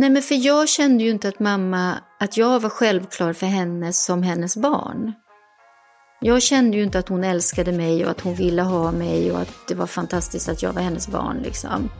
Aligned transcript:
Nej, 0.00 0.10
men 0.10 0.22
för 0.22 0.34
jag 0.34 0.68
kände 0.68 1.04
ju 1.04 1.10
inte 1.10 1.28
att 1.28 1.40
mamma, 1.40 1.94
att 2.20 2.36
jag 2.36 2.60
var 2.60 2.70
självklar 2.70 3.32
för 3.32 3.46
henne 3.46 3.92
som 3.92 4.22
hennes 4.22 4.56
barn. 4.56 5.12
Jag 6.20 6.42
kände 6.42 6.76
ju 6.76 6.82
inte 6.82 6.98
att 6.98 7.08
hon 7.08 7.24
älskade 7.24 7.72
mig 7.72 8.04
och 8.04 8.10
att 8.10 8.20
hon 8.20 8.34
ville 8.34 8.62
ha 8.62 8.92
mig 8.92 9.32
och 9.32 9.40
att 9.40 9.68
det 9.68 9.74
var 9.74 9.86
fantastiskt 9.86 10.48
att 10.48 10.62
jag 10.62 10.72
var 10.72 10.82
hennes 10.82 11.08
barn 11.08 11.36
liksom. 11.42 11.90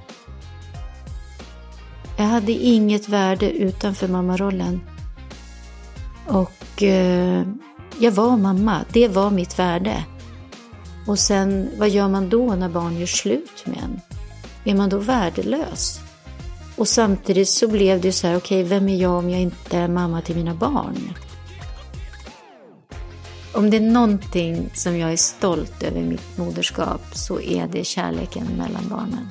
Jag 2.17 2.25
hade 2.25 2.53
inget 2.53 3.09
värde 3.09 3.51
utanför 3.51 4.09
mammarollen. 4.09 4.81
Och 6.27 6.83
eh, 6.83 7.47
jag 7.99 8.13
var 8.13 8.37
mamma, 8.37 8.85
det 8.93 9.09
var 9.09 9.31
mitt 9.31 9.59
värde. 9.59 10.05
Och 11.07 11.19
sen, 11.19 11.71
vad 11.79 11.89
gör 11.89 12.09
man 12.09 12.29
då 12.29 12.55
när 12.55 12.69
barn 12.69 12.99
gör 12.99 13.07
slut 13.07 13.67
med 13.67 13.79
en? 13.79 14.01
Är 14.65 14.75
man 14.75 14.89
då 14.89 14.99
värdelös? 14.99 16.10
Och 16.81 16.89
samtidigt 16.89 17.49
så 17.49 17.69
blev 17.69 18.01
det 18.01 18.13
så 18.13 18.27
här, 18.27 18.37
okej, 18.37 18.65
okay, 18.65 18.69
vem 18.69 18.89
är 18.89 18.97
jag 18.97 19.13
om 19.13 19.31
jag 19.31 19.41
inte 19.41 19.79
är 19.79 19.89
mamma 19.89 20.21
till 20.23 20.37
mina 20.37 20.55
barn? 20.55 21.15
Om 23.53 23.71
det 23.71 23.77
är 23.77 23.81
någonting 23.81 24.71
som 24.75 24.99
jag 24.99 25.13
är 25.13 25.17
stolt 25.17 25.83
över 25.83 26.01
mitt 26.01 26.39
moderskap 26.39 27.01
så 27.13 27.41
är 27.41 27.67
det 27.67 27.85
kärleken 27.85 28.47
mellan 28.47 28.89
barnen. 28.89 29.29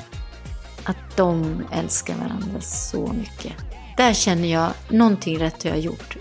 Att 0.83 1.17
de 1.17 1.63
älskar 1.71 2.15
varandra 2.15 2.61
så 2.61 3.07
mycket. 3.13 3.53
Där 3.97 4.13
känner 4.13 4.47
jag, 4.47 4.71
någonting 4.89 5.39
rätt 5.39 5.63
har 5.63 5.69
jag 5.69 5.79
gjort. 5.79 6.17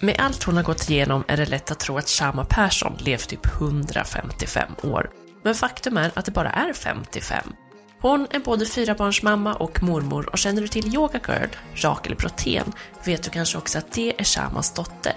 Med 0.00 0.16
allt 0.18 0.42
hon 0.42 0.56
har 0.56 0.62
gått 0.62 0.90
igenom 0.90 1.24
är 1.28 1.36
det 1.36 1.46
lätt 1.46 1.70
att 1.70 1.80
tro 1.80 1.98
att 1.98 2.08
Shama 2.08 2.44
Persson 2.44 2.92
levt 2.98 3.28
typ 3.28 3.46
155 3.46 4.72
år. 4.82 5.10
Men 5.42 5.54
faktum 5.54 5.96
är 5.96 6.10
att 6.14 6.24
det 6.24 6.32
bara 6.32 6.50
är 6.50 6.72
55. 6.72 7.52
Hon 8.00 8.26
är 8.30 8.38
både 8.38 8.66
fyrabarnsmamma 8.66 9.54
och 9.54 9.82
mormor 9.82 10.28
och 10.32 10.38
känner 10.38 10.62
du 10.62 10.68
till 10.68 10.94
Yoga 10.94 11.20
Girl, 11.28 11.48
Rakel 11.74 12.14
Brotén, 12.14 12.72
vet 13.04 13.22
du 13.22 13.30
kanske 13.30 13.58
också 13.58 13.78
att 13.78 13.92
det 13.92 14.20
är 14.20 14.24
Shamas 14.24 14.74
dotter. 14.74 15.14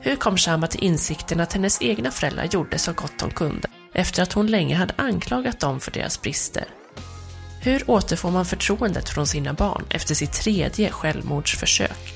Hur 0.00 0.16
kom 0.16 0.36
Shama 0.36 0.66
till 0.66 0.84
insikten 0.84 1.40
att 1.40 1.52
hennes 1.52 1.82
egna 1.82 2.10
föräldrar 2.10 2.44
gjorde 2.44 2.78
så 2.78 2.92
gott 2.92 3.18
de 3.18 3.30
kunde, 3.30 3.68
efter 3.92 4.22
att 4.22 4.32
hon 4.32 4.46
länge 4.46 4.74
hade 4.74 4.94
anklagat 4.96 5.60
dem 5.60 5.80
för 5.80 5.90
deras 5.90 6.22
brister? 6.22 6.64
Hur 7.60 7.90
återfår 7.90 8.30
man 8.30 8.44
förtroendet 8.44 9.08
från 9.08 9.26
sina 9.26 9.52
barn 9.52 9.84
efter 9.90 10.14
sitt 10.14 10.32
tredje 10.32 10.90
självmordsförsök? 10.90 12.14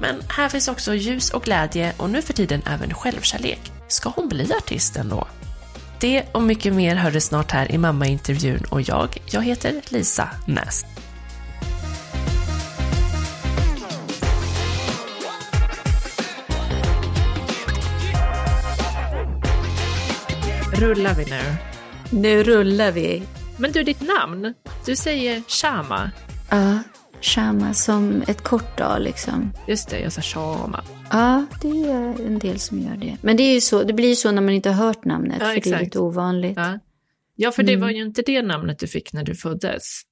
Men 0.00 0.22
här 0.28 0.48
finns 0.48 0.68
också 0.68 0.94
ljus 0.94 1.30
och 1.30 1.42
glädje 1.42 1.94
och 1.96 2.10
nu 2.10 2.22
för 2.22 2.32
tiden 2.32 2.62
även 2.66 2.94
självkärlek. 2.94 3.72
Ska 3.88 4.10
hon 4.10 4.28
bli 4.28 4.52
artist 4.54 4.96
ändå? 4.96 5.28
Det 6.02 6.24
och 6.32 6.42
mycket 6.42 6.74
mer 6.74 6.96
hör 6.96 7.10
du 7.10 7.20
snart 7.20 7.50
här 7.50 7.72
i 7.72 7.78
mammaintervjun 7.78 8.64
och 8.70 8.80
jag, 8.80 9.08
jag 9.26 9.42
heter 9.42 9.80
Lisa 9.88 10.28
Näs. 10.46 10.84
Rullar 20.72 21.14
vi 21.14 21.24
nu? 21.24 21.40
Nu 22.10 22.42
rullar 22.42 22.92
vi. 22.92 23.22
Men 23.56 23.72
du, 23.72 23.82
ditt 23.82 24.00
namn, 24.00 24.54
du 24.86 24.96
säger 24.96 25.42
Shama. 25.48 26.10
Ja, 26.50 26.78
Shama 27.20 27.74
som 27.74 28.22
ett 28.26 28.42
kort 28.42 28.80
A 28.80 28.98
liksom. 28.98 29.52
Just 29.66 29.90
det, 29.90 30.00
jag 30.00 30.12
sa 30.12 30.22
Shama. 30.22 30.84
Ja, 31.12 31.46
det 31.62 31.68
är 31.68 32.26
en 32.26 32.38
del 32.38 32.58
som 32.58 32.78
gör 32.80 32.96
det. 32.96 33.16
Men 33.22 33.36
det, 33.36 33.42
är 33.42 33.54
ju 33.54 33.60
så, 33.60 33.82
det 33.82 33.92
blir 33.92 34.08
ju 34.08 34.16
så 34.16 34.30
när 34.30 34.42
man 34.42 34.54
inte 34.54 34.70
har 34.70 34.86
hört 34.86 35.04
namnet, 35.04 35.36
ja, 35.40 35.46
för 35.46 35.56
exakt. 35.56 35.70
det 35.70 35.80
är 35.80 35.84
lite 35.84 35.98
ovanligt. 35.98 36.56
Ja, 36.56 36.78
ja 37.36 37.52
för 37.52 37.62
det 37.62 37.72
mm. 37.72 37.80
var 37.80 37.90
ju 37.90 38.02
inte 38.02 38.22
det 38.22 38.42
namnet 38.42 38.78
du 38.78 38.86
fick 38.86 39.12
när 39.12 39.24
du 39.24 39.34
föddes. 39.34 40.02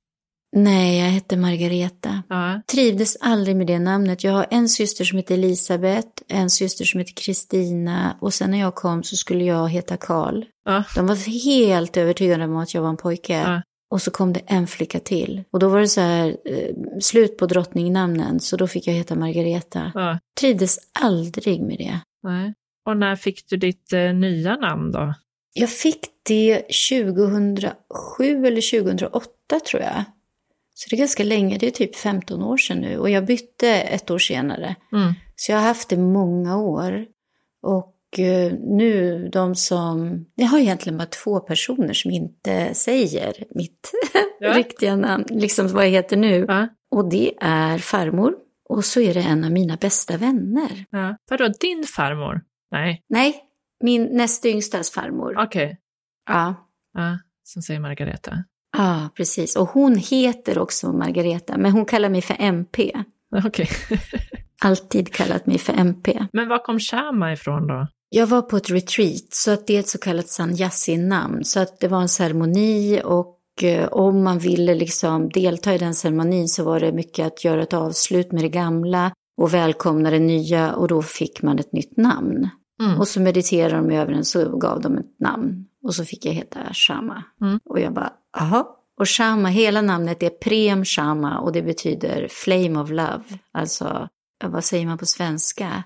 Nej, 0.57 0.99
jag 0.99 1.07
hette 1.07 1.37
Margareta. 1.37 2.23
Ja. 2.29 2.61
Trivdes 2.67 3.17
aldrig 3.21 3.57
med 3.57 3.67
det 3.67 3.79
namnet. 3.79 4.25
Jag 4.25 4.33
har 4.33 4.47
en 4.51 4.69
syster 4.69 5.05
som 5.05 5.19
heter 5.19 5.35
Elisabeth, 5.35 6.09
en 6.29 6.51
syster 6.51 6.85
som 6.85 7.01
heter 7.01 7.15
Kristina 7.15 8.17
och 8.21 8.35
sen 8.35 8.51
när 8.51 8.61
jag 8.61 8.75
kom 8.75 9.03
så 9.03 9.17
skulle 9.17 9.45
jag 9.45 9.69
heta 9.69 9.97
Karl. 9.97 10.45
Ja. 10.65 10.85
De 10.95 11.07
var 11.07 11.45
helt 11.45 11.97
övertygade 11.97 12.45
om 12.45 12.57
att 12.57 12.75
jag 12.75 12.83
var 12.83 12.89
en 12.89 12.97
pojke. 12.97 13.33
Ja. 13.33 13.63
Och 13.91 14.03
så 14.03 14.11
kom 14.11 14.33
det 14.33 14.41
en 14.47 14.67
flicka 14.67 15.01
till. 15.01 15.45
Och 15.51 15.59
då 15.59 15.69
var 15.69 15.81
det 15.81 15.89
så 15.89 16.01
här, 16.01 16.37
eh, 16.45 16.75
slut 17.01 17.39
på 17.39 17.47
drottningnamnen, 17.47 18.41
så 18.41 18.57
då 18.57 18.67
fick 18.67 18.87
jag 18.87 18.95
heta 18.95 19.15
Margareta. 19.15 19.93
Ja. 19.95 20.19
Trivdes 20.41 20.79
aldrig 20.93 21.63
med 21.63 21.79
det. 21.79 22.01
Nej. 22.23 22.55
Och 22.87 22.97
när 22.97 23.17
fick 23.17 23.49
du 23.49 23.57
ditt 23.57 23.93
eh, 23.93 24.15
nya 24.15 24.57
namn 24.57 24.93
då? 24.93 25.15
Jag 25.53 25.71
fick 25.71 26.01
det 26.23 26.63
2007 26.91 28.47
eller 28.47 28.81
2008 28.81 29.61
tror 29.71 29.83
jag. 29.83 30.05
Så 30.75 30.91
det 30.91 30.97
är 30.97 30.99
ganska 30.99 31.25
länge, 31.25 31.59
det 31.59 31.67
är 31.67 31.71
typ 31.71 31.97
15 31.97 32.43
år 32.43 32.57
sedan 32.57 32.79
nu. 32.79 32.99
Och 32.99 33.11
jag 33.11 33.27
bytte 33.27 33.69
ett 33.69 34.11
år 34.11 34.19
senare. 34.19 34.77
Mm. 34.93 35.15
Så 35.37 35.53
jag 35.53 35.59
har 35.59 35.65
haft 35.65 35.89
det 35.89 35.97
många 35.97 36.57
år. 36.57 37.07
Och 37.63 37.95
nu 38.19 39.29
de 39.33 39.55
som, 39.55 40.27
jag 40.35 40.47
har 40.47 40.59
egentligen 40.59 40.99
bara 40.99 41.07
två 41.07 41.41
personer 41.41 41.93
som 41.93 42.11
inte 42.11 42.75
säger 42.75 43.45
mitt 43.51 43.93
ja. 44.41 44.53
riktiga 44.55 44.97
namn, 44.97 45.25
liksom 45.31 45.69
vad 45.69 45.85
jag 45.85 45.91
heter 45.91 46.17
nu. 46.17 46.45
Ja. 46.49 46.69
Och 46.91 47.11
det 47.11 47.33
är 47.41 47.79
farmor 47.79 48.35
och 48.69 48.85
så 48.85 49.01
är 49.01 49.15
det 49.15 49.23
en 49.23 49.45
av 49.45 49.51
mina 49.51 49.77
bästa 49.77 50.17
vänner. 50.17 50.85
Ja. 50.91 51.17
Vadå, 51.31 51.49
din 51.61 51.85
farmor? 51.85 52.41
Nej. 52.71 53.05
Nej, 53.09 53.43
min 53.81 54.05
näst 54.05 54.47
yngstas 54.47 54.91
farmor. 54.91 55.35
Okej. 55.39 55.65
Okay. 55.65 55.77
Ja. 56.29 56.55
Ja, 56.95 57.19
som 57.45 57.63
säger 57.63 57.81
Margareta. 57.81 58.45
Ja, 58.77 59.09
precis. 59.17 59.57
Och 59.57 59.69
hon 59.69 59.97
heter 59.97 60.59
också 60.59 60.93
Margareta, 60.93 61.59
men 61.59 61.73
hon 61.73 61.85
kallar 61.85 62.09
mig 62.09 62.23
för 62.23 62.37
MP. 62.39 62.93
Okej. 63.45 63.49
Okay. 63.49 63.99
Alltid 64.63 65.13
kallat 65.15 65.47
mig 65.47 65.59
för 65.59 65.73
MP. 65.73 66.27
Men 66.33 66.49
var 66.49 66.59
kom 66.59 66.79
Shama 66.79 67.33
ifrån 67.33 67.67
då? 67.67 67.87
Jag 68.13 68.27
var 68.27 68.43
på 68.43 68.57
ett 68.57 68.71
retreat, 68.71 69.33
så 69.33 69.51
att 69.51 69.67
det 69.67 69.77
är 69.77 69.81
ett 69.81 69.89
så 69.89 69.99
kallat 69.99 70.29
sanyasi-namn. 70.29 71.45
Så 71.45 71.61
att 71.61 71.81
det 71.81 71.89
var 71.89 72.01
en 72.01 72.09
ceremoni 72.09 73.01
och 73.05 73.39
eh, 73.63 73.89
om 73.89 74.25
man 74.25 74.39
ville 74.39 74.75
liksom 74.75 75.29
delta 75.29 75.75
i 75.75 75.79
den 75.79 75.95
ceremonin 75.95 76.49
så 76.49 76.65
var 76.65 76.81
det 76.81 76.93
mycket 76.93 77.27
att 77.27 77.45
göra 77.45 77.63
ett 77.63 77.73
avslut 77.73 78.33
med 78.33 78.43
det 78.43 78.49
gamla 78.49 79.13
och 79.37 79.55
välkomna 79.55 80.11
det 80.11 80.19
nya 80.19 80.75
och 80.75 80.89
då 80.89 81.03
fick 81.03 81.43
man 81.43 81.59
ett 81.59 81.73
nytt 81.73 81.97
namn. 81.97 82.49
Mm. 82.83 82.99
Och 82.99 83.09
så 83.09 83.21
mediterade 83.21 83.77
de 83.77 83.91
över 83.91 84.13
den 84.13 84.25
så 84.25 84.57
gav 84.57 84.81
de 84.81 84.99
ett 84.99 85.21
namn 85.21 85.67
och 85.85 85.95
så 85.95 86.05
fick 86.05 86.27
jag 86.27 86.33
heta 86.33 86.59
Shama. 86.73 87.25
Mm. 87.41 87.61
Och 87.65 87.81
jag 87.81 87.95
bara, 87.95 88.13
aha. 88.39 88.77
Och 89.01 89.09
Shama, 89.09 89.49
hela 89.49 89.83
namnet 89.83 90.23
är 90.23 90.31
Prem 90.31 90.85
Shama 90.85 91.39
och 91.39 91.53
det 91.53 91.63
betyder 91.63 92.29
Flame 92.31 92.81
of 92.81 92.91
Love. 92.91 93.23
Alltså, 93.53 94.09
vad 94.45 94.65
säger 94.65 94.87
man 94.87 94.99
på 94.99 95.07
svenska? 95.07 95.85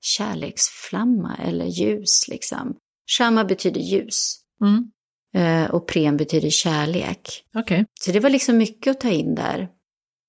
Kärleksflamma 0.00 1.36
eller 1.44 1.66
ljus 1.66 2.28
liksom. 2.28 2.76
Shama 3.18 3.44
betyder 3.44 3.80
ljus. 3.80 4.40
Mm. 4.60 4.90
Eh, 5.34 5.70
och 5.70 5.88
prem 5.88 6.16
betyder 6.16 6.50
kärlek. 6.50 7.44
Okay. 7.54 7.84
Så 8.00 8.12
det 8.12 8.20
var 8.20 8.30
liksom 8.30 8.56
mycket 8.56 8.90
att 8.90 9.00
ta 9.00 9.08
in 9.08 9.34
där. 9.34 9.68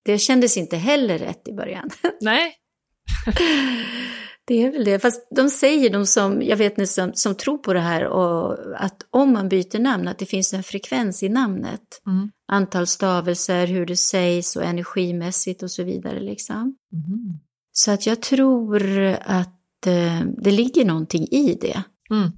Det 0.05 0.17
kändes 0.17 0.57
inte 0.57 0.77
heller 0.77 1.17
rätt 1.17 1.47
i 1.47 1.53
början. 1.53 1.89
Nej. 2.21 2.55
det 4.47 4.63
är 4.63 4.71
väl 4.71 4.85
det. 4.85 4.99
Fast 4.99 5.27
de 5.35 5.49
säger, 5.49 5.89
de 5.89 6.05
som, 6.05 6.41
jag 6.41 6.57
vet 6.57 6.71
inte, 6.71 6.87
som, 6.87 7.11
som 7.13 7.35
tror 7.35 7.57
på 7.57 7.73
det 7.73 7.79
här, 7.79 8.05
och 8.05 8.57
att 8.75 8.97
om 9.09 9.33
man 9.33 9.49
byter 9.49 9.79
namn, 9.79 10.07
att 10.07 10.17
det 10.17 10.25
finns 10.25 10.53
en 10.53 10.63
frekvens 10.63 11.23
i 11.23 11.29
namnet. 11.29 12.01
Mm. 12.07 12.29
Antal 12.47 12.87
stavelser, 12.87 13.67
hur 13.67 13.85
det 13.85 13.95
sägs 13.95 14.55
och 14.55 14.63
energimässigt 14.63 15.63
och 15.63 15.71
så 15.71 15.83
vidare. 15.83 16.19
Liksom. 16.19 16.75
Mm. 16.93 17.39
Så 17.71 17.91
att 17.91 18.05
jag 18.05 18.21
tror 18.21 18.83
att 19.21 19.58
det 20.43 20.51
ligger 20.51 20.85
någonting 20.85 21.23
i 21.23 21.57
det. 21.61 21.83
Mm. 22.11 22.31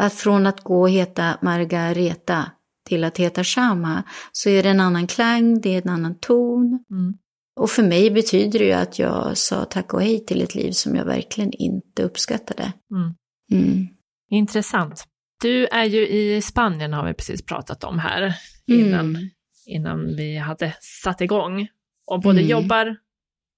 Att 0.00 0.14
från 0.14 0.46
att 0.46 0.60
gå 0.60 0.80
och 0.80 0.90
heta 0.90 1.38
Margareta 1.42 2.50
till 2.86 3.04
att 3.04 3.18
heta 3.18 3.44
Shama 3.44 4.02
så 4.32 4.48
är 4.48 4.62
det 4.62 4.68
en 4.68 4.80
annan 4.80 5.06
klang, 5.06 5.60
det 5.60 5.74
är 5.74 5.82
en 5.82 5.88
annan 5.88 6.18
ton. 6.18 6.84
Mm. 6.90 7.14
Och 7.56 7.70
för 7.70 7.82
mig 7.82 8.10
betyder 8.10 8.58
det 8.58 8.64
ju 8.64 8.72
att 8.72 8.98
jag 8.98 9.36
sa 9.36 9.64
tack 9.64 9.94
och 9.94 10.02
hej 10.02 10.26
till 10.26 10.42
ett 10.42 10.54
liv 10.54 10.72
som 10.72 10.96
jag 10.96 11.04
verkligen 11.04 11.52
inte 11.52 12.02
uppskattade. 12.02 12.72
Mm. 12.90 13.14
mm. 13.52 13.86
Intressant. 14.30 15.04
Du 15.42 15.66
är 15.66 15.84
ju 15.84 16.08
i 16.08 16.42
Spanien 16.42 16.92
har 16.92 17.06
vi 17.06 17.14
precis 17.14 17.42
pratat 17.46 17.84
om 17.84 17.98
här 17.98 18.34
innan, 18.66 19.00
mm. 19.00 19.30
innan 19.66 20.16
vi 20.16 20.36
hade 20.36 20.76
satt 20.80 21.20
igång. 21.20 21.68
Och 22.06 22.20
både 22.20 22.38
mm. 22.38 22.50
jobbar 22.50 22.96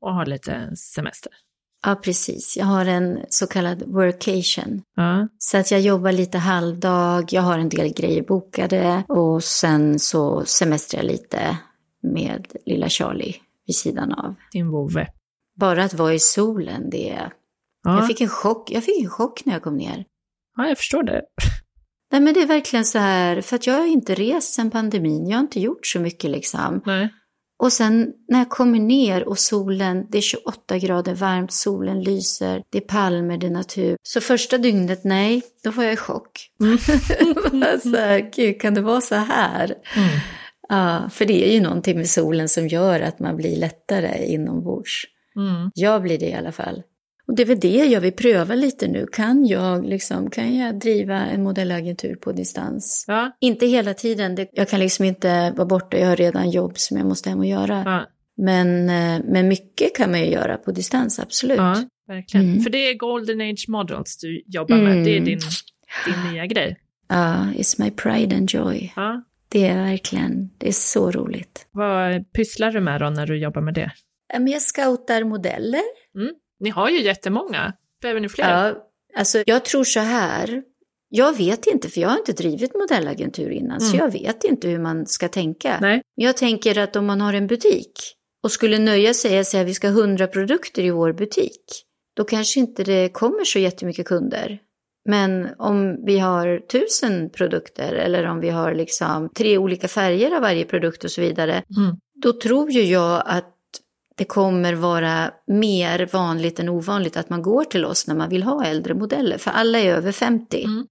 och 0.00 0.14
har 0.14 0.26
lite 0.26 0.76
semester. 0.76 1.32
Ja, 1.82 1.94
precis. 1.94 2.56
Jag 2.56 2.66
har 2.66 2.86
en 2.86 3.18
så 3.28 3.46
kallad 3.46 3.82
workation. 3.86 4.82
Ja. 4.96 5.28
Så 5.38 5.58
att 5.58 5.70
jag 5.70 5.80
jobbar 5.80 6.12
lite 6.12 6.38
halvdag, 6.38 7.24
jag 7.32 7.42
har 7.42 7.58
en 7.58 7.68
del 7.68 7.92
grejer 7.94 8.22
bokade 8.22 9.04
och 9.08 9.44
sen 9.44 9.98
så 9.98 10.44
semestrar 10.44 11.02
jag 11.02 11.06
lite 11.06 11.58
med 12.02 12.46
lilla 12.66 12.88
Charlie 12.88 13.36
vid 13.66 13.76
sidan 13.76 14.12
av. 14.12 14.34
Din 14.52 14.70
vovve. 14.70 15.08
Bara 15.60 15.84
att 15.84 15.94
vara 15.94 16.14
i 16.14 16.18
solen, 16.18 16.90
det 16.90 17.10
är... 17.10 17.32
Ja. 17.84 17.96
Jag, 17.96 18.06
fick 18.06 18.20
en 18.20 18.28
chock. 18.28 18.70
jag 18.70 18.84
fick 18.84 19.04
en 19.04 19.10
chock 19.10 19.44
när 19.44 19.52
jag 19.52 19.62
kom 19.62 19.76
ner. 19.76 20.04
Ja, 20.56 20.68
jag 20.68 20.78
förstår 20.78 21.02
det. 21.02 21.22
Nej, 22.12 22.20
men 22.20 22.34
det 22.34 22.42
är 22.42 22.46
verkligen 22.46 22.84
så 22.84 22.98
här, 22.98 23.40
för 23.40 23.56
att 23.56 23.66
jag 23.66 23.74
har 23.74 23.86
inte 23.86 24.14
rest 24.14 24.54
sedan 24.54 24.70
pandemin, 24.70 25.26
jag 25.26 25.36
har 25.36 25.42
inte 25.42 25.60
gjort 25.60 25.86
så 25.86 26.00
mycket 26.00 26.30
liksom. 26.30 26.82
Nej. 26.86 27.14
Och 27.62 27.72
sen 27.72 28.12
när 28.28 28.38
jag 28.38 28.50
kommer 28.50 28.78
ner 28.78 29.28
och 29.28 29.38
solen, 29.38 30.06
det 30.10 30.18
är 30.18 30.22
28 30.22 30.78
grader 30.78 31.14
varmt, 31.14 31.52
solen 31.52 32.02
lyser, 32.02 32.62
det 32.70 32.78
är 32.78 32.82
palmer, 32.82 33.38
det 33.38 33.46
är 33.46 33.50
natur. 33.50 33.96
Så 34.02 34.20
första 34.20 34.58
dygnet, 34.58 35.04
nej, 35.04 35.42
då 35.64 35.70
var 35.70 35.84
jag 35.84 35.92
i 35.92 35.96
chock. 35.96 36.50
Mm. 36.60 36.78
så 37.82 37.96
här, 37.96 38.30
Gud, 38.36 38.60
kan 38.60 38.74
det 38.74 38.80
vara 38.80 39.00
så 39.00 39.14
här? 39.14 39.74
Mm. 39.96 40.08
Ja, 40.68 41.10
för 41.12 41.24
det 41.24 41.48
är 41.48 41.52
ju 41.52 41.60
någonting 41.60 41.96
med 41.96 42.08
solen 42.08 42.48
som 42.48 42.68
gör 42.68 43.00
att 43.00 43.18
man 43.18 43.36
blir 43.36 43.56
lättare 43.56 44.26
inombords. 44.26 45.04
Mm. 45.36 45.70
Jag 45.74 46.02
blir 46.02 46.18
det 46.18 46.28
i 46.28 46.34
alla 46.34 46.52
fall. 46.52 46.82
Och 47.26 47.36
det 47.36 47.42
är 47.42 47.46
väl 47.46 47.60
det 47.60 47.84
jag 47.84 48.00
vill 48.00 48.12
pröva 48.12 48.54
lite 48.54 48.88
nu. 48.88 49.06
Kan 49.12 49.46
jag, 49.46 49.84
liksom, 49.84 50.30
kan 50.30 50.56
jag 50.56 50.78
driva 50.78 51.26
en 51.26 51.42
modellagentur 51.42 52.14
på 52.14 52.32
distans? 52.32 53.04
Ja. 53.08 53.36
Inte 53.40 53.66
hela 53.66 53.94
tiden. 53.94 54.46
jag 54.52 54.68
kan 54.68 54.80
liksom 54.80 55.04
inte 55.04 55.52
vara 55.56 55.66
borta. 55.66 55.98
Jag 55.98 56.08
har 56.08 56.16
redan 56.16 56.50
jobb 56.50 56.78
som 56.78 56.96
jag 56.96 57.06
måste 57.06 57.30
hem 57.30 57.38
och 57.38 57.46
göra. 57.46 57.82
Ja. 57.84 58.06
Men, 58.36 58.90
eh, 58.90 59.24
men 59.24 59.48
mycket 59.48 59.96
kan 59.96 60.10
man 60.10 60.20
ju 60.20 60.26
göra 60.26 60.56
på 60.56 60.72
distans, 60.72 61.18
absolut. 61.18 61.58
Ja, 61.58 61.76
verkligen. 62.08 62.46
Mm. 62.46 62.60
För 62.62 62.70
det 62.70 62.78
är 62.78 62.94
Golden 62.94 63.40
Age 63.40 63.64
Models 63.68 64.18
du 64.18 64.42
jobbar 64.46 64.76
med. 64.76 64.92
Mm. 64.92 65.04
Det 65.04 65.16
är 65.16 65.20
din, 65.20 65.40
din 66.06 66.32
nya 66.32 66.46
grej. 66.46 66.76
Ja, 67.08 67.46
it's 67.56 67.84
my 67.84 67.90
pride 67.90 68.36
and 68.36 68.50
joy. 68.50 68.92
Ja. 68.96 69.24
Det 69.48 69.68
är 69.68 69.82
verkligen, 69.82 70.50
det 70.58 70.68
är 70.68 70.72
så 70.72 71.10
roligt. 71.10 71.66
Vad 71.70 72.32
pysslar 72.32 72.72
du 72.72 72.80
med 72.80 73.00
då 73.00 73.10
när 73.10 73.26
du 73.26 73.38
jobbar 73.38 73.62
med 73.62 73.74
det? 73.74 73.90
Jag 74.38 74.62
scoutar 74.62 75.24
modeller. 75.24 75.82
Mm. 76.14 76.32
Ni 76.62 76.70
har 76.70 76.90
ju 76.90 77.02
jättemånga. 77.02 77.72
Behöver 78.02 78.20
ni 78.20 78.28
fler? 78.28 78.50
Ja, 78.50 78.74
alltså 79.16 79.42
jag 79.46 79.64
tror 79.64 79.84
så 79.84 80.00
här. 80.00 80.62
Jag 81.08 81.36
vet 81.36 81.66
inte, 81.66 81.88
för 81.88 82.00
jag 82.00 82.08
har 82.08 82.18
inte 82.18 82.32
drivit 82.32 82.74
modellagentur 82.74 83.50
innan, 83.50 83.78
mm. 83.78 83.80
så 83.80 83.96
jag 83.96 84.12
vet 84.12 84.44
inte 84.44 84.68
hur 84.68 84.78
man 84.78 85.06
ska 85.06 85.28
tänka. 85.28 85.78
Nej. 85.80 86.02
Jag 86.14 86.36
tänker 86.36 86.78
att 86.78 86.96
om 86.96 87.06
man 87.06 87.20
har 87.20 87.34
en 87.34 87.46
butik 87.46 87.92
och 88.42 88.52
skulle 88.52 88.78
nöja 88.78 89.14
sig 89.14 89.38
och 89.38 89.46
säga 89.46 89.62
att 89.62 89.68
vi 89.68 89.74
ska 89.74 89.88
ha 89.88 90.00
100 90.00 90.26
produkter 90.26 90.82
i 90.82 90.90
vår 90.90 91.12
butik, 91.12 91.64
då 92.16 92.24
kanske 92.24 92.60
inte 92.60 92.84
det 92.84 93.08
kommer 93.08 93.44
så 93.44 93.58
jättemycket 93.58 94.06
kunder. 94.06 94.58
Men 95.08 95.48
om 95.58 96.04
vi 96.04 96.18
har 96.18 96.58
tusen 96.58 97.30
produkter 97.30 97.92
eller 97.92 98.26
om 98.26 98.40
vi 98.40 98.50
har 98.50 98.74
liksom 98.74 99.28
tre 99.36 99.58
olika 99.58 99.88
färger 99.88 100.36
av 100.36 100.42
varje 100.42 100.64
produkt 100.64 101.04
och 101.04 101.10
så 101.10 101.20
vidare, 101.20 101.52
mm. 101.52 101.96
då 102.22 102.32
tror 102.32 102.70
ju 102.70 102.82
jag 102.82 103.22
att 103.26 103.54
det 104.16 104.24
kommer 104.24 104.74
vara 104.74 105.30
mer 105.46 106.08
vanligt 106.12 106.60
än 106.60 106.68
ovanligt 106.68 107.16
att 107.16 107.30
man 107.30 107.42
går 107.42 107.64
till 107.64 107.84
oss 107.84 108.06
när 108.06 108.14
man 108.14 108.28
vill 108.28 108.42
ha 108.42 108.64
äldre 108.64 108.94
modeller, 108.94 109.38
för 109.38 109.50
alla 109.50 109.78
är 109.78 109.94
över 109.94 110.12
50. 110.12 110.64
Mm. 110.64 110.86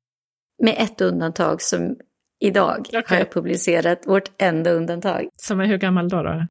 Med 0.64 0.76
ett 0.78 1.02
undantag 1.02 1.62
som 1.62 1.96
idag 2.40 2.80
okay. 2.88 3.04
har 3.08 3.18
jag 3.18 3.32
publicerat, 3.32 4.08
vårt 4.08 4.32
enda 4.42 4.72
undantag. 4.72 5.30
Som 5.36 5.60
är 5.60 5.66
hur 5.66 5.78
gammal 5.78 6.10
då? 6.10 6.24
då? 6.24 6.48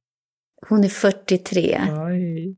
Hon 0.68 0.84
är 0.84 0.88
43. 0.88 1.80
Oj. 1.90 2.56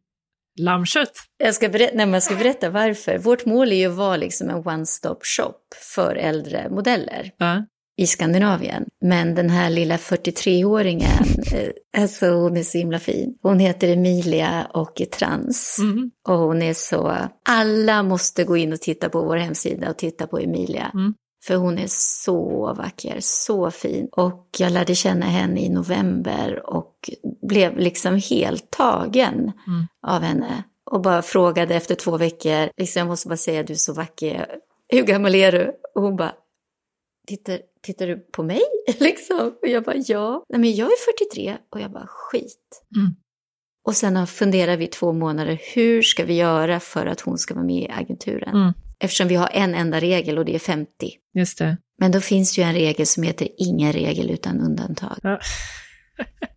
Lammkött? 0.60 1.12
Jag 1.38 1.54
ska, 1.54 1.68
berätta, 1.68 1.96
nej, 1.96 2.08
jag 2.08 2.22
ska 2.22 2.34
berätta 2.34 2.70
varför. 2.70 3.18
Vårt 3.18 3.46
mål 3.46 3.72
är 3.72 3.76
ju 3.76 3.86
att 3.86 3.96
vara 3.96 4.16
liksom 4.16 4.48
en 4.50 4.56
one-stop 4.56 5.18
shop 5.22 5.58
för 5.94 6.14
äldre 6.14 6.68
modeller. 6.70 7.30
Uh 7.42 7.60
i 7.96 8.06
Skandinavien. 8.06 8.84
Men 9.00 9.34
den 9.34 9.50
här 9.50 9.70
lilla 9.70 9.96
43-åringen, 9.96 11.24
eh, 11.54 12.00
alltså 12.02 12.26
hon 12.26 12.56
är 12.56 12.62
så 12.62 12.78
himla 12.78 12.98
fin. 12.98 13.38
Hon 13.42 13.58
heter 13.58 13.88
Emilia 13.88 14.66
och 14.74 15.00
är 15.00 15.06
trans. 15.06 15.78
Mm. 15.80 16.10
Och 16.28 16.38
hon 16.38 16.62
är 16.62 16.74
så, 16.74 17.16
alla 17.48 18.02
måste 18.02 18.44
gå 18.44 18.56
in 18.56 18.72
och 18.72 18.80
titta 18.80 19.08
på 19.08 19.22
vår 19.22 19.36
hemsida 19.36 19.90
och 19.90 19.96
titta 19.96 20.26
på 20.26 20.38
Emilia. 20.38 20.90
Mm. 20.94 21.14
För 21.44 21.56
hon 21.56 21.78
är 21.78 21.86
så 21.88 22.74
vacker, 22.74 23.16
så 23.20 23.70
fin. 23.70 24.08
Och 24.12 24.48
jag 24.58 24.72
lärde 24.72 24.94
känna 24.94 25.26
henne 25.26 25.60
i 25.60 25.68
november 25.68 26.62
och 26.66 27.10
blev 27.48 27.78
liksom 27.78 28.20
helt 28.30 28.70
tagen 28.70 29.34
mm. 29.34 29.86
av 30.06 30.22
henne. 30.22 30.64
Och 30.90 31.00
bara 31.00 31.22
frågade 31.22 31.74
efter 31.74 31.94
två 31.94 32.16
veckor, 32.16 32.70
liksom, 32.76 33.00
jag 33.00 33.08
måste 33.08 33.28
bara 33.28 33.36
säga 33.36 33.62
du 33.62 33.72
är 33.72 33.76
så 33.76 33.92
vacker, 33.92 34.46
hur 34.88 35.02
gammal 35.02 35.34
är 35.34 35.52
du? 35.52 35.72
Och 35.94 36.02
hon 36.02 36.16
bara, 36.16 36.32
tittar, 37.26 37.60
tittar 37.82 38.06
du 38.06 38.16
på 38.16 38.42
mig? 38.42 38.60
liksom. 39.00 39.54
Och 39.62 39.68
jag 39.68 39.84
bara, 39.84 39.96
ja. 39.96 40.44
Nej, 40.48 40.60
men 40.60 40.74
jag 40.74 40.86
är 40.86 41.26
43. 41.28 41.56
Och 41.70 41.80
jag 41.80 41.92
bara, 41.92 42.06
skit. 42.08 42.82
Mm. 42.96 43.14
Och 43.84 43.96
sen 43.96 44.26
funderar 44.26 44.76
vi 44.76 44.86
två 44.86 45.12
månader, 45.12 45.58
hur 45.74 46.02
ska 46.02 46.24
vi 46.24 46.34
göra 46.34 46.80
för 46.80 47.06
att 47.06 47.20
hon 47.20 47.38
ska 47.38 47.54
vara 47.54 47.64
med 47.64 47.82
i 47.82 47.88
agenturen? 47.88 48.56
Mm. 48.56 48.72
Eftersom 48.98 49.28
vi 49.28 49.34
har 49.34 49.48
en 49.52 49.74
enda 49.74 50.00
regel 50.00 50.38
och 50.38 50.44
det 50.44 50.54
är 50.54 50.58
50. 50.58 50.90
Just 51.34 51.58
det. 51.58 51.76
Men 51.98 52.12
då 52.12 52.20
finns 52.20 52.58
ju 52.58 52.62
en 52.62 52.74
regel 52.74 53.06
som 53.06 53.22
heter 53.22 53.48
ingen 53.58 53.92
regel 53.92 54.30
utan 54.30 54.60
undantag. 54.60 55.18
Ja. 55.22 55.40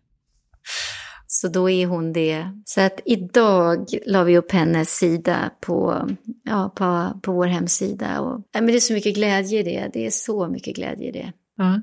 Så 1.40 1.48
då 1.48 1.70
är 1.70 1.86
hon 1.86 2.12
det. 2.12 2.46
Så 2.64 2.80
att 2.80 3.00
idag 3.04 3.86
la 4.06 4.24
vi 4.24 4.38
upp 4.38 4.52
hennes 4.52 4.96
sida 4.96 5.50
på, 5.60 6.08
ja, 6.44 6.72
på, 6.74 7.20
på 7.22 7.32
vår 7.32 7.46
hemsida. 7.46 8.20
Och, 8.20 8.42
ja, 8.52 8.60
men 8.60 8.66
det 8.66 8.76
är 8.76 8.80
så 8.80 8.92
mycket 8.92 9.14
glädje 9.14 9.60
i 9.60 9.62
det. 9.62 9.90
Det 9.92 10.06
är 10.06 10.10
så 10.10 10.48
mycket 10.48 10.76
glädje 10.76 11.08
i 11.08 11.12
det. 11.12 11.32
Ja. 11.56 11.82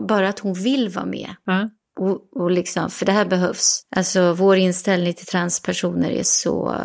Bara 0.00 0.28
att 0.28 0.38
hon 0.38 0.54
vill 0.54 0.88
vara 0.88 1.06
med. 1.06 1.30
Ja. 1.44 1.70
Och, 2.00 2.42
och 2.42 2.50
liksom, 2.50 2.90
för 2.90 3.06
det 3.06 3.12
här 3.12 3.24
behövs. 3.24 3.86
Alltså 3.96 4.32
vår 4.32 4.56
inställning 4.56 5.14
till 5.14 5.26
transpersoner 5.26 6.10
är 6.10 6.22
så... 6.22 6.76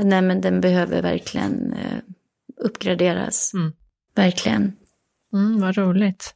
Nej 0.00 0.22
men 0.22 0.40
den 0.40 0.60
behöver 0.60 1.02
verkligen 1.02 1.72
eh, 1.72 1.98
uppgraderas. 2.56 3.54
Mm. 3.54 3.72
Verkligen. 4.14 4.72
Mm, 5.32 5.60
vad 5.60 5.76
roligt. 5.76 6.34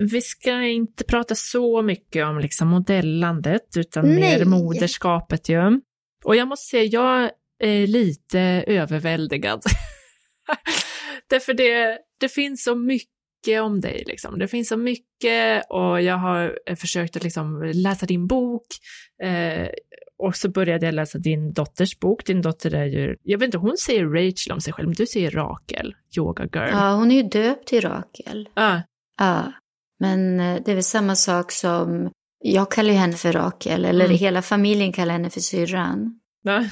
Vi 0.00 0.20
ska 0.20 0.62
inte 0.62 1.04
prata 1.04 1.34
så 1.34 1.82
mycket 1.82 2.26
om 2.26 2.38
liksom 2.38 2.68
modellandet, 2.68 3.76
utan 3.76 4.04
Nej. 4.08 4.20
mer 4.20 4.44
moderskapet 4.44 5.48
ju. 5.48 5.80
Och 6.24 6.36
jag 6.36 6.48
måste 6.48 6.66
säga, 6.66 6.84
jag 6.84 7.30
är 7.58 7.86
lite 7.86 8.40
överväldigad. 8.66 9.62
Därför 11.30 11.54
det, 11.54 11.98
det 12.20 12.28
finns 12.28 12.64
så 12.64 12.74
mycket 12.74 13.62
om 13.62 13.80
dig, 13.80 14.04
liksom. 14.06 14.38
Det 14.38 14.48
finns 14.48 14.68
så 14.68 14.76
mycket 14.76 15.64
och 15.68 16.02
jag 16.02 16.16
har 16.16 16.74
försökt 16.76 17.16
att 17.16 17.24
liksom 17.24 17.72
läsa 17.74 18.06
din 18.06 18.26
bok. 18.26 18.66
Eh, 19.22 19.68
och 20.18 20.36
så 20.36 20.48
började 20.48 20.86
jag 20.86 20.94
läsa 20.94 21.18
din 21.18 21.52
dotters 21.52 21.98
bok. 21.98 22.26
Din 22.26 22.42
dotter 22.42 22.74
är 22.74 22.86
ju, 22.86 23.16
jag 23.22 23.38
vet 23.38 23.46
inte, 23.46 23.58
hon 23.58 23.76
säger 23.76 24.04
Rachel 24.04 24.52
om 24.52 24.60
sig 24.60 24.72
själv, 24.72 24.88
men 24.88 24.94
du 24.94 25.06
säger 25.06 25.30
Rakel, 25.30 25.94
yoga 26.18 26.42
girl. 26.42 26.70
Ja, 26.70 26.94
hon 26.94 27.10
är 27.10 27.16
ju 27.16 27.22
döpt 27.22 27.68
till 27.68 27.80
Rakel. 27.80 28.48
Ja. 28.54 28.82
Ja. 29.18 29.52
Men 30.00 30.40
eh, 30.40 30.62
det 30.64 30.70
är 30.70 30.74
väl 30.74 30.84
samma 30.84 31.14
sak 31.14 31.52
som, 31.52 32.10
jag 32.38 32.70
kallar 32.70 32.90
ju 32.90 32.96
henne 32.96 33.12
för 33.12 33.32
Rakel, 33.32 33.84
eller 33.84 34.04
mm. 34.04 34.16
hela 34.16 34.42
familjen 34.42 34.92
kallar 34.92 35.12
henne 35.12 35.30
för 35.30 35.40
syrran. 35.40 36.20
Ja. 36.42 36.64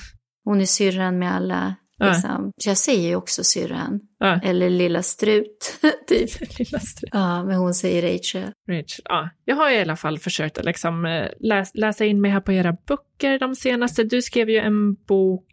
Hon 0.44 0.60
är 0.60 0.66
syrran 0.66 1.18
med 1.18 1.34
alla. 1.34 1.74
Liksom. 2.00 2.52
Ja. 2.56 2.70
jag 2.70 2.76
säger 2.76 3.08
ju 3.08 3.16
också 3.16 3.44
syrran. 3.44 4.00
Ja. 4.18 4.40
Eller 4.44 4.70
lilla 4.70 5.02
strut, 5.02 5.78
typ. 6.08 6.30
lilla 6.58 6.78
strut. 6.78 7.10
Ja, 7.12 7.44
men 7.44 7.56
hon 7.56 7.74
säger 7.74 8.02
Rachel. 8.02 8.52
Rachel, 8.70 9.04
ja. 9.04 9.30
Jag 9.44 9.56
har 9.56 9.70
i 9.70 9.80
alla 9.80 9.96
fall 9.96 10.18
försökt 10.18 10.58
att 10.58 10.64
liksom 10.64 11.06
eh, 11.06 11.28
läs, 11.40 11.74
läsa 11.74 12.04
in 12.04 12.20
mig 12.20 12.30
här 12.30 12.40
på 12.40 12.52
era 12.52 12.76
böcker 12.86 13.38
de 13.38 13.54
senaste. 13.54 14.04
Du 14.04 14.22
skrev 14.22 14.50
ju 14.50 14.58
en 14.58 14.94
bok, 14.94 15.46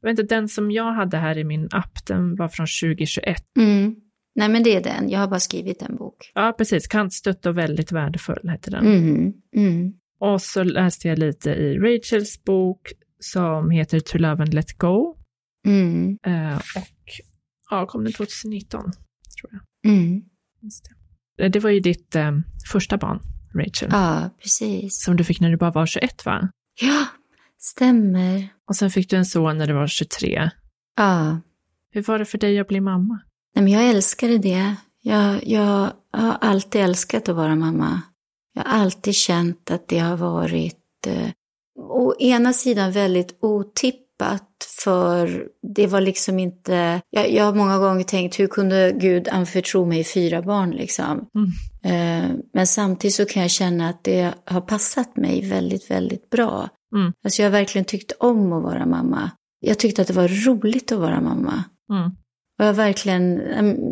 jag 0.00 0.10
vet 0.10 0.18
inte, 0.18 0.34
den 0.34 0.48
som 0.48 0.70
jag 0.70 0.92
hade 0.92 1.16
här 1.16 1.38
i 1.38 1.44
min 1.44 1.68
app, 1.72 2.06
den 2.06 2.36
var 2.36 2.48
från 2.48 2.66
2021. 2.66 3.42
Mm. 3.58 3.96
Nej, 4.34 4.48
men 4.48 4.62
det 4.62 4.76
är 4.76 4.82
den. 4.82 5.10
Jag 5.10 5.20
har 5.20 5.28
bara 5.28 5.40
skrivit 5.40 5.82
en 5.82 5.96
bok. 5.96 6.32
Ja, 6.34 6.54
precis. 6.58 6.86
Kantstött 6.86 7.46
och 7.46 7.58
väldigt 7.58 7.92
värdefull 7.92 8.48
heter 8.50 8.70
den. 8.70 8.86
Mm. 8.86 9.32
Mm. 9.56 9.92
Och 10.20 10.42
så 10.42 10.62
läste 10.62 11.08
jag 11.08 11.18
lite 11.18 11.50
i 11.50 11.78
Rachels 11.78 12.44
bok 12.44 12.92
som 13.20 13.70
heter 13.70 14.00
To 14.00 14.18
Love 14.18 14.42
and 14.42 14.54
Let 14.54 14.78
Go. 14.78 15.16
Mm. 15.66 16.18
Uh, 16.26 16.56
och 16.56 17.20
ja, 17.70 17.86
kom 17.86 18.04
den 18.04 18.12
2019, 18.12 18.82
tror 18.82 19.52
jag. 19.52 19.92
Mm. 19.92 20.22
Det. 21.36 21.48
det. 21.48 21.60
var 21.60 21.70
ju 21.70 21.80
ditt 21.80 22.16
um, 22.16 22.44
första 22.72 22.96
barn, 22.96 23.20
Rachel. 23.54 23.88
Ja, 23.92 24.30
precis. 24.42 25.02
Som 25.02 25.16
du 25.16 25.24
fick 25.24 25.40
när 25.40 25.50
du 25.50 25.56
bara 25.56 25.70
var 25.70 25.86
21, 25.86 26.26
va? 26.26 26.48
Ja, 26.80 27.06
stämmer. 27.58 28.48
Och 28.68 28.76
sen 28.76 28.90
fick 28.90 29.10
du 29.10 29.16
en 29.16 29.26
son 29.26 29.58
när 29.58 29.66
du 29.66 29.72
var 29.72 29.86
23. 29.86 30.50
Ja. 30.96 31.40
Hur 31.90 32.02
var 32.02 32.18
det 32.18 32.24
för 32.24 32.38
dig 32.38 32.58
att 32.58 32.68
bli 32.68 32.80
mamma? 32.80 33.20
Nej, 33.54 33.64
men 33.64 33.72
jag 33.72 33.88
älskade 33.88 34.38
det. 34.38 34.74
Jag, 35.02 35.46
jag 35.46 35.92
har 36.12 36.36
alltid 36.40 36.80
älskat 36.80 37.28
att 37.28 37.36
vara 37.36 37.54
mamma. 37.54 38.00
Jag 38.54 38.62
har 38.62 38.80
alltid 38.80 39.14
känt 39.14 39.70
att 39.70 39.88
det 39.88 39.98
har 39.98 40.16
varit 40.16 41.06
eh, 41.06 41.30
å 41.78 42.14
ena 42.18 42.52
sidan 42.52 42.92
väldigt 42.92 43.38
otippat 43.40 44.46
för 44.84 45.46
det 45.74 45.86
var 45.86 46.00
liksom 46.00 46.38
inte, 46.38 47.00
jag, 47.10 47.32
jag 47.32 47.44
har 47.44 47.54
många 47.54 47.78
gånger 47.78 48.04
tänkt 48.04 48.40
hur 48.40 48.46
kunde 48.46 48.92
Gud 49.00 49.28
anförtro 49.28 49.86
mig 49.86 50.04
fyra 50.04 50.42
barn 50.42 50.70
liksom. 50.70 51.26
Mm. 51.34 51.50
Eh, 51.84 52.36
men 52.52 52.66
samtidigt 52.66 53.14
så 53.14 53.24
kan 53.24 53.42
jag 53.42 53.50
känna 53.50 53.88
att 53.88 54.04
det 54.04 54.34
har 54.44 54.60
passat 54.60 55.16
mig 55.16 55.48
väldigt, 55.48 55.90
väldigt 55.90 56.30
bra. 56.30 56.68
Mm. 56.94 57.12
Alltså 57.24 57.42
jag 57.42 57.46
har 57.46 57.58
verkligen 57.58 57.84
tyckt 57.84 58.12
om 58.12 58.52
att 58.52 58.62
vara 58.62 58.86
mamma. 58.86 59.30
Jag 59.60 59.78
tyckte 59.78 60.02
att 60.02 60.08
det 60.08 60.14
var 60.14 60.46
roligt 60.46 60.92
att 60.92 60.98
vara 60.98 61.20
mamma. 61.20 61.64
Mm. 61.90 62.10
Och 62.60 62.66
jag 62.66 62.74
verkligen, 62.74 63.34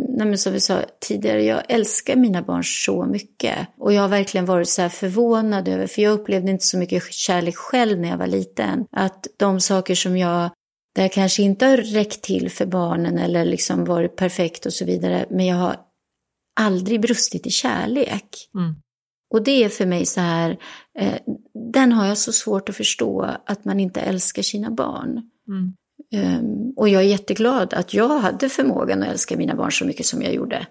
nej 0.08 0.38
som 0.38 0.52
vi 0.52 0.60
sa 0.60 0.82
tidigare, 1.00 1.42
jag 1.42 1.62
älskar 1.68 2.16
mina 2.16 2.42
barn 2.42 2.64
så 2.64 3.04
mycket. 3.04 3.68
Och 3.78 3.92
jag 3.92 4.02
har 4.02 4.08
verkligen 4.08 4.46
varit 4.46 4.68
så 4.68 4.88
förvånad 4.88 5.68
över, 5.68 5.86
för 5.86 6.02
jag 6.02 6.12
upplevde 6.12 6.50
inte 6.50 6.64
så 6.64 6.78
mycket 6.78 7.12
kärlek 7.12 7.56
själv 7.56 8.00
när 8.00 8.08
jag 8.08 8.18
var 8.18 8.26
liten. 8.26 8.86
Att 8.90 9.26
de 9.36 9.60
saker 9.60 9.94
som 9.94 10.16
jag, 10.16 10.50
där 10.94 11.02
jag 11.02 11.12
kanske 11.12 11.42
inte 11.42 11.66
har 11.66 11.76
räckt 11.76 12.22
till 12.22 12.50
för 12.50 12.66
barnen 12.66 13.18
eller 13.18 13.44
liksom 13.44 13.84
varit 13.84 14.16
perfekt 14.16 14.66
och 14.66 14.72
så 14.72 14.84
vidare, 14.84 15.26
men 15.30 15.46
jag 15.46 15.56
har 15.56 15.76
aldrig 16.60 17.00
brustit 17.00 17.46
i 17.46 17.50
kärlek. 17.50 18.50
Mm. 18.54 18.74
Och 19.34 19.44
det 19.44 19.64
är 19.64 19.68
för 19.68 19.86
mig 19.86 20.06
så 20.06 20.20
här, 20.20 20.58
eh, 20.98 21.18
den 21.72 21.92
har 21.92 22.06
jag 22.06 22.18
så 22.18 22.32
svårt 22.32 22.68
att 22.68 22.76
förstå, 22.76 23.36
att 23.46 23.64
man 23.64 23.80
inte 23.80 24.00
älskar 24.00 24.42
sina 24.42 24.70
barn. 24.70 25.30
Mm. 25.48 25.74
Um, 26.14 26.72
och 26.76 26.88
jag 26.88 27.02
är 27.02 27.06
jätteglad 27.06 27.74
att 27.74 27.94
jag 27.94 28.18
hade 28.18 28.48
förmågan 28.48 29.02
att 29.02 29.08
älska 29.08 29.36
mina 29.36 29.54
barn 29.54 29.72
så 29.72 29.84
mycket 29.84 30.06
som 30.06 30.22
jag 30.22 30.34
gjorde. 30.34 30.66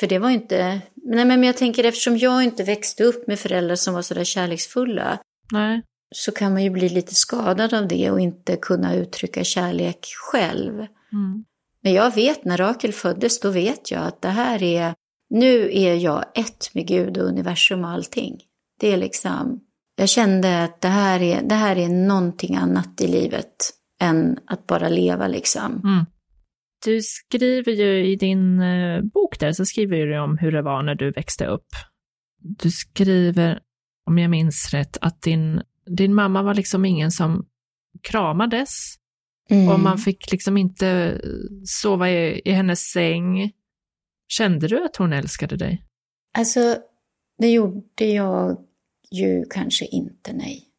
För 0.00 0.06
det 0.06 0.18
var 0.18 0.30
inte, 0.30 0.80
nej 0.94 1.24
men 1.24 1.42
jag 1.42 1.56
tänker 1.56 1.84
eftersom 1.84 2.18
jag 2.18 2.44
inte 2.44 2.64
växte 2.64 3.04
upp 3.04 3.26
med 3.26 3.38
föräldrar 3.38 3.76
som 3.76 3.94
var 3.94 4.02
sådär 4.02 4.24
kärleksfulla. 4.24 5.18
Nej. 5.52 5.82
Så 6.14 6.32
kan 6.32 6.52
man 6.52 6.62
ju 6.64 6.70
bli 6.70 6.88
lite 6.88 7.14
skadad 7.14 7.74
av 7.74 7.88
det 7.88 8.10
och 8.10 8.20
inte 8.20 8.56
kunna 8.56 8.94
uttrycka 8.94 9.44
kärlek 9.44 10.06
själv. 10.30 10.74
Mm. 11.12 11.44
Men 11.82 11.92
jag 11.92 12.14
vet, 12.14 12.44
när 12.44 12.56
Rakel 12.56 12.92
föddes, 12.92 13.40
då 13.40 13.50
vet 13.50 13.90
jag 13.90 14.02
att 14.02 14.22
det 14.22 14.28
här 14.28 14.62
är, 14.62 14.94
nu 15.30 15.70
är 15.72 15.94
jag 15.94 16.24
ett 16.34 16.70
med 16.74 16.86
Gud 16.86 17.18
och 17.18 17.28
universum 17.28 17.84
och 17.84 17.90
allting. 17.90 18.40
Det 18.80 18.92
är 18.92 18.96
liksom, 18.96 19.60
jag 19.96 20.08
kände 20.08 20.64
att 20.64 20.80
det 20.80 20.88
här 20.88 21.22
är, 21.22 21.42
det 21.42 21.54
här 21.54 21.78
är 21.78 21.88
någonting 21.88 22.56
annat 22.56 23.00
i 23.00 23.06
livet 23.06 23.72
än 24.02 24.38
att 24.46 24.66
bara 24.66 24.88
leva 24.88 25.28
liksom. 25.28 25.80
Mm. 25.84 26.04
Du 26.84 27.00
skriver 27.02 27.72
ju 27.72 28.06
i 28.06 28.16
din 28.16 28.60
eh, 28.60 29.02
bok 29.02 29.40
där, 29.40 29.52
så 29.52 29.64
skriver 29.64 30.06
du 30.06 30.18
om 30.18 30.38
hur 30.38 30.52
det 30.52 30.62
var 30.62 30.82
när 30.82 30.94
du 30.94 31.10
växte 31.10 31.46
upp. 31.46 31.66
Du 32.38 32.70
skriver, 32.70 33.60
om 34.06 34.18
jag 34.18 34.30
minns 34.30 34.70
rätt, 34.74 34.96
att 35.00 35.22
din, 35.22 35.62
din 35.86 36.14
mamma 36.14 36.42
var 36.42 36.54
liksom 36.54 36.84
ingen 36.84 37.10
som 37.10 37.46
kramades. 38.02 38.94
Mm. 39.50 39.68
Och 39.68 39.80
man 39.80 39.98
fick 39.98 40.32
liksom 40.32 40.56
inte 40.56 41.20
sova 41.64 42.10
i, 42.10 42.42
i 42.44 42.50
hennes 42.52 42.80
säng. 42.80 43.52
Kände 44.28 44.68
du 44.68 44.84
att 44.84 44.96
hon 44.96 45.12
älskade 45.12 45.56
dig? 45.56 45.84
Alltså, 46.38 46.76
det 47.38 47.50
gjorde 47.50 48.04
jag 48.04 48.58
ju 49.10 49.44
kanske 49.50 49.84
inte, 49.86 50.32
nej. 50.32 50.71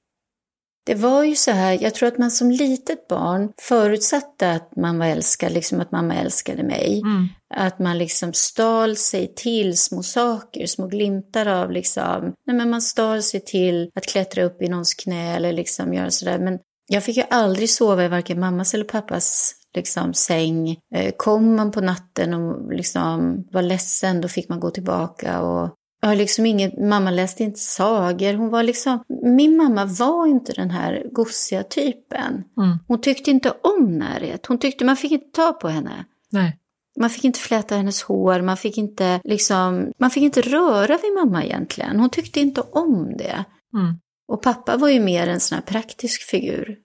Det 0.85 0.95
var 0.95 1.23
ju 1.23 1.35
så 1.35 1.51
här, 1.51 1.77
jag 1.81 1.95
tror 1.95 2.07
att 2.07 2.17
man 2.17 2.31
som 2.31 2.51
litet 2.51 3.07
barn 3.07 3.49
förutsatte 3.61 4.51
att 4.51 4.75
man 4.75 4.99
var 4.99 5.05
älskad, 5.05 5.51
liksom 5.51 5.81
att 5.81 5.91
mamma 5.91 6.15
älskade 6.15 6.63
mig. 6.63 7.01
Mm. 7.01 7.27
Att 7.55 7.79
man 7.79 7.97
liksom 7.97 8.33
stal 8.33 8.95
sig 8.95 9.33
till 9.35 9.77
små 9.77 10.03
saker, 10.03 10.67
små 10.67 10.87
glimtar 10.87 11.45
av 11.45 11.71
liksom, 11.71 12.33
nej 12.47 12.55
men 12.55 12.69
man 12.69 12.81
stal 12.81 13.23
sig 13.23 13.39
till 13.39 13.89
att 13.95 14.05
klättra 14.05 14.43
upp 14.43 14.61
i 14.61 14.67
någons 14.67 14.93
knä 14.93 15.35
eller 15.35 15.53
liksom 15.53 15.93
göra 15.93 16.11
sådär. 16.11 16.39
Men 16.39 16.59
jag 16.87 17.03
fick 17.03 17.17
ju 17.17 17.23
aldrig 17.29 17.69
sova 17.69 18.05
i 18.05 18.07
varken 18.07 18.39
mammas 18.39 18.73
eller 18.73 18.85
pappas 18.85 19.55
liksom, 19.75 20.13
säng. 20.13 20.77
Eh, 20.95 21.13
kom 21.17 21.55
man 21.55 21.71
på 21.71 21.81
natten 21.81 22.33
och 22.33 22.73
liksom 22.73 23.43
var 23.51 23.61
ledsen, 23.61 24.21
då 24.21 24.27
fick 24.27 24.49
man 24.49 24.59
gå 24.59 24.69
tillbaka 24.69 25.41
och 25.41 25.69
jag 26.03 26.09
har 26.09 26.15
liksom 26.15 26.45
ingen, 26.45 26.89
mamma 26.89 27.11
läste 27.11 27.43
inte 27.43 27.59
sagor. 27.59 28.33
Hon 28.33 28.49
var 28.49 28.63
liksom, 28.63 29.03
min 29.23 29.57
mamma 29.57 29.85
var 29.85 30.27
inte 30.27 30.53
den 30.53 30.69
här 30.69 31.05
gossiga 31.11 31.63
typen. 31.63 32.43
Mm. 32.57 32.77
Hon 32.87 33.01
tyckte 33.01 33.31
inte 33.31 33.53
om 33.63 33.97
närhet. 33.97 34.45
Hon 34.45 34.57
tyckte 34.57 34.85
man 34.85 34.97
fick 34.97 35.11
inte 35.11 35.31
ta 35.31 35.53
på 35.53 35.67
henne. 35.67 36.05
Nej. 36.31 36.59
Man 36.99 37.09
fick 37.09 37.23
inte 37.23 37.39
fläta 37.39 37.75
hennes 37.75 38.03
hår, 38.03 38.41
man 38.41 38.57
fick 38.57 38.77
inte 38.77 39.21
liksom, 39.23 39.91
man 39.97 40.09
fick 40.09 40.23
inte 40.23 40.41
röra 40.41 40.97
vid 40.97 41.13
mamma 41.13 41.43
egentligen. 41.43 41.99
Hon 41.99 42.09
tyckte 42.09 42.39
inte 42.39 42.61
om 42.61 43.17
det. 43.17 43.45
Mm. 43.73 43.95
Och 44.27 44.41
pappa 44.41 44.77
var 44.77 44.89
ju 44.89 44.99
mer 44.99 45.27
en 45.27 45.39
sån 45.39 45.55
här 45.55 45.63
praktisk 45.63 46.21
figur. 46.21 46.77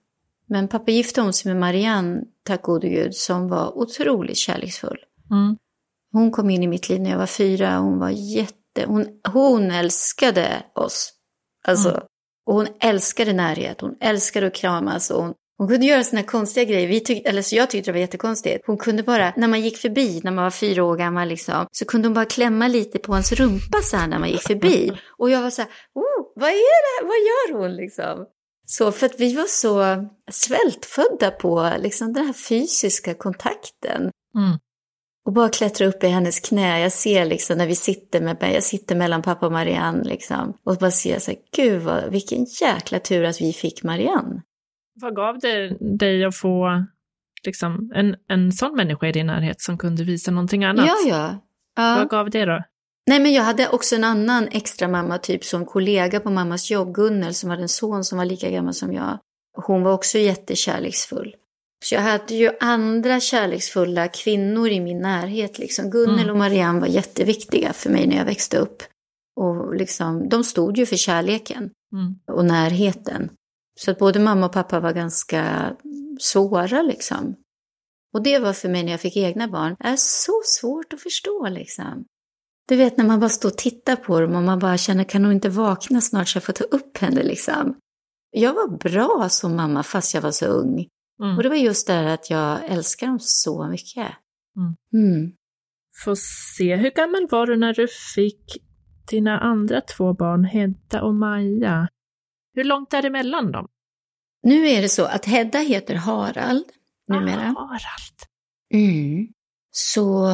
Men 0.47 0.69
pappa 0.69 0.91
gifte 0.91 1.21
om 1.21 1.33
sig 1.33 1.53
med 1.53 1.61
Marianne, 1.61 2.23
tack 2.43 2.63
gode 2.63 2.89
gud, 2.89 3.15
som 3.15 3.49
var 3.49 3.79
otroligt 3.79 4.37
kärleksfull. 4.37 4.99
Mm. 5.31 5.57
Hon 6.13 6.31
kom 6.31 6.51
in 6.51 6.63
i 6.63 6.67
mitt 6.67 6.89
liv 6.89 7.01
när 7.01 7.11
jag 7.11 7.19
var 7.19 7.27
fyra, 7.27 7.79
hon 7.79 7.99
var 7.99 8.11
jätte 8.11 8.58
hon, 8.87 9.07
hon 9.33 9.71
älskade 9.71 10.63
oss. 10.75 11.13
Alltså, 11.67 11.89
mm. 11.89 12.03
Och 12.47 12.55
hon 12.55 12.67
älskade 12.81 13.33
närhet, 13.33 13.81
hon 13.81 13.97
älskade 14.01 14.47
att 14.47 14.55
kramas. 14.55 15.11
Och 15.11 15.23
hon, 15.23 15.35
hon 15.59 15.69
kunde 15.69 15.87
göra 15.87 16.05
sådana 16.05 16.27
konstiga 16.27 16.65
grejer. 16.65 16.89
Vi 16.89 17.01
tyck, 17.01 17.27
eller 17.27 17.43
så 17.43 17.57
jag 17.57 17.71
tyckte 17.71 17.91
det 17.91 17.93
var 17.93 18.01
jättekonstigt. 18.01 18.67
Hon 18.67 18.79
kunde 18.79 19.03
bara, 19.03 19.33
när 19.37 19.49
man 19.49 19.61
gick 19.61 19.77
förbi, 19.77 20.21
när 20.25 20.31
man 20.31 20.45
var 20.45 20.51
fyra 20.51 20.85
år 20.85 20.97
gammal, 20.97 21.29
liksom, 21.29 21.67
så 21.71 21.85
kunde 21.85 22.09
hon 22.09 22.15
bara 22.15 22.25
klämma 22.25 22.69
lite 22.69 22.99
på 22.99 23.13
hans 23.13 23.33
rumpa 23.33 23.79
så 23.83 23.97
här 23.97 24.07
när 24.09 24.19
man 24.19 24.31
gick 24.31 24.43
förbi. 24.43 24.93
Och 25.19 25.31
jag 25.31 25.43
var 25.43 25.51
så 25.51 25.63
här, 25.63 25.71
oh, 25.95 26.27
vad 26.35 26.51
är 26.51 27.01
det? 27.01 27.07
Vad 27.07 27.17
gör 27.17 27.61
hon 27.61 27.77
liksom? 27.77 28.27
Så 28.67 28.93
för 28.93 29.07
att 29.07 29.21
vi 29.21 29.35
var 29.35 29.47
så 29.47 30.07
svältfödda 30.31 31.31
på 31.31 31.73
liksom, 31.79 32.13
den 32.13 32.27
här 32.27 32.33
fysiska 32.33 33.15
kontakten. 33.15 34.11
Mm. 34.35 34.59
Och 35.29 35.35
bara 35.35 35.49
klättra 35.49 35.87
upp 35.87 36.05
i 36.05 36.07
hennes 36.07 36.41
knä. 36.41 36.81
Jag 36.81 36.93
ser 36.93 37.25
liksom 37.25 37.59
när 37.59 37.67
vi 37.67 37.75
sitter 37.75 38.21
med 38.21 38.37
jag 38.41 38.63
sitter 38.63 38.97
mellan 38.97 39.23
pappa 39.23 39.47
och 39.47 39.53
Marianne 39.53 40.05
liksom. 40.05 40.55
Och 40.65 40.77
bara 40.77 40.91
ser 40.91 41.19
så 41.19 41.31
här, 41.31 41.41
gud 41.57 41.83
vad, 41.83 42.11
vilken 42.13 42.45
jäkla 42.45 42.99
tur 42.99 43.25
att 43.25 43.41
vi 43.41 43.53
fick 43.53 43.83
Marianne. 43.83 44.43
Vad 45.01 45.17
gav 45.17 45.39
det 45.39 45.77
dig 45.99 46.25
att 46.25 46.37
få 46.37 46.85
liksom, 47.45 47.93
en, 47.95 48.17
en 48.29 48.53
sån 48.53 48.77
människa 48.77 49.07
i 49.07 49.13
din 49.13 49.27
närhet 49.27 49.61
som 49.61 49.79
kunde 49.79 50.05
visa 50.05 50.31
någonting 50.31 50.65
annat? 50.65 50.87
Ja, 50.87 50.97
ja. 51.09 51.39
ja. 51.77 51.97
Vad 51.99 52.11
gav 52.11 52.31
det 52.31 52.45
då? 52.45 52.63
Nej, 53.07 53.21
men 53.21 53.33
jag 53.33 53.43
hade 53.43 53.69
också 53.69 53.95
en 53.95 54.05
annan 54.05 54.49
extra 54.53 54.89
mamma, 54.89 55.19
typ 55.19 55.45
som 55.45 55.67
kollega 55.67 56.21
på 56.21 56.31
mammas 56.31 56.71
jobb, 56.71 56.95
Gunnel, 56.95 57.35
som 57.35 57.51
hade 57.51 57.63
en 57.63 57.69
son 57.69 58.05
som 58.05 58.19
var 58.19 58.25
lika 58.25 58.51
gammal 58.51 58.75
som 58.75 58.93
jag. 58.93 59.19
Hon 59.67 59.83
var 59.83 59.93
också 59.93 60.19
jättekärleksfull. 60.19 61.35
Så 61.85 61.95
jag 61.95 62.03
hade 62.03 62.35
ju 62.35 62.51
andra 62.61 63.21
kärleksfulla 63.21 64.09
kvinnor 64.09 64.69
i 64.69 64.81
min 64.81 65.01
närhet. 65.01 65.59
Liksom. 65.59 65.91
Gunnel 65.91 66.19
mm. 66.19 66.31
och 66.31 66.37
Marianne 66.37 66.81
var 66.81 66.87
jätteviktiga 66.87 67.73
för 67.73 67.91
mig 67.91 68.07
när 68.07 68.17
jag 68.17 68.25
växte 68.25 68.59
upp. 68.59 68.83
Och 69.37 69.75
liksom, 69.75 70.29
de 70.29 70.45
stod 70.45 70.79
ju 70.79 70.87
för 70.87 70.97
kärleken 70.97 71.71
mm. 71.93 72.19
och 72.33 72.45
närheten. 72.45 73.31
Så 73.81 73.91
att 73.91 73.99
både 73.99 74.19
mamma 74.19 74.47
och 74.47 74.53
pappa 74.53 74.81
var 74.81 74.93
ganska 74.93 75.73
svåra 76.21 76.83
liksom. 76.83 77.37
Och 78.15 78.23
det 78.23 78.39
var 78.39 78.53
för 78.53 78.69
mig 78.69 78.83
när 78.83 78.91
jag 78.91 79.01
fick 79.01 79.17
egna 79.17 79.49
barn, 79.49 79.77
är 79.81 79.97
så 79.97 80.43
svårt 80.45 80.93
att 80.93 81.01
förstå 81.01 81.49
liksom. 81.49 82.05
Du 82.69 82.77
vet 82.77 82.97
när 82.97 83.05
man 83.05 83.21
bara 83.21 83.31
står 83.31 83.49
och 83.49 83.57
tittar 83.57 83.97
på 83.97 84.21
dem 84.21 84.35
och 84.35 84.43
man 84.43 84.59
bara 84.59 84.79
känner, 84.79 85.05
kan 85.05 85.25
hon 85.25 85.35
inte 85.35 85.49
vakna 85.49 86.01
snart 86.01 86.29
så 86.29 86.37
jag 86.37 86.45
får 86.45 86.53
ta 86.53 86.65
upp 86.65 86.99
henne 86.99 87.23
liksom. 87.23 87.77
Jag 88.31 88.55
var 88.55 88.69
bra 88.69 89.29
som 89.29 89.57
mamma 89.57 89.83
fast 89.83 90.15
jag 90.15 90.23
var 90.23 90.31
så 90.31 90.47
ung. 90.47 90.87
Mm. 91.23 91.37
Och 91.37 91.43
det 91.43 91.49
var 91.49 91.57
just 91.57 91.87
det 91.87 92.13
att 92.13 92.31
jag 92.31 92.65
älskar 92.69 93.07
dem 93.07 93.19
så 93.21 93.69
mycket. 93.69 94.09
Mm. 94.57 94.77
Mm. 94.93 95.33
Får 96.05 96.17
se, 96.57 96.77
hur 96.77 96.91
gammal 96.91 97.27
var 97.31 97.47
du 97.47 97.57
när 97.57 97.75
du 97.75 97.89
fick 98.15 98.57
dina 99.11 99.39
andra 99.41 99.81
två 99.81 100.15
barn, 100.15 100.45
Hedda 100.45 101.03
och 101.03 101.15
Maja? 101.15 101.89
Hur 102.55 102.65
långt 102.65 102.95
är 102.95 103.03
det 103.03 103.11
mellan 103.11 103.53
dem? 103.53 103.69
Nu 104.43 104.69
är 104.69 104.83
det 104.83 104.89
så 104.89 105.05
att 105.05 105.25
Hedda 105.25 105.59
heter 105.59 105.95
Harald 105.95 106.65
numera. 107.09 107.55
Ah, 107.59 107.67
Harald. 107.67 108.19
Mm. 108.75 109.29
Så... 109.71 110.29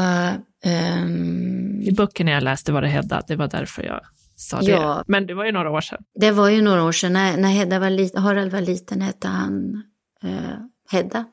Um... 1.02 1.80
I 1.82 1.92
böckerna 1.92 2.30
jag 2.30 2.42
läste 2.42 2.72
var 2.72 2.82
det 2.82 2.88
Hedda, 2.88 3.22
det 3.28 3.36
var 3.36 3.48
därför 3.48 3.82
jag 3.82 4.00
sa 4.36 4.60
ja, 4.62 4.94
det. 4.96 5.04
Men 5.06 5.26
det 5.26 5.34
var 5.34 5.44
ju 5.44 5.52
några 5.52 5.70
år 5.70 5.80
sedan. 5.80 6.02
Det 6.20 6.30
var 6.30 6.48
ju 6.48 6.62
några 6.62 6.84
år 6.84 6.92
sedan. 6.92 7.12
När, 7.12 7.36
när 7.36 7.48
Hedda 7.48 7.78
var 7.78 7.90
liten, 7.90 8.22
Harald 8.22 8.52
var 8.52 8.60
liten 8.60 9.00
hette 9.00 9.28
han 9.28 9.82
uh, 10.24 10.58
Hedda. 10.94 11.24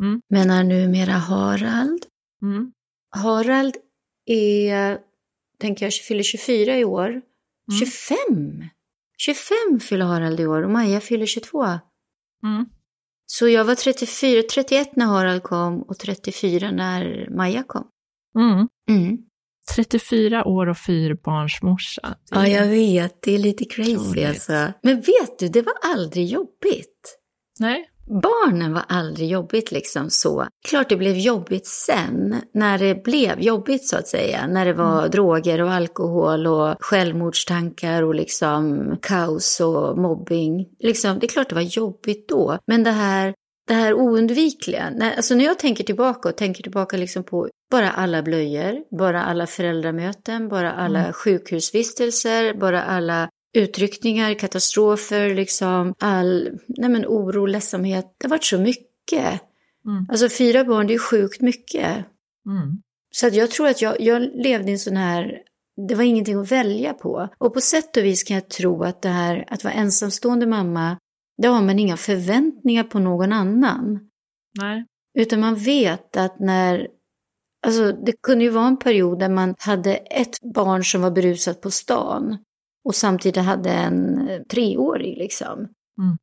Mm. 0.00 0.20
Men 0.28 0.50
är 0.50 0.64
numera 0.64 1.12
Harald. 1.12 2.06
Mm. 2.42 2.72
Harald 3.10 3.76
är, 4.26 4.98
tänker 5.60 5.86
jag, 5.86 5.92
fyller 5.92 6.22
24 6.22 6.78
i 6.78 6.84
år. 6.84 7.08
Mm. 7.08 7.22
25! 7.80 8.64
25 9.18 9.80
fyller 9.80 10.04
Harald 10.04 10.40
i 10.40 10.46
år 10.46 10.62
och 10.62 10.70
Maja 10.70 11.00
fyller 11.00 11.26
22. 11.26 11.64
Mm. 11.64 12.66
Så 13.26 13.48
jag 13.48 13.64
var 13.64 13.74
34, 13.74 14.42
31 14.54 14.96
när 14.96 15.06
Harald 15.06 15.42
kom 15.42 15.82
och 15.82 15.98
34 15.98 16.70
när 16.70 17.28
Maja 17.36 17.62
kom. 17.62 17.88
Mm. 18.88 19.18
34 19.74 20.36
mm. 20.36 20.46
år 20.46 20.66
och 20.66 20.78
fyrbarnsmorsa. 20.78 22.18
Ja, 22.30 22.48
jag 22.48 22.66
vet. 22.66 23.22
Det 23.22 23.34
är 23.34 23.38
lite 23.38 23.64
crazy 23.64 24.24
alltså. 24.24 24.72
Men 24.82 24.96
vet 24.96 25.38
du, 25.38 25.48
det 25.48 25.62
var 25.62 25.74
aldrig 25.82 26.26
jobbigt. 26.26 27.18
Nej. 27.60 27.90
Barnen 28.06 28.74
var 28.74 28.84
aldrig 28.88 29.28
jobbigt 29.28 29.72
liksom 29.72 30.10
så. 30.10 30.46
Klart 30.68 30.88
det 30.88 30.96
blev 30.96 31.16
jobbigt 31.16 31.66
sen, 31.66 32.36
när 32.54 32.78
det 32.78 33.04
blev 33.04 33.40
jobbigt 33.40 33.88
så 33.88 33.96
att 33.96 34.08
säga. 34.08 34.46
När 34.46 34.64
det 34.64 34.72
var 34.72 34.98
mm. 34.98 35.10
droger 35.10 35.62
och 35.62 35.72
alkohol 35.72 36.46
och 36.46 36.76
självmordstankar 36.80 38.02
och 38.02 38.14
liksom 38.14 38.96
kaos 39.02 39.60
och 39.60 39.98
mobbing. 39.98 40.66
Liksom, 40.78 41.18
det 41.18 41.26
är 41.26 41.28
klart 41.28 41.48
det 41.48 41.54
var 41.54 41.62
jobbigt 41.62 42.28
då. 42.28 42.58
Men 42.66 42.84
det 42.84 42.90
här 42.90 43.34
det 43.66 43.74
här 43.74 43.94
oundvikliga. 43.94 44.90
När, 44.90 45.16
alltså 45.16 45.34
när 45.34 45.44
jag 45.44 45.58
tänker 45.58 45.84
tillbaka 45.84 46.28
och 46.28 46.36
tänker 46.36 46.62
tillbaka 46.62 46.96
liksom 46.96 47.24
på 47.24 47.48
bara 47.70 47.90
alla 47.90 48.22
blöjor, 48.22 48.96
bara 48.98 49.24
alla 49.24 49.46
föräldramöten, 49.46 50.48
bara 50.48 50.72
alla 50.72 51.00
mm. 51.00 51.12
sjukhusvistelser, 51.12 52.54
bara 52.54 52.82
alla 52.82 53.28
utryckningar, 53.54 54.34
katastrofer, 54.34 55.34
liksom 55.34 55.94
all 55.98 56.58
nej 56.68 56.90
men, 56.90 57.06
oro, 57.06 57.46
ledsamhet. 57.46 58.14
Det 58.18 58.26
har 58.26 58.30
varit 58.30 58.44
så 58.44 58.58
mycket. 58.58 59.40
Mm. 59.86 60.06
Alltså 60.08 60.28
fyra 60.28 60.64
barn, 60.64 60.86
det 60.86 60.94
är 60.94 60.98
sjukt 60.98 61.40
mycket. 61.40 62.06
Mm. 62.46 62.82
Så 63.10 63.26
att 63.26 63.34
jag 63.34 63.50
tror 63.50 63.68
att 63.68 63.82
jag, 63.82 64.00
jag 64.00 64.22
levde 64.22 64.68
i 64.68 64.72
en 64.72 64.78
sån 64.78 64.96
här, 64.96 65.38
det 65.88 65.94
var 65.94 66.02
ingenting 66.02 66.40
att 66.40 66.52
välja 66.52 66.94
på. 66.94 67.28
Och 67.38 67.54
på 67.54 67.60
sätt 67.60 67.96
och 67.96 68.04
vis 68.04 68.22
kan 68.22 68.34
jag 68.34 68.48
tro 68.48 68.82
att 68.82 69.02
det 69.02 69.08
här 69.08 69.44
att 69.48 69.64
vara 69.64 69.74
ensamstående 69.74 70.46
mamma, 70.46 70.96
då 71.42 71.48
har 71.48 71.62
man 71.62 71.78
inga 71.78 71.96
förväntningar 71.96 72.84
på 72.84 72.98
någon 72.98 73.32
annan. 73.32 74.00
Nej. 74.60 74.84
Utan 75.18 75.40
man 75.40 75.54
vet 75.54 76.16
att 76.16 76.40
när, 76.40 76.88
alltså 77.66 77.92
det 77.92 78.12
kunde 78.22 78.44
ju 78.44 78.50
vara 78.50 78.66
en 78.66 78.78
period 78.78 79.18
där 79.18 79.28
man 79.28 79.54
hade 79.58 79.94
ett 79.94 80.40
barn 80.54 80.84
som 80.84 81.02
var 81.02 81.10
berusat 81.10 81.60
på 81.60 81.70
stan 81.70 82.38
och 82.84 82.94
samtidigt 82.94 83.44
hade 83.44 83.70
en 83.70 84.28
eh, 84.28 84.42
treåring 84.42 85.18
liksom. 85.18 85.58
Mm. 85.98 86.16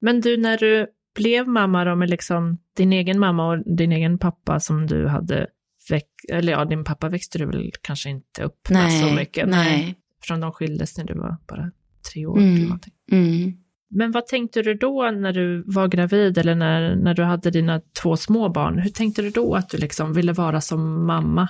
Men 0.00 0.20
du, 0.20 0.36
när 0.36 0.58
du 0.58 0.86
blev 1.14 1.48
mamma 1.48 1.84
då 1.84 1.96
med 1.96 2.10
liksom 2.10 2.58
din 2.76 2.92
egen 2.92 3.18
mamma 3.18 3.48
och 3.48 3.76
din 3.76 3.92
egen 3.92 4.18
pappa 4.18 4.60
som 4.60 4.86
du 4.86 5.06
hade 5.06 5.46
växt, 5.90 6.30
eller 6.32 6.52
ja, 6.52 6.64
din 6.64 6.84
pappa 6.84 7.08
växte 7.08 7.38
du 7.38 7.46
väl 7.46 7.70
kanske 7.82 8.10
inte 8.10 8.42
upp 8.42 8.70
med 8.70 8.82
nej, 8.82 9.02
så 9.02 9.14
mycket? 9.14 9.48
Nej. 9.48 9.96
Från 10.22 10.40
de 10.40 10.52
skildes 10.52 10.98
när 10.98 11.04
du 11.04 11.14
var 11.14 11.36
bara 11.48 11.70
tre 12.12 12.26
år 12.26 12.38
mm, 12.38 12.54
eller 12.54 12.64
någonting. 12.64 12.94
Mm. 13.12 13.52
Men 13.90 14.12
vad 14.12 14.26
tänkte 14.26 14.62
du 14.62 14.74
då 14.74 15.10
när 15.10 15.32
du 15.32 15.62
var 15.66 15.88
gravid 15.88 16.38
eller 16.38 16.54
när, 16.54 16.96
när 16.96 17.14
du 17.14 17.22
hade 17.22 17.50
dina 17.50 17.80
två 18.02 18.16
små 18.16 18.48
barn? 18.48 18.78
Hur 18.78 18.90
tänkte 18.90 19.22
du 19.22 19.30
då 19.30 19.54
att 19.54 19.68
du 19.68 19.78
liksom 19.78 20.12
ville 20.12 20.32
vara 20.32 20.60
som 20.60 21.06
mamma? 21.06 21.48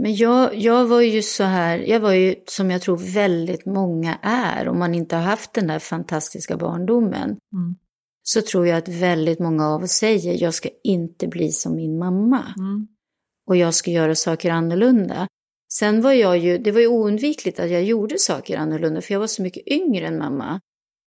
Men 0.00 0.16
jag, 0.16 0.54
jag 0.54 0.86
var 0.86 1.00
ju 1.00 1.22
så 1.22 1.44
här, 1.44 1.78
jag 1.78 2.00
var 2.00 2.12
ju 2.12 2.34
som 2.46 2.70
jag 2.70 2.82
tror 2.82 2.96
väldigt 2.96 3.66
många 3.66 4.18
är 4.22 4.68
om 4.68 4.78
man 4.78 4.94
inte 4.94 5.16
har 5.16 5.22
haft 5.22 5.54
den 5.54 5.66
där 5.66 5.78
fantastiska 5.78 6.56
barndomen. 6.56 7.24
Mm. 7.52 7.76
Så 8.22 8.42
tror 8.42 8.66
jag 8.66 8.78
att 8.78 8.88
väldigt 8.88 9.38
många 9.38 9.68
av 9.68 9.82
oss 9.82 9.90
säger, 9.90 10.42
jag 10.42 10.54
ska 10.54 10.68
inte 10.84 11.28
bli 11.28 11.52
som 11.52 11.76
min 11.76 11.98
mamma. 11.98 12.54
Mm. 12.58 12.88
Och 13.46 13.56
jag 13.56 13.74
ska 13.74 13.90
göra 13.90 14.14
saker 14.14 14.50
annorlunda. 14.50 15.26
Sen 15.72 16.02
var 16.02 16.12
jag 16.12 16.38
ju, 16.38 16.58
det 16.58 16.72
var 16.72 16.80
ju 16.80 16.86
oundvikligt 16.86 17.60
att 17.60 17.70
jag 17.70 17.84
gjorde 17.84 18.18
saker 18.18 18.58
annorlunda, 18.58 19.00
för 19.00 19.14
jag 19.14 19.20
var 19.20 19.26
så 19.26 19.42
mycket 19.42 19.66
yngre 19.66 20.06
än 20.06 20.18
mamma. 20.18 20.60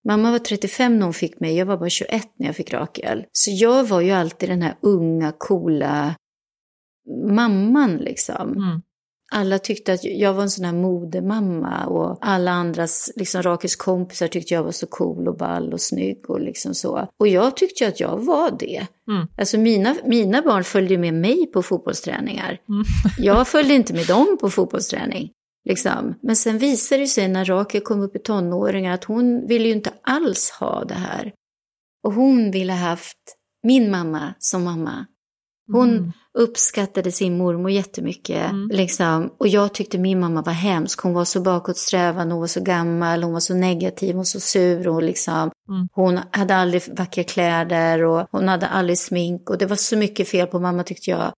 Mamma 0.07 0.31
var 0.31 0.39
35 0.39 0.99
när 0.99 1.05
hon 1.05 1.13
fick 1.13 1.39
mig, 1.39 1.57
jag 1.57 1.65
var 1.65 1.77
bara 1.77 1.89
21 1.89 2.27
när 2.35 2.45
jag 2.45 2.55
fick 2.55 2.73
Rakel. 2.73 3.25
Så 3.31 3.51
jag 3.53 3.83
var 3.83 4.01
ju 4.01 4.11
alltid 4.11 4.49
den 4.49 4.61
här 4.61 4.75
unga, 4.81 5.33
coola 5.37 6.15
mamman 7.27 7.97
liksom. 7.97 8.51
Mm. 8.51 8.81
Alla 9.33 9.59
tyckte 9.59 9.93
att 9.93 10.03
jag 10.03 10.33
var 10.33 10.43
en 10.43 10.49
sån 10.49 10.65
här 10.65 10.73
modemamma 10.73 11.85
och 11.85 12.17
alla 12.21 12.51
andras, 12.51 13.11
liksom 13.15 13.41
Rakels 13.41 13.75
kompisar 13.75 14.27
tyckte 14.27 14.53
jag 14.53 14.63
var 14.63 14.71
så 14.71 14.87
cool 14.87 15.27
och 15.27 15.37
ball 15.37 15.73
och 15.73 15.81
snygg 15.81 16.29
och 16.29 16.41
liksom 16.41 16.75
så. 16.75 17.07
Och 17.17 17.27
jag 17.27 17.57
tyckte 17.57 17.87
att 17.87 17.99
jag 17.99 18.17
var 18.17 18.51
det. 18.59 18.87
Mm. 19.07 19.27
Alltså 19.37 19.57
mina, 19.57 19.95
mina 20.05 20.41
barn 20.41 20.63
följde 20.63 20.97
med 20.97 21.13
mig 21.13 21.45
på 21.53 21.63
fotbollsträningar. 21.63 22.59
Mm. 22.69 22.83
jag 23.17 23.47
följde 23.47 23.73
inte 23.73 23.93
med 23.93 24.07
dem 24.07 24.37
på 24.41 24.49
fotbollsträning. 24.49 25.31
Liksom. 25.65 26.15
Men 26.21 26.35
sen 26.35 26.57
visade 26.57 27.01
det 27.01 27.07
sig 27.07 27.27
när 27.27 27.45
Rakel 27.45 27.81
kom 27.81 28.01
upp 28.01 28.15
i 28.15 28.19
tonåringar 28.19 28.93
att 28.93 29.03
hon 29.03 29.47
ville 29.47 29.67
ju 29.67 29.73
inte 29.73 29.93
alls 30.01 30.51
ha 30.59 30.83
det 30.83 30.93
här. 30.93 31.33
Och 32.03 32.13
hon 32.13 32.51
ville 32.51 32.73
haft 32.73 33.17
min 33.63 33.91
mamma 33.91 34.33
som 34.39 34.63
mamma. 34.63 35.05
Hon 35.71 35.89
mm. 35.89 36.11
Uppskattade 36.33 37.11
sin 37.11 37.37
mormor 37.37 37.71
jättemycket. 37.71 38.51
Mm. 38.51 38.69
Liksom. 38.71 39.33
Och 39.37 39.47
jag 39.47 39.73
tyckte 39.73 39.97
min 39.97 40.19
mamma 40.19 40.41
var 40.41 40.53
hemsk. 40.53 41.01
Hon 41.01 41.13
var 41.13 41.25
så 41.25 41.41
bakåtsträvande, 41.41 42.33
hon 42.33 42.39
var 42.39 42.47
så 42.47 42.61
gammal, 42.61 43.23
hon 43.23 43.33
var 43.33 43.39
så 43.39 43.53
negativ, 43.53 44.09
hon 44.09 44.17
var 44.17 44.23
så 44.23 44.39
sur. 44.39 44.87
Och 44.87 45.03
liksom, 45.03 45.51
mm. 45.69 45.87
Hon 45.93 46.19
hade 46.31 46.55
aldrig 46.55 46.81
vackra 46.97 47.23
kläder 47.23 48.03
och 48.03 48.27
hon 48.31 48.47
hade 48.47 48.67
aldrig 48.67 48.99
smink. 48.99 49.49
Och 49.49 49.57
det 49.57 49.65
var 49.65 49.75
så 49.75 49.97
mycket 49.97 50.27
fel 50.27 50.47
på 50.47 50.59
mamma 50.59 50.83
tyckte 50.83 51.09
jag. 51.09 51.33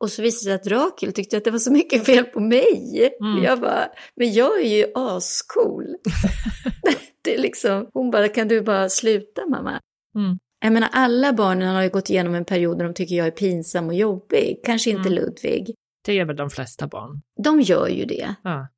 Och 0.00 0.10
så 0.10 0.22
visade 0.22 0.56
det 0.56 0.64
sig 0.64 0.72
att 0.72 0.80
Rakel 0.82 1.12
tyckte 1.12 1.36
att 1.36 1.44
det 1.44 1.50
var 1.50 1.58
så 1.58 1.72
mycket 1.72 2.06
fel 2.06 2.24
på 2.24 2.40
mig. 2.40 3.10
Mm. 3.20 3.44
Jag 3.44 3.60
bara, 3.60 3.88
men 4.16 4.32
jag 4.32 4.60
är 4.60 4.76
ju 4.76 4.86
ascool. 4.94 5.84
det 7.22 7.34
är 7.34 7.38
liksom, 7.38 7.90
hon 7.94 8.10
bara, 8.10 8.28
kan 8.28 8.48
du 8.48 8.60
bara 8.60 8.88
sluta 8.88 9.46
mamma? 9.46 9.80
Mm. 10.14 10.38
Jag 10.60 10.72
menar, 10.72 10.88
alla 10.92 11.32
barnen 11.32 11.74
har 11.74 11.82
ju 11.82 11.88
gått 11.88 12.10
igenom 12.10 12.34
en 12.34 12.44
period 12.44 12.78
när 12.78 12.84
de 12.84 12.94
tycker 12.94 13.14
jag 13.14 13.26
är 13.26 13.30
pinsam 13.30 13.86
och 13.86 13.94
jobbig. 13.94 14.60
Kanske 14.64 14.90
inte 14.90 15.08
mm. 15.08 15.12
Ludvig. 15.12 15.74
Det 16.04 16.14
gör 16.14 16.24
väl 16.24 16.36
de 16.36 16.50
flesta 16.50 16.86
barn? 16.86 17.22
De 17.44 17.60
gör 17.60 17.88
ju 17.88 18.04
det. 18.04 18.34
Ja. 18.42 18.68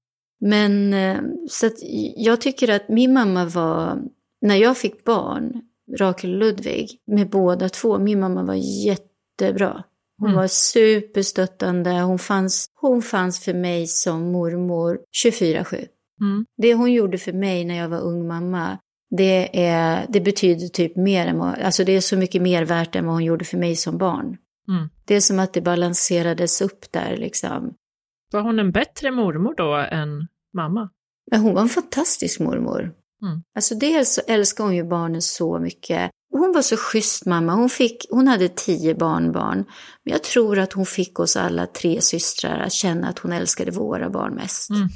Men 0.40 0.94
eh, 0.94 1.20
så 1.50 1.66
att 1.66 1.78
jag 2.16 2.40
tycker 2.40 2.68
att 2.68 2.88
min 2.88 3.12
mamma 3.12 3.44
var, 3.44 4.02
när 4.40 4.56
jag 4.56 4.78
fick 4.78 5.04
barn, 5.04 5.62
Rakel 5.98 6.30
och 6.30 6.38
Ludvig, 6.38 6.90
med 7.06 7.30
båda 7.30 7.68
två, 7.68 7.98
min 7.98 8.20
mamma 8.20 8.42
var 8.42 8.54
jättebra. 8.86 9.84
Hon 10.18 10.28
mm. 10.28 10.40
var 10.40 10.46
superstöttande, 10.48 11.90
hon 11.90 12.18
fanns, 12.18 12.66
hon 12.74 13.02
fanns 13.02 13.44
för 13.44 13.54
mig 13.54 13.86
som 13.86 14.32
mormor 14.32 15.00
24-7. 15.24 15.74
Mm. 16.20 16.46
Det 16.56 16.74
hon 16.74 16.92
gjorde 16.92 17.18
för 17.18 17.32
mig 17.32 17.64
när 17.64 17.74
jag 17.74 17.88
var 17.88 18.00
ung 18.00 18.28
mamma, 18.28 18.78
det, 19.10 19.66
är, 19.66 20.06
det 20.08 20.20
betyder 20.20 20.68
typ 20.68 20.96
mer 20.96 21.26
än 21.26 21.38
vad, 21.38 21.58
alltså 21.58 21.84
det 21.84 21.92
är 21.92 22.00
så 22.00 22.16
mycket 22.16 22.42
mer 22.42 22.64
värt 22.64 22.96
än 22.96 23.06
vad 23.06 23.14
hon 23.14 23.24
gjorde 23.24 23.44
för 23.44 23.58
mig 23.58 23.76
som 23.76 23.98
barn. 23.98 24.36
Mm. 24.68 24.88
Det 25.04 25.14
är 25.14 25.20
som 25.20 25.38
att 25.38 25.52
det 25.52 25.60
balanserades 25.60 26.60
upp 26.60 26.92
där 26.92 27.16
liksom. 27.16 27.74
Var 28.32 28.40
hon 28.40 28.58
en 28.58 28.72
bättre 28.72 29.10
mormor 29.10 29.54
då 29.56 29.74
än 29.74 30.28
mamma? 30.54 30.90
Men 31.30 31.40
hon 31.40 31.54
var 31.54 31.62
en 31.62 31.68
fantastisk 31.68 32.40
mormor. 32.40 32.80
Mm. 33.22 33.42
Alltså 33.54 33.74
dels 33.74 34.14
så 34.14 34.20
älskar 34.26 34.64
hon 34.64 34.76
ju 34.76 34.84
barnen 34.84 35.22
så 35.22 35.58
mycket. 35.58 36.10
Hon 36.32 36.52
var 36.52 36.62
så 36.62 36.76
schysst 36.76 37.26
mamma. 37.26 37.54
Hon, 37.54 37.68
fick, 37.68 38.06
hon 38.10 38.28
hade 38.28 38.48
tio 38.48 38.94
barnbarn. 38.94 39.64
Men 40.04 40.12
jag 40.12 40.22
tror 40.22 40.58
att 40.58 40.72
hon 40.72 40.86
fick 40.86 41.20
oss 41.20 41.36
alla 41.36 41.66
tre 41.66 42.00
systrar 42.00 42.58
att 42.58 42.72
känna 42.72 43.08
att 43.08 43.18
hon 43.18 43.32
älskade 43.32 43.70
våra 43.70 44.10
barn 44.10 44.34
mest. 44.34 44.70
Mm. 44.70 44.88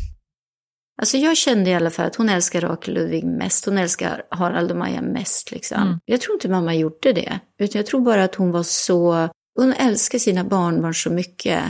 Alltså 0.97 1.17
jag 1.17 1.37
kände 1.37 1.71
i 1.71 1.75
alla 1.75 1.91
fall 1.91 2.07
att 2.07 2.17
hon 2.17 2.29
älskar 2.29 2.61
Rakel 2.61 2.95
Ludvig 2.95 3.25
mest. 3.25 3.65
Hon 3.65 3.79
älskar 3.79 4.23
Harald 4.31 4.71
och 4.71 4.77
Maja 4.77 5.03
mest. 5.03 5.51
Liksom. 5.51 5.83
Mm. 5.83 5.99
Jag 6.05 6.21
tror 6.21 6.35
inte 6.35 6.49
mamma 6.49 6.75
gjorde 6.75 7.13
det. 7.13 7.41
Utan 7.59 7.79
jag 7.79 7.87
tror 7.87 8.01
bara 8.01 8.25
att 8.25 8.35
hon 8.35 8.51
var 8.51 8.63
så... 8.63 9.29
Hon 9.57 9.73
älskar 9.73 10.19
sina 10.19 10.45
barnbarn 10.45 10.95
så 10.95 11.11
mycket. 11.11 11.63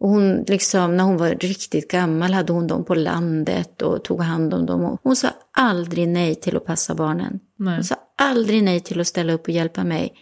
Och 0.00 0.08
hon 0.08 0.44
liksom, 0.46 0.96
när 0.96 1.04
hon 1.04 1.16
var 1.16 1.28
riktigt 1.28 1.90
gammal 1.90 2.32
hade 2.32 2.52
hon 2.52 2.66
dem 2.66 2.84
på 2.84 2.94
landet 2.94 3.82
och 3.82 4.04
tog 4.04 4.22
hand 4.22 4.54
om 4.54 4.66
dem. 4.66 4.98
Hon 5.02 5.16
sa 5.16 5.28
aldrig 5.52 6.08
nej 6.08 6.34
till 6.34 6.56
att 6.56 6.64
passa 6.64 6.94
barnen. 6.94 7.40
Nej. 7.58 7.74
Hon 7.74 7.84
sa 7.84 7.94
aldrig 8.18 8.62
nej 8.62 8.80
till 8.80 9.00
att 9.00 9.06
ställa 9.06 9.32
upp 9.32 9.42
och 9.42 9.50
hjälpa 9.50 9.84
mig. 9.84 10.14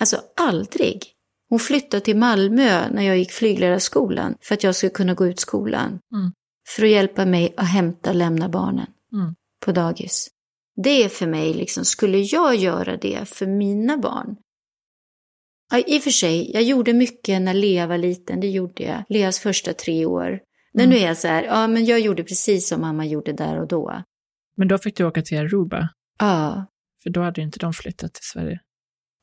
Alltså 0.00 0.16
aldrig. 0.36 1.02
Hon 1.48 1.58
flyttade 1.58 2.00
till 2.00 2.16
Malmö 2.16 2.88
när 2.90 3.02
jag 3.02 3.18
gick 3.18 3.32
flygledarskolan 3.32 4.34
för 4.40 4.54
att 4.54 4.62
jag 4.62 4.74
skulle 4.74 4.90
kunna 4.90 5.14
gå 5.14 5.26
ut 5.26 5.40
skolan. 5.40 5.98
Mm 6.14 6.32
för 6.76 6.82
att 6.82 6.90
hjälpa 6.90 7.26
mig 7.26 7.54
att 7.56 7.68
hämta 7.68 8.10
och 8.10 8.16
lämna 8.16 8.48
barnen 8.48 8.86
mm. 9.12 9.34
på 9.64 9.72
dagis. 9.72 10.28
Det 10.76 11.04
är 11.04 11.08
för 11.08 11.26
mig, 11.26 11.54
liksom, 11.54 11.84
skulle 11.84 12.18
jag 12.18 12.56
göra 12.56 12.96
det 12.96 13.28
för 13.28 13.46
mina 13.46 13.98
barn? 13.98 14.36
Ja, 15.70 15.78
I 15.86 15.98
och 15.98 16.02
för 16.02 16.10
sig, 16.10 16.52
jag 16.52 16.62
gjorde 16.62 16.92
mycket 16.92 17.42
när 17.42 17.54
Lea 17.54 17.86
var 17.86 17.98
liten, 17.98 18.40
det 18.40 18.48
gjorde 18.50 18.82
jag. 18.82 19.04
Leas 19.08 19.40
första 19.40 19.72
tre 19.72 20.06
år. 20.06 20.28
Mm. 20.28 20.40
Men 20.74 20.88
nu 20.88 20.96
är 20.96 21.06
jag 21.06 21.16
så 21.16 21.28
här, 21.28 21.42
ja 21.42 21.66
men 21.66 21.84
jag 21.84 22.00
gjorde 22.00 22.24
precis 22.24 22.68
som 22.68 22.80
mamma 22.80 23.06
gjorde 23.06 23.32
där 23.32 23.60
och 23.60 23.68
då. 23.68 24.02
Men 24.56 24.68
då 24.68 24.78
fick 24.78 24.96
du 24.96 25.04
åka 25.04 25.22
till 25.22 25.38
Aruba? 25.38 25.88
Ja. 26.18 26.66
För 27.02 27.10
då 27.10 27.22
hade 27.22 27.40
inte 27.40 27.58
de 27.58 27.72
flyttat 27.72 28.14
till 28.14 28.24
Sverige. 28.24 28.60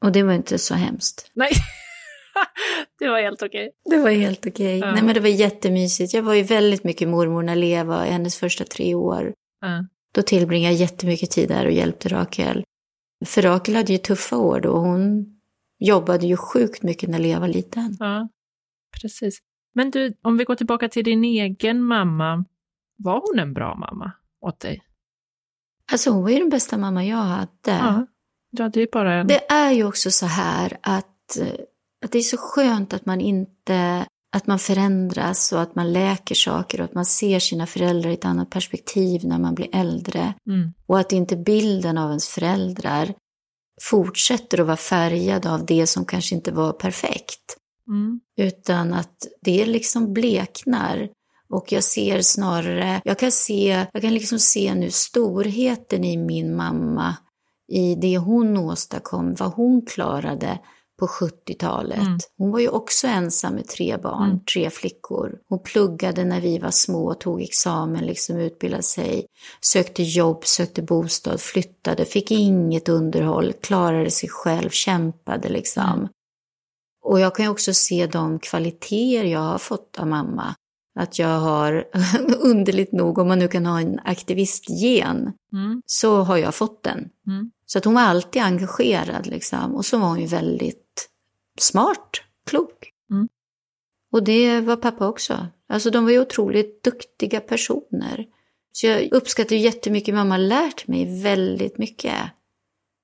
Och 0.06 0.12
det 0.12 0.24
var 0.24 0.34
inte 0.34 0.58
så 0.58 0.76
hemskt. 0.76 1.32
Nej. 1.34 1.52
det 2.99 3.08
var 3.08 3.21
helt 3.21 3.43
okej. 3.43 3.71
Det 3.89 3.97
var 3.97 4.10
helt 4.10 4.47
okej. 4.47 4.80
Ja. 4.80 4.91
Nej 4.91 5.04
men 5.04 5.13
det 5.13 5.19
var 5.19 5.30
jättemysigt. 5.30 6.13
Jag 6.13 6.23
var 6.23 6.34
ju 6.34 6.43
väldigt 6.43 6.84
mycket 6.84 7.08
mormor 7.08 7.43
när 7.43 7.56
Lea 7.56 7.84
var 7.84 8.06
hennes 8.06 8.38
första 8.38 8.63
tre 8.63 8.95
år. 8.95 9.34
Ja. 9.62 9.86
Då 10.13 10.21
tillbringade 10.21 10.73
jag 10.73 10.82
jättemycket 10.82 11.32
tid 11.32 11.49
där 11.49 11.65
och 11.65 11.71
hjälpte 11.71 12.10
Rakel. 12.10 12.63
För 13.25 13.41
Rakel 13.41 13.75
hade 13.75 13.91
ju 13.91 13.97
tuffa 13.97 14.38
år 14.38 14.60
då. 14.60 14.78
Hon 14.78 15.25
jobbade 15.80 16.28
ju 16.28 16.38
sjukt 16.38 16.84
mycket 16.84 17.10
när 17.10 17.19
Lea 17.19 17.39
var 17.39 17.47
liten. 17.47 17.97
Ja, 17.99 18.30
precis. 19.02 19.39
Men 19.75 19.91
du, 19.91 20.13
om 20.21 20.38
vi 20.38 20.43
går 20.43 20.56
tillbaka 20.56 20.89
till 20.89 21.04
din 21.04 21.23
egen 21.23 21.84
mamma. 21.84 22.45
Var 22.97 23.21
hon 23.30 23.39
en 23.39 23.54
bra 23.54 23.75
mamma 23.75 24.12
åt 24.41 24.60
dig? 24.60 24.82
Alltså 25.91 26.10
hon 26.10 26.23
var 26.23 26.30
ju 26.30 26.39
den 26.39 26.49
bästa 26.49 26.78
mamma 26.78 27.06
jag 27.06 27.17
hade. 27.17 27.49
Ja, 27.65 28.08
du 28.52 28.63
hade 28.63 28.80
ju 28.80 28.88
bara 28.91 29.13
en. 29.13 29.28
Det 29.28 29.52
är 29.52 29.71
ju 29.71 29.84
också 29.84 30.12
så 30.12 30.25
här 30.25 30.78
att 30.82 31.38
eh, 31.39 31.47
att 32.06 32.12
det 32.12 32.18
är 32.18 32.22
så 32.22 32.38
skönt 32.38 32.94
att 32.94 33.06
man 33.06 33.22
inte 33.22 34.06
att 34.32 34.48
man 34.48 34.60
förändras 34.60 35.52
och 35.52 35.62
att 35.62 35.76
man 35.76 35.94
läker 35.94 36.36
saker 36.36 36.80
och 36.82 36.86
att 36.86 36.94
man 36.94 37.06
ser 37.06 37.40
sina 37.40 37.66
föräldrar 37.66 38.10
i 38.10 38.14
ett 38.14 38.26
annat 38.26 38.50
perspektiv 38.50 39.26
när 39.26 39.40
man 39.40 39.56
blir 39.56 39.76
äldre. 39.76 40.34
Mm. 40.48 40.74
Och 40.86 41.00
att 41.00 41.12
inte 41.12 41.38
bilden 41.38 41.98
av 41.98 42.10
ens 42.10 42.28
föräldrar 42.28 43.14
fortsätter 43.82 44.62
att 44.62 44.68
vara 44.68 44.78
färgad 44.78 45.46
av 45.46 45.66
det 45.66 45.88
som 45.88 46.06
kanske 46.06 46.36
inte 46.36 46.52
var 46.52 46.74
perfekt. 46.74 47.58
Mm. 47.88 48.20
Utan 48.38 48.94
att 48.94 49.28
det 49.42 49.66
liksom 49.66 50.14
bleknar. 50.14 51.10
Och 51.54 51.72
jag 51.72 51.84
ser 51.84 52.22
snarare, 52.22 53.02
jag 53.04 53.20
kan 53.20 53.32
se, 53.32 53.86
jag 53.94 54.02
kan 54.02 54.14
liksom 54.14 54.40
se 54.40 54.76
nu 54.76 54.92
storheten 54.92 56.04
i 56.04 56.18
min 56.18 56.56
mamma, 56.56 57.16
i 57.72 57.96
det 57.96 58.18
hon 58.18 58.58
åstadkom, 58.58 59.36
vad 59.36 59.54
hon 59.54 59.86
klarade 59.86 60.60
på 61.00 61.08
70-talet. 61.08 61.98
Mm. 62.00 62.18
Hon 62.38 62.52
var 62.52 62.60
ju 62.60 62.70
också 62.70 63.08
ensam 63.08 63.54
med 63.54 63.68
tre 63.68 63.98
barn, 63.98 64.30
Mm. 64.30 64.40
tre 64.54 64.70
flickor. 64.70 65.36
Hon 65.50 65.60
pluggade 65.64 66.24
när 66.26 66.42
vi 66.42 66.60
var 66.60 66.72
små, 66.72 67.14
tog 67.14 67.42
examen, 67.42 68.06
liksom 68.06 68.38
utbildade 68.38 68.84
sig, 68.84 69.26
sökte 69.62 70.04
jobb, 70.04 70.46
sökte 70.46 70.82
bostad, 70.82 71.42
flyttade, 71.42 72.06
fick 72.06 72.32
inget 72.32 72.90
underhåll, 72.90 73.54
klarade 73.54 74.12
sig 74.12 74.30
själv, 74.30 74.70
kämpade 74.70 75.50
liksom. 75.50 75.84
Mm. 75.84 76.08
Och 77.04 77.20
jag 77.20 77.36
kan 77.36 77.46
ju 77.46 77.52
också 77.52 77.74
se 77.74 78.08
de 78.08 78.40
kvaliteter 78.40 79.24
jag 79.24 79.40
har 79.40 79.58
fått 79.58 79.96
av 80.00 80.08
mamma. 80.08 80.56
Att 81.00 81.20
jag 81.20 81.40
har, 81.40 81.88
underligt 82.40 82.92
nog, 82.92 83.18
om 83.18 83.28
man 83.28 83.40
nu 83.40 83.48
kan 83.48 83.66
ha 83.66 83.80
en 83.82 84.00
aktivistgen, 84.06 85.34
Mm. 85.54 85.82
så 85.86 86.22
har 86.22 86.38
jag 86.38 86.56
fått 86.56 86.84
den. 86.84 86.98
Mm. 87.28 87.52
Så 87.66 87.78
att 87.78 87.86
hon 87.86 87.94
var 87.94 88.02
alltid 88.02 88.42
engagerad 88.42 89.28
liksom. 89.28 89.76
Och 89.76 89.86
så 89.86 89.98
var 89.98 90.08
hon 90.08 90.20
ju 90.20 90.26
väldigt 90.28 90.88
smart, 91.62 92.22
klok. 92.45 92.91
Mm. 93.12 93.28
Och 94.12 94.24
det 94.24 94.62
var 94.62 94.76
pappa 94.76 95.08
också. 95.08 95.48
Alltså 95.69 95.89
de 95.89 96.04
var 96.04 96.12
ju 96.12 96.19
otroligt 96.19 96.84
duktiga 96.84 97.39
personer. 97.39 98.26
Så 98.72 98.88
jag 98.88 99.13
uppskattar 99.13 99.56
jättemycket, 99.56 100.15
mamma 100.15 100.34
har 100.34 100.39
lärt 100.39 100.88
mig 100.88 101.22
väldigt 101.24 101.78
mycket. 101.78 102.15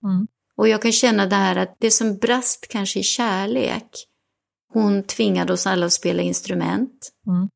Mm. 0.04 0.28
Och 0.56 0.68
jag 0.68 0.82
kan 0.82 0.92
känna 0.92 1.26
det 1.26 1.36
här 1.36 1.56
att 1.56 1.76
det 1.80 1.92
som 1.92 2.18
brast 2.18 2.68
kanske 2.68 3.00
i 3.00 3.04
kärlek, 3.04 3.90
hon 4.74 5.04
tvingade 5.04 5.54
oss 5.54 5.68
alla 5.68 5.86
att 5.86 5.94
spela 5.94 6.22
instrument. 6.22 7.12
Mm. 7.28 7.50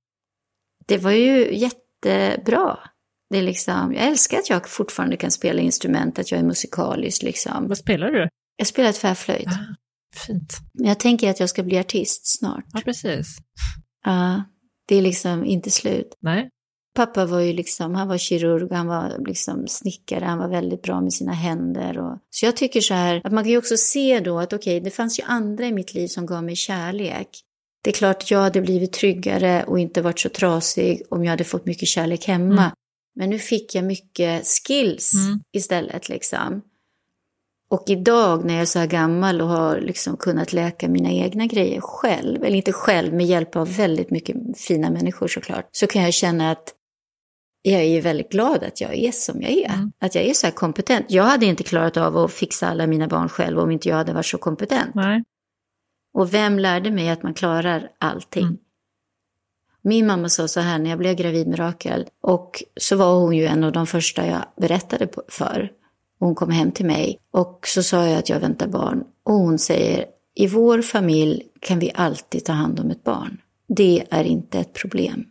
Det 0.86 0.98
var 0.98 1.12
ju 1.12 1.58
jättebra. 1.58 2.80
Det 3.30 3.38
är 3.38 3.42
liksom, 3.42 3.94
jag 3.94 4.08
älskar 4.08 4.40
att 4.40 4.50
jag 4.50 4.70
fortfarande 4.70 5.18
kan 5.18 5.32
spela 5.32 5.62
instrument, 5.62 6.20
att 6.20 6.32
jag 6.32 6.40
är 6.40 6.44
musikalisk 6.44 7.24
liksom. 7.24 7.68
Vad 7.68 7.78
spelar 7.78 8.12
du? 8.12 8.30
Jag 8.56 8.68
spelar 8.68 8.92
tvärflöjt. 8.92 9.48
Ah, 9.48 9.76
fint. 10.20 10.58
Men 10.74 10.88
jag 10.88 11.00
tänker 11.00 11.30
att 11.30 11.40
jag 11.40 11.50
ska 11.50 11.64
bli 11.64 11.80
artist 11.80 12.40
snart. 12.40 12.66
Ja, 12.74 12.82
precis. 12.86 13.38
Ja, 14.06 14.44
det 14.88 14.96
är 14.96 15.02
liksom 15.02 15.46
inte 15.46 15.72
slut. 15.72 16.18
Nej. 16.22 16.50
Pappa 16.96 17.26
var 17.26 17.40
ju 17.40 17.54
liksom, 17.54 17.96
han 17.96 18.08
var 18.08 18.18
kirurg, 18.18 18.72
han 18.72 18.88
var 18.88 19.26
liksom 19.28 19.68
snickare, 19.68 20.26
han 20.26 20.38
var 20.38 20.48
väldigt 20.48 20.82
bra 20.82 21.02
med 21.02 21.14
sina 21.14 21.34
händer. 21.34 21.98
Och... 21.98 22.18
Så 22.30 22.46
jag 22.46 22.58
tycker 22.58 22.82
så 22.82 22.94
här, 22.94 23.22
att 23.24 23.32
man 23.32 23.44
kan 23.44 23.52
ju 23.52 23.58
också 23.58 23.78
se 23.78 24.20
då 24.20 24.40
att 24.40 24.54
okej, 24.54 24.80
det 24.80 24.92
fanns 24.92 25.20
ju 25.20 25.24
andra 25.24 25.66
i 25.66 25.72
mitt 25.72 25.94
liv 25.94 26.08
som 26.08 26.26
gav 26.26 26.44
mig 26.44 26.56
kärlek. 26.56 27.28
Det 27.84 27.90
är 27.90 27.94
klart 27.94 28.32
jag 28.32 28.40
hade 28.40 28.62
blivit 28.62 28.94
tryggare 28.94 29.64
och 29.64 29.80
inte 29.80 30.02
varit 30.02 30.20
så 30.20 30.30
trasig 30.30 31.02
om 31.10 31.24
jag 31.24 31.32
hade 31.32 31.44
fått 31.44 31.66
mycket 31.66 31.88
kärlek 31.88 32.28
hemma. 32.28 32.64
Mm. 32.64 32.72
Men 33.16 33.30
nu 33.30 33.40
fick 33.40 33.76
jag 33.76 33.84
mycket 33.86 34.48
skills 34.48 35.14
Mm. 35.14 35.40
istället 35.54 36.10
liksom. 36.10 36.62
Och 37.72 37.84
idag 37.88 38.46
när 38.46 38.54
jag 38.54 38.62
är 38.62 38.66
så 38.66 38.80
här 38.80 38.88
gammal 38.88 39.42
och 39.42 39.48
har 39.48 39.80
liksom 39.82 40.18
kunnat 40.18 40.54
läka 40.54 40.88
mina 40.88 41.12
egna 41.12 41.46
grejer 41.46 41.82
själv, 41.82 42.44
eller 42.44 42.58
inte 42.58 42.74
själv, 42.74 43.14
med 43.14 43.26
hjälp 43.26 43.56
av 43.56 43.76
väldigt 43.76 44.12
mycket 44.12 44.36
fina 44.58 44.90
människor 44.90 45.28
såklart, 45.28 45.70
så 45.72 45.88
kan 45.88 46.02
jag 46.02 46.14
känna 46.14 46.52
att 46.52 46.74
jag 47.62 47.82
är 47.82 48.02
väldigt 48.02 48.32
glad 48.32 48.64
att 48.64 48.82
jag 48.82 48.96
är 48.96 49.12
som 49.12 49.42
jag 49.42 49.52
är. 49.52 49.74
Mm. 49.74 49.92
Att 50.00 50.16
jag 50.16 50.24
är 50.24 50.34
så 50.34 50.48
här 50.48 50.54
kompetent. 50.54 51.06
Jag 51.10 51.24
hade 51.24 51.46
inte 51.46 51.64
klarat 51.64 51.98
av 51.98 52.18
att 52.18 52.32
fixa 52.32 52.68
alla 52.68 52.88
mina 52.88 53.08
barn 53.08 53.30
själv 53.30 53.60
om 53.60 53.72
inte 53.72 53.90
jag 53.90 53.96
hade 53.96 54.14
varit 54.14 54.26
så 54.26 54.38
kompetent. 54.38 54.96
Nej. 54.96 55.24
Och 56.14 56.34
vem 56.34 56.60
lärde 56.60 56.92
mig 56.92 57.10
att 57.10 57.24
man 57.24 57.34
klarar 57.34 57.90
allting? 58.00 58.44
Mm. 58.44 58.58
Min 59.82 60.08
mamma 60.08 60.30
sa 60.30 60.48
så 60.48 60.60
här 60.60 60.80
när 60.80 60.90
jag 60.90 61.00
blev 61.00 61.16
gravid 61.16 61.48
med 61.48 61.60
Rakel 61.60 62.08
och 62.22 62.64
så 62.78 62.96
var 62.96 63.16
hon 63.16 63.38
ju 63.38 63.46
en 63.46 63.64
av 63.64 63.72
de 63.72 63.88
första 63.88 64.28
jag 64.28 64.46
berättade 64.58 65.08
för. 65.28 65.72
Hon 66.20 66.36
kom 66.36 66.50
hem 66.50 66.72
till 66.72 66.86
mig 66.86 67.20
och 67.32 67.68
så 67.68 67.84
sa 67.84 68.08
jag 68.08 68.20
att 68.20 68.30
jag 68.30 68.40
väntar 68.40 68.68
barn 68.68 69.04
och 69.24 69.34
hon 69.34 69.60
säger 69.60 70.06
i 70.36 70.48
vår 70.48 70.82
familj 70.82 71.44
kan 71.60 71.80
vi 71.80 71.92
alltid 71.96 72.46
ta 72.46 72.54
hand 72.54 72.80
om 72.80 72.92
ett 72.92 73.04
barn. 73.04 73.42
Det 73.68 74.04
är 74.10 74.24
inte 74.24 74.60
ett 74.60 74.74
problem. 74.74 75.26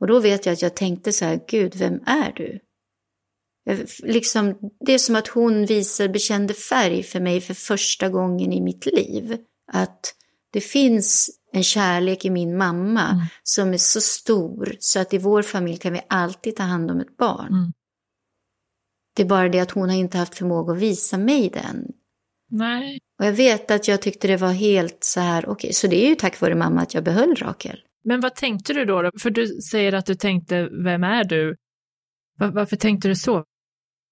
Och 0.00 0.06
då 0.06 0.20
vet 0.20 0.46
jag 0.46 0.52
att 0.52 0.62
jag 0.62 0.76
tänkte 0.76 1.12
så 1.12 1.24
här, 1.24 1.40
Gud, 1.48 1.76
vem 1.76 2.00
är 2.06 2.32
du? 2.36 2.60
Liksom, 4.02 4.54
det 4.86 4.92
är 4.92 4.98
som 4.98 5.16
att 5.16 5.28
hon 5.28 5.66
visar, 5.66 6.08
bekände 6.08 6.54
färg 6.54 7.02
för 7.02 7.20
mig 7.20 7.40
för 7.40 7.54
första 7.54 8.08
gången 8.08 8.52
i 8.52 8.60
mitt 8.60 8.86
liv. 8.86 9.36
Att 9.72 10.14
det 10.52 10.60
finns 10.60 11.30
en 11.52 11.62
kärlek 11.62 12.24
i 12.24 12.30
min 12.30 12.56
mamma 12.56 13.08
Mm. 13.10 13.26
som 13.42 13.74
är 13.74 13.78
så 13.78 14.00
stor 14.00 14.76
så 14.78 15.00
att 15.00 15.14
i 15.14 15.18
vår 15.18 15.42
familj 15.42 15.76
kan 15.76 15.92
vi 15.92 16.00
alltid 16.08 16.56
ta 16.56 16.62
hand 16.62 16.90
om 16.90 17.00
ett 17.00 17.16
barn. 17.16 17.52
Mm. 17.52 17.72
Det 19.20 19.24
är 19.24 19.28
bara 19.28 19.48
det 19.48 19.60
att 19.60 19.70
hon 19.70 19.88
har 19.88 19.96
inte 19.96 20.18
haft 20.18 20.34
förmåga 20.34 20.72
att 20.72 20.78
visa 20.78 21.18
mig 21.18 21.50
den. 21.50 21.92
Nej. 22.50 22.98
Och 23.18 23.24
jag 23.26 23.32
vet 23.32 23.70
att 23.70 23.88
jag 23.88 24.02
tyckte 24.02 24.28
det 24.28 24.36
var 24.36 24.52
helt 24.52 25.04
så 25.04 25.20
här, 25.20 25.48
okej, 25.48 25.72
så 25.72 25.86
det 25.86 26.04
är 26.04 26.08
ju 26.08 26.14
tack 26.14 26.40
vare 26.40 26.54
mamma 26.54 26.80
att 26.80 26.94
jag 26.94 27.04
behöll 27.04 27.34
Rakel. 27.34 27.80
Men 28.04 28.20
vad 28.20 28.34
tänkte 28.34 28.72
du 28.72 28.84
då? 28.84 29.02
då? 29.02 29.10
För 29.18 29.30
du 29.30 29.46
säger 29.46 29.92
att 29.92 30.06
du 30.06 30.14
tänkte, 30.14 30.68
vem 30.84 31.04
är 31.04 31.24
du? 31.24 31.56
Va- 32.38 32.50
varför 32.54 32.76
tänkte 32.76 33.08
du 33.08 33.16
så? 33.16 33.44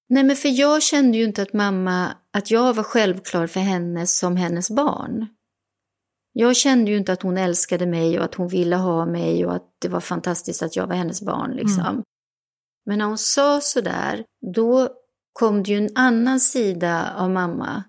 Nej, 0.09 0.25
men 0.25 0.37
för 0.37 0.49
jag 0.49 0.83
kände 0.83 1.19
ju 1.19 1.25
inte 1.25 1.43
att 1.43 1.53
mamma, 1.53 2.17
att 2.33 2.51
jag 2.51 2.75
var 2.75 2.85
självklar 2.85 3.47
för 3.47 3.61
henne 3.61 4.07
som 4.07 4.37
hennes 4.37 4.71
barn. 4.71 5.27
Jag 6.33 6.57
kände 6.57 6.91
ju 6.91 6.97
inte 6.97 7.13
att 7.13 7.23
hon 7.23 7.39
älskade 7.39 7.87
mig 7.87 8.19
och 8.19 8.25
att 8.25 8.35
hon 8.35 8.49
ville 8.49 8.77
ha 8.77 9.07
mig 9.07 9.47
och 9.47 9.55
att 9.55 9.69
det 9.79 9.89
var 9.89 10.01
fantastiskt 10.01 10.63
att 10.63 10.77
jag 10.77 10.87
var 10.87 10.95
hennes 10.95 11.23
barn 11.23 11.51
liksom. 11.51 12.03
Men 12.89 12.99
när 12.99 13.07
hon 13.07 13.19
sa 13.19 13.61
sådär, 13.61 14.25
då 14.55 14.89
kom 15.39 15.63
det 15.63 15.71
ju 15.71 15.79
en 15.79 15.89
annan 15.95 16.41
sida 16.41 17.15
av 17.17 17.31
mamma. 17.31 17.85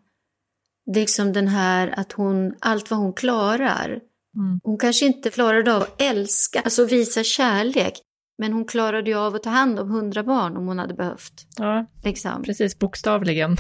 Det 0.86 1.00
är 1.00 1.04
liksom 1.04 1.34
den 1.34 1.48
här 1.48 1.94
att 2.00 2.12
hon, 2.12 2.54
allt 2.60 2.92
vad 2.92 3.00
hon 3.00 3.14
klarar. 3.14 3.88
Mm. 4.36 4.60
Hon 4.64 4.78
kanske 4.78 5.06
inte 5.06 5.30
klarade 5.30 5.76
av 5.76 5.82
att 5.82 6.02
älska, 6.02 6.62
alltså 6.62 6.86
visa 6.86 7.24
kärlek. 7.24 7.94
Men 8.38 8.54
hon 8.54 8.66
klarade 8.66 9.10
ju 9.10 9.18
av 9.18 9.36
att 9.36 9.44
ta 9.44 9.50
hand 9.50 9.80
om 9.80 9.90
hundra 9.90 10.24
barn 10.24 10.58
om 10.58 10.68
hon 10.68 10.80
hade 10.80 10.94
behövt. 10.94 11.34
Ja, 11.58 11.86
Liksom. 12.04 12.44
precis, 12.44 12.80
bokstavligen. 12.80 13.56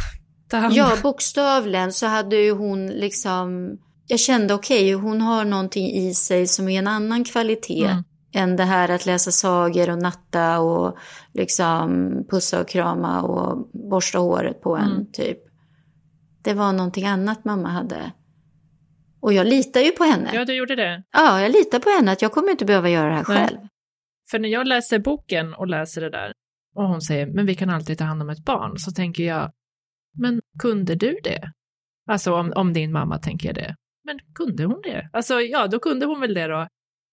Ja, 0.71 0.97
bokstavligen 1.03 1.93
så 1.93 2.05
hade 2.05 2.35
ju 2.35 2.51
hon 2.51 2.87
liksom... 2.87 3.77
Jag 4.07 4.19
kände 4.19 4.53
okej, 4.53 4.93
hon 4.93 5.21
har 5.21 5.45
någonting 5.45 5.91
i 5.91 6.13
sig 6.13 6.47
som 6.47 6.69
är 6.69 6.79
en 6.79 6.87
annan 6.87 7.23
kvalitet 7.23 7.85
Mm. 7.85 8.03
Än 8.33 8.55
det 8.55 8.63
här 8.63 8.89
att 8.91 9.05
läsa 9.05 9.31
sagor 9.31 9.89
och 9.89 10.01
natta 10.01 10.59
och 10.59 10.97
liksom 11.33 12.09
pussa 12.29 12.61
och 12.61 12.67
krama 12.69 13.21
och 13.23 13.69
borsta 13.89 14.17
håret 14.19 14.61
på 14.61 14.75
en 14.77 14.91
Mm. 14.91 15.11
typ. 15.11 15.37
Det 16.43 16.53
var 16.53 16.73
någonting 16.73 17.05
annat 17.07 17.45
mamma 17.45 17.69
hade. 17.69 18.11
Och 19.21 19.33
jag 19.33 19.47
litar 19.47 19.81
ju 19.81 19.91
på 19.91 20.03
henne. 20.03 20.29
Ja, 20.33 20.45
du 20.45 20.53
gjorde 20.53 20.75
det. 20.75 21.03
Ja, 21.11 21.41
jag 21.41 21.51
litar 21.51 21.79
på 21.79 21.89
henne 21.89 22.11
att 22.11 22.21
jag 22.21 22.31
kommer 22.31 22.51
inte 22.51 22.65
behöva 22.65 22.89
göra 22.89 23.09
det 23.09 23.15
här 23.15 23.25
Nej. 23.27 23.37
själv. 23.47 23.59
För 24.31 24.39
när 24.39 24.49
jag 24.49 24.67
läser 24.67 24.99
boken 24.99 25.53
och 25.53 25.67
läser 25.67 26.01
det 26.01 26.09
där 26.09 26.31
och 26.75 26.83
hon 26.87 27.01
säger, 27.01 27.27
men 27.27 27.45
vi 27.45 27.55
kan 27.55 27.69
alltid 27.69 27.97
ta 27.97 28.03
hand 28.03 28.21
om 28.21 28.29
ett 28.29 28.45
barn, 28.45 28.77
så 28.79 28.91
tänker 28.91 29.23
jag, 29.23 29.51
men 30.17 30.41
kunde 30.59 30.95
du 30.95 31.19
det? 31.23 31.51
Alltså 32.09 32.33
om, 32.35 32.53
om 32.55 32.73
din 32.73 32.91
mamma 32.91 33.17
tänker 33.19 33.47
jag 33.47 33.55
det. 33.55 33.75
Men 34.03 34.19
kunde 34.35 34.65
hon 34.65 34.81
det? 34.83 35.09
Alltså 35.13 35.41
ja, 35.41 35.67
då 35.67 35.79
kunde 35.79 36.05
hon 36.05 36.19
väl 36.21 36.33
det 36.33 36.47
då, 36.47 36.67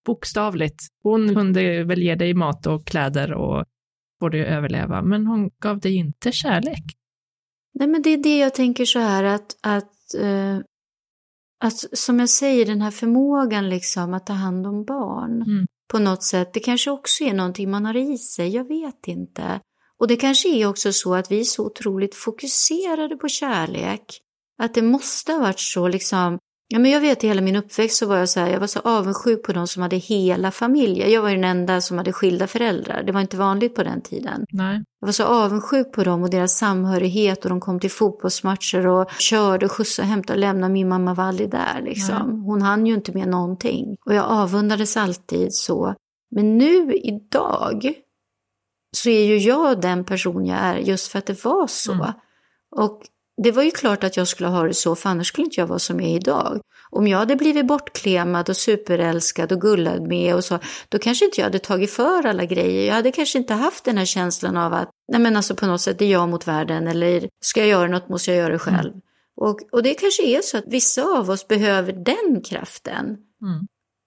bokstavligt. 0.06 0.82
Hon 1.02 1.34
kunde 1.34 1.84
väl 1.84 2.02
ge 2.02 2.14
dig 2.14 2.34
mat 2.34 2.66
och 2.66 2.86
kläder 2.86 3.32
och 3.32 3.64
få 4.20 4.28
dig 4.28 4.40
att 4.40 4.48
överleva, 4.48 5.02
men 5.02 5.26
hon 5.26 5.50
gav 5.62 5.80
dig 5.80 5.94
inte 5.94 6.32
kärlek. 6.32 6.84
Nej, 7.74 7.88
men 7.88 8.02
det 8.02 8.10
är 8.10 8.16
det 8.22 8.38
jag 8.38 8.54
tänker 8.54 8.84
så 8.84 8.98
här 8.98 9.24
att, 9.24 9.56
att, 9.62 10.14
eh, 10.20 10.58
att 11.64 11.98
som 11.98 12.18
jag 12.18 12.30
säger, 12.30 12.66
den 12.66 12.82
här 12.82 12.90
förmågan 12.90 13.68
liksom 13.68 14.14
att 14.14 14.26
ta 14.26 14.32
hand 14.32 14.66
om 14.66 14.84
barn 14.84 15.42
Mm. 15.42 15.66
på 15.92 15.98
något 15.98 16.22
sätt, 16.22 16.52
det 16.52 16.60
kanske 16.60 16.90
också 16.90 17.24
är 17.24 17.34
någonting 17.34 17.70
man 17.70 17.84
har 17.84 17.96
i 17.96 18.18
sig, 18.18 18.48
jag 18.48 18.68
vet 18.68 19.08
inte. 19.08 19.60
Och 19.98 20.08
det 20.08 20.16
kanske 20.16 20.48
är 20.48 20.66
också 20.66 20.92
så 20.92 21.14
att 21.14 21.30
vi 21.30 21.40
är 21.40 21.44
så 21.44 21.66
otroligt 21.66 22.14
fokuserade 22.14 23.16
på 23.16 23.28
kärlek, 23.28 24.04
att 24.58 24.74
det 24.74 24.82
måste 24.82 25.32
ha 25.32 25.40
varit 25.40 25.60
så 25.60 25.88
liksom, 25.88 26.38
ja 26.68 26.78
men 26.78 26.90
jag 26.90 27.00
vet 27.00 27.24
i 27.24 27.28
hela 27.28 27.42
min 27.42 27.56
uppväxt 27.56 27.96
så 27.96 28.06
var 28.06 28.16
jag 28.16 28.28
så 28.28 28.40
här, 28.40 28.48
jag 28.48 28.60
var 28.60 28.66
så 28.66 28.80
avundsjuk 28.80 29.42
på 29.42 29.52
de 29.52 29.66
som 29.66 29.82
hade 29.82 29.96
hela 29.96 30.50
familjer. 30.50 31.08
Jag 31.08 31.22
var 31.22 31.28
ju 31.28 31.34
den 31.34 31.44
enda 31.44 31.80
som 31.80 31.98
hade 31.98 32.12
skilda 32.12 32.46
föräldrar, 32.46 33.02
det 33.02 33.12
var 33.12 33.20
inte 33.20 33.36
vanligt 33.36 33.74
på 33.74 33.82
den 33.82 34.00
tiden. 34.00 34.44
Nej. 34.52 34.84
Jag 35.00 35.08
var 35.08 35.12
så 35.12 35.24
avundsjuk 35.24 35.92
på 35.92 36.04
dem 36.04 36.22
och 36.22 36.30
deras 36.30 36.58
samhörighet 36.58 37.44
och 37.44 37.50
de 37.50 37.60
kom 37.60 37.80
till 37.80 37.90
fotbollsmatcher 37.90 38.86
och 38.86 39.10
körde, 39.10 39.68
skjutsade, 39.68 40.08
hämtade 40.08 40.36
och 40.36 40.40
lämnade. 40.40 40.72
Min 40.72 40.88
mamma 40.88 41.14
var 41.14 41.24
aldrig 41.24 41.50
där 41.50 41.82
liksom. 41.84 42.42
Hon 42.42 42.62
hann 42.62 42.86
ju 42.86 42.94
inte 42.94 43.12
med 43.12 43.28
någonting. 43.28 43.96
Och 44.06 44.14
jag 44.14 44.24
avundades 44.24 44.96
alltid 44.96 45.54
så. 45.54 45.94
Men 46.30 46.58
nu 46.58 46.94
idag 46.94 47.92
så 48.96 49.08
är 49.08 49.24
ju 49.24 49.36
jag 49.36 49.80
den 49.80 50.04
person 50.04 50.46
jag 50.46 50.58
är 50.58 50.76
just 50.76 51.12
för 51.12 51.18
att 51.18 51.26
det 51.26 51.44
var 51.44 51.66
så. 51.66 51.92
Mm. 51.92 52.12
Och 52.76 53.02
det 53.42 53.52
var 53.52 53.62
ju 53.62 53.70
klart 53.70 54.04
att 54.04 54.16
jag 54.16 54.28
skulle 54.28 54.48
ha 54.48 54.62
det 54.62 54.74
så, 54.74 54.94
för 54.94 55.10
annars 55.10 55.26
skulle 55.26 55.44
inte 55.44 55.60
jag 55.60 55.66
vara 55.66 55.78
som 55.78 56.00
jag 56.00 56.10
är 56.10 56.16
idag. 56.16 56.60
Om 56.90 57.06
jag 57.06 57.18
hade 57.18 57.36
blivit 57.36 57.66
bortklemad 57.66 58.48
och 58.48 58.56
superälskad 58.56 59.52
och 59.52 59.60
gullad 59.60 60.08
med 60.08 60.34
och 60.34 60.44
så, 60.44 60.58
då 60.88 60.98
kanske 60.98 61.24
inte 61.24 61.40
jag 61.40 61.46
hade 61.46 61.58
tagit 61.58 61.90
för 61.90 62.26
alla 62.26 62.44
grejer. 62.44 62.86
Jag 62.86 62.94
hade 62.94 63.12
kanske 63.12 63.38
inte 63.38 63.54
haft 63.54 63.84
den 63.84 63.98
här 63.98 64.04
känslan 64.04 64.56
av 64.56 64.72
att, 64.72 64.90
nej 65.12 65.20
men 65.20 65.36
alltså 65.36 65.54
på 65.54 65.66
något 65.66 65.80
sätt, 65.80 65.98
det 65.98 66.04
är 66.04 66.10
jag 66.10 66.28
mot 66.28 66.48
världen, 66.48 66.88
eller 66.88 67.28
ska 67.40 67.60
jag 67.60 67.68
göra 67.68 67.88
något 67.88 68.08
måste 68.08 68.30
jag 68.30 68.38
göra 68.38 68.52
det 68.52 68.58
själv. 68.58 68.90
Mm. 68.90 69.00
Och, 69.36 69.60
och 69.72 69.82
det 69.82 69.94
kanske 69.94 70.22
är 70.22 70.42
så 70.42 70.58
att 70.58 70.64
vissa 70.66 71.02
av 71.02 71.30
oss 71.30 71.48
behöver 71.48 71.92
den 71.92 72.42
kraften. 72.42 73.04
Mm. 73.42 73.66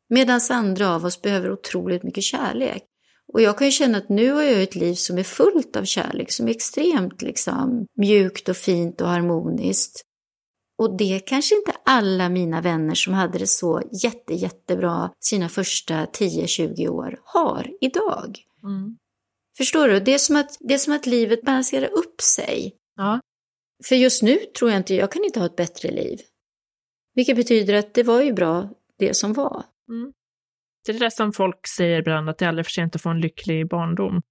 Medan 0.10 0.40
andra 0.50 0.96
av 0.96 1.06
oss 1.06 1.22
behöver 1.22 1.52
otroligt 1.52 2.04
mycket 2.04 2.24
kärlek. 2.24 2.84
Och 3.34 3.42
jag 3.42 3.58
kan 3.58 3.68
ju 3.68 3.72
känna 3.72 3.98
att 3.98 4.10
nu 4.10 4.32
har 4.32 4.44
jag 4.44 4.64
ett 4.64 4.76
liv 4.76 4.94
som 4.94 5.18
är 5.18 5.24
fullt 5.24 5.76
av 5.76 5.84
kärlek, 5.84 6.32
som 6.32 6.48
är 6.48 6.52
extremt 6.52 7.22
liksom 7.22 7.86
mjukt 7.98 8.50
och 8.50 8.58
fint 8.58 9.02
och 9.02 9.08
harmoniskt. 9.08 10.02
Och 10.78 10.98
det 10.98 11.20
kanske 11.20 11.56
inte 11.56 11.72
alla 11.86 12.30
mina 12.30 12.62
vänner 12.62 12.96
som 12.96 13.14
hade 13.14 13.38
det 13.38 13.48
så 13.48 13.82
jätte, 14.04 14.34
jättebra 14.34 15.12
sina 15.20 15.50
första 15.50 16.06
10-20 16.06 16.88
år 16.88 17.20
har 17.24 17.72
idag. 17.82 18.40
Mm. 18.64 18.98
Förstår 19.58 19.88
du? 19.88 20.00
Det 20.00 20.14
är, 20.14 20.18
som 20.18 20.36
att, 20.36 20.58
det 20.60 20.74
är 20.74 20.78
som 20.78 20.94
att 20.94 21.06
livet 21.06 21.42
balanserar 21.42 21.90
upp 21.90 22.22
sig. 22.22 22.76
Ja. 22.96 23.20
För 23.84 23.96
just 23.96 24.24
nu 24.24 24.38
tror 24.58 24.72
jag 24.72 24.80
inte, 24.80 24.96
jag 24.96 25.12
kan 25.12 25.24
inte 25.24 25.40
ha 25.40 25.46
ett 25.46 25.56
bättre 25.56 25.92
liv. 25.92 26.20
Vilket 27.16 27.36
betyder 27.36 27.74
att 27.74 27.94
det 27.94 28.04
var 28.04 28.22
ju 28.22 28.34
bra 28.34 28.70
det 28.98 29.14
som 29.14 29.34
var. 29.34 29.64
Mm. 29.90 30.14
Det 30.86 30.92
är 30.92 31.00
det 31.00 31.12
som 31.12 31.34
folk 31.34 31.68
säger 31.68 32.00
ibland, 32.00 32.30
att 32.30 32.38
det 32.38 32.46
är 32.46 32.50
aldrig 32.50 32.66
för 32.66 32.72
sent 32.72 32.96
att 32.96 33.02
få 33.02 33.10
en 33.10 33.22
lycklig 33.22 33.70
barndom. 33.70 34.22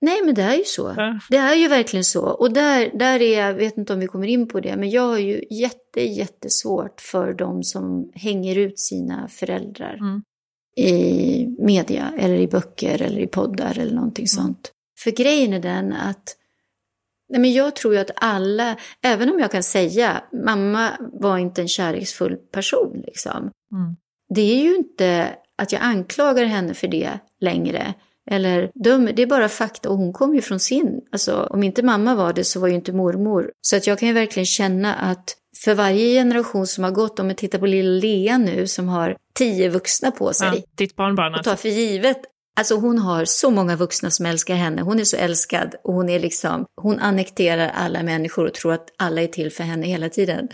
Nej, 0.00 0.22
men 0.24 0.34
det 0.34 0.42
är 0.42 0.54
ju 0.54 0.64
så. 0.64 0.94
Ja. 0.96 1.18
Det 1.30 1.36
är 1.36 1.54
ju 1.54 1.68
verkligen 1.68 2.04
så. 2.04 2.22
Och 2.22 2.52
där, 2.52 2.90
där 2.94 3.22
är 3.22 3.38
jag, 3.38 3.54
vet 3.54 3.78
inte 3.78 3.92
om 3.92 4.00
vi 4.00 4.06
kommer 4.06 4.26
in 4.26 4.48
på 4.48 4.60
det, 4.60 4.76
men 4.76 4.90
jag 4.90 5.02
har 5.02 5.18
ju 5.18 5.44
jätte, 5.50 6.00
jättesvårt 6.00 7.00
för 7.00 7.32
de 7.32 7.62
som 7.62 8.10
hänger 8.14 8.58
ut 8.58 8.80
sina 8.80 9.28
föräldrar 9.28 9.94
mm. 9.94 10.22
i 10.76 11.46
media 11.58 12.12
eller 12.18 12.36
i 12.36 12.48
böcker 12.48 13.02
eller 13.02 13.20
i 13.20 13.26
poddar 13.26 13.78
eller 13.78 13.94
någonting 13.94 14.26
mm. 14.34 14.44
sånt. 14.44 14.72
För 15.04 15.10
grejen 15.10 15.52
är 15.52 15.60
den 15.60 15.92
att 15.92 16.34
Nej, 17.30 17.40
men 17.40 17.52
jag 17.52 17.76
tror 17.76 17.94
ju 17.94 18.00
att 18.00 18.10
alla, 18.14 18.76
även 19.02 19.30
om 19.30 19.38
jag 19.38 19.50
kan 19.50 19.62
säga 19.62 20.22
mamma 20.44 20.90
var 21.12 21.38
inte 21.38 21.60
en 21.62 21.68
kärleksfull 21.68 22.36
person, 22.36 23.02
liksom. 23.06 23.50
Mm. 23.72 23.96
Det 24.34 24.40
är 24.40 24.62
ju 24.62 24.76
inte 24.76 25.36
att 25.58 25.72
jag 25.72 25.82
anklagar 25.82 26.44
henne 26.44 26.74
för 26.74 26.88
det 26.88 27.18
längre. 27.40 27.94
Eller 28.30 28.70
dum, 28.74 29.10
det 29.16 29.22
är 29.22 29.26
bara 29.26 29.48
fakta 29.48 29.90
och 29.90 29.96
hon 29.96 30.12
kom 30.12 30.34
ju 30.34 30.40
från 30.40 30.60
sin, 30.60 31.00
alltså 31.12 31.48
om 31.50 31.62
inte 31.62 31.82
mamma 31.82 32.14
var 32.14 32.32
det 32.32 32.44
så 32.44 32.60
var 32.60 32.68
ju 32.68 32.74
inte 32.74 32.92
mormor. 32.92 33.50
Så 33.60 33.76
att 33.76 33.86
jag 33.86 33.98
kan 33.98 34.08
ju 34.08 34.14
verkligen 34.14 34.46
känna 34.46 34.94
att 34.94 35.36
för 35.64 35.74
varje 35.74 36.20
generation 36.20 36.66
som 36.66 36.84
har 36.84 36.90
gått, 36.90 37.18
om 37.18 37.28
jag 37.28 37.36
tittar 37.36 37.58
på 37.58 37.66
lilla 37.66 38.00
Lea 38.00 38.38
nu 38.38 38.66
som 38.66 38.88
har 38.88 39.16
tio 39.34 39.68
vuxna 39.68 40.10
på 40.10 40.32
sig. 40.32 40.48
Ja, 40.54 40.62
ditt 40.74 40.96
barnbarn 40.96 41.34
alltså. 41.34 41.50
Och 41.50 41.56
tar 41.56 41.62
för 41.62 41.68
givet 41.68 42.20
Alltså 42.58 42.74
hon 42.74 42.98
har 42.98 43.24
så 43.24 43.50
många 43.50 43.76
vuxna 43.76 44.10
som 44.10 44.26
älskar 44.26 44.54
henne. 44.54 44.82
Hon 44.82 45.00
är 45.00 45.04
så 45.04 45.16
älskad 45.16 45.74
och 45.84 45.94
hon 45.94 46.08
är 46.08 46.20
liksom, 46.20 46.66
hon 46.76 46.98
annekterar 46.98 47.68
alla 47.68 48.02
människor 48.02 48.46
och 48.46 48.54
tror 48.54 48.72
att 48.72 48.88
alla 48.96 49.22
är 49.22 49.26
till 49.26 49.52
för 49.52 49.64
henne 49.64 49.86
hela 49.86 50.08
tiden. 50.08 50.48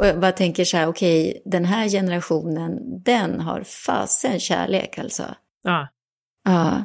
Och 0.00 0.06
jag 0.06 0.20
bara 0.20 0.32
tänker 0.32 0.64
så 0.64 0.76
här, 0.76 0.88
okej, 0.88 1.28
okay, 1.28 1.42
den 1.44 1.64
här 1.64 1.88
generationen, 1.88 3.02
den 3.02 3.40
har 3.40 3.62
fasen 3.62 4.40
kärlek 4.40 4.98
alltså. 4.98 5.22
Ja. 5.62 5.88
Ja. 6.44 6.84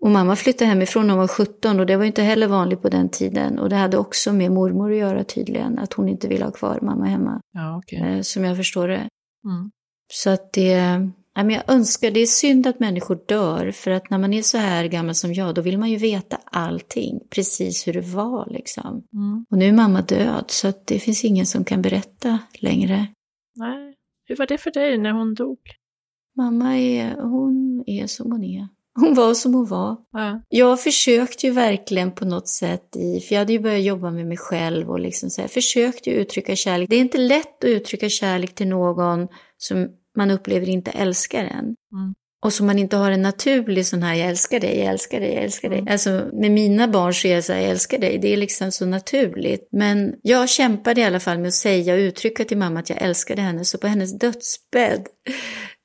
Och 0.00 0.10
mamma 0.10 0.36
flyttade 0.36 0.68
hemifrån 0.68 1.06
när 1.06 1.14
hon 1.14 1.20
var 1.20 1.28
17 1.28 1.80
och 1.80 1.86
det 1.86 1.96
var 1.96 2.04
inte 2.04 2.22
heller 2.22 2.46
vanligt 2.46 2.82
på 2.82 2.88
den 2.88 3.08
tiden. 3.08 3.58
Och 3.58 3.68
det 3.68 3.76
hade 3.76 3.98
också 3.98 4.32
med 4.32 4.52
mormor 4.52 4.92
att 4.92 4.98
göra 4.98 5.24
tydligen, 5.24 5.78
att 5.78 5.92
hon 5.92 6.08
inte 6.08 6.28
ville 6.28 6.44
ha 6.44 6.52
kvar 6.52 6.78
mamma 6.82 7.04
hemma. 7.04 7.40
Ja, 7.52 7.76
okay. 7.78 7.98
Eh, 7.98 8.22
som 8.22 8.44
jag 8.44 8.56
förstår 8.56 8.88
det. 8.88 9.08
Mm. 9.44 9.70
Så 10.12 10.30
att 10.30 10.52
det, 10.52 11.10
jag 11.36 11.62
önskar, 11.70 12.10
det 12.10 12.20
är 12.20 12.26
synd 12.26 12.66
att 12.66 12.80
människor 12.80 13.18
dör, 13.28 13.70
för 13.70 13.90
att 13.90 14.10
när 14.10 14.18
man 14.18 14.32
är 14.32 14.42
så 14.42 14.58
här 14.58 14.86
gammal 14.86 15.14
som 15.14 15.34
jag, 15.34 15.54
då 15.54 15.62
vill 15.62 15.78
man 15.78 15.90
ju 15.90 15.96
veta 15.96 16.38
allting, 16.44 17.20
precis 17.30 17.88
hur 17.88 17.92
det 17.92 18.00
var 18.00 18.50
liksom. 18.50 19.04
Mm. 19.12 19.46
Och 19.50 19.58
nu 19.58 19.64
är 19.64 19.72
mamma 19.72 20.02
död, 20.02 20.44
så 20.48 20.68
att 20.68 20.86
det 20.86 20.98
finns 20.98 21.24
ingen 21.24 21.46
som 21.46 21.64
kan 21.64 21.82
berätta 21.82 22.38
längre. 22.58 23.06
Nej, 23.56 23.94
hur 24.28 24.36
var 24.36 24.46
det 24.46 24.58
för 24.58 24.70
dig 24.70 24.98
när 24.98 25.12
hon 25.12 25.34
dog? 25.34 25.58
Mamma 26.36 26.78
är, 26.78 27.14
hon 27.14 27.84
är 27.86 28.06
som 28.06 28.32
hon 28.32 28.44
är. 28.44 28.68
Hon 29.00 29.14
var 29.14 29.34
som 29.34 29.54
hon 29.54 29.66
var. 29.66 29.96
Ja. 30.12 30.42
Jag 30.48 30.82
försökte 30.82 31.46
ju 31.46 31.52
verkligen 31.52 32.12
på 32.12 32.24
något 32.24 32.48
sätt 32.48 32.96
i, 32.96 33.20
för 33.20 33.34
jag 33.34 33.40
hade 33.40 33.52
ju 33.52 33.58
börjat 33.58 33.84
jobba 33.84 34.10
med 34.10 34.26
mig 34.26 34.36
själv 34.36 34.90
och 34.90 35.00
liksom 35.00 35.30
så 35.30 35.40
här, 35.40 35.48
försökte 35.48 36.10
uttrycka 36.10 36.56
kärlek. 36.56 36.90
Det 36.90 36.96
är 36.96 37.00
inte 37.00 37.18
lätt 37.18 37.64
att 37.64 37.68
uttrycka 37.68 38.08
kärlek 38.08 38.54
till 38.54 38.68
någon 38.68 39.28
som 39.56 39.88
man 40.16 40.30
upplever 40.30 40.68
inte 40.68 40.90
älskar 40.90 41.44
en. 41.44 41.64
Mm. 41.64 42.14
Och 42.42 42.52
som 42.52 42.66
man 42.66 42.78
inte 42.78 42.96
har 42.96 43.10
en 43.10 43.22
naturlig 43.22 43.86
sån 43.86 44.02
här, 44.02 44.14
jag 44.14 44.28
älskar 44.28 44.60
dig, 44.60 44.78
jag 44.78 44.86
älskar 44.86 45.20
dig, 45.20 45.34
jag 45.34 45.44
älskar 45.44 45.68
dig. 45.68 45.78
Mm. 45.78 45.92
Alltså 45.92 46.30
med 46.32 46.50
mina 46.50 46.88
barn 46.88 47.14
så 47.14 47.28
är 47.28 47.34
jag 47.34 47.44
så 47.44 47.52
här, 47.52 47.60
jag 47.60 47.70
älskar 47.70 47.98
dig, 47.98 48.18
det 48.18 48.32
är 48.32 48.36
liksom 48.36 48.72
så 48.72 48.86
naturligt. 48.86 49.68
Men 49.72 50.14
jag 50.22 50.48
kämpade 50.48 51.00
i 51.00 51.04
alla 51.04 51.20
fall 51.20 51.38
med 51.38 51.48
att 51.48 51.54
säga 51.54 51.94
och 51.94 51.98
uttrycka 51.98 52.44
till 52.44 52.58
mamma 52.58 52.80
att 52.80 52.90
jag 52.90 53.02
älskade 53.02 53.42
henne. 53.42 53.64
Så 53.64 53.78
på 53.78 53.86
hennes 53.86 54.18
dödsbädd 54.18 55.06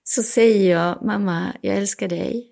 så 0.04 0.24
säger 0.24 0.72
jag, 0.72 1.06
mamma, 1.06 1.54
jag 1.62 1.78
älskar 1.78 2.08
dig. 2.08 2.48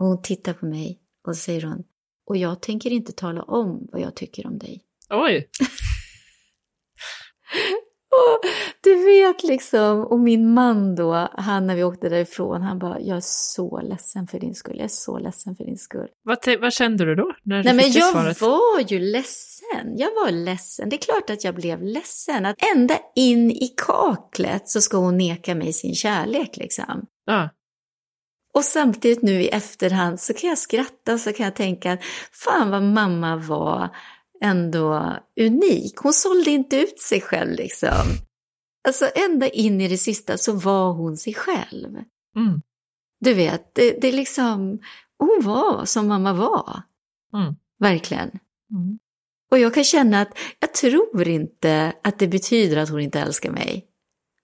Och 0.00 0.06
hon 0.06 0.22
tittar 0.22 0.52
på 0.52 0.66
mig 0.66 0.98
och 1.26 1.36
så 1.36 1.42
säger 1.42 1.62
hon, 1.62 1.84
och 2.26 2.36
jag 2.36 2.62
tänker 2.62 2.90
inte 2.90 3.12
tala 3.12 3.42
om 3.42 3.88
vad 3.92 4.00
jag 4.00 4.16
tycker 4.16 4.46
om 4.46 4.58
dig. 4.58 4.84
Oj! 5.10 5.48
Och 8.12 8.50
du 8.80 9.04
vet 9.04 9.42
liksom, 9.42 10.04
och 10.04 10.20
min 10.20 10.54
man 10.54 10.94
då, 10.94 11.28
han 11.32 11.66
när 11.66 11.76
vi 11.76 11.84
åkte 11.84 12.08
därifrån, 12.08 12.62
han 12.62 12.78
bara, 12.78 13.00
jag 13.00 13.16
är 13.16 13.22
så 13.24 13.80
ledsen 13.80 14.26
för 14.26 14.40
din 14.40 14.54
skull, 14.54 14.76
jag 14.76 14.84
är 14.84 14.88
så 14.88 15.18
ledsen 15.18 15.56
för 15.56 15.64
din 15.64 15.78
skull. 15.78 16.08
Vad, 16.22 16.38
vad 16.60 16.72
kände 16.72 17.04
du 17.04 17.14
då? 17.14 17.34
När 17.42 17.56
du 17.56 17.62
Nej 17.62 17.74
men 17.74 17.92
jag 17.92 18.12
svaret? 18.12 18.40
var 18.40 18.80
ju 18.92 18.98
ledsen, 18.98 19.96
jag 19.96 20.10
var 20.10 20.30
ledsen, 20.30 20.88
det 20.88 20.96
är 20.96 20.98
klart 20.98 21.30
att 21.30 21.44
jag 21.44 21.54
blev 21.54 21.82
ledsen. 21.82 22.46
Att 22.46 22.56
ända 22.74 22.98
in 23.16 23.50
i 23.50 23.74
kaklet 23.86 24.68
så 24.68 24.80
ska 24.80 24.96
hon 24.96 25.18
neka 25.18 25.54
mig 25.54 25.72
sin 25.72 25.94
kärlek 25.94 26.56
liksom. 26.56 27.06
Ja. 27.26 27.48
Och 28.54 28.64
samtidigt 28.64 29.22
nu 29.22 29.42
i 29.42 29.48
efterhand 29.48 30.20
så 30.20 30.34
kan 30.34 30.48
jag 30.48 30.58
skratta 30.58 31.12
och 31.12 31.20
så 31.20 31.32
kan 31.32 31.44
jag 31.44 31.54
tänka, 31.54 31.98
fan 32.32 32.70
vad 32.70 32.82
mamma 32.82 33.36
var 33.36 33.88
ändå 34.42 35.16
unik. 35.40 35.96
Hon 35.96 36.12
sålde 36.12 36.50
inte 36.50 36.76
ut 36.76 37.00
sig 37.00 37.20
själv 37.20 37.50
liksom. 37.50 38.04
Alltså 38.88 39.10
ända 39.14 39.48
in 39.48 39.80
i 39.80 39.88
det 39.88 39.98
sista 39.98 40.38
så 40.38 40.52
var 40.52 40.92
hon 40.92 41.16
sig 41.16 41.34
själv. 41.34 41.96
Mm. 42.36 42.62
Du 43.20 43.34
vet, 43.34 43.74
det, 43.74 44.00
det 44.00 44.12
liksom, 44.12 44.78
hon 45.18 45.40
var 45.42 45.84
som 45.84 46.08
mamma 46.08 46.32
var. 46.32 46.82
Mm. 47.34 47.54
Verkligen. 47.78 48.30
Mm. 48.70 48.98
Och 49.50 49.58
jag 49.58 49.74
kan 49.74 49.84
känna 49.84 50.20
att 50.20 50.38
jag 50.60 50.74
tror 50.74 51.28
inte 51.28 51.92
att 52.02 52.18
det 52.18 52.28
betyder 52.28 52.76
att 52.76 52.88
hon 52.88 53.00
inte 53.00 53.20
älskar 53.20 53.50
mig. 53.50 53.86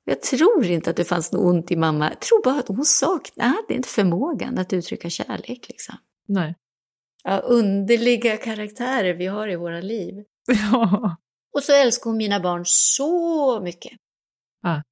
Jag 0.04 0.22
tror 0.22 0.64
inte 0.64 0.90
att 0.90 0.96
det 0.96 1.04
fanns 1.04 1.32
något 1.32 1.44
ont 1.44 1.70
i 1.70 1.76
mamma. 1.76 2.08
Jag 2.08 2.20
tror 2.20 2.42
bara 2.44 2.58
att 2.58 2.68
hon 2.68 2.84
saknade, 2.84 3.50
hade 3.50 3.74
inte 3.74 3.88
förmågan 3.88 4.58
att 4.58 4.72
uttrycka 4.72 5.11
kärlek. 5.11 5.66
Liksom. 5.68 5.94
Nej 6.28 6.54
ja, 7.24 7.38
underliga 7.38 8.37
karaktärer 8.37 9.14
vi 9.14 9.26
har 9.26 9.48
i 9.48 9.57
våra 9.57 9.81
liv. 9.81 10.14
Ja. 10.72 11.16
Och 11.57 11.62
så 11.62 11.72
älskar 11.72 12.11
hon 12.11 12.16
mina 12.16 12.40
barn 12.40 12.62
så 12.66 13.61
mycket. 13.61 13.92
Ja. 14.62 14.83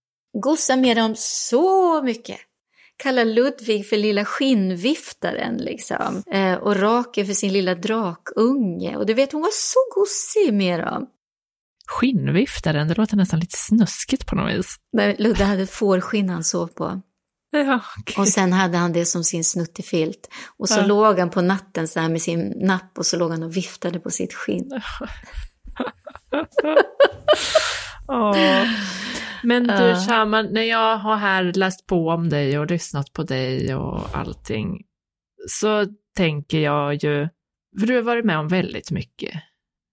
Gossar 0.43 0.77
med 0.77 0.97
dem 0.97 1.15
så 1.17 2.03
mycket. 2.03 2.39
Kallar 2.97 3.25
Ludvig 3.25 3.89
för 3.89 3.97
lilla 3.97 4.25
skinnviftaren 4.25 5.57
liksom. 5.57 6.23
Eh, 6.31 6.55
och 6.55 6.77
Rakel 6.77 7.27
för 7.27 7.33
sin 7.33 7.53
lilla 7.53 7.75
drakunge. 7.75 8.97
Och 8.97 9.07
du 9.07 9.15
vet, 9.15 9.33
hon 9.33 9.43
var 9.43 9.51
så 9.53 9.79
gossig 9.95 10.55
med 10.55 10.81
dem. 10.81 11.07
Skinnviftaren, 11.87 12.89
det 12.89 12.95
låter 12.95 13.17
nästan 13.17 13.41
lite 13.41 13.59
snuskigt 13.59 14.27
på 14.27 14.37
något 14.37 14.55
vis. 14.55 14.77
Ludde 15.19 15.45
hade 15.45 15.67
fårskinn 15.67 16.29
han 16.29 16.45
sov 16.45 16.67
på. 16.67 17.01
Ja, 17.59 17.81
okay. 18.01 18.23
Och 18.23 18.29
sen 18.29 18.53
hade 18.53 18.79
han 18.79 18.93
det 18.93 19.07
som 19.07 19.25
sin 19.25 19.45
snuttefilt. 19.45 20.29
Och 20.59 20.69
så 20.69 20.81
ja. 20.81 20.87
låg 20.87 21.19
han 21.19 21.31
på 21.31 21.41
natten 21.41 21.89
så 21.89 22.01
här 22.01 22.09
med 22.09 22.23
sin 22.23 22.55
napp 22.57 22.99
och 22.99 23.07
så 23.07 23.17
låg 23.17 23.31
han 23.31 23.43
och 23.43 23.57
viftade 23.57 24.01
på 24.01 24.11
sitt 24.11 24.35
skinn. 24.35 24.71
oh. 28.09 28.65
Men 29.43 29.67
du 29.67 29.95
Shaman, 30.09 30.47
när 30.53 30.63
jag 30.63 30.97
har 30.97 31.17
här 31.17 31.53
läst 31.53 31.87
på 31.87 32.09
om 32.09 32.29
dig 32.29 32.59
och 32.59 32.67
lyssnat 32.67 33.13
på 33.13 33.23
dig 33.23 33.75
och 33.75 34.17
allting, 34.17 34.85
så 35.49 35.87
tänker 36.17 36.59
jag 36.59 36.95
ju, 36.95 37.29
för 37.81 37.87
du 37.87 37.95
har 37.95 38.03
varit 38.03 38.25
med 38.25 38.39
om 38.39 38.49
väldigt 38.49 38.91
mycket 38.91 39.35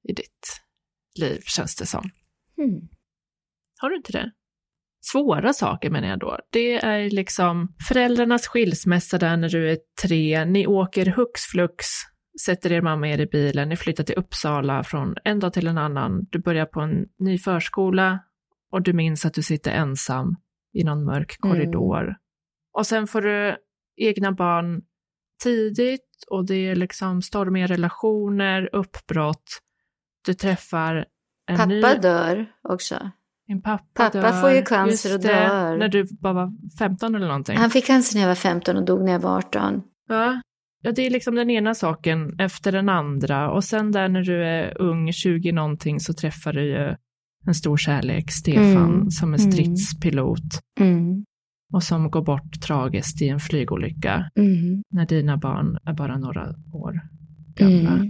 i 0.10 0.14
ditt 0.14 0.62
liv 1.20 1.42
känns 1.46 1.76
det 1.76 1.86
som. 1.86 2.10
Mm. 2.58 2.90
Har 3.78 3.90
du 3.90 3.96
inte 3.96 4.12
det? 4.12 4.32
Svåra 5.12 5.54
saker 5.54 5.90
menar 5.90 6.08
jag 6.08 6.20
då. 6.20 6.38
Det 6.50 6.86
är 6.86 7.10
liksom 7.10 7.76
föräldrarnas 7.88 8.48
skilsmässa 8.48 9.18
där 9.18 9.38
när 9.38 9.50
du 9.50 9.72
är 9.72 9.78
tre, 10.02 10.46
ni 10.46 10.68
åker 10.68 11.06
hux 11.06 11.42
flux 11.42 11.86
sätter 12.46 12.72
er 12.72 12.82
mamma 12.82 13.08
er 13.08 13.20
i 13.20 13.26
bilen, 13.26 13.70
ni 13.70 13.76
flyttar 13.76 14.04
till 14.04 14.18
Uppsala 14.18 14.84
från 14.84 15.16
en 15.24 15.40
dag 15.40 15.54
till 15.54 15.68
en 15.68 15.78
annan, 15.78 16.28
du 16.30 16.40
börjar 16.40 16.66
på 16.66 16.82
en 16.82 17.06
ny 17.20 17.38
förskola 17.38 18.20
och 18.72 18.82
du 18.82 18.94
minns 18.94 19.26
att 19.26 19.34
du 19.34 19.42
sitter 19.42 19.72
ensam 19.72 20.36
i 20.74 20.84
någon 20.84 21.06
mörk 21.06 21.38
korridor. 21.40 22.04
Mm. 22.04 22.16
Och 22.74 22.88
sen 22.88 23.08
får 23.08 23.22
du 23.22 23.58
egna 23.96 24.32
barn 24.32 24.82
tidigt 25.44 26.26
och 26.28 26.46
det 26.46 26.56
är 26.56 26.76
liksom 26.76 27.22
stormiga 27.22 27.68
relationer, 27.68 28.70
uppbrott. 28.76 29.60
Du 30.26 30.34
träffar 30.34 31.06
en 31.48 31.58
pappa 31.58 31.66
ny... 31.66 31.82
dör 31.82 32.46
också. 32.64 33.12
Din 33.48 33.62
pappa, 33.62 33.84
pappa 33.94 34.22
dör. 34.22 34.42
får 34.42 34.52
ju 34.52 34.62
cancer 34.62 35.16
och 35.16 35.22
det, 35.22 35.28
dör. 35.28 35.78
När 35.78 35.90
du 35.90 36.08
bara 36.20 36.34
var 36.34 36.54
15 36.80 37.16
eller 37.16 37.28
någonting. 37.28 37.58
Han 37.58 37.70
fick 37.70 37.86
cancer 37.86 38.16
när 38.16 38.22
jag 38.22 38.28
var 38.28 38.36
15 38.36 38.78
och 38.78 38.86
dog 38.86 39.04
när 39.04 39.12
jag 39.12 39.20
var 39.20 39.38
18. 39.38 39.82
Ja. 40.10 40.42
ja, 40.82 40.92
det 40.92 41.06
är 41.06 41.10
liksom 41.10 41.36
den 41.36 41.50
ena 41.50 41.76
saken 41.76 42.40
efter 42.40 42.72
den 42.72 42.90
andra. 42.90 43.52
Och 43.52 43.64
sen 43.64 43.92
där 43.92 44.10
när 44.10 44.22
du 44.22 44.44
är 44.44 44.82
ung, 44.82 45.14
20 45.14 45.52
någonting, 45.52 46.00
så 46.00 46.14
träffar 46.14 46.54
du 46.54 46.64
ju 46.64 46.96
en 47.48 47.54
stor 47.54 47.78
kärlek, 47.78 48.32
Stefan, 48.32 48.94
mm. 48.94 49.12
som 49.12 49.34
är 49.34 49.40
mm. 49.40 49.52
stridspilot. 49.52 50.62
Mm. 50.80 51.26
Och 51.74 51.84
som 51.84 52.12
går 52.12 52.22
bort 52.22 52.62
tragiskt 52.62 53.22
i 53.22 53.30
en 53.30 53.40
flygolycka. 53.40 54.30
Mm. 54.36 54.84
När 54.90 55.06
dina 55.06 55.38
barn 55.38 55.78
är 55.86 55.94
bara 55.94 56.18
några 56.18 56.56
år 56.74 57.02
gamla. 57.56 58.06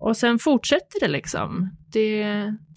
Och 0.00 0.16
sen 0.16 0.38
fortsätter 0.38 1.00
det 1.00 1.08
liksom. 1.08 1.70
Det, 1.92 2.24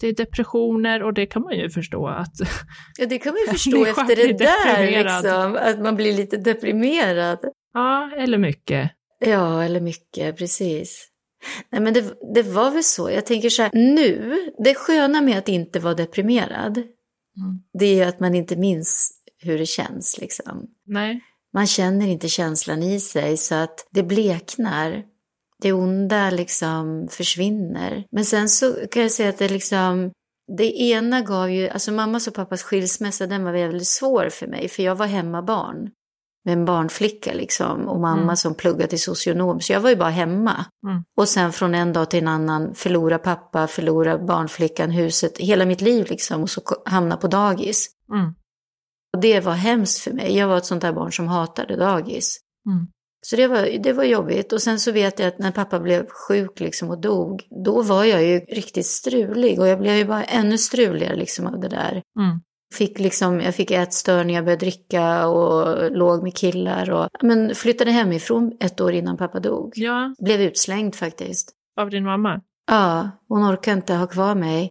det 0.00 0.06
är 0.06 0.14
depressioner 0.14 1.02
och 1.02 1.14
det 1.14 1.26
kan 1.26 1.42
man 1.42 1.56
ju 1.56 1.70
förstå 1.70 2.06
att... 2.06 2.34
Ja, 2.98 3.06
det 3.06 3.18
kan 3.18 3.32
man 3.32 3.40
ju 3.46 3.46
förstå 3.52 3.84
efter 3.86 4.16
det 4.16 4.38
där, 4.38 5.04
liksom, 5.04 5.58
att 5.60 5.80
man 5.80 5.96
blir 5.96 6.12
lite 6.12 6.36
deprimerad. 6.36 7.38
Ja, 7.74 8.10
eller 8.16 8.38
mycket. 8.38 8.90
Ja, 9.18 9.64
eller 9.64 9.80
mycket, 9.80 10.38
precis. 10.38 11.08
Nej, 11.70 11.80
men 11.80 11.94
det, 11.94 12.14
det 12.34 12.42
var 12.42 12.70
väl 12.70 12.84
så. 12.84 13.10
Jag 13.10 13.26
tänker 13.26 13.50
så 13.50 13.62
här, 13.62 13.70
nu, 13.74 14.38
det 14.64 14.74
sköna 14.74 15.20
med 15.20 15.38
att 15.38 15.48
inte 15.48 15.80
vara 15.80 15.94
deprimerad, 15.94 16.76
mm. 16.76 17.62
det 17.78 18.00
är 18.00 18.06
att 18.06 18.20
man 18.20 18.34
inte 18.34 18.56
minns 18.56 19.12
hur 19.38 19.58
det 19.58 19.66
känns. 19.66 20.18
Liksom. 20.20 20.66
Nej. 20.86 21.20
Man 21.54 21.66
känner 21.66 22.08
inte 22.08 22.28
känslan 22.28 22.82
i 22.82 23.00
sig 23.00 23.36
så 23.36 23.54
att 23.54 23.88
det 23.90 24.02
bleknar 24.02 25.02
det 25.62 25.72
onda 25.72 26.30
liksom 26.30 27.08
försvinner. 27.10 28.04
Men 28.10 28.24
sen 28.24 28.48
så 28.48 28.74
kan 28.90 29.02
jag 29.02 29.12
säga 29.12 29.28
att 29.28 29.38
det 29.38 29.48
liksom, 29.48 30.10
det 30.56 30.80
ena 30.80 31.20
gav 31.20 31.50
ju, 31.50 31.68
alltså 31.68 31.92
mammas 31.92 32.28
och 32.28 32.34
pappas 32.34 32.62
skilsmässa 32.62 33.26
den 33.26 33.44
var 33.44 33.52
väldigt 33.52 33.86
svår 33.86 34.28
för 34.28 34.46
mig 34.46 34.68
för 34.68 34.82
jag 34.82 34.94
var 34.94 35.06
hemmabarn 35.06 35.90
med 36.44 36.52
en 36.52 36.64
barnflicka 36.64 37.32
liksom 37.32 37.88
och 37.88 38.00
mamma 38.00 38.22
mm. 38.22 38.36
som 38.36 38.54
pluggade 38.54 38.86
till 38.86 39.02
socionom. 39.02 39.60
Så 39.60 39.72
jag 39.72 39.80
var 39.80 39.90
ju 39.90 39.96
bara 39.96 40.10
hemma. 40.10 40.66
Mm. 40.86 41.02
Och 41.16 41.28
sen 41.28 41.52
från 41.52 41.74
en 41.74 41.92
dag 41.92 42.10
till 42.10 42.18
en 42.22 42.28
annan 42.28 42.74
förlora 42.74 43.18
pappa, 43.18 43.66
förlora 43.66 44.18
barnflickan, 44.18 44.90
huset, 44.90 45.38
hela 45.38 45.64
mitt 45.64 45.80
liv 45.80 46.06
liksom 46.10 46.42
och 46.42 46.50
så 46.50 46.60
hamna 46.84 47.16
på 47.16 47.26
dagis. 47.26 47.90
Mm. 48.12 48.34
Och 49.14 49.20
det 49.20 49.40
var 49.40 49.52
hemskt 49.52 49.98
för 49.98 50.10
mig. 50.10 50.36
Jag 50.36 50.48
var 50.48 50.58
ett 50.58 50.66
sånt 50.66 50.82
där 50.82 50.92
barn 50.92 51.12
som 51.12 51.28
hatade 51.28 51.76
dagis. 51.76 52.38
Så 53.26 53.36
det 53.36 53.46
var, 53.46 53.78
det 53.82 53.92
var 53.92 54.04
jobbigt. 54.04 54.52
Och 54.52 54.62
sen 54.62 54.80
så 54.80 54.92
vet 54.92 55.18
jag 55.18 55.28
att 55.28 55.38
när 55.38 55.50
pappa 55.50 55.80
blev 55.80 56.06
sjuk 56.08 56.60
liksom 56.60 56.90
och 56.90 57.00
dog, 57.00 57.42
då 57.64 57.82
var 57.82 58.04
jag 58.04 58.24
ju 58.24 58.38
riktigt 58.38 58.86
strulig. 58.86 59.60
Och 59.60 59.68
jag 59.68 59.78
blev 59.78 59.96
ju 59.96 60.04
bara 60.04 60.24
ännu 60.24 60.58
struligare 60.58 61.16
liksom 61.16 61.46
av 61.46 61.60
det 61.60 61.68
där. 61.68 61.92
Mm. 61.92 62.40
Fick 62.74 62.98
liksom, 62.98 63.40
jag 63.40 63.54
fick 63.54 63.70
ätstörningar, 63.70 64.42
började 64.42 64.60
dricka 64.60 65.26
och 65.26 65.90
låg 65.90 66.22
med 66.22 66.36
killar. 66.36 66.90
Och, 66.90 67.08
men 67.22 67.54
flyttade 67.54 67.90
hemifrån 67.90 68.56
ett 68.60 68.80
år 68.80 68.92
innan 68.92 69.16
pappa 69.16 69.40
dog. 69.40 69.72
Ja. 69.74 70.14
Blev 70.18 70.40
utslängd 70.40 70.94
faktiskt. 70.94 71.52
Av 71.80 71.90
din 71.90 72.04
mamma? 72.04 72.40
Ja, 72.66 73.10
hon 73.28 73.52
orkade 73.52 73.76
inte 73.76 73.94
ha 73.94 74.06
kvar 74.06 74.34
mig. 74.34 74.70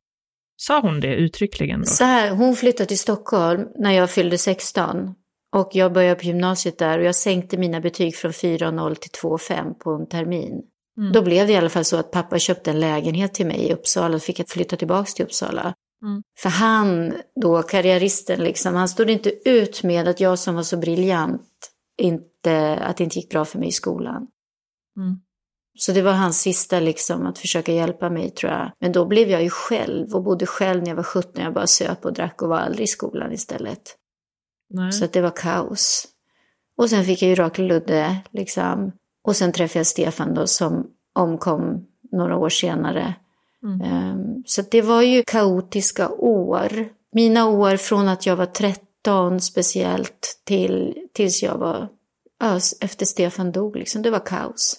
Sa 0.56 0.80
hon 0.80 1.00
det 1.00 1.16
uttryckligen 1.16 1.80
då? 1.80 1.86
Så 1.86 2.04
här, 2.04 2.30
hon 2.30 2.56
flyttade 2.56 2.88
till 2.88 3.00
Stockholm 3.00 3.68
när 3.76 3.92
jag 3.92 4.10
fyllde 4.10 4.38
16. 4.38 5.16
Och 5.56 5.70
jag 5.72 5.94
började 5.94 6.20
på 6.20 6.26
gymnasiet 6.26 6.78
där 6.78 7.00
och 7.00 7.06
jag 7.06 7.16
sänkte 7.16 7.58
mina 7.58 7.80
betyg 7.80 8.16
från 8.16 8.32
4,0 8.32 8.96
till 8.96 9.12
2,5 9.12 9.74
på 9.74 9.92
en 9.92 10.08
termin. 10.08 10.62
Mm. 10.98 11.12
Då 11.12 11.22
blev 11.22 11.48
det 11.48 11.54
i 11.54 11.56
alla 11.56 11.70
fall 11.70 11.86
så 11.86 11.98
att 11.98 12.12
pappa 12.12 12.40
köpte 12.40 12.72
en 12.72 12.80
lägenhet 12.80 13.34
till 13.34 13.48
mig 13.48 13.68
i 13.70 13.74
Uppsala 13.74 14.16
och 14.16 14.22
fick 14.22 14.40
jag 14.40 14.50
flytta 14.50 14.76
tillbaka 14.76 15.12
till 15.12 15.26
Uppsala. 15.26 15.74
Mm. 16.04 16.24
För 16.40 16.50
han, 16.50 17.14
då 17.42 17.62
karriäristen, 17.62 18.40
liksom, 18.40 18.76
han 18.76 18.90
stod 18.90 19.10
inte 19.10 19.50
ut 19.50 19.84
med 19.84 20.08
att 20.08 20.20
jag 20.20 20.40
som 20.40 20.56
var 20.56 20.64
så 20.64 20.78
briljant, 20.78 21.72
inte, 21.98 22.76
att 22.76 22.98
det 22.98 23.04
inte 23.04 23.20
gick 23.20 23.30
bra 23.30 23.46
för 23.46 23.60
mig 23.60 23.68
i 23.68 23.72
skolan. 23.72 24.28
Mm. 24.98 25.20
Så 25.78 25.92
det 25.92 26.02
var 26.02 26.12
hans 26.12 26.42
sista 26.42 26.80
liksom, 26.80 27.26
att 27.26 27.38
försöka 27.38 27.74
hjälpa 27.74 28.10
mig 28.10 28.30
tror 28.30 28.52
jag. 28.52 28.72
Men 28.80 28.92
då 28.92 29.06
blev 29.06 29.30
jag 29.30 29.44
ju 29.44 29.50
själv 29.50 30.16
och 30.16 30.24
bodde 30.24 30.46
själv 30.46 30.82
när 30.82 30.90
jag 30.90 30.96
var 30.96 31.04
17. 31.04 31.44
Jag 31.44 31.54
bara 31.54 31.68
söp 31.68 32.06
och 32.06 32.14
drack 32.14 32.42
och 32.42 32.50
var 32.50 32.58
aldrig 32.58 32.84
i 32.84 32.88
skolan 32.88 33.32
istället. 33.32 33.98
Nej. 34.74 34.92
Så 34.92 35.06
att 35.06 35.14
det 35.14 35.22
var 35.22 35.36
kaos. 35.36 36.08
Och 36.78 36.90
sen 36.90 37.06
fick 37.06 37.22
jag 37.22 37.30
ju 37.30 37.36
Rakel 37.36 37.68
Ludde, 37.68 38.18
liksom. 38.32 38.92
Och 39.24 39.36
sen 39.36 39.52
träffade 39.52 39.80
jag 39.80 39.88
Stefan 39.88 40.34
då 40.34 40.48
som 40.48 40.88
omkom 41.14 41.88
några 42.12 42.38
år 42.38 42.50
senare. 42.50 43.16
Mm. 43.64 44.12
Um, 44.12 44.44
så 44.46 44.62
det 44.72 44.82
var 44.82 45.02
ju 45.02 45.24
kaotiska 45.28 46.10
år. 46.10 46.90
Mina 47.12 47.50
år 47.50 47.78
från 47.78 48.08
att 48.08 48.26
jag 48.26 48.36
var 48.36 48.46
13 48.46 49.42
speciellt 49.42 50.42
till 50.44 50.96
tills 51.14 51.44
jag 51.44 51.58
var, 51.58 51.88
efter 52.82 53.06
Stefan 53.06 53.52
dog 53.52 53.76
liksom, 53.76 54.02
det 54.02 54.10
var 54.10 54.26
kaos. 54.26 54.78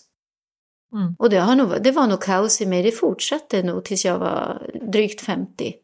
Mm. 0.94 1.14
Och 1.18 1.30
det, 1.30 1.38
har 1.38 1.56
nog, 1.56 1.82
det 1.82 1.90
var 1.90 2.06
nog 2.06 2.22
kaos 2.22 2.60
i 2.60 2.66
mig, 2.66 2.82
det 2.82 2.92
fortsatte 2.92 3.62
nog 3.62 3.84
tills 3.84 4.04
jag 4.04 4.18
var 4.18 4.70
drygt 4.92 5.20
50. 5.20 5.74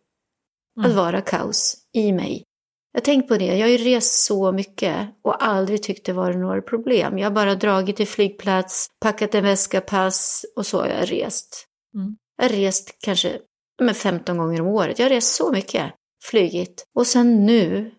Mm. 0.79 0.91
Att 0.91 0.97
vara 0.97 1.21
kaos 1.21 1.77
i 1.93 2.13
mig. 2.13 2.45
Jag 2.93 3.01
har 3.01 3.05
tänkt 3.05 3.29
på 3.29 3.37
det, 3.37 3.45
jag 3.45 3.67
har 3.67 3.71
ju 3.71 3.77
rest 3.79 4.25
så 4.25 4.53
mycket 4.53 5.09
och 5.25 5.45
aldrig 5.45 5.83
tyckt 5.83 6.07
det 6.07 6.13
var 6.13 6.33
några 6.33 6.63
problem. 6.63 7.19
Jag 7.19 7.27
har 7.27 7.35
bara 7.35 7.55
dragit 7.55 7.97
till 7.97 8.09
flygplats, 8.09 8.87
packat 9.01 9.35
en 9.35 9.45
väska, 9.45 9.81
pass 9.81 10.45
och 10.57 10.67
så 10.67 10.81
har 10.81 10.87
jag 10.87 11.13
rest. 11.13 11.67
Mm. 11.95 12.17
Jag 12.37 12.49
har 12.49 12.57
rest 12.57 12.97
kanske 13.05 13.39
men 13.83 13.95
15 13.95 14.39
gånger 14.39 14.61
om 14.61 14.67
året. 14.67 14.99
Jag 14.99 15.07
har 15.07 15.11
rest 15.11 15.35
så 15.35 15.53
mycket, 15.53 15.93
flygit. 16.25 16.85
Och 16.95 17.07
sen 17.07 17.47
nu, 17.47 17.91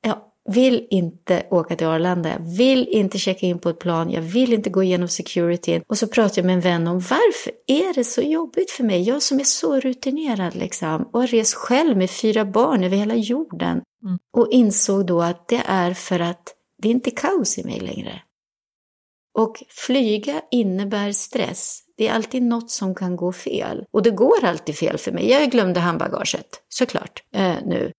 jag 0.00 0.18
vill 0.50 0.86
inte 0.90 1.46
åka 1.50 1.76
till 1.76 1.86
Arlanda, 1.86 2.28
jag 2.28 2.56
vill 2.56 2.88
inte 2.88 3.18
checka 3.18 3.46
in 3.46 3.58
på 3.58 3.68
ett 3.68 3.78
plan, 3.78 4.10
jag 4.10 4.22
vill 4.22 4.52
inte 4.52 4.70
gå 4.70 4.82
igenom 4.82 5.08
security. 5.08 5.80
Och 5.86 5.98
så 5.98 6.06
pratar 6.06 6.38
jag 6.38 6.46
med 6.46 6.54
en 6.54 6.60
vän 6.60 6.86
om 6.86 6.94
varför 6.94 7.52
är 7.66 7.94
det 7.94 8.04
så 8.04 8.20
jobbigt 8.20 8.70
för 8.70 8.84
mig? 8.84 9.02
Jag 9.02 9.22
som 9.22 9.40
är 9.40 9.44
så 9.44 9.80
rutinerad 9.80 10.54
liksom 10.54 11.02
och 11.12 11.20
har 11.20 11.26
rest 11.26 11.54
själv 11.54 11.96
med 11.96 12.10
fyra 12.10 12.44
barn 12.44 12.84
över 12.84 12.96
hela 12.96 13.14
jorden. 13.14 13.82
Mm. 14.04 14.18
Och 14.32 14.48
insåg 14.50 15.06
då 15.06 15.22
att 15.22 15.48
det 15.48 15.62
är 15.66 15.94
för 15.94 16.20
att 16.20 16.54
det 16.78 16.88
är 16.88 16.92
inte 16.92 17.10
kaos 17.10 17.58
i 17.58 17.64
mig 17.64 17.80
längre. 17.80 18.22
Och 19.34 19.62
flyga 19.68 20.42
innebär 20.50 21.12
stress. 21.12 21.78
Det 21.96 22.08
är 22.08 22.12
alltid 22.12 22.42
något 22.42 22.70
som 22.70 22.94
kan 22.94 23.16
gå 23.16 23.32
fel. 23.32 23.84
Och 23.92 24.02
det 24.02 24.10
går 24.10 24.44
alltid 24.44 24.76
fel 24.76 24.98
för 24.98 25.12
mig. 25.12 25.30
Jag 25.30 25.50
glömde 25.50 25.80
handbagaget, 25.80 26.62
såklart, 26.68 27.22
eh, 27.34 27.56
nu. 27.64 27.92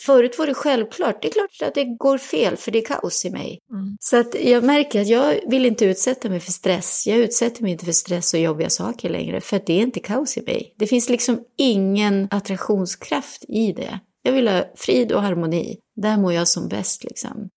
Förut 0.00 0.38
var 0.38 0.46
det 0.46 0.54
självklart. 0.54 1.22
Det 1.22 1.28
är 1.28 1.32
klart 1.32 1.68
att 1.68 1.74
det 1.74 1.84
går 1.84 2.18
fel 2.18 2.56
för 2.56 2.70
det 2.70 2.78
är 2.78 2.84
kaos 2.84 3.24
i 3.24 3.30
mig. 3.30 3.58
Mm. 3.70 3.96
Så 4.00 4.16
att 4.16 4.34
jag 4.44 4.64
märker 4.64 5.00
att 5.00 5.08
jag 5.08 5.50
vill 5.50 5.66
inte 5.66 5.84
utsätta 5.84 6.28
mig 6.28 6.40
för 6.40 6.52
stress. 6.52 7.06
Jag 7.06 7.18
utsätter 7.18 7.62
mig 7.62 7.72
inte 7.72 7.84
för 7.84 7.92
stress 7.92 8.34
och 8.34 8.40
jobbiga 8.40 8.70
saker 8.70 9.08
längre. 9.08 9.40
För 9.40 9.56
att 9.56 9.66
det 9.66 9.72
är 9.72 9.82
inte 9.82 10.00
kaos 10.00 10.36
i 10.36 10.42
mig. 10.42 10.74
Det 10.78 10.86
finns 10.86 11.08
liksom 11.08 11.44
ingen 11.58 12.28
attraktionskraft 12.30 13.44
i 13.48 13.72
det. 13.72 14.00
Jag 14.26 14.32
vill 14.32 14.48
ha 14.48 14.64
frid 14.76 15.12
och 15.12 15.22
harmoni. 15.22 15.78
Där 15.96 16.16
mår 16.16 16.32
jag 16.32 16.48
som 16.48 16.68
bäst 16.68 17.04
liksom. 17.04 17.48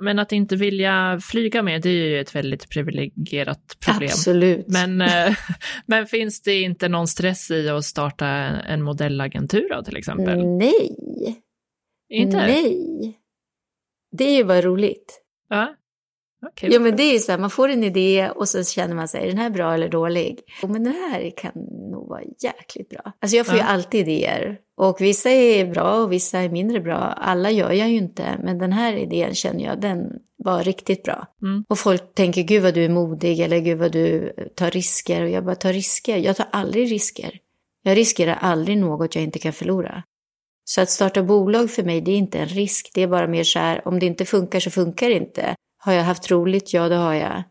Men 0.00 0.18
att 0.18 0.32
inte 0.32 0.56
vilja 0.56 1.20
flyga 1.22 1.62
med, 1.62 1.82
det 1.82 1.88
är 1.88 2.08
ju 2.08 2.20
ett 2.20 2.34
väldigt 2.34 2.68
privilegierat 2.70 3.76
problem. 3.86 4.08
Absolut. 4.12 4.66
Men, 4.68 5.00
eh, 5.00 5.36
men 5.86 6.06
finns 6.06 6.42
det 6.42 6.60
inte 6.60 6.88
någon 6.88 7.08
stress 7.08 7.50
i 7.50 7.68
att 7.68 7.84
starta 7.84 8.26
en 8.26 8.82
modellagentur 8.82 9.68
då, 9.68 9.82
till 9.82 9.96
exempel? 9.96 10.46
Nej. 10.46 10.96
Inte? 12.08 12.36
Nej. 12.36 13.20
Det 14.12 14.24
är 14.24 14.36
ju 14.36 14.44
bara 14.44 14.62
roligt. 14.62 15.22
Ja. 15.48 15.74
Okay. 16.52 16.70
Ja, 16.72 16.80
men 16.80 16.96
det 16.96 17.02
är 17.02 17.12
ju 17.12 17.18
så 17.18 17.32
här, 17.32 17.38
man 17.38 17.50
får 17.50 17.68
en 17.68 17.84
idé 17.84 18.30
och 18.36 18.48
så 18.48 18.64
känner 18.64 18.94
man 18.94 19.08
sig, 19.08 19.22
är 19.22 19.26
den 19.26 19.38
här 19.38 19.50
bra 19.50 19.74
eller 19.74 19.88
dålig? 19.88 20.40
Oh, 20.62 20.70
men 20.70 20.84
den 20.84 20.92
här 20.92 21.32
kan 21.36 21.52
nog 21.90 22.08
vara 22.08 22.22
jäkligt 22.42 22.88
bra. 22.88 23.12
Alltså 23.20 23.36
jag 23.36 23.46
får 23.46 23.56
Ja. 23.56 23.62
ju 23.62 23.68
alltid 23.68 24.00
idéer. 24.08 24.58
Och 24.76 25.00
vissa 25.00 25.30
är 25.30 25.66
bra 25.66 25.94
och 26.02 26.12
vissa 26.12 26.38
är 26.38 26.48
mindre 26.48 26.80
bra. 26.80 26.96
Alla 26.98 27.50
gör 27.50 27.72
jag 27.72 27.88
ju 27.88 27.96
inte, 27.96 28.38
men 28.42 28.58
den 28.58 28.72
här 28.72 28.96
idén 28.96 29.34
känner 29.34 29.64
jag, 29.64 29.80
den 29.80 30.12
var 30.38 30.64
riktigt 30.64 31.02
bra. 31.02 31.26
Mm. 31.42 31.64
Och 31.68 31.78
folk 31.78 32.14
tänker, 32.14 32.42
gud 32.42 32.62
vad 32.62 32.74
du 32.74 32.84
är 32.84 32.88
modig 32.88 33.40
eller 33.40 33.58
gud 33.58 33.78
vad 33.78 33.92
du 33.92 34.32
tar 34.56 34.70
risker. 34.70 35.22
Och 35.22 35.30
jag 35.30 35.44
bara, 35.44 35.54
tar 35.54 35.72
risker? 35.72 36.16
Jag 36.16 36.36
tar 36.36 36.46
aldrig 36.52 36.92
risker. 36.92 37.38
Jag 37.82 37.96
riskerar 37.96 38.38
aldrig 38.40 38.78
något 38.78 39.14
jag 39.14 39.24
inte 39.24 39.38
kan 39.38 39.52
förlora. 39.52 40.02
Så 40.64 40.80
att 40.80 40.90
starta 40.90 41.22
bolag 41.22 41.70
för 41.70 41.82
mig, 41.82 42.00
det 42.00 42.10
är 42.12 42.16
inte 42.16 42.38
en 42.38 42.46
risk. 42.48 42.90
Det 42.94 43.02
är 43.02 43.06
bara 43.08 43.26
mer 43.26 43.44
så 43.44 43.58
här, 43.58 43.88
om 43.88 43.98
det 43.98 44.06
inte 44.06 44.24
funkar 44.24 44.60
så 44.60 44.70
funkar 44.70 45.08
det 45.08 45.14
inte. 45.14 45.54
Har 45.86 45.92
jag 45.92 46.04
haft 46.04 46.30
roligt? 46.30 46.72
Ja, 46.74 46.88
det 46.88 46.94
har 46.96 47.14
jag. 47.14 47.42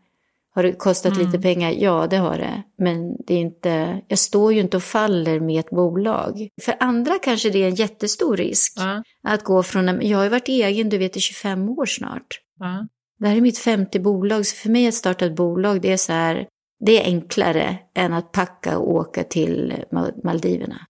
Har 0.54 0.62
det 0.62 0.72
kostat 0.72 1.12
Mm. 1.16 1.26
lite 1.26 1.38
pengar? 1.42 1.70
Ja, 1.78 2.06
det 2.10 2.16
har 2.16 2.38
det. 2.38 2.62
Men 2.78 3.16
det 3.26 3.34
är 3.34 3.38
inte, 3.38 4.00
jag 4.08 4.18
står 4.18 4.52
ju 4.52 4.60
inte 4.60 4.76
och 4.76 4.82
faller 4.82 5.40
med 5.40 5.60
ett 5.60 5.70
bolag. 5.70 6.48
För 6.62 6.74
andra 6.80 7.18
kanske 7.22 7.50
det 7.50 7.62
är 7.64 7.68
en 7.68 7.74
jättestor 7.74 8.36
risk 8.36 8.72
Ja, 8.76 9.02
att 9.22 9.44
gå 9.44 9.62
från, 9.62 9.88
en, 9.88 10.08
jag 10.08 10.18
har 10.18 10.24
ju 10.24 10.30
varit 10.30 10.48
egen, 10.48 10.88
du 10.88 10.98
vet, 10.98 11.16
i 11.16 11.20
25 11.20 11.68
år 11.68 11.86
snart. 11.86 12.26
ja, 12.58 12.86
Det 13.18 13.28
här 13.28 13.36
är 13.36 13.40
mitt 13.40 13.58
femte 13.58 14.00
bolag, 14.00 14.46
så 14.46 14.56
för 14.56 14.70
mig 14.70 14.88
att 14.88 14.94
starta 14.94 15.26
ett 15.26 15.36
bolag, 15.36 15.80
det 15.80 15.92
är 15.92 15.96
så 15.96 16.12
här, 16.12 16.46
det 16.80 17.00
är 17.00 17.04
enklare 17.04 17.78
än 17.94 18.12
att 18.12 18.32
packa 18.32 18.78
och 18.78 18.90
åka 18.94 19.24
till 19.24 19.74
Ma- 19.90 20.24
Maldiverna. 20.24 20.80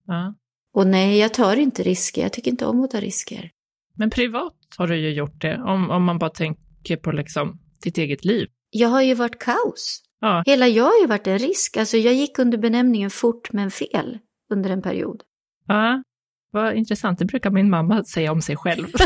Och 0.73 0.87
nej, 0.87 1.17
jag 1.19 1.33
tar 1.33 1.55
inte 1.55 1.83
risker, 1.83 2.21
jag 2.21 2.33
tycker 2.33 2.51
inte 2.51 2.65
om 2.65 2.83
att 2.83 2.91
ta 2.91 2.99
risker. 2.99 3.49
Men 3.95 4.09
privat 4.09 4.53
har 4.77 4.87
du 4.87 4.97
ju 4.97 5.09
gjort 5.13 5.41
det, 5.41 5.57
om, 5.65 5.89
om 5.89 6.03
man 6.03 6.19
bara 6.19 6.29
tänker 6.29 6.61
på 6.95 7.11
liksom 7.11 7.59
ditt 7.83 7.97
eget 7.97 8.25
liv. 8.25 8.47
Jag 8.69 8.87
har 8.89 9.01
ju 9.01 9.13
varit 9.13 9.39
kaos. 9.39 10.01
Ja, 10.19 10.43
Hela 10.45 10.67
jag 10.67 10.83
har 10.83 10.99
ju 11.01 11.07
varit 11.07 11.27
en 11.27 11.39
risk. 11.39 11.77
Alltså 11.77 11.97
jag 11.97 12.13
gick 12.13 12.39
under 12.39 12.57
benämningen 12.57 13.09
fort 13.09 13.51
men 13.53 13.71
fel 13.71 14.19
under 14.53 14.69
en 14.69 14.81
period. 14.81 15.21
ja. 15.67 16.03
Vad 16.51 16.75
intressant, 16.75 17.19
det 17.19 17.25
brukar 17.25 17.49
min 17.51 17.69
mamma 17.69 18.03
säga 18.03 18.31
om 18.31 18.41
sig 18.41 18.55
själv. 18.57 18.87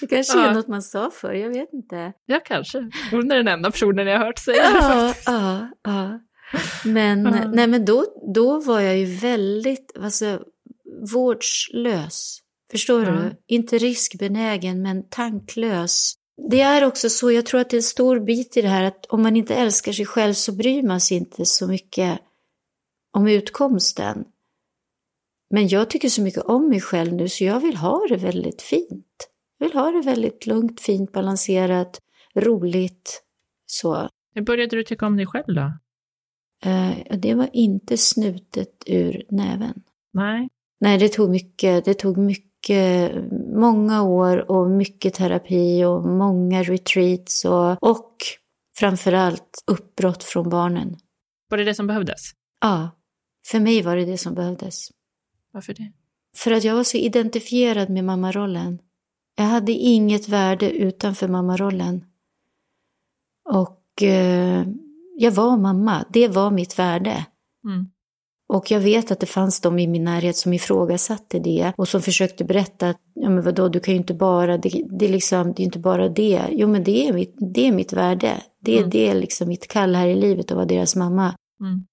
Det 0.00 0.06
kanske 0.06 0.38
Ja. 0.38 0.46
är 0.50 0.54
något 0.54 0.68
man 0.68 0.82
sa 0.82 1.10
för, 1.10 1.32
jag 1.32 1.48
vet 1.48 1.72
inte. 1.72 2.12
ja, 2.26 2.40
kanske. 2.44 2.90
Hon 3.10 3.30
är 3.32 3.36
den 3.36 3.48
enda 3.48 3.70
personen 3.70 4.06
jag 4.06 4.18
har 4.18 4.26
hört 4.26 4.38
säga 4.38 4.62
det 4.74 4.80
faktiskt. 4.82 5.28
ja, 5.28 5.68
ja. 5.84 6.20
Men, 6.84 7.24
Ja. 7.24 7.48
nej, 7.52 7.66
men 7.66 7.84
då, 7.84 8.04
då 8.34 8.60
var 8.60 8.80
jag 8.80 8.98
ju 8.98 9.04
väldigt 9.04 9.92
alltså, 10.02 10.42
vårdslös. 11.12 12.38
Förstår 12.70 13.04
Ja. 13.04 13.10
du? 13.10 13.36
Inte 13.46 13.78
riskbenägen, 13.78 14.82
men 14.82 15.08
tanklös. 15.08 16.14
Det 16.50 16.60
är 16.60 16.84
också 16.86 17.10
så, 17.10 17.32
jag 17.32 17.46
tror 17.46 17.60
att 17.60 17.70
det 17.70 17.74
är 17.76 17.78
en 17.78 17.82
stor 17.82 18.20
bit 18.20 18.56
i 18.56 18.62
det 18.62 18.68
här 18.68 18.84
att 18.84 19.06
om 19.06 19.22
man 19.22 19.36
inte 19.36 19.54
älskar 19.54 19.92
sig 19.92 20.06
själv 20.06 20.32
så 20.32 20.52
bryr 20.52 20.82
man 20.82 21.00
sig 21.00 21.16
inte 21.16 21.46
så 21.46 21.66
mycket 21.66 22.20
om 23.12 23.28
utkomsten. 23.28 24.24
Men 25.50 25.68
jag 25.68 25.90
tycker 25.90 26.08
så 26.08 26.22
mycket 26.22 26.42
om 26.42 26.68
mig 26.68 26.80
själv 26.80 27.12
nu 27.12 27.28
så 27.28 27.44
jag 27.44 27.60
vill 27.60 27.76
ha 27.76 28.06
det 28.08 28.16
väldigt 28.16 28.62
fint. 28.62 29.28
Jag 29.58 29.66
vill 29.66 29.76
ha 29.78 29.90
det 29.90 30.00
väldigt 30.00 30.46
lugnt, 30.46 30.80
fint, 30.80 31.12
balanserat, 31.12 32.00
roligt. 32.34 33.22
Så. 33.66 34.08
Hur 34.34 34.42
började 34.42 34.76
du 34.76 34.84
tycka 34.84 35.06
om 35.06 35.16
dig 35.16 35.26
själv 35.26 35.54
då? 35.54 35.72
Eh, 36.70 37.16
det 37.18 37.34
var 37.34 37.50
inte 37.52 37.96
snutet 37.96 38.82
ur 38.86 39.24
näven. 39.28 39.82
Nej. 40.12 40.48
Nej, 40.80 40.98
det 40.98 41.08
tog 41.08 41.30
mycket, 41.30 41.84
det 41.84 41.94
tog 41.94 42.18
mycket, 42.18 42.49
många 43.54 44.02
år 44.02 44.50
och 44.50 44.70
mycket 44.70 45.14
terapi 45.14 45.84
och 45.84 46.06
många 46.06 46.62
retreats 46.62 47.44
och, 47.44 47.82
och 47.82 48.16
framförallt 48.76 49.64
uppbrott 49.66 50.24
från 50.24 50.48
barnen. 50.48 50.96
Var 51.48 51.58
det 51.58 51.64
det 51.64 51.74
som 51.74 51.86
behövdes? 51.86 52.20
Ja, 52.60 52.90
för 53.46 53.60
mig 53.60 53.82
var 53.82 53.96
det 53.96 54.04
det 54.04 54.18
som 54.18 54.34
behövdes. 54.34 54.88
Varför 55.52 55.74
det? 55.74 55.92
För 56.36 56.50
att 56.52 56.64
jag 56.64 56.74
var 56.74 56.84
så 56.84 56.96
identifierad 56.96 57.90
med 57.90 58.04
mammarollen. 58.04 58.78
Jag 59.36 59.44
hade 59.44 59.72
inget 59.72 60.28
värde 60.28 60.70
utanför 60.70 61.28
mammarollen. 61.28 62.04
Och 63.48 64.02
eh, 64.02 64.66
jag 65.16 65.32
var 65.32 65.56
mamma, 65.56 66.04
det 66.10 66.28
var 66.28 66.50
mitt 66.50 66.78
värde. 66.78 67.26
Mm. 67.64 67.90
Och 68.52 68.70
jag 68.70 68.80
vet 68.80 69.10
att 69.10 69.20
det 69.20 69.26
fanns 69.26 69.60
de 69.60 69.78
i 69.78 69.86
min 69.86 70.04
närhet 70.04 70.36
som 70.36 70.52
ifrågasatte 70.52 71.38
det 71.38 71.72
och 71.76 71.88
som 71.88 72.02
försökte 72.02 72.44
berätta 72.44 72.88
att 72.88 73.00
ja 73.14 73.30
men 73.30 73.44
vadå, 73.44 73.68
du 73.68 73.80
kan 73.80 73.94
ju 73.94 73.98
inte 74.00 74.14
bara, 74.14 74.58
det, 74.58 74.84
det, 74.98 75.04
är 75.04 75.08
liksom, 75.12 75.52
det 75.52 75.62
är 75.62 75.64
inte 75.64 75.78
bara 75.78 76.08
det. 76.08 76.42
Jo 76.50 76.68
men 76.68 76.84
det 76.84 77.08
är 77.08 77.12
mitt, 77.12 77.34
det 77.54 77.66
är 77.66 77.72
mitt 77.72 77.92
värde. 77.92 78.42
Det, 78.60 78.78
Mm. 78.78 78.90
det 78.90 79.08
är 79.08 79.14
liksom 79.14 79.48
mitt 79.48 79.68
kall 79.68 79.94
här 79.94 80.08
i 80.08 80.14
livet 80.14 80.50
att 80.50 80.56
vara 80.56 80.66
deras 80.66 80.96
mamma. 80.96 81.34
Mm. 81.60 81.84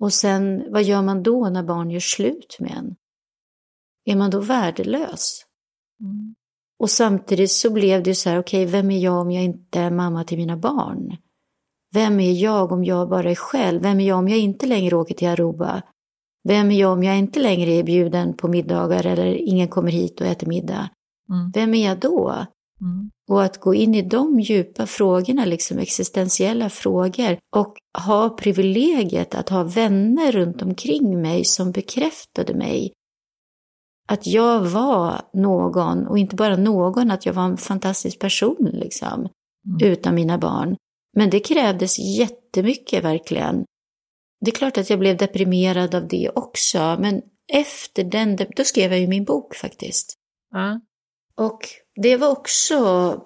Och 0.00 0.12
sen, 0.12 0.72
vad 0.72 0.82
gör 0.82 1.02
man 1.02 1.22
då 1.22 1.48
när 1.48 1.62
barn 1.62 1.90
gör 1.90 2.00
slut 2.00 2.56
med 2.60 2.70
en? 2.70 2.94
Är 4.04 4.16
man 4.16 4.30
då 4.30 4.40
värdelös? 4.40 5.44
Mm. 6.00 6.34
Och 6.78 6.90
samtidigt 6.90 7.50
så 7.50 7.70
blev 7.70 8.02
det 8.02 8.10
ju 8.10 8.14
så 8.14 8.30
här, 8.30 8.38
okej, 8.38 8.66
vem 8.66 8.90
är 8.90 8.98
jag 8.98 9.20
om 9.20 9.30
jag 9.30 9.44
inte 9.44 9.80
är 9.80 9.90
mamma 9.90 10.24
till 10.24 10.38
mina 10.38 10.56
barn? 10.56 11.16
Vem 11.94 12.20
är 12.20 12.32
jag 12.42 12.72
om 12.72 12.84
jag 12.84 13.08
bara 13.08 13.30
är 13.30 13.34
själv? 13.34 13.82
Vem 13.82 14.00
är 14.00 14.08
jag 14.08 14.18
om 14.18 14.28
jag 14.28 14.38
inte 14.38 14.66
längre 14.66 14.96
åker 14.96 15.14
till 15.14 15.28
Aruba? 15.28 15.82
Vem 16.48 16.70
är 16.70 16.80
jag 16.80 16.92
om 16.92 17.02
jag 17.04 17.18
inte 17.18 17.40
längre 17.40 17.70
är 17.70 17.82
bjuden 17.82 18.36
på 18.36 18.48
middagar 18.48 19.06
eller 19.06 19.26
ingen 19.34 19.68
kommer 19.68 19.90
hit 19.90 20.20
och 20.20 20.26
äter 20.26 20.46
middag? 20.46 20.88
Mm. 21.30 21.50
Vem 21.54 21.74
är 21.74 21.86
jag 21.88 21.98
då? 21.98 22.46
Mm. 22.80 23.10
Och 23.30 23.42
att 23.44 23.60
gå 23.60 23.74
in 23.74 23.94
i 23.94 24.02
de 24.02 24.40
djupa 24.40 24.86
frågorna, 24.86 25.44
liksom 25.44 25.78
existentiella 25.78 26.70
frågor 26.70 27.38
och 27.56 27.74
ha 28.06 28.28
privilegiet 28.30 29.34
att 29.34 29.48
ha 29.48 29.62
vänner 29.64 30.32
runt 30.32 30.62
omkring 30.62 31.22
mig 31.22 31.44
som 31.44 31.72
bekräftade 31.72 32.54
mig 32.54 32.92
att 34.08 34.26
jag 34.26 34.60
var 34.60 35.20
någon 35.32 36.06
och 36.06 36.18
inte 36.18 36.36
bara 36.36 36.56
någon, 36.56 37.10
att 37.10 37.26
jag 37.26 37.32
var 37.32 37.42
en 37.42 37.56
fantastisk 37.56 38.18
person 38.18 38.70
liksom, 38.72 39.28
Mm. 39.66 39.92
utan 39.92 40.14
mina 40.14 40.38
barn. 40.38 40.76
Men 41.16 41.30
det 41.30 41.40
krävdes 41.40 41.98
jättemycket 41.98 43.04
verkligen. 43.04 43.64
Det 44.40 44.50
är 44.50 44.54
klart 44.54 44.78
att 44.78 44.90
jag 44.90 44.98
blev 44.98 45.16
deprimerad 45.16 45.94
av 45.94 46.08
det 46.08 46.30
också, 46.34 46.96
men 47.00 47.22
efter 47.52 48.04
den, 48.04 48.36
då 48.56 48.64
skrev 48.64 48.90
jag 48.90 49.00
ju 49.00 49.06
min 49.06 49.24
bok 49.24 49.54
faktiskt. 49.54 50.14
Ja. 50.50 50.80
Och 51.36 51.58
det 52.02 52.16
var 52.16 52.28
också 52.28 52.78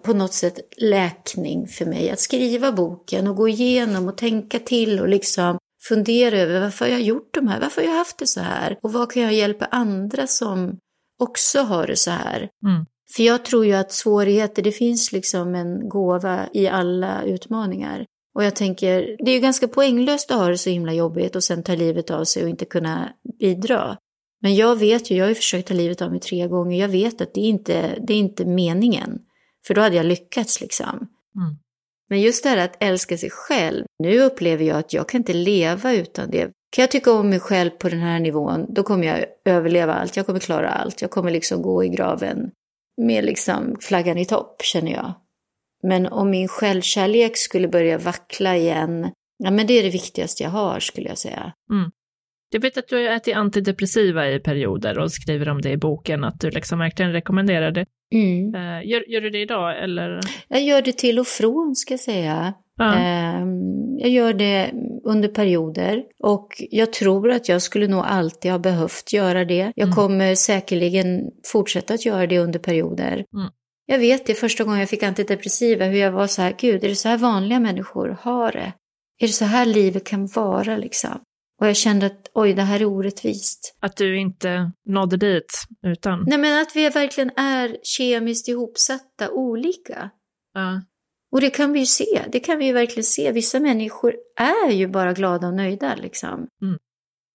på 0.04 0.12
något 0.12 0.32
sätt 0.32 0.58
läkning 0.76 1.66
för 1.66 1.86
mig 1.86 2.10
att 2.10 2.20
skriva 2.20 2.72
boken 2.72 3.26
och 3.26 3.36
gå 3.36 3.48
igenom 3.48 4.08
och 4.08 4.16
tänka 4.16 4.58
till 4.58 5.00
och 5.00 5.08
liksom 5.08 5.58
fundera 5.88 6.38
över 6.38 6.60
varför 6.60 6.86
jag 6.86 6.94
har 6.94 7.00
gjort 7.00 7.34
de 7.34 7.48
här, 7.48 7.60
varför 7.60 7.80
har 7.80 7.88
jag 7.88 7.96
haft 7.96 8.18
det 8.18 8.26
så 8.26 8.40
här 8.40 8.78
och 8.82 8.92
vad 8.92 9.12
kan 9.12 9.22
jag 9.22 9.34
hjälpa 9.34 9.64
andra 9.64 10.26
som 10.26 10.78
också 11.18 11.60
har 11.60 11.86
det 11.86 11.96
så 11.96 12.10
här. 12.10 12.38
Mm. 12.38 12.86
För 13.16 13.22
jag 13.22 13.44
tror 13.44 13.66
ju 13.66 13.72
att 13.72 13.92
svårigheter, 13.92 14.62
det 14.62 14.72
finns 14.72 15.12
liksom 15.12 15.54
en 15.54 15.88
gåva 15.88 16.48
i 16.52 16.68
alla 16.68 17.22
utmaningar. 17.22 18.06
Och 18.34 18.44
jag 18.44 18.56
tänker, 18.56 19.16
det 19.18 19.30
är 19.30 19.34
ju 19.34 19.40
ganska 19.40 19.68
poänglöst 19.68 20.30
att 20.30 20.38
ha 20.38 20.48
det 20.48 20.58
så 20.58 20.70
himla 20.70 20.92
jobbigt 20.92 21.36
och 21.36 21.44
sen 21.44 21.62
ta 21.62 21.74
livet 21.74 22.10
av 22.10 22.24
sig 22.24 22.42
och 22.42 22.48
inte 22.48 22.64
kunna 22.64 23.12
bidra. 23.40 23.96
Men 24.42 24.54
jag 24.54 24.76
vet 24.76 25.10
ju, 25.10 25.16
jag 25.16 25.24
har 25.24 25.28
ju 25.28 25.34
försökt 25.34 25.68
ta 25.68 25.74
livet 25.74 26.02
av 26.02 26.10
mig 26.10 26.20
tre 26.20 26.48
gånger, 26.48 26.80
jag 26.80 26.88
vet 26.88 27.20
att 27.20 27.34
det 27.34 27.40
är 27.40 27.48
inte, 27.48 27.98
det 28.06 28.14
är 28.14 28.18
inte 28.18 28.44
meningen. 28.44 29.18
För 29.66 29.74
då 29.74 29.80
hade 29.80 29.96
jag 29.96 30.06
lyckats 30.06 30.60
liksom. 30.60 31.08
Mm. 31.36 31.56
Men 32.08 32.20
just 32.20 32.42
det 32.42 32.48
här 32.48 32.56
att 32.56 32.82
älska 32.82 33.18
sig 33.18 33.30
själv, 33.30 33.84
nu 33.98 34.20
upplever 34.20 34.64
jag 34.64 34.78
att 34.78 34.92
jag 34.92 35.08
kan 35.08 35.20
inte 35.20 35.32
leva 35.32 35.92
utan 35.92 36.30
det. 36.30 36.50
Kan 36.70 36.82
jag 36.82 36.90
tycka 36.90 37.12
om 37.12 37.30
mig 37.30 37.40
själv 37.40 37.70
på 37.70 37.88
den 37.88 37.98
här 37.98 38.20
nivån, 38.20 38.66
då 38.74 38.82
kommer 38.82 39.06
jag 39.06 39.24
överleva 39.44 39.94
allt, 39.94 40.16
jag 40.16 40.26
kommer 40.26 40.40
klara 40.40 40.68
allt, 40.68 41.02
jag 41.02 41.10
kommer 41.10 41.30
liksom 41.30 41.62
gå 41.62 41.84
i 41.84 41.88
graven 41.88 42.50
med 42.96 43.24
liksom 43.24 43.76
flaggan 43.80 44.18
i 44.18 44.24
topp, 44.24 44.62
känner 44.62 44.92
jag. 44.92 45.14
Men 45.82 46.06
om 46.06 46.30
min 46.30 46.48
självkärlek 46.48 47.36
skulle 47.36 47.68
börja 47.68 47.98
vackla 47.98 48.56
igen, 48.56 49.10
ja 49.44 49.50
men 49.50 49.66
det 49.66 49.78
är 49.78 49.82
det 49.82 49.90
viktigaste 49.90 50.42
jag 50.42 50.50
har 50.50 50.80
skulle 50.80 51.08
jag 51.08 51.18
säga. 51.18 51.52
Jag 52.54 52.60
vet 52.60 52.78
att 52.78 52.88
du 52.88 52.96
har 52.96 53.02
ätit 53.14 53.36
antidepressiva 53.36 54.30
i 54.30 54.38
perioder 54.40 54.98
och 54.98 55.12
skriver 55.12 55.48
om 55.48 55.60
det 55.60 55.70
i 55.70 55.76
boken, 55.76 56.24
att 56.24 56.40
du 56.40 56.50
liksom 56.50 56.78
verkligen 56.78 57.12
rekommenderar 57.12 57.70
det. 57.70 57.86
Mm. 58.14 58.54
Eh, 58.54 58.88
Gör, 58.90 59.10
gör 59.10 59.20
du 59.20 59.30
det 59.30 59.40
idag 59.40 59.82
eller? 59.84 60.20
Jag 60.48 60.62
gör 60.62 60.82
det 60.82 60.98
till 60.98 61.18
och 61.18 61.26
från 61.26 61.74
ska 61.76 61.92
jag 61.92 62.00
säga. 62.00 62.54
Ja. 62.78 62.94
Ehm, 62.94 63.98
Jag 63.98 64.10
gör 64.10 64.32
det 64.32 64.70
under 65.04 65.28
perioder 65.28 66.02
och 66.22 66.48
jag 66.70 66.92
tror 66.92 67.30
att 67.30 67.48
jag 67.48 67.62
skulle 67.62 67.86
nog 67.88 68.04
alltid 68.06 68.50
ha 68.50 68.58
behövt 68.58 69.12
göra 69.12 69.44
det. 69.44 69.72
Jag 69.76 69.86
Mm. 69.86 69.96
kommer 69.96 70.34
säkerligen 70.34 71.20
fortsätta 71.52 71.94
att 71.94 72.06
göra 72.06 72.26
det 72.26 72.38
under 72.38 72.58
perioder. 72.58 73.12
Mm. 73.12 73.50
Jag 73.86 73.98
vet 73.98 74.26
det 74.26 74.34
första 74.34 74.64
gången 74.64 74.80
jag 74.80 74.88
fick 74.88 75.02
antidepressiva 75.02 75.84
hur 75.84 75.98
jag 75.98 76.12
var 76.12 76.26
så 76.26 76.42
här, 76.42 76.54
gud, 76.58 76.84
är 76.84 76.88
det 76.88 76.96
så 76.96 77.08
här 77.08 77.18
vanliga 77.18 77.60
människor 77.60 78.16
har 78.20 78.52
det? 78.52 78.72
Är 79.18 79.26
det 79.26 79.32
så 79.32 79.44
här 79.44 79.66
livet 79.66 80.04
kan 80.04 80.26
vara 80.26 80.76
liksom? 80.76 81.20
Och 81.60 81.68
jag 81.68 81.76
kände 81.76 82.06
att 82.06 82.30
oj, 82.34 82.54
det 82.54 82.62
här 82.62 82.80
är 82.80 82.84
orättvist. 82.84 83.76
Att 83.80 83.96
du 83.96 84.18
inte 84.18 84.72
nådde 84.86 85.16
dit 85.16 85.64
utan? 85.86 86.24
Nej, 86.26 86.38
men 86.38 86.62
att 86.62 86.76
vi 86.76 86.88
verkligen 86.88 87.30
är 87.36 87.76
kemiskt 87.82 88.48
ihopsatta 88.48 89.30
olika. 89.30 90.10
Ja. 90.54 90.82
Och 91.32 91.40
det 91.40 91.50
kan 91.50 91.72
vi 91.72 91.78
ju 91.80 91.86
se, 91.86 92.22
det 92.32 92.40
kan 92.40 92.58
vi 92.58 92.66
ju 92.66 92.72
verkligen 92.72 93.04
se. 93.04 93.32
Vissa 93.32 93.60
människor 93.60 94.14
är 94.36 94.70
ju 94.70 94.88
bara 94.88 95.12
glada 95.12 95.46
och 95.46 95.54
nöjda 95.54 95.94
liksom. 95.94 96.48
Mm. 96.62 96.78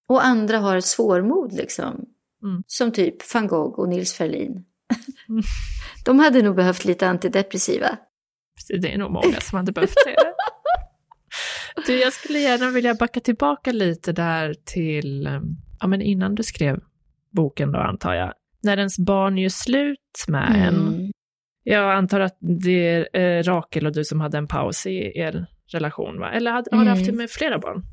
Och 0.09 0.25
andra 0.25 0.57
har 0.57 0.77
ett 0.77 0.85
svårmod 0.85 1.53
liksom. 1.53 2.05
Mm. 2.43 2.63
Som 2.67 2.91
typ 2.91 3.33
van 3.33 3.47
Gogh 3.47 3.79
och 3.79 3.89
Nils 3.89 4.13
Ferlin. 4.13 4.65
Mm. 5.29 5.43
De 6.05 6.19
hade 6.19 6.41
nog 6.41 6.55
behövt 6.55 6.85
lite 6.85 7.07
antidepressiva. 7.07 7.97
Det 8.81 8.93
är 8.93 8.97
nog 8.97 9.11
många 9.11 9.39
som 9.41 9.57
hade 9.57 9.71
behövt 9.71 9.95
det. 10.05 10.15
Du, 11.85 11.99
jag 11.99 12.13
skulle 12.13 12.39
gärna 12.39 12.69
vilja 12.71 12.93
backa 12.95 13.19
tillbaka 13.19 13.71
lite 13.71 14.11
där 14.11 14.55
till, 14.65 15.27
eh, 15.27 15.39
ja 15.79 15.87
men 15.87 16.01
innan 16.01 16.35
du 16.35 16.43
skrev 16.43 16.79
boken 17.31 17.71
då 17.71 17.79
antar 17.79 18.13
jag, 18.13 18.33
när 18.63 18.77
ens 18.77 18.99
barn 18.99 19.37
gör 19.37 19.49
slut 19.49 20.25
med 20.27 20.67
en. 20.67 20.87
Mm. 20.87 21.11
Jag 21.63 21.93
antar 21.93 22.19
att 22.19 22.37
det 22.39 23.07
är 23.13 23.19
eh, 23.21 23.43
Rakel 23.43 23.85
och 23.85 23.93
du 23.93 24.03
som 24.05 24.21
hade 24.21 24.37
en 24.37 24.47
paus 24.47 24.85
i 24.85 25.11
er 25.19 25.45
relation, 25.71 26.19
va? 26.19 26.31
Eller 26.31 26.51
hade, 26.51 26.75
har 26.75 26.83
du 26.83 26.89
haft 26.89 27.05
det 27.05 27.09
Mm. 27.09 27.17
med 27.17 27.29
flera 27.29 27.59
barn? 27.59 27.83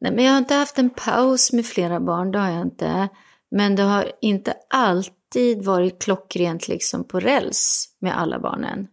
Nej, 0.00 0.12
men 0.12 0.24
jag 0.24 0.32
har 0.32 0.38
inte 0.38 0.54
haft 0.54 0.78
en 0.78 0.90
paus 0.90 1.52
med 1.52 1.66
flera 1.66 2.00
barn, 2.00 2.30
det 2.30 2.38
har 2.38 2.50
jag 2.50 2.62
inte. 2.62 3.08
Men 3.50 3.76
det 3.76 3.82
har 3.82 4.12
inte 4.20 4.54
alltid 4.70 5.14
varit 5.62 6.02
klockrent 6.02 6.68
liksom 6.68 7.04
på 7.08 7.20
räls 7.20 7.88
med 8.00 8.18
alla 8.18 8.40
barnen. 8.40 8.86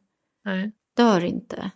Nej. 0.46 0.72
Det 0.96 1.04
har 1.04 1.22
det 1.22 1.28
inte. 1.28 1.72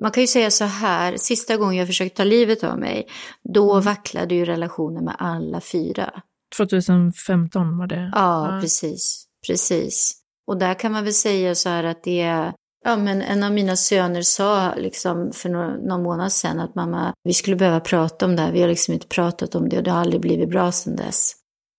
Man 0.00 0.10
kan 0.10 0.22
ju 0.22 0.26
säga 0.26 0.50
så 0.50 0.64
här, 0.64 1.16
sista 1.16 1.56
gången 1.56 1.76
jag 1.76 1.86
försökte 1.86 2.16
ta 2.16 2.24
livet 2.24 2.64
av 2.64 2.78
mig, 2.78 3.06
då 3.54 3.72
Mm. 3.72 3.84
vacklade 3.84 4.34
ju 4.34 4.44
relationen 4.44 5.04
med 5.04 5.16
alla 5.18 5.60
fyra. 5.60 6.22
2015 6.56 7.78
var 7.78 7.86
det? 7.86 8.10
Ja, 8.14 8.58
precis. 8.62 9.24
Precis. 9.46 10.14
Och 10.46 10.58
där 10.58 10.74
kan 10.74 10.92
man 10.92 11.04
väl 11.04 11.12
säga 11.12 11.54
så 11.54 11.68
här 11.68 11.84
att 11.84 12.02
det 12.02 12.20
är, 12.20 12.52
ja 12.84 12.96
men 12.96 13.22
en 13.22 13.42
av 13.42 13.52
mina 13.52 13.76
söner 13.76 14.22
sa 14.22 14.74
liksom 14.74 15.32
för 15.32 15.48
några, 15.48 15.76
någon 15.76 16.02
månad 16.02 16.32
sedan 16.32 16.60
att 16.60 16.74
mamma, 16.74 17.14
vi 17.24 17.32
skulle 17.32 17.56
behöva 17.56 17.80
prata 17.80 18.26
om 18.26 18.36
det 18.36 18.42
här, 18.42 18.52
vi 18.52 18.60
har 18.60 18.68
liksom 18.68 18.94
inte 18.94 19.06
pratat 19.06 19.54
om 19.54 19.68
det 19.68 19.76
och 19.76 19.82
det 19.82 19.90
har 19.90 20.00
aldrig 20.00 20.20
blivit 20.20 20.50
bra 20.50 20.72
sedan 20.72 20.96
dess. 20.96 21.32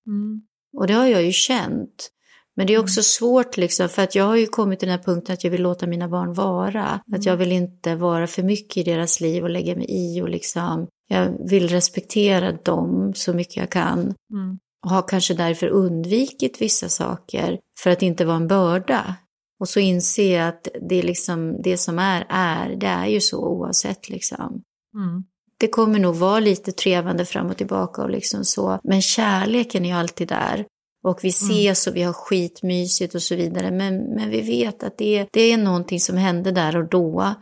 Mm. 0.07 0.41
Och 0.77 0.87
det 0.87 0.93
har 0.93 1.05
jag 1.05 1.23
ju 1.23 1.31
känt. 1.31 2.09
Men 2.55 2.67
det 2.67 2.73
är 2.73 2.79
också 2.79 3.03
svårt 3.03 3.57
liksom, 3.57 3.89
för 3.89 4.01
att 4.01 4.15
jag 4.15 4.25
har 4.25 4.35
ju 4.35 4.47
kommit 4.47 4.79
till 4.79 4.87
den 4.87 4.97
här 4.97 5.05
punkten 5.05 5.33
att 5.33 5.43
jag 5.43 5.51
vill 5.51 5.61
låta 5.61 5.87
mina 5.87 6.07
barn 6.07 6.33
vara. 6.33 7.01
Att 7.13 7.25
jag 7.25 7.37
vill 7.37 7.51
inte 7.51 7.95
vara 7.95 8.27
för 8.27 8.43
mycket 8.43 8.77
i 8.77 8.83
deras 8.83 9.19
liv 9.21 9.43
och 9.43 9.49
lägga 9.49 9.75
mig 9.75 9.85
i 9.89 10.21
och 10.21 10.29
liksom, 10.29 10.87
jag 11.07 11.49
vill 11.49 11.67
respektera 11.67 12.51
dem 12.51 13.13
så 13.15 13.33
mycket 13.33 13.57
jag 13.57 13.69
kan. 13.69 13.99
Mm. 13.99 14.59
Och 14.83 14.89
har 14.89 15.01
kanske 15.07 15.33
därför 15.33 15.67
undvikit 15.67 16.61
vissa 16.61 16.89
saker 16.89 17.59
för 17.79 17.89
att 17.89 18.01
inte 18.01 18.25
vara 18.25 18.37
en 18.37 18.47
börda. 18.47 19.15
Och 19.59 19.69
så 19.69 19.79
inse 19.79 20.47
att 20.47 20.67
det, 20.89 21.01
liksom, 21.01 21.61
det 21.61 21.77
som 21.77 21.99
är, 21.99 22.25
är, 22.29 22.75
det 22.75 22.87
är 22.87 23.07
ju 23.07 23.21
så 23.21 23.47
oavsett 23.47 24.09
liksom. 24.09 24.61
Mm. 24.95 25.23
Det 25.63 25.67
kommer 25.67 25.99
nog 25.99 26.15
vara 26.15 26.39
lite 26.39 26.71
trevande 26.71 27.25
fram 27.25 27.49
och 27.49 27.57
tillbaka 27.57 28.01
och 28.01 28.09
liksom 28.09 28.45
så. 28.45 28.79
Men 28.83 29.01
kärleken 29.01 29.85
är 29.85 29.89
ju 29.89 29.95
alltid 29.95 30.27
där. 30.27 30.65
Och 31.03 31.19
vi 31.23 31.29
ses 31.29 31.87
och 31.87 31.95
vi 31.95 32.03
har 32.03 32.13
skitmysigt 32.13 33.15
och 33.15 33.21
så 33.21 33.35
vidare. 33.35 33.71
Men, 33.71 33.97
men 33.97 34.29
vi 34.29 34.41
vet 34.41 34.83
att 34.83 34.97
det, 34.97 35.27
det 35.31 35.41
är 35.41 35.57
någonting 35.57 35.99
som 35.99 36.17
hände 36.17 36.51
där 36.51 36.77
och 36.77 36.89
då. 36.89 37.33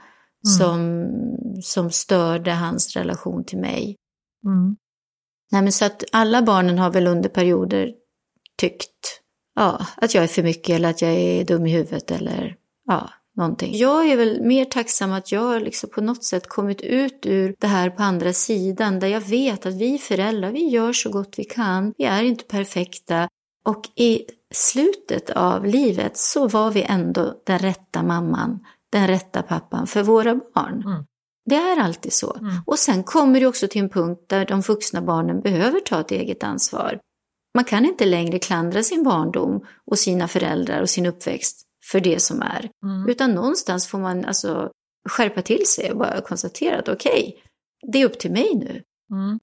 Som, 0.58 1.06
som 1.64 1.92
störde 1.92 2.52
hans 2.52 2.96
relation 2.96 3.44
till 3.44 3.58
mig. 3.58 3.96
Mm. 4.46 4.76
Nej, 5.52 5.62
men 5.62 5.72
så 5.72 5.86
att 5.86 6.04
alla 6.12 6.42
barnen 6.42 6.80
har 6.80 6.90
väl 6.90 7.08
under 7.08 7.30
perioder 7.30 7.92
tyckt 8.58 9.22
ja, 9.56 9.86
att 9.98 10.14
jag 10.16 10.24
är 10.24 10.28
för 10.28 10.44
mycket 10.44 10.76
eller 10.76 10.90
att 10.90 11.02
jag 11.02 11.12
är 11.12 11.46
dum 11.46 11.66
i 11.66 11.72
huvudet 11.72 12.12
eller 12.12 12.56
ja, 12.88 13.10
någonting. 13.38 13.78
Jag 13.78 14.10
är 14.10 14.18
väl 14.18 14.42
mer 14.42 14.66
tacksam 14.66 15.12
att 15.12 15.32
jag 15.32 15.62
liksom 15.62 15.90
på 15.90 16.02
något 16.02 16.24
sätt 16.24 16.48
kommit 16.48 16.82
ut 16.82 17.26
ur 17.26 17.56
det 17.60 17.68
här 17.68 17.90
på 17.90 18.04
andra 18.04 18.34
sidan 18.34 19.00
där 19.00 19.08
jag 19.08 19.22
vet 19.22 19.66
att 19.66 19.74
vi 19.74 19.98
föräldrar, 19.98 20.52
vi 20.52 20.70
gör 20.70 20.94
så 20.94 21.10
gott 21.10 21.34
vi 21.38 21.44
kan. 21.44 21.94
Vi 21.98 22.06
är 22.06 22.24
inte 22.24 22.44
perfekta 22.44 23.28
och 23.66 23.90
i 23.96 24.26
slutet 24.54 25.30
av 25.30 25.66
livet 25.66 26.18
så 26.18 26.48
var 26.48 26.72
vi 26.72 26.84
ändå 26.84 27.42
den 27.46 27.60
rätta 27.60 28.04
mamman, 28.04 28.60
den 28.92 29.08
rätta 29.08 29.42
pappan 29.42 29.88
för 29.88 30.04
våra 30.04 30.36
barn. 30.36 30.84
Mm. 30.86 31.06
Det 31.46 31.56
är 31.56 31.80
alltid 31.80 32.14
så. 32.14 32.38
Mm. 32.40 32.54
Och 32.66 32.80
sen 32.80 33.04
kommer 33.04 33.40
det 33.40 33.48
också 33.48 33.68
till 33.68 33.82
en 33.82 33.90
punkt 33.90 34.26
där 34.28 34.46
de 34.46 34.62
vuxna 34.62 35.02
barnen 35.02 35.42
behöver 35.42 35.80
ta 35.80 36.00
ett 36.00 36.12
eget 36.12 36.44
ansvar. 36.44 37.00
Man 37.56 37.64
kan 37.64 37.86
inte 37.86 38.06
längre 38.06 38.40
klandra 38.40 38.84
sin 38.84 39.04
barndom 39.04 39.66
och 39.86 40.00
sina 40.00 40.28
föräldrar 40.28 40.82
och 40.82 40.90
sin 40.90 41.06
uppväxt 41.06 41.68
för 41.92 42.00
det 42.00 42.22
som 42.22 42.42
är. 42.42 42.70
Mm. 42.84 43.10
Utan 43.10 43.32
någonstans 43.32 43.88
får 43.88 44.00
man 44.00 44.26
alltså 44.26 44.72
skärpa 45.10 45.42
till 45.42 45.66
sig 45.66 45.92
och 45.92 45.98
bara 45.98 46.22
konstatera 46.22 46.80
att 46.80 46.90
okej, 46.90 47.44
det 47.92 48.02
är 48.02 48.06
upp 48.06 48.20
till 48.20 48.32
mig 48.32 48.56
nu. 48.56 48.84
Mm. 49.12 49.40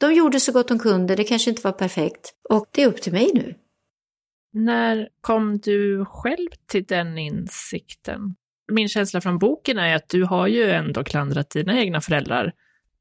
De 0.00 0.14
gjorde 0.14 0.40
så 0.40 0.52
gott 0.52 0.68
de 0.68 0.78
kunde, 0.78 1.16
det 1.16 1.24
kanske 1.24 1.50
inte 1.50 1.62
var 1.62 1.72
perfekt. 1.72 2.32
Och 2.50 2.66
det 2.70 2.82
är 2.82 2.88
upp 2.88 3.02
till 3.02 3.12
mig 3.12 3.30
nu. 3.34 3.54
När 4.52 5.08
kom 5.20 5.58
du 5.58 6.04
själv 6.04 6.48
till 6.66 6.84
den 6.84 7.18
insikten? 7.18 8.34
Min 8.72 8.88
känsla 8.88 9.20
från 9.20 9.38
boken 9.38 9.78
är 9.78 9.94
att 9.94 10.08
du 10.08 10.24
har 10.24 10.46
ju 10.46 10.70
ändå 10.70 11.04
klandrat 11.04 11.50
dina 11.50 11.78
egna 11.78 12.00
föräldrar, 12.00 12.52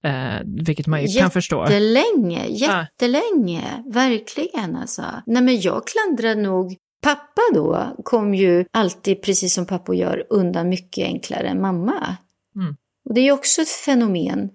eh, 0.04 0.42
vilket 0.46 0.88
man 0.88 1.06
ju 1.06 1.20
kan 1.20 1.32
förstå. 1.32 1.64
Jättelänge, 1.64 2.48
jättelänge, 2.48 3.84
verkligen 3.86 4.76
alltså. 4.76 5.04
Nej 5.26 5.44
men 5.44 5.62
jag 5.62 5.84
klandrar 5.88 6.36
nog 6.36 6.78
Pappa 7.04 7.42
då 7.54 7.96
kom 8.04 8.34
ju 8.34 8.66
alltid, 8.72 9.22
precis 9.22 9.54
som 9.54 9.66
pappor 9.66 9.96
gör, 9.96 10.28
undan 10.30 10.70
mycket 10.70 11.06
enklare 11.06 11.48
än 11.48 11.62
mamma. 11.62 12.18
Mm. 12.56 12.76
Och 13.06 13.14
det 13.14 13.22
är 13.22 13.32
också 13.32 13.62
ett 13.62 13.70
fenomen 13.70 14.50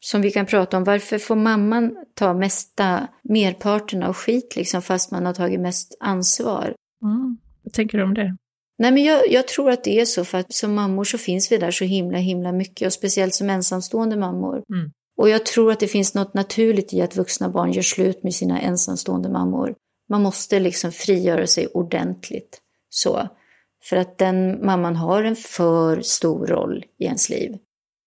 som 0.00 0.22
vi 0.22 0.30
kan 0.30 0.46
prata 0.46 0.76
om. 0.76 0.84
Varför 0.84 1.18
får 1.18 1.36
mamman 1.36 1.96
ta 2.14 2.34
mesta 2.34 3.08
merparten 3.22 4.02
av 4.02 4.14
skit 4.14 4.56
liksom 4.56 4.82
fast 4.82 5.10
man 5.10 5.26
har 5.26 5.34
tagit 5.34 5.60
mest 5.60 5.96
ansvar? 6.00 6.74
Mm. 7.02 7.36
Vad 7.62 7.72
tänker 7.72 7.98
du 7.98 8.04
om 8.04 8.14
det? 8.14 8.36
Nej 8.78 8.92
men 8.92 9.04
jag, 9.04 9.30
jag 9.30 9.48
tror 9.48 9.70
att 9.70 9.84
det 9.84 10.00
är 10.00 10.04
så 10.04 10.24
för 10.24 10.38
att 10.38 10.52
som 10.54 10.74
mammor 10.74 11.04
så 11.04 11.18
finns 11.18 11.52
vi 11.52 11.56
där 11.56 11.70
så 11.70 11.84
himla 11.84 12.18
himla 12.18 12.52
mycket 12.52 12.86
och 12.86 12.92
speciellt 12.92 13.34
som 13.34 13.50
ensamstående 13.50 14.16
mammor. 14.16 14.62
Mm. 14.74 14.90
Och 15.16 15.28
jag 15.28 15.46
tror 15.46 15.72
att 15.72 15.80
det 15.80 15.88
finns 15.88 16.14
något 16.14 16.34
naturligt 16.34 16.92
i 16.92 17.02
att 17.02 17.16
vuxna 17.16 17.48
barn 17.48 17.72
gör 17.72 17.82
slut 17.82 18.22
med 18.22 18.34
sina 18.34 18.60
ensamstående 18.60 19.28
mammor. 19.28 19.74
Man 20.08 20.22
måste 20.22 20.60
liksom 20.60 20.92
frigöra 20.92 21.46
sig 21.46 21.66
ordentligt. 21.66 22.60
Så. 22.88 23.28
För 23.84 23.96
att 23.96 24.18
den 24.18 24.66
mamman 24.66 24.96
har 24.96 25.22
en 25.22 25.36
för 25.36 26.00
stor 26.00 26.46
roll 26.46 26.84
i 26.98 27.04
ens 27.04 27.28
liv. 27.28 27.50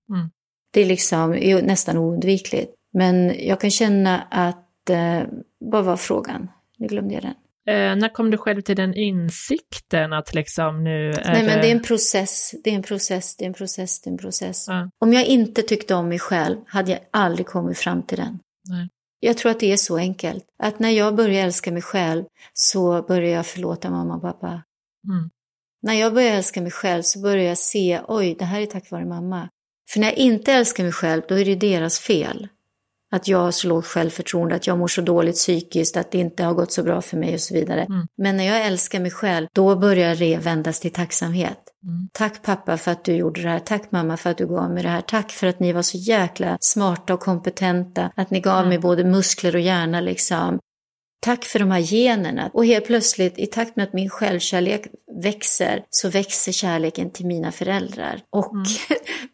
Mm. 0.10 0.30
Det 0.74 0.82
är 0.82 0.86
liksom 0.86 1.34
är 1.34 1.62
nästan 1.62 1.98
oundvikligt. 1.98 2.74
Men 2.94 3.48
jag 3.48 3.62
kan 3.62 3.72
känna 3.72 4.22
att, 4.22 4.90
eh, 4.90 5.22
vad 5.60 5.86
var 5.86 5.98
frågan? 5.98 6.52
Nu 6.78 6.88
glömde 6.88 7.14
jag 7.14 7.24
den. 7.24 7.36
Eh, 7.68 7.96
när 7.96 8.14
kom 8.14 8.32
du 8.32 8.38
själv 8.38 8.62
till 8.62 8.76
den 8.76 8.94
insikten 8.94 10.14
att 10.14 10.34
liksom 10.34 10.84
nu 10.84 11.10
är 11.10 11.32
Nej 11.34 11.46
men 11.46 11.62
det 11.62 11.68
är 11.68 11.72
en 11.72 11.84
process, 11.84 12.56
det 12.64 12.70
är 12.70 12.76
en 12.76 12.84
process, 12.84 13.36
det 13.36 13.46
är 13.46 13.48
en 13.48 13.54
process, 13.54 14.02
det 14.02 14.10
är 14.10 14.12
en 14.12 14.18
process. 14.18 14.66
Ja. 14.68 14.90
Om 15.00 15.14
jag 15.14 15.26
inte 15.26 15.62
tyckte 15.62 15.96
om 15.96 16.10
mig 16.10 16.20
själv 16.20 16.58
hade 16.68 16.92
jag 16.92 17.00
aldrig 17.12 17.48
kommit 17.48 17.78
fram 17.78 18.04
till 18.04 18.18
den. 18.18 18.40
Nej. 18.70 18.90
Jag 19.20 19.38
tror 19.38 19.52
att 19.52 19.60
det 19.60 19.72
är 19.72 19.78
så 19.78 19.98
enkelt. 19.98 20.46
Att 20.60 20.80
när 20.80 20.90
jag 20.90 21.16
börjar 21.16 21.44
älska 21.46 21.72
mig 21.72 21.82
själv 21.82 22.24
så 22.54 23.02
börjar 23.02 23.32
jag 23.32 23.46
förlåta 23.46 23.90
mamma 23.90 24.16
och 24.16 24.22
pappa. 24.22 24.48
Mm. 24.48 25.30
När 25.82 25.94
jag 25.94 26.14
börjar 26.14 26.32
älska 26.32 26.62
mig 26.62 26.72
själv 26.72 27.02
så 27.02 27.20
börjar 27.20 27.44
jag 27.44 27.58
se, 27.58 28.02
oj, 28.08 28.36
det 28.40 28.46
här 28.46 28.62
är 28.62 28.66
tack 28.66 28.92
vare 28.92 29.06
mamma. 29.06 29.50
För 29.90 30.00
när 30.00 30.08
jag 30.08 30.18
inte 30.18 30.54
älskar 30.54 30.84
mig 30.84 30.94
själv, 30.94 31.22
då 31.28 31.40
är 31.40 31.46
det 31.46 31.56
deras 31.56 32.00
fel. 32.00 32.48
Att 33.12 33.28
jag 33.28 33.38
har 33.38 33.52
så 33.52 33.68
lågt 33.68 33.86
självförtroende, 33.86 34.56
att 34.56 34.68
jag 34.68 34.78
mår 34.78 34.88
så 34.88 35.02
dåligt 35.02 35.36
psykiskt, 35.36 35.98
att 35.98 36.12
det 36.12 36.18
inte 36.18 36.44
har 36.44 36.54
gått 36.54 36.72
så 36.72 36.84
bra 36.84 37.02
för 37.02 37.18
mig 37.18 37.34
och 37.34 37.42
så 37.42 37.54
vidare. 37.54 37.84
Mm. 37.84 38.08
Men 38.18 38.38
när 38.38 38.44
jag 38.44 38.66
älskar 38.66 39.00
mig 39.00 39.12
själv, 39.12 39.48
då 39.54 39.76
börjar 39.76 40.16
det 40.16 40.38
vändas 40.38 40.80
till 40.80 40.94
tacksamhet. 40.94 41.67
Mm. 41.84 42.10
Tack 42.14 42.42
pappa 42.44 42.78
för 42.78 42.92
att 42.92 43.06
du 43.06 43.14
gjorde 43.16 43.42
det 43.42 43.50
här. 43.50 43.60
Tack 43.60 43.92
mamma 43.92 44.18
för 44.18 44.30
att 44.30 44.38
du 44.38 44.48
gav 44.48 44.72
mig 44.72 44.84
det 44.84 44.90
här. 44.90 45.02
Tack 45.02 45.32
för 45.32 45.48
att 45.48 45.60
ni 45.60 45.74
var 45.74 45.82
så 45.82 45.98
jäkla 45.98 46.58
smarta 46.62 47.14
och 47.14 47.20
kompetenta. 47.20 48.12
Att 48.16 48.32
ni 48.32 48.40
gav 48.40 48.58
Mm. 48.58 48.70
mig 48.70 48.80
både 48.80 49.04
muskler 49.04 49.56
och 49.56 49.62
hjärna 49.62 50.02
liksom. 50.02 50.60
Tack 51.22 51.44
för 51.46 51.60
de 51.60 51.72
här 51.72 51.80
generna. 51.80 52.50
Och 52.54 52.66
helt 52.66 52.86
plötsligt, 52.86 53.40
i 53.40 53.46
takt 53.46 53.76
med 53.76 53.84
att 53.84 53.94
min 53.94 54.10
självkärlek 54.10 54.88
växer, 55.24 55.84
så 55.90 56.10
växer 56.10 56.52
kärleken 56.52 57.12
till 57.12 57.26
mina 57.26 57.52
föräldrar. 57.52 58.22
Och 58.30 58.54
Mm. 58.54 58.66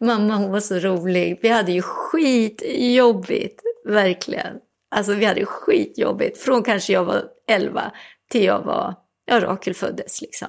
mamma, 0.00 0.36
hon 0.36 0.52
var 0.52 0.60
så 0.60 0.78
rolig. 0.78 1.38
Vi 1.42 1.48
hade 1.48 1.72
ju 1.72 1.82
skitjobbigt, 1.82 3.60
verkligen. 3.88 4.56
Alltså 4.94 5.14
vi 5.14 5.24
hade 5.24 5.46
skitjobbigt. 5.46 6.38
Från 6.38 6.62
kanske 6.62 6.92
jag 6.92 7.04
var 7.04 7.24
11 7.50 7.92
till 8.30 8.44
jag 8.44 8.62
var, 8.62 8.94
ja, 9.24 9.40
Rakel 9.40 9.74
föddes 9.74 10.20
liksom. 10.20 10.48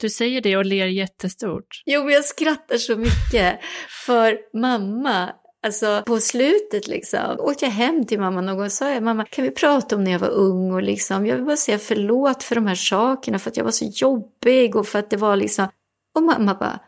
Du 0.00 0.10
säger 0.10 0.40
det 0.40 0.56
och 0.56 0.64
ler 0.64 0.86
jättestort. 0.86 1.82
Jo, 1.86 2.04
men 2.04 2.14
jag 2.14 2.24
skrattar 2.24 2.76
så 2.76 2.96
mycket. 2.96 3.60
För 4.06 4.38
mamma, 4.58 5.32
alltså 5.66 6.02
på 6.06 6.20
slutet 6.20 6.88
liksom, 6.88 7.36
åkte 7.38 7.64
jag 7.64 7.72
hem 7.72 8.06
till 8.06 8.20
mamma 8.20 8.40
någon 8.40 8.56
gång 8.56 8.66
och 8.66 8.72
sa 8.72 8.90
jag, 8.90 9.02
mamma, 9.02 9.24
kan 9.24 9.44
vi 9.44 9.50
prata 9.50 9.96
om 9.96 10.04
när 10.04 10.10
jag 10.10 10.18
var 10.18 10.28
ung 10.30 10.72
och 10.72 10.82
liksom, 10.82 11.26
jag 11.26 11.36
vill 11.36 11.44
bara 11.44 11.56
säga 11.56 11.78
förlåt 11.78 12.42
för 12.42 12.54
de 12.54 12.66
här 12.66 12.74
sakerna, 12.74 13.38
för 13.38 13.50
att 13.50 13.56
jag 13.56 13.64
var 13.64 13.70
så 13.70 13.84
jobbig 13.84 14.76
och 14.76 14.86
för 14.86 14.98
att 14.98 15.10
det 15.10 15.16
var 15.16 15.36
liksom, 15.36 15.68
och 16.16 16.22
mamma 16.22 16.54
bara, 16.54 16.80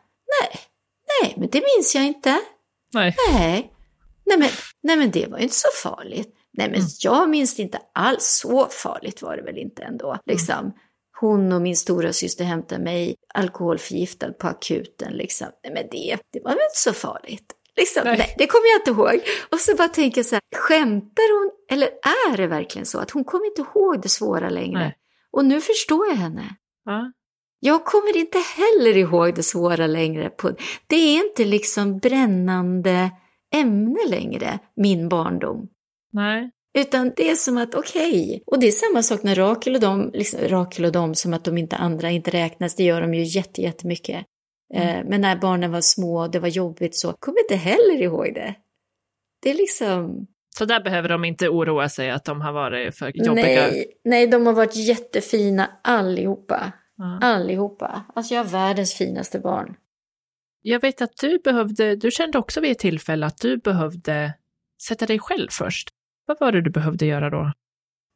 nej, 0.43 0.61
nej, 1.23 1.35
men 1.37 1.49
det 1.53 1.63
minns 1.77 1.95
jag 1.95 2.05
inte. 2.05 2.39
Nej. 2.95 3.15
Nej, 3.33 3.73
nej 4.27 4.39
men, 4.39 4.49
nej 4.83 4.97
men 4.97 5.11
det 5.11 5.27
var 5.27 5.39
ju 5.39 5.43
inte 5.45 5.57
så 5.57 5.69
farligt. 5.83 6.29
Nej 6.59 6.67
men 6.69 6.77
Mm. 6.81 6.89
jag 7.03 7.29
minns 7.31 7.57
det 7.57 7.63
inte 7.63 7.79
alls, 7.95 8.25
så 8.43 8.67
farligt 8.71 9.23
var 9.23 9.37
det 9.37 9.43
väl 9.43 9.59
inte 9.59 9.83
ändå. 9.83 10.17
Liksom. 10.27 10.73
Hon 11.23 11.53
och 11.53 11.63
min 11.63 11.77
stora 11.77 12.13
syster 12.13 12.45
hämtade 12.45 12.83
mig 12.83 13.15
alkoholförgiftad 13.35 14.33
på 14.33 14.47
akuten. 14.47 15.13
Liksom. 15.13 15.47
Nej 15.65 15.73
men 15.75 15.89
det, 15.91 16.19
det 16.33 16.41
var 16.45 16.51
väl 16.51 16.59
inte 16.71 16.79
så 16.79 16.93
farligt. 16.93 17.53
Liksom. 17.77 18.03
Nej. 18.05 18.19
Nej. 18.19 18.35
det 18.39 18.47
kommer 18.47 18.67
jag 18.73 18.81
inte 18.81 18.91
ihåg. 18.91 19.29
Och 19.51 19.59
så 19.59 19.77
bara 19.77 19.89
tänker 19.89 20.19
jag 20.19 20.27
så 20.27 20.35
här, 20.35 20.43
skämtar 20.57 21.39
hon? 21.39 21.51
Eller 21.71 21.89
är 22.31 22.37
det 22.37 22.47
verkligen 22.47 22.87
så 22.87 22.99
att 22.99 23.11
hon 23.11 23.25
kommer 23.25 23.47
inte 23.47 23.61
ihåg 23.63 24.03
det 24.03 24.09
svåra 24.09 24.51
längre? 24.51 24.79
Nej. 24.79 24.97
Och 25.33 25.45
nu 25.45 25.61
förstår 25.61 26.07
jag 26.07 26.15
henne. 26.15 26.57
Ja. 26.85 27.13
Jag 27.61 27.85
kommer 27.85 28.17
inte 28.17 28.39
heller 28.39 28.97
ihåg 28.97 29.35
det 29.35 29.43
svåra 29.43 29.87
längre. 29.87 30.31
På, 30.31 30.53
det 30.87 30.97
är 30.97 31.27
inte 31.27 31.45
liksom 31.45 31.99
brännande 31.99 33.11
ämne 33.55 34.09
längre, 34.09 34.59
min 34.77 35.09
barndom. 35.09 35.69
Nej. 36.13 36.51
Utan 36.75 37.13
det 37.17 37.31
är 37.31 37.35
som 37.35 37.59
att 37.59 37.75
okej, 37.75 38.25
okay. 38.25 38.41
och 38.47 38.59
det 38.59 38.67
är 38.67 38.73
samma 38.73 39.03
sak 39.03 39.23
när 39.23 39.35
Rakel 39.35 39.75
och 39.75 39.81
de, 39.81 40.11
liksom, 40.15 40.41
Rakel 40.41 40.85
och 40.85 40.93
de 40.93 41.15
som 41.15 41.33
att 41.33 41.45
de 41.45 41.59
inte 41.59 41.77
andra 41.77 42.11
inte 42.11 42.31
räknas, 42.31 42.75
det 42.75 42.85
gör 42.85 43.01
de 43.01 43.15
ju 43.15 43.23
jätte, 43.23 43.63
jättemycket. 43.63 44.27
Mm. 44.75 44.89
Eh, 44.89 45.05
men 45.09 45.21
när 45.21 45.37
barnen 45.37 45.71
var 45.73 45.81
små 45.81 46.21
och 46.21 46.31
det 46.31 46.39
var 46.39 46.49
jobbigt 46.49 46.97
så, 46.97 47.13
kommer 47.13 47.41
inte 47.41 47.57
heller 47.57 48.03
ihåg 48.03 48.35
det. 48.35 48.55
Det 49.43 49.51
är 49.51 49.55
liksom... 49.55 50.27
Så 50.59 50.65
där 50.65 50.81
behöver 50.85 51.09
de 51.09 51.25
inte 51.25 51.49
oroa 51.49 51.89
sig 51.89 52.11
att 52.11 52.25
de 52.25 52.41
har 52.41 52.53
varit 52.53 52.97
för 52.97 53.13
jobbiga? 53.15 53.47
Nej, 53.47 53.87
nej 54.05 54.27
de 54.27 54.47
har 54.47 54.53
varit 54.53 54.77
jättefina 54.77 55.71
allihopa. 55.83 56.73
Mm. 56.99 57.19
Allihopa. 57.23 58.05
Alltså 58.15 58.35
jag 58.35 58.45
har 58.45 58.51
världens 58.51 58.95
finaste 58.95 59.39
barn. 59.39 59.77
Jag 60.63 60.81
vet 60.81 61.03
att 61.03 61.17
du 61.17 61.39
behövde, 61.39 61.97
du 61.97 62.11
kände 62.11 62.39
också 62.39 62.61
vid 62.61 62.71
ett 62.71 62.79
tillfälle 62.79 63.27
att 63.27 63.39
du 63.41 63.57
behövde 63.57 64.35
sätta 64.83 65.07
dig 65.07 65.19
själv 65.19 65.49
först. 65.51 65.89
Vad 66.27 66.41
var 66.41 66.53
det 66.53 66.61
du 66.61 66.71
behövde 66.71 67.07
göra 67.07 67.31
då? 67.31 67.53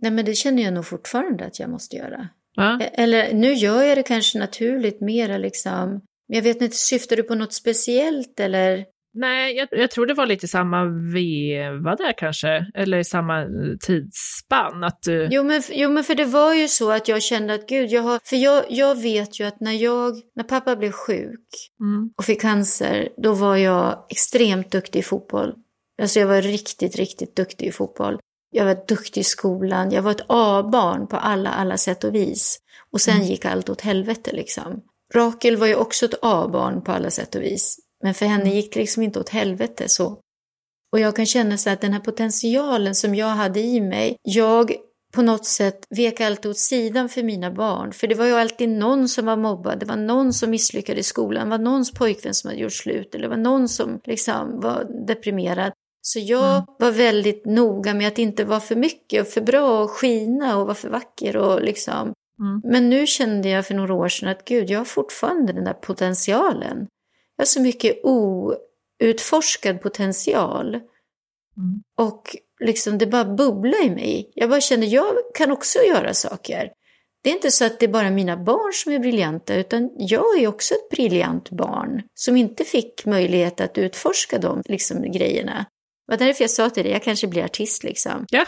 Nej 0.03 0.11
men 0.11 0.25
det 0.25 0.35
känner 0.35 0.63
jag 0.63 0.75
nog 0.75 0.87
fortfarande 0.87 1.45
att 1.45 1.61
jag 1.61 1.71
måste 1.71 1.97
göra. 1.97 2.29
Ja. 2.55 2.81
Eller 2.81 3.35
nu 3.35 3.53
gör 3.53 3.83
jag 3.83 3.99
det 3.99 4.03
kanske 4.03 4.39
naturligt 4.39 5.01
mera 5.01 5.39
liksom. 5.39 6.01
Jag 6.27 6.43
vet 6.43 6.63
inte, 6.63 6.77
syftar 6.77 7.17
du 7.17 7.23
på 7.23 7.35
något 7.35 7.53
speciellt 7.53 8.41
eller? 8.41 8.85
Nej, 9.19 9.57
jag, 9.57 9.69
jag, 9.71 9.91
tror 9.91 10.07
det 10.07 10.15
var 10.15 10.27
lite 10.27 10.49
samma 10.49 10.85
veva 11.15 11.97
där 11.97 12.19
kanske, 12.19 12.67
eller 12.75 13.03
samma 13.03 13.43
eh, 13.43 13.49
tidsspann. 13.81 14.85
Att 14.85 15.03
du... 15.03 15.29
jo, 15.31 15.43
men, 15.43 15.63
jo, 15.71 15.91
men 15.91 16.05
för 16.05 16.15
det 16.15 16.25
var 16.25 16.55
ju 16.55 16.69
så 16.69 16.91
att 16.91 17.09
jag 17.09 17.23
kände 17.23 17.55
att 17.55 17.69
gud, 17.69 17.91
jag 17.91 18.03
har, 18.03 18.21
för 18.25 18.37
jag, 18.37 18.65
jag 18.69 19.03
vet 19.03 19.41
ju 19.41 19.45
att 19.45 19.61
när 19.61 19.73
jag, 19.73 20.15
när 20.35 20.45
pappa 20.45 20.77
blev 20.77 20.93
sjuk 20.93 21.49
mm. 21.81 22.11
och 22.17 22.25
fick 22.25 22.41
cancer, 22.41 23.09
då 23.17 23.33
var 23.33 23.57
jag 23.57 24.07
extremt 24.11 24.73
duktig 24.73 24.99
i 24.99 25.03
fotboll. 25.03 25.55
Alltså 26.03 26.21
jag 26.21 26.27
var 26.27 26.43
riktigt, 26.43 26.97
riktigt 26.97 27.37
duktig 27.37 27.67
i 27.67 27.73
fotboll. 27.73 28.19
Jag 28.51 28.65
var 28.65 28.87
duktig 28.89 29.21
i 29.21 29.25
skolan, 29.25 29.91
jag 29.91 30.03
var 30.03 30.11
ett 30.11 30.25
A-barn 30.27 31.07
på 31.07 31.17
alla, 31.17 31.51
alla 31.51 31.77
sätt 31.77 32.05
och 32.05 32.15
vis. 32.15 32.59
Och 32.93 33.01
sen 33.01 33.17
mm. 33.17 33.27
gick 33.27 33.45
allt 33.45 33.69
åt 33.69 33.81
helvete 33.81 34.33
liksom. 34.33 34.83
Rakel 35.15 35.57
var 35.57 35.67
ju 35.67 35.75
också 35.75 36.07
ett 36.07 36.19
A-barn 36.23 36.83
på 36.83 36.93
alla 36.93 37.11
sätt 37.11 37.35
och 37.35 37.43
vis. 37.43 37.79
Men 38.03 38.15
för 38.15 38.27
henne 38.27 38.43
mm. 38.43 38.55
gick 38.55 38.75
det 38.75 38.81
liksom 38.81 39.03
inte 39.03 39.21
åt 39.21 39.29
helvete 39.29 39.89
så. 39.89 40.19
Och 40.93 41.01
jag 41.01 41.17
kan 41.17 41.27
känna 41.27 41.59
så 41.59 41.71
att 41.71 41.81
den 41.81 41.93
här 41.93 42.01
potentialen 42.01 42.95
som 42.95 43.15
jag 43.15 43.27
hade 43.27 43.61
i 43.61 43.81
mig, 43.81 44.17
jag 44.23 44.73
på 45.15 45.23
något 45.23 45.45
sätt 45.45 45.85
vek 45.97 46.21
alltid 46.21 46.51
åt 46.51 46.59
sidan 46.59 47.09
för 47.09 47.23
mina 47.23 47.51
barn. 47.51 47.93
För 47.93 48.07
det 48.07 48.15
var 48.15 48.27
ju 48.27 48.33
alltid 48.33 48.69
någon 48.69 49.09
som 49.09 49.27
var 49.27 49.37
mobbad, 49.37 49.79
det 49.79 49.87
var 49.87 49.97
någon 49.97 50.33
som 50.33 50.51
misslyckades 50.51 51.07
i 51.07 51.09
skolan, 51.09 51.45
det 51.45 51.51
var 51.51 51.65
någons 51.65 51.93
pojkvän 51.93 52.35
som 52.35 52.49
hade 52.49 52.61
gjort 52.61 52.73
slut, 52.73 53.15
eller 53.15 53.23
det 53.23 53.29
var 53.29 53.43
någon 53.43 53.69
som 53.69 54.01
liksom 54.05 54.61
var 54.61 55.07
deprimerad. 55.07 55.73
Så 56.09 56.19
jag 56.19 56.53
mm. 56.53 56.65
var 56.79 56.91
väldigt 56.91 57.45
noga 57.45 57.95
med 57.95 58.09
att 58.09 58.19
inte 58.19 58.45
vara 58.45 58.61
för 58.61 58.77
mycket 58.77 59.21
och 59.21 59.29
för 59.29 59.41
bra 59.41 59.83
och 59.83 59.91
skina 59.91 60.59
och 60.59 60.67
vara 60.67 60.75
för 60.75 60.89
vacker 60.89 61.37
och 61.37 61.63
liksom. 61.63 62.13
Mm. 62.41 62.61
Men 62.65 62.91
nu 62.91 63.07
kände 63.07 63.49
jag 63.49 63.67
för 63.67 63.75
några 63.75 63.95
år 63.95 64.09
sedan 64.09 64.29
att 64.29 64.45
gud, 64.45 64.71
jag 64.71 64.79
har 64.79 64.85
fortfarande 64.85 65.53
den 65.53 65.65
där 65.65 65.73
potentialen. 65.73 66.87
Jag 67.37 67.43
har 67.43 67.47
så 67.47 67.61
mycket 67.61 68.01
outforskad 68.05 69.81
potential. 69.81 70.75
Mm. 70.75 71.83
Och 71.99 72.37
liksom 72.61 72.99
det 72.99 73.07
bara 73.07 73.25
bubblar 73.25 73.85
i 73.85 73.91
mig. 73.91 74.33
Jag 74.35 74.51
bara 74.51 74.61
känner, 74.61 74.87
jag 74.87 75.07
kan 75.35 75.51
också 75.51 75.79
göra 75.79 76.15
saker. 76.15 76.73
Det 77.23 77.31
är 77.31 77.35
inte 77.35 77.51
så 77.51 77.65
att 77.65 77.81
det 77.81 77.87
är 77.87 77.91
bara 77.91 78.11
mina 78.11 78.37
barn 78.37 78.73
som 78.73 78.93
är 78.93 78.99
briljanta, 78.99 79.55
utan 79.55 79.91
jag 79.99 80.39
är 80.39 80.49
också 80.49 80.75
ett 80.75 80.89
briljant 80.91 81.51
barn 81.51 82.03
som 82.15 82.37
inte 82.37 82.65
fick 82.65 83.07
möjlighet 83.07 83.61
att 83.61 83.79
utforska 83.79 84.39
de 84.39 84.63
liksom, 84.67 85.13
grejerna. 85.13 85.67
Det 86.07 86.13
var 86.13 86.17
därför 86.17 86.45
jag 86.45 86.51
sa 86.51 86.71
till 86.71 86.83
dig, 86.83 86.93
jag 86.93 87.03
kanske 87.03 87.27
blir 87.27 87.45
artist 87.45 87.85
liksom. 87.85 88.27
Ja. 88.31 88.45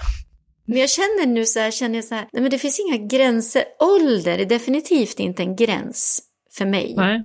Men 0.67 0.79
jag 0.79 0.91
känner 0.91 1.27
nu 1.27 1.47
så 1.47 1.61
här, 1.61 1.71
känner 1.71 1.95
jag 1.95 2.05
så 2.05 2.15
här, 2.15 2.29
nej 2.33 2.43
men 2.43 2.51
det 2.51 2.59
finns 2.59 2.81
inga 2.81 2.97
gränser. 3.07 3.65
Ålder 3.81 4.39
är 4.39 4.45
definitivt 4.47 5.21
inte 5.21 5.43
en 5.43 5.57
gräns 5.57 6.23
för 6.53 6.67
mig. 6.67 6.95
Nej. 6.97 7.25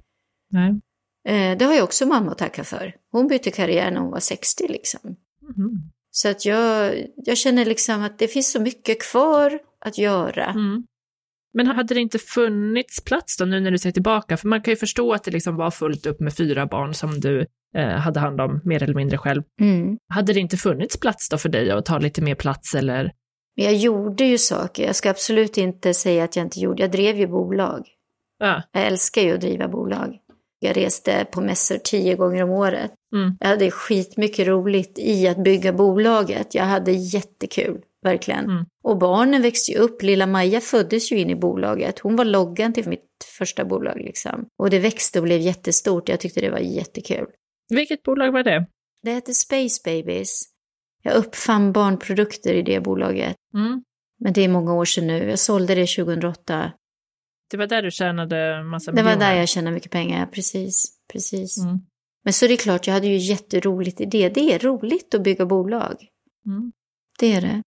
nej. 0.50 0.82
Eh, 1.28 1.58
det 1.58 1.66
har 1.66 1.74
jag 1.74 1.84
också 1.84 2.06
mamma 2.06 2.32
att 2.32 2.38
tacka 2.38 2.64
för. 2.64 2.96
Hon 3.12 3.28
bytte 3.28 3.52
karriär 3.52 3.92
när 3.92 4.00
hon 4.00 4.12
var 4.12 4.20
60 4.20 4.68
liksom. 4.68 5.16
Mm. 5.58 5.72
Så 6.12 6.30
att 6.30 6.46
jag, 6.46 6.96
jag 7.16 7.38
känner 7.38 7.66
liksom 7.66 8.02
att 8.02 8.20
det 8.20 8.28
finns 8.28 8.52
så 8.52 8.62
mycket 8.62 9.02
kvar 9.02 9.60
att 9.80 9.98
göra. 9.98 10.46
Mm. 10.46 10.84
Men 11.54 11.68
hade 11.68 11.94
det 11.94 12.00
inte 12.00 12.20
funnits 12.20 13.04
plats 13.04 13.38
då 13.38 13.46
nu 13.46 13.60
när 13.60 13.72
du 13.72 13.78
ser 13.78 13.92
tillbaka? 13.92 14.38
För 14.38 14.48
man 14.48 14.62
kan 14.62 14.72
ju 14.72 14.76
förstå 14.78 15.14
att 15.14 15.24
det 15.24 15.32
liksom 15.32 15.56
var 15.56 15.72
fullt 15.72 16.06
upp 16.06 16.20
med 16.20 16.36
fyra 16.36 16.66
barn 16.66 16.94
som 16.94 17.20
du 17.20 17.46
hade 17.76 18.20
hand 18.20 18.42
om 18.42 18.62
mer 18.64 18.84
eller 18.84 18.94
mindre 18.94 19.18
själv. 19.18 19.44
Mm. 19.62 19.98
Hade 20.14 20.34
det 20.34 20.40
inte 20.40 20.58
funnits 20.58 21.00
plats 21.00 21.30
då 21.30 21.38
för 21.38 21.50
dig 21.50 21.72
att 21.72 21.86
ta 21.86 22.00
lite 22.00 22.22
mer 22.22 22.36
plats 22.36 22.76
eller? 22.76 23.12
Men 23.56 23.66
jag 23.66 23.76
gjorde 23.76 24.24
ju 24.24 24.38
saker. 24.38 24.86
Jag 24.86 24.96
ska 24.96 25.10
absolut 25.10 25.58
inte 25.58 25.94
säga 25.94 26.24
att 26.24 26.36
jag 26.36 26.46
inte 26.46 26.60
gjorde. 26.60 26.84
Jag 26.84 26.92
drev 26.92 27.18
ju 27.18 27.28
bolag. 27.28 27.88
Ja. 28.40 28.62
Jag 28.72 28.88
älskar 28.88 29.22
ju 29.22 29.34
att 29.34 29.42
driva 29.42 29.68
bolag. 29.68 30.18
Jag 30.60 30.78
reste 30.78 31.26
på 31.32 31.42
mässor 31.42 31.78
tio 31.78 32.16
gånger 32.16 32.44
om 32.44 32.50
året. 32.50 32.92
Mm. 33.16 33.38
Jag 33.40 33.48
hade 33.48 33.72
skitmycket 33.72 34.48
roligt 34.48 35.00
i 35.00 35.28
att 35.28 35.44
bygga 35.44 35.74
bolaget. 35.74 36.56
Jag 36.56 36.64
hade 36.64 36.92
jättekul, 36.92 37.82
verkligen. 38.04 38.46
Mm. 38.46 38.66
Och 38.84 38.98
barnen 38.98 39.42
växte 39.42 39.72
ju 39.72 39.78
upp. 39.78 40.02
Lilla 40.02 40.28
Maja 40.28 40.62
föddes 40.62 41.12
ju 41.12 41.20
in 41.20 41.30
i 41.30 41.36
bolaget. 41.36 42.00
Hon 42.00 42.16
var 42.16 42.26
loggan 42.26 42.74
till 42.74 42.90
mitt 42.90 43.10
första 43.38 43.66
bolag 43.66 43.98
liksom. 43.98 44.46
Och 44.58 44.70
det 44.70 44.80
växte 44.80 45.20
och 45.20 45.24
blev 45.24 45.40
jättestort. 45.40 46.10
Jag 46.10 46.20
tyckte 46.20 46.42
det 46.42 46.50
var 46.50 46.60
jättekul. 46.60 47.26
Vilket 47.70 48.04
bolag 48.04 48.32
var 48.32 48.44
det? 48.44 48.68
Det 49.04 49.12
hette 49.12 49.34
Space 49.34 49.82
Babies. 49.86 50.44
Jag 51.04 51.16
uppfann 51.16 51.72
barnprodukter 51.72 52.54
i 52.54 52.62
det 52.62 52.80
bolaget. 52.80 53.36
Mm. 53.54 53.84
Men 54.20 54.34
det 54.34 54.42
är 54.42 54.50
många 54.50 54.74
år 54.74 54.86
sedan 54.86 55.08
nu. 55.08 55.30
Jag 55.30 55.40
sålde 55.40 55.76
det 55.76 55.88
2008. 55.88 56.72
Det 57.52 57.58
var 57.58 57.68
där 57.68 57.82
du 57.82 57.92
tjänade 57.92 58.64
massa 58.64 58.92
Det 58.92 58.96
miljoner? 58.96 59.16
var 59.16 59.26
där 59.26 59.34
jag 59.36 59.50
tjänade 59.50 59.74
mycket 59.74 59.92
pengar, 59.92 60.26
precis. 60.26 60.98
precis. 61.14 61.58
Mm. 61.58 61.80
Men 62.24 62.34
så 62.34 62.46
är 62.46 62.50
det 62.50 62.58
klart, 62.58 62.88
jag 62.88 62.94
hade 62.94 63.08
ju 63.08 63.18
jätteroligt 63.18 64.02
i 64.02 64.06
det. 64.06 64.30
Det 64.30 64.54
är 64.54 64.60
roligt 64.60 65.16
att 65.16 65.24
bygga 65.24 65.46
bolag. 65.46 65.96
Mm. 66.46 66.72
Det 67.20 67.34
är 67.34 67.42
det. 67.42 67.62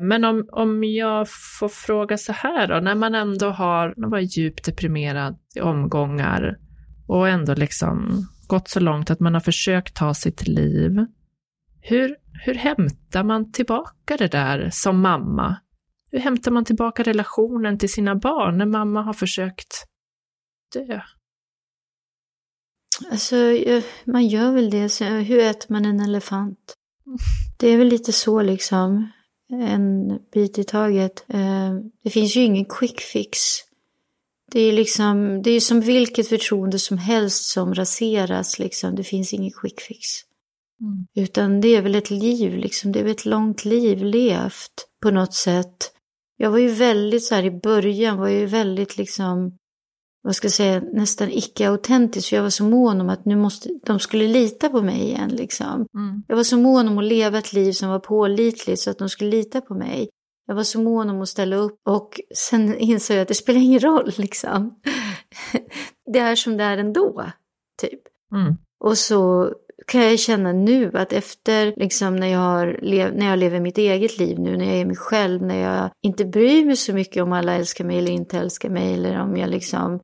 Men 0.00 0.24
om, 0.24 0.48
om 0.52 0.84
jag 0.84 1.28
får 1.58 1.68
fråga 1.68 2.18
så 2.18 2.32
här 2.32 2.68
då, 2.68 2.80
när 2.80 2.94
man 2.94 3.14
ändå 3.14 3.46
har 3.46 3.94
man 3.96 4.10
var 4.10 4.18
djupt 4.18 4.64
deprimerad 4.64 5.38
i 5.56 5.60
omgångar 5.60 6.56
och 7.08 7.28
ändå 7.28 7.54
liksom 7.54 8.26
gått 8.48 8.68
så 8.68 8.80
långt 8.80 9.10
att 9.10 9.20
man 9.20 9.34
har 9.34 9.40
försökt 9.40 9.96
ta 9.96 10.14
sitt 10.14 10.48
liv. 10.48 11.06
Hur, 11.80 12.16
hur 12.44 12.54
hämtar 12.54 13.24
man 13.24 13.52
tillbaka 13.52 14.16
det 14.16 14.28
där 14.28 14.70
som 14.72 15.00
mamma? 15.00 15.56
Hur 16.10 16.18
hämtar 16.18 16.50
man 16.50 16.64
tillbaka 16.64 17.02
relationen 17.02 17.78
till 17.78 17.92
sina 17.92 18.14
barn 18.14 18.58
när 18.58 18.66
mamma 18.66 19.02
har 19.02 19.12
försökt 19.12 19.84
dö? 20.72 21.00
Alltså, 23.10 23.36
man 24.04 24.26
gör 24.26 24.52
väl 24.52 24.70
det. 24.70 24.88
Så 24.88 25.04
hur 25.04 25.38
äter 25.38 25.72
man 25.72 25.84
en 25.84 26.00
elefant? 26.00 26.74
Det 27.58 27.68
är 27.68 27.76
väl 27.76 27.88
lite 27.88 28.12
så 28.12 28.42
liksom. 28.42 29.12
En 29.52 30.18
bit 30.32 30.58
i 30.58 30.64
taget. 30.64 31.24
Eh, 31.28 31.74
det 32.04 32.10
finns 32.10 32.36
ju 32.36 32.40
ingen 32.40 32.64
quick 32.64 33.00
fix. 33.00 33.38
Det 34.52 34.60
är 34.60 34.72
liksom, 34.72 35.42
det 35.42 35.50
är 35.50 35.60
som 35.60 35.80
vilket 35.80 36.28
förtroende 36.28 36.78
som 36.78 36.98
helst 36.98 37.44
som 37.44 37.74
raseras 37.74 38.58
liksom. 38.58 38.94
Det 38.94 39.04
finns 39.04 39.32
ingen 39.32 39.50
quick 39.50 39.80
fix. 39.80 40.00
Mm. 40.80 41.06
Utan 41.26 41.60
det 41.60 41.68
är 41.68 41.82
väl 41.82 41.94
ett 41.94 42.10
liv 42.10 42.56
liksom. 42.56 42.92
Det 42.92 42.98
är 42.98 43.02
väl 43.02 43.12
ett 43.12 43.24
långt 43.24 43.64
liv 43.64 44.04
levt 44.04 44.86
på 45.02 45.10
något 45.10 45.34
sätt. 45.34 45.90
Jag 46.36 46.50
var 46.50 46.58
ju 46.58 46.68
väldigt 46.68 47.24
så 47.24 47.34
här 47.34 47.44
i 47.44 47.50
början 47.50 48.18
var 48.18 48.28
ju 48.28 48.46
väldigt 48.46 48.96
liksom 48.96 49.58
vad 50.24 50.36
ska 50.36 50.46
jag 50.46 50.52
säga, 50.52 50.80
nästan 50.80 51.30
icke-autentisk. 51.30 52.28
För 52.28 52.36
jag 52.36 52.42
var 52.42 52.50
så 52.50 52.64
mån 52.64 53.00
om 53.00 53.08
att 53.08 53.24
nu 53.24 53.36
måste, 53.36 53.68
de 53.86 53.98
skulle 53.98 54.28
lita 54.28 54.68
på 54.68 54.82
mig 54.82 55.02
igen. 55.02 55.30
Liksom. 55.30 55.86
Mm. 55.94 56.22
Jag 56.28 56.36
var 56.36 56.44
så 56.44 56.56
mån 56.56 56.88
om 56.88 56.98
att 56.98 57.04
leva 57.04 57.38
ett 57.38 57.52
liv 57.52 57.72
som 57.72 57.88
var 57.88 57.98
pålitligt 57.98 58.80
så 58.80 58.90
att 58.90 58.98
de 58.98 59.08
skulle 59.08 59.30
lita 59.30 59.60
på 59.60 59.74
mig. 59.74 60.08
Jag 60.46 60.54
var 60.54 60.62
så 60.62 60.80
mån 60.80 61.10
om 61.10 61.22
att 61.22 61.28
ställa 61.28 61.56
upp 61.56 61.80
och 61.88 62.20
sen 62.34 62.78
insåg 62.78 63.16
jag 63.16 63.22
att 63.22 63.28
det 63.28 63.34
spelar 63.34 63.60
ingen 63.60 63.80
roll 63.80 64.12
liksom. 64.16 64.80
Det 66.12 66.18
är 66.18 66.34
som 66.36 66.56
det 66.56 66.64
är 66.64 66.78
ändå, 66.78 67.24
typ. 67.82 68.00
Mm. 68.32 68.56
Och 68.80 68.98
så 68.98 69.52
kan 69.86 70.00
jag 70.00 70.18
känna 70.18 70.52
nu 70.52 70.90
att 70.94 71.12
efter, 71.12 71.74
liksom 71.76 72.16
när 72.16 72.26
jag, 72.26 72.38
har 72.38 72.78
när 73.12 73.26
jag 73.26 73.38
lever 73.38 73.60
mitt 73.60 73.78
eget 73.78 74.18
liv 74.18 74.38
nu, 74.38 74.56
när 74.56 74.64
jag 74.64 74.74
är 74.74 74.84
mig 74.84 74.96
själv, 74.96 75.42
när 75.42 75.58
jag 75.58 75.90
inte 76.02 76.24
bryr 76.24 76.64
mig 76.64 76.76
så 76.76 76.92
mycket 76.92 77.22
om 77.22 77.32
alla 77.32 77.54
älskar 77.54 77.84
mig 77.84 77.98
eller 77.98 78.12
inte 78.12 78.38
älskar 78.38 78.68
mig, 78.68 78.94
eller 78.94 79.20
om 79.20 79.36
jag 79.36 79.50
liksom 79.50 80.00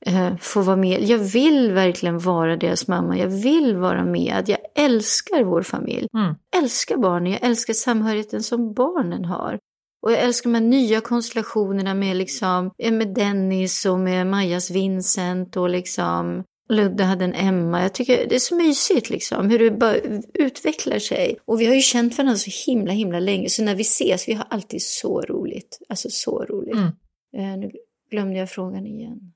eh, 0.00 0.36
får 0.36 0.62
vara 0.62 0.76
med. 0.76 1.02
Jag 1.02 1.18
vill 1.18 1.72
verkligen 1.72 2.18
vara 2.18 2.56
deras 2.56 2.88
mamma, 2.88 3.18
jag 3.18 3.28
vill 3.28 3.76
vara 3.76 4.04
med, 4.04 4.48
jag 4.48 4.58
älskar 4.74 5.44
vår 5.44 5.62
familj. 5.62 6.08
Mm. 6.14 6.34
älskar 6.56 6.96
barnen, 6.96 7.32
jag 7.32 7.42
älskar 7.42 7.74
samhörigheten 7.74 8.42
som 8.42 8.74
barnen 8.74 9.24
har. 9.24 9.58
Och 10.02 10.12
jag 10.12 10.20
älskar 10.20 10.50
de 10.50 10.54
här 10.54 10.68
nya 10.68 11.00
konstellationerna 11.00 11.94
med, 11.94 12.16
liksom, 12.16 12.70
med 12.78 13.14
Dennis 13.14 13.86
och 13.86 13.98
med 14.00 14.26
Majas 14.26 14.70
Vincent 14.70 15.56
och 15.56 15.68
liksom 15.68 16.44
Ludde 16.68 17.04
hade 17.04 17.24
en 17.24 17.34
Emma. 17.34 17.82
Jag 17.82 17.92
tycker 17.92 18.28
det 18.28 18.34
är 18.34 18.38
så 18.38 18.54
mysigt 18.56 19.10
liksom 19.10 19.50
hur 19.50 19.58
det 19.58 19.70
bara 19.70 19.96
utvecklar 20.34 20.98
sig. 20.98 21.38
Och 21.44 21.60
vi 21.60 21.66
har 21.66 21.74
ju 21.74 21.80
känt 21.80 22.18
varandra 22.18 22.36
så 22.36 22.70
himla 22.70 22.92
himla 22.92 23.20
länge 23.20 23.48
så 23.48 23.62
när 23.62 23.74
vi 23.74 23.82
ses, 23.82 24.28
vi 24.28 24.32
har 24.32 24.46
alltid 24.50 24.82
så 24.82 25.20
roligt. 25.20 25.78
Alltså 25.88 26.08
så 26.10 26.44
roligt. 26.44 26.74
Mm. 26.74 26.92
Eh, 27.36 27.58
nu 27.58 27.70
glömde 28.10 28.38
jag 28.38 28.50
frågan 28.50 28.86
igen. 28.86 29.32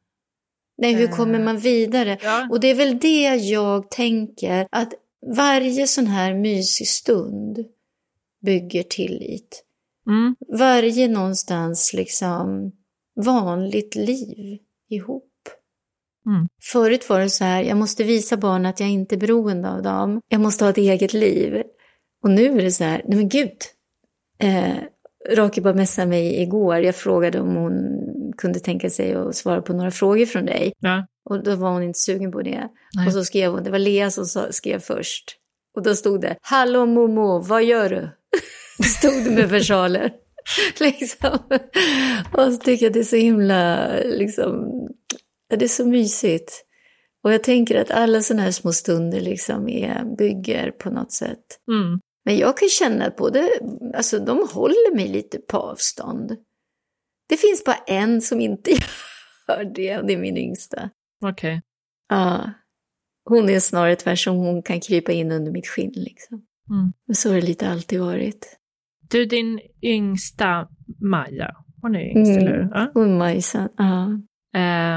Nej, 0.78 0.94
hur 0.94 1.08
kommer 1.08 1.38
man 1.38 1.58
vidare? 1.58 2.18
Ja. 2.22 2.48
Och 2.50 2.60
det 2.60 2.70
är 2.70 2.74
väl 2.74 2.98
det 2.98 3.22
jag 3.36 3.90
tänker, 3.90 4.66
att 4.70 4.94
varje 5.36 5.86
sån 5.86 6.06
här 6.06 6.34
mysig 6.34 6.88
stund 6.88 7.64
bygger 8.44 8.82
tillit. 8.82 9.64
Mm. 10.06 10.36
Varje 10.58 11.08
någonstans 11.08 11.92
liksom 11.92 12.72
vanligt 13.24 13.94
liv 13.94 14.58
ihop. 14.88 15.28
Mm. 16.26 16.48
Förut 16.72 17.08
var 17.08 17.20
det 17.20 17.30
så 17.30 17.44
här, 17.44 17.62
jag 17.62 17.76
måste 17.76 18.04
visa 18.04 18.36
barnen 18.36 18.66
att 18.66 18.80
jag 18.80 18.88
inte 18.88 19.14
är 19.14 19.18
beroende 19.18 19.70
av 19.70 19.82
dem. 19.82 20.20
Jag 20.28 20.40
måste 20.40 20.64
ha 20.64 20.70
ett 20.70 20.78
eget 20.78 21.12
liv. 21.12 21.62
Och 22.22 22.30
nu 22.30 22.58
är 22.58 22.62
det 22.62 22.70
så 22.70 22.84
här, 22.84 23.02
nej 23.08 23.18
men 23.18 23.28
gud. 23.28 23.56
Eh, 24.38 24.76
Raki 25.30 25.60
bara 25.60 25.74
messade 25.74 26.08
mig 26.08 26.42
igår. 26.42 26.78
Jag 26.78 26.96
frågade 26.96 27.40
om 27.40 27.56
hon 27.56 27.72
kunde 28.38 28.60
tänka 28.60 28.90
sig 28.90 29.14
att 29.14 29.36
svara 29.36 29.62
på 29.62 29.72
några 29.72 29.90
frågor 29.90 30.26
från 30.26 30.46
dig. 30.46 30.72
Ja. 30.78 31.06
Och 31.24 31.42
då 31.42 31.56
var 31.56 31.70
hon 31.70 31.82
inte 31.82 31.98
sugen 31.98 32.32
på 32.32 32.42
det. 32.42 32.68
Nej. 32.94 33.06
Och 33.06 33.12
så 33.12 33.24
skrev 33.24 33.52
hon, 33.52 33.64
det 33.64 33.70
var 33.70 33.78
Lea 33.78 34.10
som 34.10 34.26
skrev 34.50 34.78
först. 34.78 35.36
Och 35.76 35.82
då 35.82 35.94
stod 35.94 36.20
det, 36.20 36.36
Hallå 36.42 36.86
Momo, 36.86 37.42
vad 37.42 37.64
gör 37.64 37.88
du? 37.88 38.00
stod 38.82 39.32
med 39.32 39.48
versaler. 39.48 40.12
liksom. 40.80 41.38
Och 42.32 42.52
så 42.52 42.56
tycker 42.56 42.86
jag 42.86 42.92
det 42.92 43.00
är 43.00 43.04
så 43.04 43.16
himla, 43.16 43.88
liksom, 44.04 44.70
det 45.48 45.64
är 45.64 45.68
så 45.68 45.86
mysigt. 45.86 46.64
Och 47.24 47.32
jag 47.32 47.42
tänker 47.42 47.80
att 47.80 47.90
alla 47.90 48.20
sådana 48.20 48.42
här 48.42 48.50
små 48.50 48.72
stunder 48.72 49.20
liksom 49.20 49.68
är, 49.68 50.16
bygger 50.18 50.70
på 50.70 50.90
något 50.90 51.12
sätt. 51.12 51.58
Mm. 51.68 52.00
Men 52.24 52.36
jag 52.36 52.56
kan 52.56 52.68
känna 52.68 53.06
att 53.06 53.16
både, 53.16 53.48
alltså 53.94 54.18
de 54.18 54.48
håller 54.52 54.94
mig 54.94 55.08
lite 55.08 55.38
på 55.38 55.56
avstånd. 55.56 56.36
Det 57.28 57.36
finns 57.36 57.64
bara 57.64 57.76
en 57.86 58.20
som 58.20 58.40
inte 58.40 58.70
gör 59.48 59.64
det, 59.74 59.98
och 59.98 60.06
det 60.06 60.12
är 60.12 60.18
min 60.18 60.36
yngsta. 60.36 60.90
Okej. 61.24 61.30
Okay. 61.30 61.60
Ja. 62.08 62.50
Hon 63.24 63.50
är 63.50 63.60
snarare 63.60 63.96
tvärsom, 63.96 64.36
hon 64.36 64.62
kan 64.62 64.80
krypa 64.80 65.12
in 65.12 65.32
under 65.32 65.52
mitt 65.52 65.66
skinn 65.66 65.92
liksom. 65.94 66.46
Mm. 66.70 66.92
Men 67.06 67.16
så 67.16 67.28
har 67.28 67.36
det 67.36 67.46
lite 67.46 67.68
alltid 67.68 68.00
varit. 68.00 68.58
Du, 69.12 69.26
din 69.26 69.60
yngsta 69.82 70.68
Maja, 71.00 71.54
hon 71.82 71.94
är 71.94 72.16
yngst, 72.16 72.30
mm. 72.30 72.42
eller 72.42 72.56
hur? 72.56 72.70
Ja. 72.74 72.90
Hon 72.94 73.18
Majsan, 73.18 73.68
ja. 73.76 74.04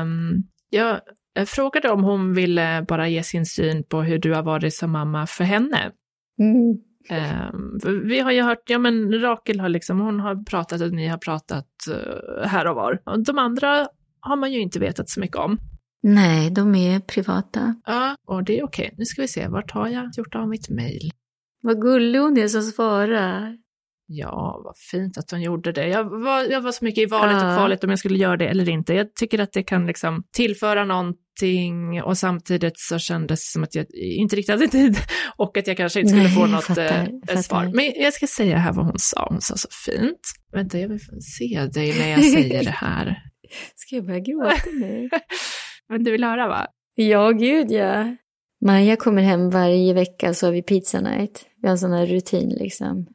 Um, 0.01 0.43
jag 0.69 1.01
frågade 1.45 1.89
om 1.89 2.03
hon 2.03 2.33
ville 2.33 2.85
bara 2.87 3.07
ge 3.07 3.23
sin 3.23 3.45
syn 3.45 3.83
på 3.83 4.01
hur 4.01 4.19
du 4.19 4.33
har 4.33 4.43
varit 4.43 4.73
som 4.73 4.91
mamma 4.91 5.27
för 5.27 5.43
henne. 5.43 5.91
Mm. 6.39 6.77
Um, 7.11 7.79
vi 8.07 8.19
har 8.19 8.31
ju 8.31 8.41
hört, 8.41 8.69
ja 8.69 8.79
men 8.79 9.21
Rakel 9.21 9.59
har 9.59 9.69
liksom, 9.69 9.99
hon 9.99 10.19
har 10.19 10.43
pratat 10.43 10.81
och 10.81 10.91
ni 10.91 11.07
har 11.07 11.17
pratat 11.17 11.67
uh, 11.89 12.47
här 12.47 12.67
och 12.67 12.75
var. 12.75 13.01
De 13.25 13.37
andra 13.37 13.87
har 14.19 14.35
man 14.35 14.53
ju 14.53 14.59
inte 14.59 14.79
vetat 14.79 15.09
så 15.09 15.19
mycket 15.19 15.37
om. 15.37 15.57
Nej, 16.03 16.51
de 16.51 16.75
är 16.75 16.99
privata. 16.99 17.75
Ja, 17.85 18.15
och 18.27 18.43
det 18.43 18.59
är 18.59 18.63
okej. 18.63 18.93
Nu 18.97 19.05
ska 19.05 19.21
vi 19.21 19.27
se, 19.27 19.47
vart 19.47 19.71
har 19.71 19.87
jag 19.87 20.09
gjort 20.17 20.35
av 20.35 20.49
mitt 20.49 20.69
mejl? 20.69 21.11
Vad 21.61 21.81
gullig 21.81 22.19
hon 22.19 22.37
är 22.37 22.47
som 22.47 22.61
svarar. 22.61 23.64
Ja, 24.07 24.61
vad 24.63 24.77
fint 24.91 25.17
att 25.17 25.31
hon 25.31 25.41
gjorde 25.41 25.71
det. 25.71 25.87
Jag 25.87 26.03
var, 26.03 26.43
jag 26.43 26.61
var 26.61 26.71
så 26.71 26.85
mycket 26.85 27.03
i 27.03 27.05
valet 27.05 27.35
och 27.35 27.57
kvalet 27.57 27.83
om 27.83 27.89
jag 27.89 27.99
skulle 27.99 28.17
göra 28.17 28.37
det 28.37 28.47
eller 28.47 28.69
inte. 28.69 28.93
Jag 28.93 29.15
tycker 29.15 29.39
att 29.39 29.53
det 29.53 29.63
kan 29.63 29.87
liksom 29.87 30.23
tillföra 30.35 30.85
någonting 30.85 32.03
och 32.03 32.17
samtidigt 32.17 32.79
så 32.79 32.99
kändes 32.99 33.39
det 33.39 33.51
som 33.51 33.63
att 33.63 33.75
jag 33.75 33.85
inte 33.95 34.35
riktigt 34.35 34.53
hade 34.55 34.67
tid 34.67 34.97
och 35.37 35.57
att 35.57 35.67
jag 35.67 35.77
kanske 35.77 35.99
inte 35.99 36.09
skulle 36.09 36.23
Nej, 36.23 36.35
få 36.35 36.45
något 36.45 36.63
fattar, 36.63 37.09
äh, 37.29 37.39
svar. 37.39 37.71
Men 37.73 37.93
jag 37.95 38.13
ska 38.13 38.27
säga 38.27 38.57
här 38.57 38.73
vad 38.73 38.85
hon 38.85 38.99
sa. 38.99 39.27
Hon 39.29 39.41
sa 39.41 39.55
så 39.57 39.67
fint. 39.85 40.19
Vänta, 40.51 40.79
jag 40.79 40.89
vill 40.89 40.99
se 41.39 41.65
dig 41.65 41.99
när 41.99 42.09
jag 42.09 42.23
säger 42.23 42.63
det 42.63 42.69
här. 42.69 43.17
Ska 43.75 43.95
jag 43.95 44.05
börja 44.05 44.19
gråta 44.19 44.69
nu? 44.73 45.09
Men 45.89 46.03
du 46.03 46.11
vill 46.11 46.23
höra 46.23 46.47
va? 46.47 46.67
Ja, 46.95 47.31
gud 47.31 47.71
ja. 47.71 48.15
Maja 48.65 48.95
kommer 48.95 49.21
hem 49.21 49.49
varje 49.49 49.93
vecka 49.93 50.33
så 50.33 50.47
har 50.47 50.51
vi 50.53 50.61
pizza 50.61 51.01
night. 51.01 51.45
Vi 51.61 51.67
har 51.67 51.71
en 51.71 51.77
sån 51.77 51.93
här 51.93 52.05
rutin 52.05 52.49
liksom. 52.49 53.07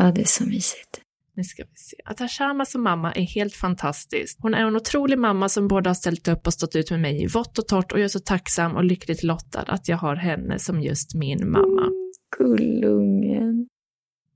Ja, 0.00 0.12
det 0.12 0.20
är 0.20 0.24
så 0.24 0.46
mysigt. 0.46 1.00
Nu 1.36 1.44
ska 1.44 1.62
vi 1.62 1.76
se. 1.76 1.96
Att 2.04 2.18
ha 2.18 2.28
Sharma 2.28 2.64
som 2.64 2.82
mamma 2.82 3.12
är 3.12 3.22
helt 3.22 3.54
fantastiskt. 3.54 4.38
Hon 4.42 4.54
är 4.54 4.66
en 4.66 4.76
otrolig 4.76 5.18
mamma 5.18 5.48
som 5.48 5.68
både 5.68 5.88
har 5.88 5.94
ställt 5.94 6.28
upp 6.28 6.46
och 6.46 6.52
stått 6.52 6.76
ut 6.76 6.90
med 6.90 7.00
mig 7.00 7.22
i 7.22 7.26
vått 7.26 7.58
och 7.58 7.68
torrt 7.68 7.92
och 7.92 7.98
jag 7.98 8.04
är 8.04 8.08
så 8.08 8.18
tacksam 8.18 8.76
och 8.76 8.84
lyckligt 8.84 9.22
lottad 9.22 9.62
att 9.66 9.88
jag 9.88 9.96
har 9.96 10.16
henne 10.16 10.58
som 10.58 10.80
just 10.80 11.14
min 11.14 11.50
mamma. 11.50 11.82
Mm, 11.82 12.12
gullungen. 12.38 13.68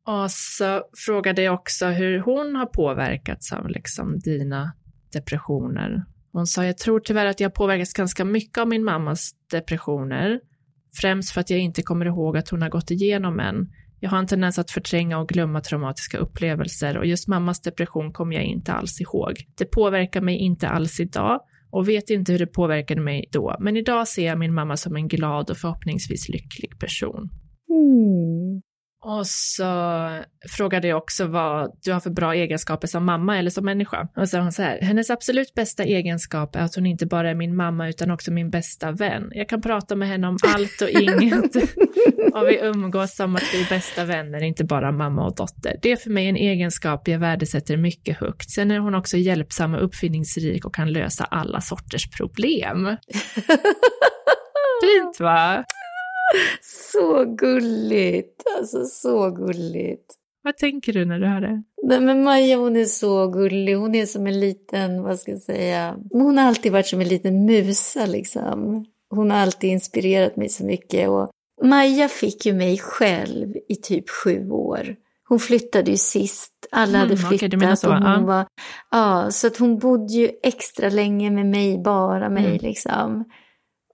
Och 0.06 0.30
så 0.30 0.82
frågade 1.06 1.42
jag 1.42 1.54
också 1.54 1.86
hur 1.86 2.18
hon 2.18 2.56
har 2.56 2.66
påverkats 2.66 3.52
av 3.52 3.68
liksom 3.68 4.18
dina 4.18 4.72
depressioner. 5.12 6.04
Hon 6.32 6.46
sa, 6.46 6.64
jag 6.64 6.78
tror 6.78 7.00
tyvärr 7.00 7.26
att 7.26 7.40
jag 7.40 7.54
påverkats 7.54 7.92
ganska 7.92 8.24
mycket 8.24 8.58
av 8.58 8.68
min 8.68 8.84
mammas 8.84 9.30
depressioner. 9.50 10.40
Främst 11.00 11.30
för 11.30 11.40
att 11.40 11.50
jag 11.50 11.60
inte 11.60 11.82
kommer 11.82 12.06
ihåg 12.06 12.36
att 12.36 12.48
hon 12.48 12.62
har 12.62 12.70
gått 12.70 12.90
igenom 12.90 13.40
en. 13.40 13.68
Jag 14.04 14.10
har 14.10 14.18
en 14.18 14.26
tendens 14.26 14.58
att 14.58 14.70
förtränga 14.70 15.18
och 15.18 15.28
glömma 15.28 15.60
traumatiska 15.60 16.18
upplevelser 16.18 16.98
och 16.98 17.06
just 17.06 17.28
mammas 17.28 17.60
depression 17.60 18.12
kommer 18.12 18.34
jag 18.34 18.44
inte 18.44 18.72
alls 18.72 19.00
ihåg. 19.00 19.32
Det 19.54 19.64
påverkar 19.64 20.20
mig 20.20 20.36
inte 20.36 20.68
alls 20.68 21.00
idag 21.00 21.40
och 21.70 21.88
vet 21.88 22.10
inte 22.10 22.32
hur 22.32 22.38
det 22.38 22.46
påverkade 22.46 23.00
mig 23.00 23.28
då, 23.32 23.56
men 23.60 23.76
idag 23.76 24.08
ser 24.08 24.26
jag 24.26 24.38
min 24.38 24.54
mamma 24.54 24.76
som 24.76 24.96
en 24.96 25.08
glad 25.08 25.50
och 25.50 25.56
förhoppningsvis 25.56 26.28
lycklig 26.28 26.78
person. 26.78 27.30
Mm. 27.70 28.62
Och 29.04 29.26
så 29.26 29.64
frågade 30.48 30.88
jag 30.88 30.98
också 30.98 31.26
vad 31.26 31.70
du 31.82 31.92
har 31.92 32.00
för 32.00 32.10
bra 32.10 32.34
egenskaper 32.34 32.86
som 32.86 33.04
mamma 33.04 33.38
eller 33.38 33.50
som 33.50 33.64
människa. 33.64 34.08
Och 34.16 34.22
så 34.22 34.26
sa 34.26 34.40
hon 34.40 34.52
så 34.52 34.62
här, 34.62 34.80
hennes 34.80 35.10
absolut 35.10 35.54
bästa 35.54 35.84
egenskap 35.84 36.56
är 36.56 36.60
att 36.60 36.74
hon 36.74 36.86
inte 36.86 37.06
bara 37.06 37.30
är 37.30 37.34
min 37.34 37.56
mamma 37.56 37.88
utan 37.88 38.10
också 38.10 38.30
min 38.30 38.50
bästa 38.50 38.92
vän. 38.92 39.30
Jag 39.30 39.48
kan 39.48 39.62
prata 39.62 39.96
med 39.96 40.08
henne 40.08 40.28
om 40.28 40.38
allt 40.54 40.80
och 40.80 40.88
inget. 40.88 41.56
och 42.34 42.48
vi 42.48 42.58
umgås 42.62 43.16
som 43.16 43.36
att 43.36 43.54
vi 43.54 43.62
är 43.62 43.68
bästa 43.68 44.04
vänner, 44.04 44.42
inte 44.42 44.64
bara 44.64 44.92
mamma 44.92 45.26
och 45.26 45.34
dotter. 45.34 45.76
Det 45.82 45.92
är 45.92 45.96
för 45.96 46.10
mig 46.10 46.28
en 46.28 46.36
egenskap 46.36 47.08
jag 47.08 47.18
värdesätter 47.18 47.76
mycket 47.76 48.18
högt. 48.18 48.50
Sen 48.50 48.70
är 48.70 48.78
hon 48.78 48.94
också 48.94 49.16
hjälpsam 49.16 49.74
och 49.74 49.84
uppfinningsrik 49.84 50.64
och 50.64 50.74
kan 50.74 50.92
lösa 50.92 51.24
alla 51.24 51.60
sorters 51.60 52.10
problem. 52.10 52.84
Fint 54.82 55.20
va? 55.20 55.64
Så 56.60 57.24
gulligt, 57.24 58.42
alltså 58.58 58.84
så 58.84 59.30
gulligt. 59.30 60.14
Vad 60.42 60.56
tänker 60.56 60.92
du 60.92 61.04
när 61.04 61.18
du 61.18 61.26
hör 61.26 61.40
det? 61.40 61.62
Nej, 61.82 62.00
men 62.00 62.24
Maja 62.24 62.56
hon 62.56 62.76
är 62.76 62.84
så 62.84 63.28
gullig, 63.28 63.74
hon 63.74 63.94
är 63.94 64.06
som 64.06 64.26
en 64.26 64.40
liten, 64.40 65.02
vad 65.02 65.18
ska 65.18 65.30
jag 65.30 65.40
säga, 65.40 65.96
hon 66.10 66.38
har 66.38 66.44
alltid 66.44 66.72
varit 66.72 66.86
som 66.86 67.00
en 67.00 67.08
liten 67.08 67.44
musa 67.46 68.06
liksom. 68.06 68.84
Hon 69.10 69.30
har 69.30 69.38
alltid 69.38 69.70
inspirerat 69.70 70.36
mig 70.36 70.48
så 70.48 70.64
mycket 70.64 71.08
och 71.08 71.30
Maja 71.62 72.08
fick 72.08 72.46
ju 72.46 72.52
mig 72.52 72.78
själv 72.78 73.54
i 73.68 73.76
typ 73.76 74.10
sju 74.10 74.50
år. 74.50 74.96
Hon 75.28 75.38
flyttade 75.38 75.90
ju 75.90 75.96
sist, 75.96 76.52
alla 76.70 76.98
hade 76.98 77.16
flyttat. 77.16 77.54
Okay, 77.54 77.76
så, 77.76 77.88
och 77.88 77.94
hon 77.94 78.04
ja. 78.04 78.20
Var, 78.20 78.46
ja, 78.90 79.30
så 79.30 79.46
att 79.46 79.56
hon 79.56 79.78
bodde 79.78 80.12
ju 80.12 80.30
extra 80.42 80.88
länge 80.88 81.30
med 81.30 81.46
mig, 81.46 81.78
bara 81.78 82.28
mig 82.28 82.46
mm. 82.46 82.58
liksom. 82.62 83.24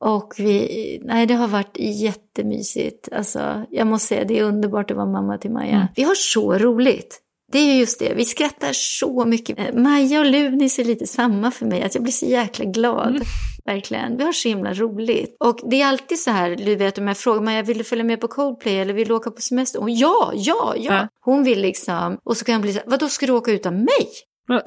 Och 0.00 0.34
vi, 0.38 1.00
nej 1.04 1.26
det 1.26 1.34
har 1.34 1.48
varit 1.48 1.76
jättemysigt. 1.78 3.08
Alltså, 3.12 3.66
jag 3.70 3.86
måste 3.86 4.06
säga, 4.08 4.24
det 4.24 4.38
är 4.38 4.44
underbart 4.44 4.90
att 4.90 4.96
vara 4.96 5.06
mamma 5.06 5.38
till 5.38 5.50
Maja. 5.50 5.76
Mm. 5.76 5.86
Vi 5.96 6.02
har 6.02 6.14
så 6.14 6.58
roligt. 6.58 7.20
Det 7.52 7.58
är 7.58 7.74
just 7.74 7.98
det, 7.98 8.14
vi 8.14 8.24
skrattar 8.24 8.72
så 8.72 9.24
mycket. 9.24 9.58
Eh, 9.58 9.74
Maja 9.74 10.20
och 10.20 10.26
Lunis 10.26 10.78
är 10.78 10.84
lite 10.84 11.06
samma 11.06 11.50
för 11.50 11.66
mig, 11.66 11.82
att 11.82 11.94
jag 11.94 12.02
blir 12.02 12.12
så 12.12 12.26
jäkla 12.26 12.64
glad. 12.64 13.08
Mm. 13.08 13.22
Verkligen. 13.64 14.16
Vi 14.16 14.24
har 14.24 14.32
så 14.32 14.48
himla 14.48 14.74
roligt. 14.74 15.36
Och 15.40 15.60
det 15.70 15.82
är 15.82 15.86
alltid 15.86 16.18
så 16.18 16.30
här, 16.30 16.56
du 16.56 16.76
vet 16.76 16.98
om 16.98 17.08
jag 17.08 17.16
frågar 17.16 17.40
Maja, 17.40 17.62
vill 17.62 17.78
du 17.78 17.84
följa 17.84 18.04
med 18.04 18.20
på 18.20 18.28
Coldplay 18.28 18.78
eller 18.78 18.94
vill 18.94 19.08
du 19.08 19.14
åka 19.14 19.30
på 19.30 19.40
semester? 19.40 19.80
Och 19.80 19.90
ja, 19.90 20.32
ja, 20.34 20.74
ja. 20.76 20.94
ja. 20.94 21.08
Hon 21.20 21.44
vill 21.44 21.60
liksom, 21.60 22.18
och 22.24 22.36
så 22.36 22.44
kan 22.44 22.52
jag 22.52 22.62
bli 22.62 22.72
så 22.72 22.78
här, 22.78 22.86
vadå 22.90 23.08
ska 23.08 23.26
du 23.26 23.32
åka 23.32 23.52
utan 23.52 23.76
mig? 23.76 24.08
Va? 24.48 24.62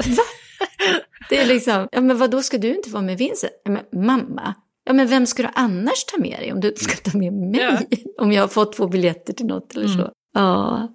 Det 1.29 1.37
är 1.37 1.45
liksom, 1.45 1.87
ja 1.91 2.01
men 2.01 2.17
vadå 2.17 2.41
ska 2.41 2.57
du 2.57 2.75
inte 2.75 2.89
vara 2.89 3.03
med 3.03 3.17
Vincent? 3.17 3.53
Ja, 3.63 3.71
men 3.71 4.05
mamma, 4.05 4.53
Ja, 4.85 4.93
men 4.93 5.07
vem 5.07 5.25
ska 5.25 5.43
du 5.43 5.49
annars 5.53 6.05
ta 6.05 6.17
med 6.17 6.39
dig 6.39 6.53
om 6.53 6.59
du 6.59 6.67
inte 6.67 6.83
ska 6.83 7.11
ta 7.11 7.17
med 7.17 7.33
mig? 7.33 7.61
Ja. 7.61 7.97
Om 8.23 8.31
jag 8.31 8.43
har 8.43 8.47
fått 8.47 8.73
två 8.73 8.87
biljetter 8.87 9.33
till 9.33 9.45
något 9.45 9.75
eller 9.75 9.85
mm. 9.85 9.97
så. 9.97 10.11
Ja, 10.33 10.87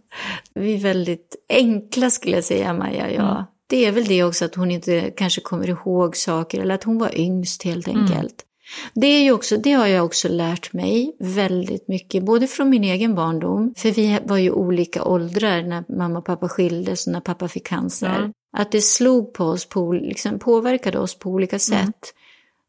vi 0.54 0.74
är 0.74 0.78
väldigt 0.78 1.36
enkla 1.48 2.10
skulle 2.10 2.34
jag 2.36 2.44
säga, 2.44 2.72
Maja. 2.72 3.12
Ja. 3.12 3.30
Mm. 3.30 3.44
Det 3.66 3.84
är 3.84 3.92
väl 3.92 4.04
det 4.04 4.24
också 4.24 4.44
att 4.44 4.54
hon 4.54 4.70
inte 4.70 5.10
kanske 5.16 5.40
kommer 5.40 5.68
ihåg 5.68 6.16
saker 6.16 6.60
eller 6.60 6.74
att 6.74 6.84
hon 6.84 6.98
var 6.98 7.18
yngst 7.18 7.62
helt 7.62 7.88
mm. 7.88 8.00
enkelt. 8.00 8.16
Mm. 8.18 8.48
Det, 8.94 9.06
är 9.06 9.22
ju 9.22 9.32
också, 9.32 9.56
det 9.56 9.72
har 9.72 9.86
jag 9.86 10.04
också 10.04 10.28
lärt 10.28 10.72
mig 10.72 11.16
väldigt 11.20 11.88
mycket, 11.88 12.24
både 12.24 12.46
från 12.46 12.70
min 12.70 12.84
egen 12.84 13.14
barndom, 13.14 13.74
för 13.76 13.90
vi 13.90 14.18
var 14.24 14.36
ju 14.36 14.50
olika 14.50 15.04
åldrar 15.04 15.62
när 15.62 15.84
mamma 15.98 16.18
och 16.18 16.24
pappa 16.24 16.48
skildes 16.48 17.06
och 17.06 17.12
när 17.12 17.20
pappa 17.20 17.48
fick 17.48 17.66
cancer. 17.66 18.32
Ja. 18.52 18.60
Att 18.60 18.72
det 18.72 18.80
slog 18.80 19.32
på 19.32 19.44
oss, 19.44 19.68
på, 19.68 19.92
liksom, 19.92 20.38
påverkade 20.38 20.98
oss 20.98 21.18
på 21.18 21.30
olika 21.30 21.58
sätt. 21.58 22.14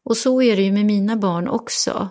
Mm. 0.06 0.10
Och 0.10 0.16
så 0.16 0.42
är 0.42 0.56
det 0.56 0.62
ju 0.62 0.72
med 0.72 0.84
mina 0.86 1.16
barn 1.16 1.48
också. 1.48 2.08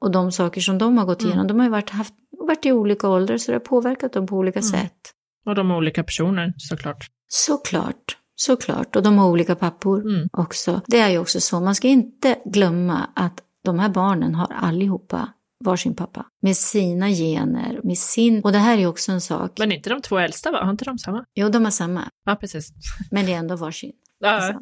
Och 0.00 0.10
de 0.10 0.32
saker 0.32 0.60
som 0.60 0.78
de 0.78 0.98
har 0.98 1.04
gått 1.06 1.20
Mm. 1.20 1.30
igenom, 1.30 1.46
de 1.46 1.58
har 1.58 1.66
ju 1.66 1.70
varit, 1.70 1.90
haft, 1.90 2.14
varit 2.46 2.66
i 2.66 2.72
olika 2.72 3.08
åldrar 3.08 3.36
så 3.38 3.50
det 3.52 3.54
har 3.54 3.60
påverkat 3.60 4.12
dem 4.12 4.26
på 4.26 4.36
olika 4.36 4.58
Mm. 4.58 4.70
sätt. 4.70 5.12
Och 5.46 5.54
de 5.54 5.70
är 5.70 5.76
olika 5.76 6.02
personer 6.04 6.54
såklart. 6.56 7.06
Såklart, 7.28 8.16
såklart. 8.34 8.96
Och 8.96 9.02
de 9.02 9.18
har 9.18 9.28
olika 9.30 9.54
pappor 9.54 10.00
Mm. 10.00 10.28
också. 10.32 10.80
Det 10.86 10.98
är 11.00 11.08
ju 11.10 11.18
också 11.18 11.40
så, 11.40 11.60
man 11.60 11.74
ska 11.74 11.88
inte 11.88 12.38
glömma 12.44 13.06
att 13.14 13.40
de 13.64 13.78
här 13.78 13.88
barnen 13.88 14.34
har 14.34 14.52
allihopa 14.52 15.28
varsin 15.64 15.94
pappa. 15.96 16.26
Med 16.42 16.56
sina 16.56 17.08
gener, 17.08 17.80
med 17.84 17.98
sin... 17.98 18.44
Och 18.44 18.52
det 18.52 18.58
här 18.58 18.78
är 18.78 18.86
också 18.86 19.12
en 19.12 19.20
sak. 19.20 19.52
Men 19.58 19.72
inte 19.72 19.90
de 19.90 20.00
två 20.02 20.18
äldsta 20.18 20.50
va? 20.52 20.58
Har 20.64 20.70
inte 20.70 20.84
de 20.84 20.98
samma? 20.98 21.24
Jo, 21.34 21.48
de 21.48 21.64
har 21.64 21.70
samma, 21.70 22.08
Ja, 22.24 22.36
precis. 22.36 22.68
men 23.10 23.26
det 23.26 23.32
är 23.32 23.38
ändå 23.38 23.56
varsin. 23.56 23.92
Alltså. 24.22 24.60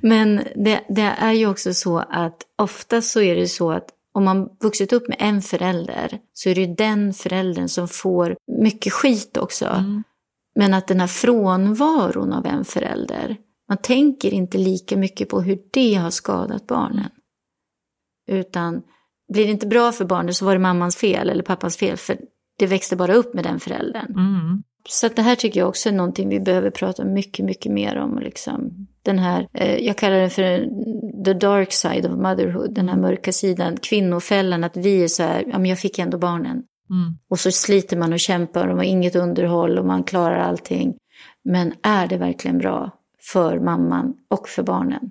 men 0.00 0.36
det, 0.36 0.80
det 0.88 1.14
är 1.18 1.32
ju 1.32 1.46
också 1.46 1.74
så 1.74 1.98
att 1.98 2.42
ofta 2.58 3.02
så 3.02 3.20
är 3.20 3.36
det 3.36 3.48
så 3.48 3.72
att 3.72 3.90
om 4.12 4.24
man 4.24 4.48
vuxit 4.60 4.92
upp 4.92 5.08
med 5.08 5.16
en 5.20 5.42
förälder 5.42 6.18
så 6.32 6.48
är 6.48 6.54
det 6.54 6.60
ju 6.60 6.74
den 6.74 7.14
föräldern 7.14 7.68
som 7.68 7.88
får 7.88 8.36
mycket 8.62 8.92
skit 8.92 9.36
också. 9.36 9.66
Mm. 9.66 10.02
Men 10.54 10.74
att 10.74 10.88
den 10.88 11.00
här 11.00 11.06
frånvaron 11.06 12.32
av 12.32 12.46
en 12.46 12.64
förälder, 12.64 13.36
man 13.68 13.78
tänker 13.78 14.34
inte 14.34 14.58
lika 14.58 14.96
mycket 14.96 15.28
på 15.28 15.40
hur 15.40 15.58
det 15.70 15.94
har 15.94 16.10
skadat 16.10 16.66
barnen. 16.66 17.10
Utan 18.28 18.82
blir 19.32 19.44
det 19.44 19.52
inte 19.52 19.66
bra 19.66 19.92
för 19.92 20.04
barnet 20.04 20.36
så 20.36 20.44
var 20.44 20.52
det 20.52 20.58
mammans 20.58 20.96
fel 20.96 21.30
eller 21.30 21.42
pappans 21.42 21.76
fel 21.76 21.96
för 21.96 22.16
det 22.58 22.66
växte 22.66 22.96
bara 22.96 23.14
upp 23.14 23.34
med 23.34 23.44
den 23.44 23.60
föräldern. 23.60 24.10
Mm. 24.10 24.62
Så 24.90 25.08
det 25.08 25.22
här 25.22 25.36
tycker 25.36 25.60
jag 25.60 25.68
också 25.68 25.88
är 25.88 25.92
någonting 25.92 26.28
vi 26.28 26.40
behöver 26.40 26.70
prata 26.70 27.04
mycket, 27.04 27.44
mycket 27.44 27.72
mer 27.72 27.98
om. 27.98 28.18
Liksom. 28.18 28.86
Den 29.02 29.18
här, 29.18 29.48
eh, 29.54 29.76
jag 29.76 29.96
kallar 29.96 30.20
det 30.20 30.30
för 30.30 30.68
the 31.24 31.34
dark 31.34 31.72
side 31.72 32.06
of 32.06 32.12
motherhood, 32.12 32.74
den 32.74 32.88
här 32.88 32.96
mörka 32.96 33.32
sidan, 33.32 33.76
kvinnofällan, 33.76 34.64
att 34.64 34.76
vi 34.76 35.04
är 35.04 35.08
så 35.08 35.22
här, 35.22 35.44
ja 35.46 35.58
men 35.58 35.66
jag 35.66 35.78
fick 35.78 35.98
ändå 35.98 36.18
barnen. 36.18 36.62
Mm. 36.90 37.18
Och 37.30 37.38
så 37.38 37.50
sliter 37.50 37.96
man 37.96 38.12
och 38.12 38.20
kämpar 38.20 38.60
och 38.60 38.68
man 38.68 38.76
har 38.76 38.84
inget 38.84 39.16
underhåll 39.16 39.78
och 39.78 39.86
man 39.86 40.04
klarar 40.04 40.38
allting. 40.38 40.94
Men 41.44 41.74
är 41.82 42.06
det 42.06 42.16
verkligen 42.16 42.58
bra 42.58 42.90
för 43.32 43.60
mamman 43.60 44.14
och 44.30 44.48
för 44.48 44.62
barnen? 44.62 45.10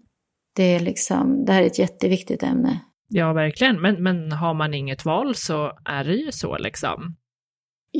Det, 0.56 0.76
är 0.76 0.80
liksom, 0.80 1.46
det 1.46 1.54
här 1.54 1.62
är 1.62 1.66
ett 1.66 1.80
jätteviktigt 1.80 2.44
ämne. 2.44 2.80
Ja, 3.10 3.34
verkligen. 3.34 3.82
Men, 3.82 4.04
men 4.04 4.32
har 4.32 4.54
man 4.54 4.74
inget 4.74 5.06
val 5.06 5.36
så 5.36 5.72
är 5.86 6.04
det 6.04 6.16
ju 6.16 6.32
så 6.32 6.58
liksom. 6.58 7.16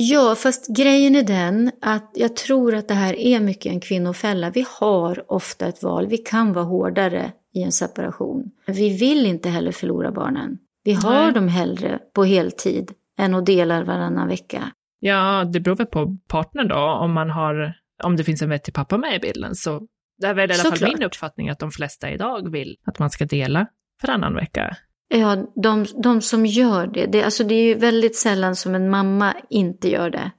Ja, 0.00 0.34
fast 0.34 0.76
grejen 0.76 1.16
är 1.16 1.22
den 1.22 1.70
att 1.82 2.10
jag 2.14 2.36
tror 2.36 2.74
att 2.74 2.88
det 2.88 2.94
här 2.94 3.14
är 3.18 3.40
mycket 3.40 3.72
en 3.72 3.80
kvinnofälla. 3.80 4.50
Vi 4.50 4.66
har 4.80 5.32
ofta 5.32 5.66
ett 5.66 5.82
val. 5.82 6.06
Vi 6.06 6.18
kan 6.18 6.52
vara 6.52 6.64
hårdare 6.64 7.32
i 7.54 7.62
en 7.62 7.72
separation. 7.72 8.50
Vi 8.66 8.96
vill 8.98 9.26
inte 9.26 9.48
heller 9.48 9.72
förlora 9.72 10.12
barnen. 10.12 10.58
Vi 10.84 10.92
har 10.92 11.24
Nej. 11.24 11.32
dem 11.32 11.48
hellre 11.48 11.98
på 12.14 12.24
heltid 12.24 12.92
än 13.18 13.34
att 13.34 13.46
dela 13.46 13.84
varannan 13.84 14.28
vecka. 14.28 14.72
Ja, 15.00 15.44
det 15.44 15.60
beror 15.60 15.76
väl 15.76 15.86
på 15.86 16.16
partnern 16.28 16.68
då. 16.68 16.76
Om 16.78 17.12
man 17.12 17.30
har, 17.30 17.74
om 18.02 18.16
det 18.16 18.24
finns 18.24 18.42
en 18.42 18.50
vettig 18.50 18.74
pappa 18.74 18.98
med 18.98 19.16
i 19.16 19.18
bilden 19.18 19.54
så 19.54 19.80
det 20.20 20.26
är 20.26 20.34
väl 20.34 20.50
i 20.50 20.54
alla 20.54 20.62
fall 20.62 20.72
Såklart. 20.72 20.94
min 20.94 21.02
uppfattning 21.02 21.48
att 21.48 21.58
de 21.58 21.70
flesta 21.70 22.10
idag 22.10 22.52
vill 22.52 22.76
att 22.86 22.98
man 22.98 23.10
ska 23.10 23.24
dela 23.24 23.66
varannan 24.02 24.34
vecka. 24.34 24.76
Ja, 25.08 25.36
de, 25.62 25.86
de 26.02 26.20
som 26.20 26.46
gör 26.46 26.86
det, 26.86 27.06
det, 27.06 27.22
alltså 27.22 27.44
det 27.44 27.54
är 27.54 27.62
ju 27.64 27.74
väldigt 27.74 28.16
sällan 28.16 28.56
som 28.56 28.74
en 28.74 28.90
mamma 28.90 29.34
inte 29.50 29.90
gör 29.90 30.10
det. 30.10 30.30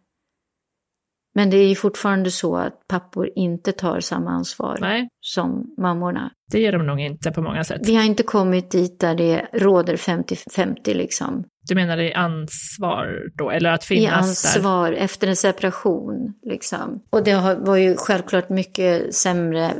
Men 1.35 1.49
det 1.49 1.57
är 1.57 1.67
ju 1.67 1.75
fortfarande 1.75 2.31
så 2.31 2.55
att 2.55 2.87
pappor 2.87 3.29
inte 3.35 3.71
tar 3.71 3.99
samma 3.99 4.31
ansvar 4.31 4.77
Nej, 4.81 5.07
som 5.21 5.75
mammorna. 5.77 6.31
det 6.51 6.59
gör 6.59 6.71
de 6.71 6.85
nog 6.87 6.99
inte 6.99 7.31
på 7.31 7.41
många 7.41 7.63
sätt. 7.63 7.81
Vi 7.83 7.95
har 7.95 8.03
inte 8.03 8.23
kommit 8.23 8.71
dit 8.71 8.99
där 8.99 9.15
det 9.15 9.47
råder 9.53 9.95
50-50 9.95 10.93
liksom. 10.93 11.43
Du 11.67 11.75
menar 11.75 11.97
i 11.97 12.13
ansvar 12.13 13.31
då, 13.35 13.49
eller 13.49 13.69
att 13.69 13.83
I 13.83 13.85
finnas 13.85 14.43
där? 14.43 14.49
ansvar 14.49 14.91
efter 14.91 15.27
en 15.27 15.35
separation 15.35 16.33
liksom. 16.43 17.03
Och 17.09 17.23
det 17.23 17.57
var 17.59 17.75
ju 17.77 17.95
självklart 17.97 18.49
mycket 18.49 19.15
sämre 19.15 19.73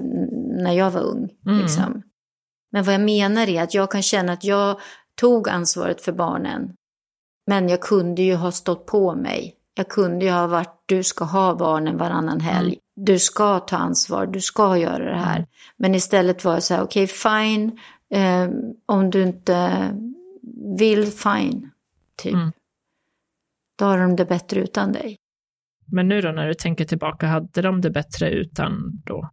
när 0.63 0.71
jag 0.73 0.91
var 0.91 1.01
ung. 1.01 1.29
Mm. 1.45 1.59
Liksom. 1.61 2.03
Men 2.71 2.83
vad 2.83 2.93
jag 2.93 3.01
menar 3.01 3.49
är 3.49 3.63
att 3.63 3.73
jag 3.73 3.91
kan 3.91 4.01
känna 4.01 4.33
att 4.33 4.43
jag 4.43 4.79
tog 5.15 5.49
ansvaret 5.49 6.01
för 6.01 6.11
barnen. 6.11 6.73
Men 7.47 7.69
jag 7.69 7.81
kunde 7.81 8.21
ju 8.21 8.35
ha 8.35 8.51
stått 8.51 8.85
på 8.85 9.15
mig. 9.15 9.55
Jag 9.73 9.89
kunde 9.89 10.25
ju 10.25 10.31
ha 10.31 10.47
varit, 10.47 10.83
du 10.85 11.03
ska 11.03 11.25
ha 11.25 11.55
barnen 11.55 11.97
varannan 11.97 12.39
helg. 12.39 12.67
Mm. 12.67 12.79
Du 12.95 13.19
ska 13.19 13.59
ta 13.59 13.77
ansvar, 13.77 14.25
du 14.25 14.41
ska 14.41 14.77
göra 14.77 15.11
det 15.11 15.19
här. 15.19 15.47
Men 15.77 15.95
istället 15.95 16.43
var 16.43 16.53
jag 16.53 16.63
så 16.63 16.73
här, 16.73 16.83
okej 16.83 17.07
fine, 17.07 17.79
eh, 18.13 18.49
om 18.85 19.09
du 19.09 19.23
inte 19.23 19.71
vill, 20.77 21.05
fine. 21.05 21.71
Typ. 22.15 22.33
Mm. 22.33 22.51
Då 23.77 23.85
har 23.85 23.97
de 23.97 24.15
det 24.15 24.25
bättre 24.25 24.59
utan 24.59 24.91
dig. 24.91 25.15
Men 25.85 26.07
nu 26.07 26.21
då 26.21 26.31
när 26.31 26.47
du 26.47 26.53
tänker 26.53 26.85
tillbaka, 26.85 27.27
hade 27.27 27.61
de 27.61 27.81
det 27.81 27.89
bättre 27.89 28.29
utan 28.29 29.01
då? 29.05 29.29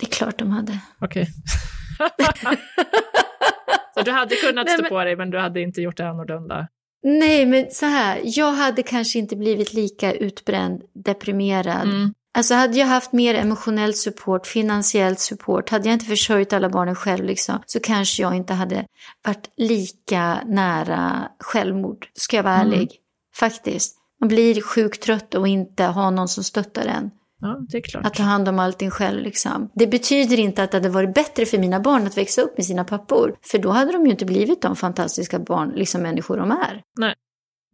Det 0.00 0.06
är 0.06 0.10
klart 0.10 0.38
de 0.38 0.50
hade. 0.50 0.80
Okej. 1.00 1.28
så 3.94 4.02
du 4.04 4.10
hade 4.10 4.36
kunnat 4.36 4.70
stå 4.70 4.82
men- 4.82 4.88
på 4.88 5.04
dig, 5.04 5.16
men 5.16 5.30
du 5.30 5.38
hade 5.38 5.60
inte 5.60 5.82
gjort 5.82 5.96
det 5.96 6.08
annorlunda? 6.08 6.68
Nej, 7.02 7.46
men 7.46 7.70
så 7.70 7.86
här, 7.86 8.20
jag 8.24 8.52
hade 8.52 8.82
kanske 8.82 9.18
inte 9.18 9.36
blivit 9.36 9.72
lika 9.72 10.12
utbränd, 10.12 10.82
deprimerad. 11.04 11.82
Mm. 11.88 12.14
Alltså 12.34 12.54
hade 12.54 12.78
jag 12.78 12.86
haft 12.86 13.12
mer 13.12 13.34
emotionell 13.34 13.94
support, 13.94 14.46
finansiellt 14.46 15.20
support, 15.20 15.70
hade 15.70 15.88
jag 15.88 15.92
inte 15.92 16.04
försörjt 16.06 16.52
alla 16.52 16.68
barnen 16.68 16.94
själv 16.94 17.24
liksom, 17.24 17.62
så 17.66 17.80
kanske 17.80 18.22
jag 18.22 18.34
inte 18.36 18.54
hade 18.54 18.86
varit 19.24 19.50
lika 19.56 20.38
nära 20.46 21.28
självmord, 21.40 22.06
ska 22.14 22.36
jag 22.36 22.44
vara 22.44 22.54
Mm. 22.54 22.72
ärlig. 22.72 22.90
Faktiskt. 23.36 23.96
Man 24.20 24.28
blir 24.28 24.60
sjukt 24.60 25.02
trött 25.02 25.34
och 25.34 25.48
inte 25.48 25.84
ha 25.84 26.10
någon 26.10 26.28
som 26.28 26.44
stöttar 26.44 26.86
en. 26.86 27.10
Ja, 27.40 27.66
det 27.68 27.76
är 27.76 27.82
klart. 27.82 28.06
Att 28.06 28.14
ta 28.14 28.22
hand 28.22 28.48
om 28.48 28.58
allting 28.58 28.90
själv 28.90 29.22
liksom. 29.22 29.70
Det 29.74 29.86
betyder 29.86 30.40
inte 30.40 30.62
att 30.62 30.70
det 30.70 30.76
hade 30.76 30.88
varit 30.88 31.14
bättre 31.14 31.46
för 31.46 31.58
mina 31.58 31.80
barn 31.80 32.06
att 32.06 32.18
växa 32.18 32.42
upp 32.42 32.56
med 32.56 32.66
sina 32.66 32.84
pappor. 32.84 33.36
För 33.42 33.58
då 33.58 33.70
hade 33.70 33.92
de 33.92 34.04
ju 34.06 34.10
inte 34.10 34.24
blivit 34.24 34.62
de 34.62 34.76
fantastiska 34.76 35.38
barn, 35.38 35.72
liksom 35.74 36.02
människor 36.02 36.36
de 36.36 36.50
är. 36.50 36.82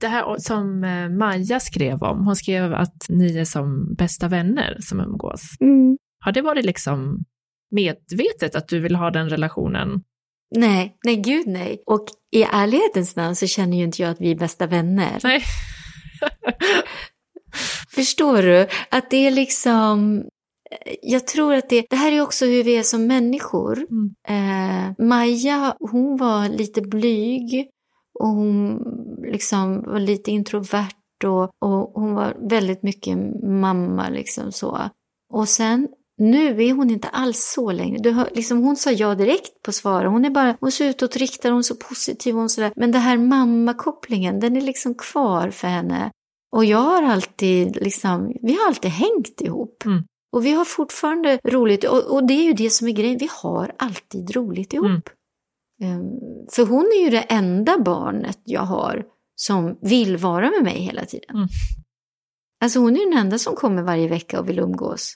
Det 0.00 0.08
här 0.08 0.36
som 0.38 0.84
eh, 0.84 1.08
Maja 1.08 1.60
skrev 1.60 2.02
om, 2.02 2.26
hon 2.26 2.36
skrev 2.36 2.74
att 2.74 3.06
ni 3.08 3.38
är 3.38 3.44
som 3.44 3.94
bästa 3.94 4.28
vänner 4.28 4.76
som 4.80 5.00
umgås. 5.00 5.42
Har 6.24 6.32
det 6.32 6.42
varit 6.42 6.64
liksom 6.64 7.24
medvetet 7.70 8.54
att 8.54 8.68
du 8.68 8.80
vill 8.80 8.96
ha 8.96 9.10
den 9.10 9.28
relationen? 9.28 10.02
Nej, 10.56 10.96
nej 11.04 11.16
gud 11.16 11.46
nej. 11.46 11.82
Och 11.86 12.04
i 12.32 12.42
ärlighetens 12.42 13.16
namn 13.16 13.36
så 13.36 13.46
känner 13.46 13.76
ju 13.76 13.84
inte 13.84 14.02
jag 14.02 14.10
att 14.10 14.20
vi 14.20 14.30
är 14.30 14.36
bästa 14.36 14.66
vänner. 14.66 15.18
Nej. 15.24 15.42
Förstår 17.94 18.42
du? 18.42 18.66
Att 18.90 19.10
det 19.10 19.26
är 19.26 19.30
liksom... 19.30 20.24
Jag 21.02 21.26
tror 21.26 21.54
att 21.54 21.68
det, 21.68 21.86
det 21.90 21.96
här 21.96 22.12
är 22.12 22.20
också 22.20 22.46
hur 22.46 22.64
vi 22.64 22.76
är 22.76 22.82
som 22.82 23.06
människor. 23.06 23.86
Mm. 23.90 24.14
Eh, 24.28 25.06
Maja, 25.06 25.76
hon 25.80 26.16
var 26.16 26.48
lite 26.48 26.80
blyg 26.82 27.68
och 28.20 28.28
hon 28.28 28.78
liksom 29.32 29.82
var 29.82 30.00
lite 30.00 30.30
introvert 30.30 31.24
och, 31.24 31.42
och 31.42 31.92
hon 32.02 32.14
var 32.14 32.36
väldigt 32.48 32.82
mycket 32.82 33.18
mamma 33.42 34.08
liksom 34.08 34.52
så. 34.52 34.90
Och 35.32 35.48
sen 35.48 35.88
nu 36.18 36.64
är 36.64 36.72
hon 36.72 36.90
inte 36.90 37.08
alls 37.08 37.52
så 37.54 37.72
längre. 37.72 37.98
Du 37.98 38.10
hör, 38.10 38.28
liksom, 38.34 38.62
hon 38.62 38.76
sa 38.76 38.90
ja 38.90 39.14
direkt 39.14 39.62
på 39.62 39.72
svaret. 39.72 40.10
Hon 40.10 40.24
är 40.24 40.30
bara, 40.30 40.56
hon 40.60 40.72
så 40.72 40.84
utåtriktad, 40.84 41.48
hon 41.48 41.58
är 41.58 41.62
så 41.62 41.74
positiv, 41.74 42.34
hon 42.34 42.48
sådär. 42.48 42.72
Men 42.76 42.92
det 42.92 42.98
här 42.98 43.18
mammakopplingen, 43.18 44.40
den 44.40 44.56
är 44.56 44.60
liksom 44.60 44.94
kvar 44.94 45.50
för 45.50 45.68
henne. 45.68 46.10
Och 46.52 46.64
jag 46.64 46.78
har 46.78 47.02
alltid 47.02 47.76
liksom, 47.76 48.32
vi 48.42 48.52
har 48.52 48.66
alltid 48.66 48.90
hängt 48.90 49.40
ihop. 49.40 49.84
Mm. 49.84 50.04
Och 50.32 50.46
vi 50.46 50.52
har 50.52 50.64
fortfarande 50.64 51.38
roligt. 51.44 51.84
Och, 51.84 52.14
och 52.14 52.26
det 52.26 52.34
är 52.34 52.44
ju 52.44 52.52
det 52.52 52.70
som 52.70 52.88
är 52.88 52.92
grejen, 52.92 53.18
vi 53.18 53.28
har 53.42 53.74
alltid 53.78 54.36
roligt 54.36 54.72
ihop. 54.72 54.86
Mm. 54.86 55.02
Ehm, 55.82 56.46
för 56.52 56.66
hon 56.66 56.84
är 56.84 57.04
ju 57.04 57.10
det 57.10 57.20
enda 57.20 57.78
barnet 57.78 58.38
jag 58.44 58.62
har 58.62 59.04
som 59.34 59.78
vill 59.80 60.16
vara 60.16 60.50
med 60.50 60.62
mig 60.62 60.78
hela 60.78 61.04
tiden. 61.04 61.36
Mm. 61.36 61.48
Alltså 62.64 62.78
hon 62.78 62.96
är 62.96 63.10
den 63.10 63.18
enda 63.18 63.38
som 63.38 63.56
kommer 63.56 63.82
varje 63.82 64.08
vecka 64.08 64.40
och 64.40 64.48
vill 64.48 64.58
umgås 64.58 65.14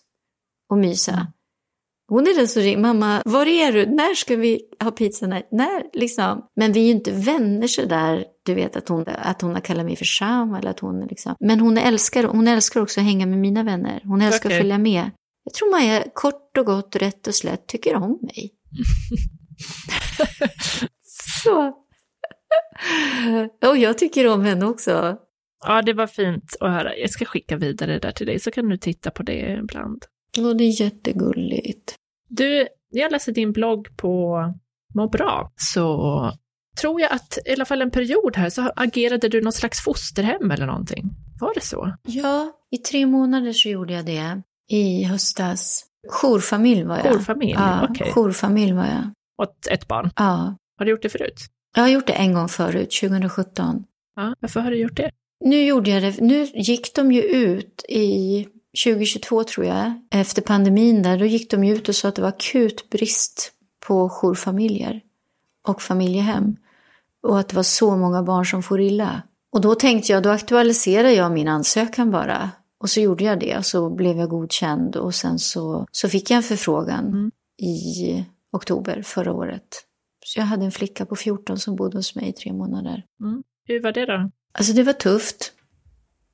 och 0.70 0.78
mysa. 0.78 1.32
Hon 2.08 2.26
är 2.26 2.36
den 2.36 2.48
som 2.48 2.62
ringer, 2.62 2.78
mamma, 2.78 3.22
var 3.24 3.46
är 3.46 3.72
du? 3.72 3.86
När 3.86 4.14
ska 4.14 4.36
vi 4.36 4.60
ha 4.84 4.90
pizza? 4.90 5.26
När? 5.26 5.42
när? 5.50 5.82
Liksom. 5.92 6.46
Men 6.56 6.72
vi 6.72 6.80
är 6.80 6.84
ju 6.84 6.90
inte 6.90 7.12
vänner 7.12 7.66
så 7.66 7.84
där, 7.84 8.24
du 8.44 8.54
vet 8.54 8.76
att 8.76 8.88
hon, 8.88 9.04
att 9.08 9.42
hon 9.42 9.54
har 9.54 9.60
kallat 9.60 9.86
mig 9.86 9.96
för 9.96 10.04
Sham 10.04 10.54
eller 10.54 10.70
att 10.70 10.80
hon 10.80 11.06
liksom. 11.06 11.34
Men 11.40 11.60
hon 11.60 11.78
älskar, 11.78 12.24
hon 12.24 12.48
älskar 12.48 12.80
också 12.80 13.00
att 13.00 13.06
hänga 13.06 13.26
med 13.26 13.38
mina 13.38 13.62
vänner. 13.62 14.00
Hon 14.04 14.22
älskar 14.22 14.48
Okej. 14.48 14.56
att 14.56 14.62
följa 14.62 14.78
med. 14.78 15.10
Jag 15.44 15.54
tror 15.54 15.70
Maja 15.70 16.04
kort 16.14 16.58
och 16.58 16.66
gott, 16.66 16.96
rätt 16.96 17.26
och 17.26 17.34
slätt 17.34 17.66
tycker 17.66 17.94
om 17.94 18.18
mig. 18.22 18.52
Så. 21.44 21.72
Och 23.70 23.76
jag 23.76 23.98
tycker 23.98 24.28
om 24.28 24.44
henne 24.44 24.66
också. 24.66 25.16
Ja, 25.66 25.82
det 25.82 25.92
var 25.92 26.06
fint 26.06 26.56
att 26.60 26.70
höra. 26.70 26.96
Jag 26.96 27.10
ska 27.10 27.24
skicka 27.24 27.56
vidare 27.56 27.92
det 27.92 27.98
där 27.98 28.12
till 28.12 28.26
dig 28.26 28.38
så 28.38 28.50
kan 28.50 28.68
du 28.68 28.76
titta 28.76 29.10
på 29.10 29.22
det 29.22 29.58
ibland. 29.62 30.04
Och 30.38 30.56
det 30.56 30.64
är 30.64 30.80
jättegulligt. 30.80 31.94
Du, 32.28 32.68
jag 32.90 33.12
läste 33.12 33.32
din 33.32 33.52
blogg 33.52 33.96
på 33.96 34.42
Må 34.94 35.08
bra, 35.08 35.52
så 35.56 36.32
tror 36.80 37.00
jag 37.00 37.12
att 37.12 37.38
i 37.46 37.52
alla 37.52 37.64
fall 37.64 37.82
en 37.82 37.90
period 37.90 38.36
här 38.36 38.50
så 38.50 38.72
agerade 38.76 39.28
du 39.28 39.40
något 39.40 39.54
slags 39.54 39.80
fosterhem 39.80 40.50
eller 40.50 40.66
någonting. 40.66 41.10
Var 41.40 41.54
det 41.54 41.60
så? 41.60 41.92
Ja, 42.02 42.52
i 42.70 42.78
tre 42.78 43.06
månader 43.06 43.52
så 43.52 43.68
gjorde 43.68 43.94
jag 43.94 44.06
det. 44.06 44.42
I 44.68 45.02
höstas. 45.04 45.84
Jourfamilj 46.08 46.84
var 46.84 46.96
jag. 46.96 47.12
Jourfamilj, 47.12 47.52
ja, 47.52 47.86
okej. 47.90 48.12
Jourfamilj 48.14 48.72
var 48.72 48.86
jag. 48.86 49.10
Åt 49.42 49.66
ett 49.66 49.88
barn. 49.88 50.10
Ja. 50.16 50.56
Har 50.78 50.84
du 50.84 50.90
gjort 50.90 51.02
det 51.02 51.08
förut? 51.08 51.40
Jag 51.74 51.82
har 51.82 51.88
gjort 51.88 52.06
det 52.06 52.12
en 52.12 52.34
gång 52.34 52.48
förut, 52.48 52.90
2017. 53.00 53.84
Ja, 54.16 54.34
varför 54.40 54.60
har 54.60 54.70
du 54.70 54.76
gjort 54.76 54.96
det? 54.96 55.10
Nu 55.44 55.64
gjorde 55.64 55.90
jag 55.90 56.02
det, 56.02 56.20
nu 56.20 56.44
gick 56.44 56.94
de 56.94 57.12
ju 57.12 57.22
ut 57.22 57.84
i 57.88 58.46
2022 58.84 59.44
tror 59.44 59.66
jag, 59.66 59.92
efter 60.10 60.42
pandemin 60.42 61.02
där, 61.02 61.18
då 61.18 61.24
gick 61.24 61.50
de 61.50 61.64
ut 61.64 61.88
och 61.88 61.94
sa 61.94 62.08
att 62.08 62.14
det 62.14 62.22
var 62.22 62.28
akut 62.28 62.90
brist 62.90 63.52
på 63.86 64.08
jourfamiljer 64.08 65.00
och 65.68 65.82
familjehem. 65.82 66.56
Och 67.22 67.38
att 67.38 67.48
det 67.48 67.56
var 67.56 67.62
så 67.62 67.96
många 67.96 68.22
barn 68.22 68.46
som 68.46 68.62
får 68.62 68.80
illa. 68.80 69.22
Och 69.52 69.60
då 69.60 69.74
tänkte 69.74 70.12
jag, 70.12 70.22
då 70.22 70.30
aktualiserade 70.30 71.12
jag 71.12 71.32
min 71.32 71.48
ansökan 71.48 72.10
bara. 72.10 72.50
Och 72.80 72.90
så 72.90 73.00
gjorde 73.00 73.24
jag 73.24 73.40
det 73.40 73.56
och 73.58 73.66
så 73.66 73.90
blev 73.90 74.16
jag 74.18 74.28
godkänd 74.28 74.96
och 74.96 75.14
sen 75.14 75.38
så, 75.38 75.86
så 75.92 76.08
fick 76.08 76.30
jag 76.30 76.36
en 76.36 76.42
förfrågan 76.42 77.04
Mm. 77.06 77.30
i 77.62 78.24
oktober 78.52 79.02
förra 79.02 79.32
året. 79.32 79.82
Så 80.24 80.40
jag 80.40 80.46
hade 80.46 80.64
en 80.64 80.72
flicka 80.72 81.06
på 81.06 81.16
14 81.16 81.58
som 81.58 81.76
bodde 81.76 81.98
hos 81.98 82.14
mig 82.14 82.28
i 82.28 82.32
tre 82.32 82.52
månader. 82.52 83.02
Hur 83.66 83.82
var 83.82 83.92
det 83.92 84.06
då? 84.06 84.30
Alltså 84.52 84.72
det 84.72 84.82
var 84.82 84.92
tufft. 84.92 85.52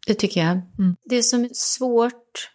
Det 0.06 0.14
tycker 0.14 0.40
jag. 0.40 0.50
Mm. 0.50 0.96
Det 1.04 1.22
som 1.22 1.44
är 1.44 1.50
svårt, 1.52 2.48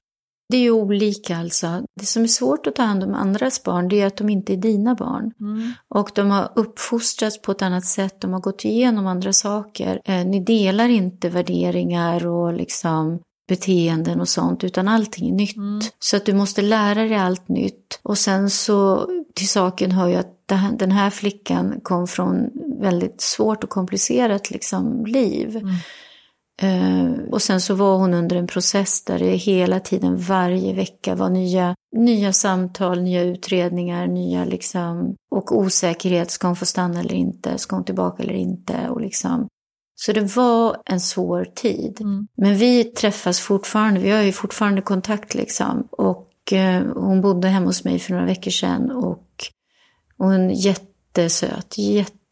det 0.50 0.58
är 0.58 0.62
ju 0.62 0.72
olika 0.72 1.38
alltså. 1.38 1.84
Det 2.00 2.06
som 2.06 2.24
är 2.24 2.28
svårt 2.28 2.68
att 2.68 2.76
ta 2.76 2.84
hand 2.84 3.04
om 3.04 3.14
andras 3.14 3.64
barn, 3.64 3.88
det 3.88 4.02
är 4.02 4.08
att 4.08 4.18
de 4.18 4.30
inte 4.30 4.54
är 4.54 4.58
dina 4.58 4.96
barn. 4.96 5.32
Mm. 5.40 5.74
Och 5.88 6.12
de 6.16 6.32
har 6.32 6.52
uppfostrats 6.56 7.42
på 7.42 7.52
ett 7.52 7.62
annat 7.62 7.86
sätt, 7.86 8.22
de 8.22 8.34
har 8.34 8.40
gått 8.40 8.66
igenom 8.66 9.08
andra 9.08 9.34
saker. 9.34 10.02
Eh, 10.06 10.26
ni 10.26 10.40
delar 10.40 10.90
inte 10.90 11.30
värderingar 11.30 12.28
och 12.28 12.54
liksom 12.54 13.20
beteenden 13.48 14.22
och 14.22 14.30
sånt, 14.30 14.64
utan 14.64 14.88
allting 14.88 15.30
är 15.30 15.34
nytt. 15.34 15.58
Mm. 15.58 15.82
Så 16.00 16.18
att 16.18 16.26
du 16.26 16.34
måste 16.34 16.62
lära 16.62 17.04
dig 17.04 17.16
allt 17.16 17.48
nytt. 17.48 18.00
Och 18.04 18.18
sen 18.18 18.50
så 18.50 19.08
till 19.36 19.50
saken 19.50 19.92
hör 19.92 20.08
ju 20.08 20.16
att 20.16 20.34
den 20.78 20.92
här 20.92 21.10
flickan 21.10 21.80
kom 21.84 22.08
från 22.08 22.50
väldigt 22.82 23.22
svårt 23.22 23.64
och 23.64 23.70
komplicerat 23.70 24.52
liksom, 24.52 25.06
liv. 25.06 25.58
Mm. 25.58 25.76
Eh, 26.62 27.12
och 27.32 27.42
sen 27.42 27.62
så 27.62 27.76
var 27.76 27.98
hon 27.98 28.14
under 28.14 28.36
en 28.36 28.48
process 28.48 29.04
där 29.04 29.20
det 29.20 29.36
hela 29.36 29.80
tiden, 29.80 30.18
varje 30.18 30.74
vecka 30.74 31.16
var 31.16 31.30
nya, 31.30 31.76
nya 31.96 32.34
samtal, 32.34 33.02
nya 33.02 33.22
utredningar, 33.22 34.08
nya 34.08 34.46
liksom, 34.46 35.16
och 35.32 35.58
osäkerhet. 35.58 36.32
Ska 36.32 36.48
hon 36.48 36.56
få 36.56 36.66
stanna 36.66 37.00
eller 37.00 37.16
inte? 37.16 37.58
Ska 37.58 37.76
hon 37.76 37.86
tillbaka 37.86 38.24
eller 38.24 38.34
inte? 38.34 38.90
Och 38.90 39.02
liksom. 39.02 39.48
Så 39.96 40.12
det 40.12 40.36
var 40.36 40.78
en 40.86 41.00
svår 41.00 41.46
tid. 41.46 41.98
Mm. 42.02 42.28
Men 42.38 42.56
vi 42.56 42.84
träffas 42.84 43.40
fortfarande, 43.40 44.00
vi 44.00 44.12
har 44.12 44.22
ju 44.22 44.32
fortfarande 44.32 44.82
kontakt 44.82 45.36
liksom. 45.36 45.88
Och 45.92 46.54
eh, 46.54 46.84
hon 46.96 47.22
bodde 47.22 47.48
hemma 47.48 47.66
hos 47.66 47.84
mig 47.84 48.00
för 48.00 48.14
några 48.14 48.26
veckor 48.26 48.52
sedan 48.52 48.92
och 48.92 49.28
hon 50.18 50.52
är 50.52 50.66
jättesöt, 50.66 51.78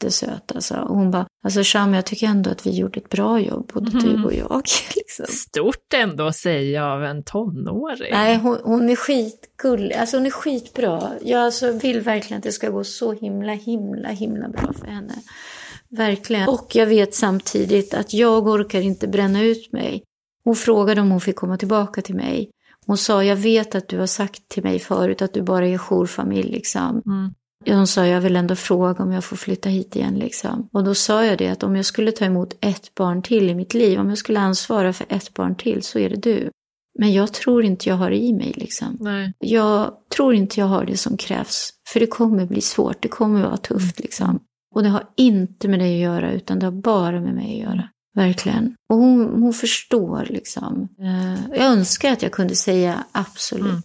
jättesöt 0.04 0.52
alltså. 0.56 0.76
Och 0.76 0.96
hon 0.96 1.12
bara, 1.12 1.28
alltså 1.44 1.62
Sham, 1.64 1.94
jag 1.94 2.06
tycker 2.06 2.28
ändå 2.28 2.50
att 2.50 2.68
vi 2.68 2.72
gjorde 2.72 3.00
ett 3.00 3.10
bra 3.10 3.40
jobb, 3.40 3.72
både 3.74 3.92
Mhm. 3.92 4.00
du 4.04 4.24
och 4.24 4.34
jag. 4.34 4.62
Liksom. 4.96 5.26
Stort 5.30 5.94
ändå 5.94 6.28
att 6.28 6.36
säga 6.36 6.86
av 6.86 7.04
en 7.04 7.24
tonåring. 7.24 8.12
Nej, 8.12 8.38
hon, 8.38 8.58
hon 8.64 8.90
är 8.90 8.96
skitgullig, 8.96 9.96
alltså 9.96 10.18
hon 10.18 10.26
är 10.26 10.30
skitbra. 10.30 11.12
Jag 11.22 11.42
alltså 11.46 11.72
vill 11.72 12.02
verkligen 12.02 12.38
att 12.38 12.44
det 12.44 12.52
ska 12.52 12.70
gå 12.70 12.84
så 12.84 13.14
himla, 13.14 13.54
himla, 13.54 14.10
himla 14.10 14.50
bra 14.50 14.74
för 14.74 14.88
henne. 14.88 15.14
Verkligen. 15.90 16.50
Och 16.50 16.68
jag 16.76 16.86
vet 16.88 17.16
samtidigt 17.16 17.94
att 17.94 18.14
jag 18.14 18.48
orkar 18.48 18.82
inte 18.82 19.08
bränna 19.08 19.42
ut 19.44 19.72
mig. 19.74 20.04
Hon 20.44 20.56
frågade 20.56 21.02
om 21.02 21.12
hon 21.12 21.22
fick 21.22 21.36
komma 21.36 21.58
tillbaka 21.58 22.02
till 22.02 22.16
mig. 22.16 22.50
Hon 22.88 22.98
sa, 22.98 23.24
jag 23.24 23.36
vet 23.36 23.76
att 23.76 23.88
du 23.90 24.00
har 24.00 24.06
sagt 24.08 24.50
till 24.50 24.64
mig 24.64 24.80
förut 24.80 25.22
att 25.22 25.34
du 25.34 25.42
bara 25.42 25.68
är 25.68 25.78
jourfamilj 25.78 26.52
liksom. 26.52 27.02
Mm. 27.06 27.34
Hon 27.68 27.88
sa, 27.88 28.06
jag 28.06 28.22
vill 28.22 28.36
ändå 28.36 28.56
fråga 28.56 29.04
om 29.04 29.12
jag 29.12 29.24
får 29.24 29.36
flytta 29.36 29.70
hit 29.70 29.96
igen 29.96 30.16
liksom. 30.16 30.70
Och 30.72 30.84
då 30.84 30.96
sa 30.96 31.26
jag 31.26 31.38
det 31.38 31.48
att 31.48 31.64
om 31.64 31.76
jag 31.76 31.86
skulle 31.86 32.12
ta 32.12 32.26
emot 32.26 32.54
ett 32.62 32.96
barn 32.96 33.22
till 33.22 33.50
i 33.50 33.56
mitt 33.56 33.74
liv, 33.74 34.00
om 34.00 34.10
jag 34.10 34.18
skulle 34.18 34.40
ansvara 34.40 34.94
för 34.94 35.06
ett 35.10 35.34
barn 35.34 35.56
till 35.56 35.84
så 35.84 36.00
är 36.00 36.10
det 36.10 36.16
du. 36.16 36.50
Men 37.00 37.14
jag 37.14 37.34
tror 37.34 37.64
inte 37.64 37.90
jag 37.90 37.96
har 37.96 38.10
det 38.10 38.18
i 38.18 38.34
mig 38.34 38.54
liksom. 38.56 38.98
Nej. 39.00 39.34
Jag 39.40 39.94
tror 40.16 40.34
inte 40.34 40.60
jag 40.60 40.68
har 40.68 40.86
det 40.86 40.98
som 40.98 41.18
krävs. 41.18 41.70
För 41.88 42.00
det 42.00 42.08
kommer 42.08 42.46
bli 42.46 42.62
svårt, 42.62 43.02
det 43.02 43.08
kommer 43.08 43.42
vara 43.42 43.58
tufft 43.58 44.00
liksom. 44.00 44.40
Och 44.76 44.84
det 44.84 44.90
har 44.90 45.04
inte 45.18 45.68
med 45.68 45.80
dig 45.80 45.96
att 45.96 46.12
göra, 46.12 46.32
utan 46.32 46.60
det 46.60 46.66
har 46.66 46.72
bara 46.72 47.22
med 47.22 47.36
mig 47.36 47.54
att 47.54 47.70
göra. 47.70 47.90
Verkligen. 48.16 48.76
Och 48.90 48.98
hon, 48.98 49.44
hon 49.44 49.54
förstår 49.54 50.28
liksom. 50.30 50.88
Eh, 51.00 51.58
jag 51.58 51.66
önskar 51.66 52.12
att 52.14 52.22
jag 52.22 52.32
kunde 52.32 52.56
säga 52.56 53.04
absolut. 53.12 53.66
Mm. 53.66 53.82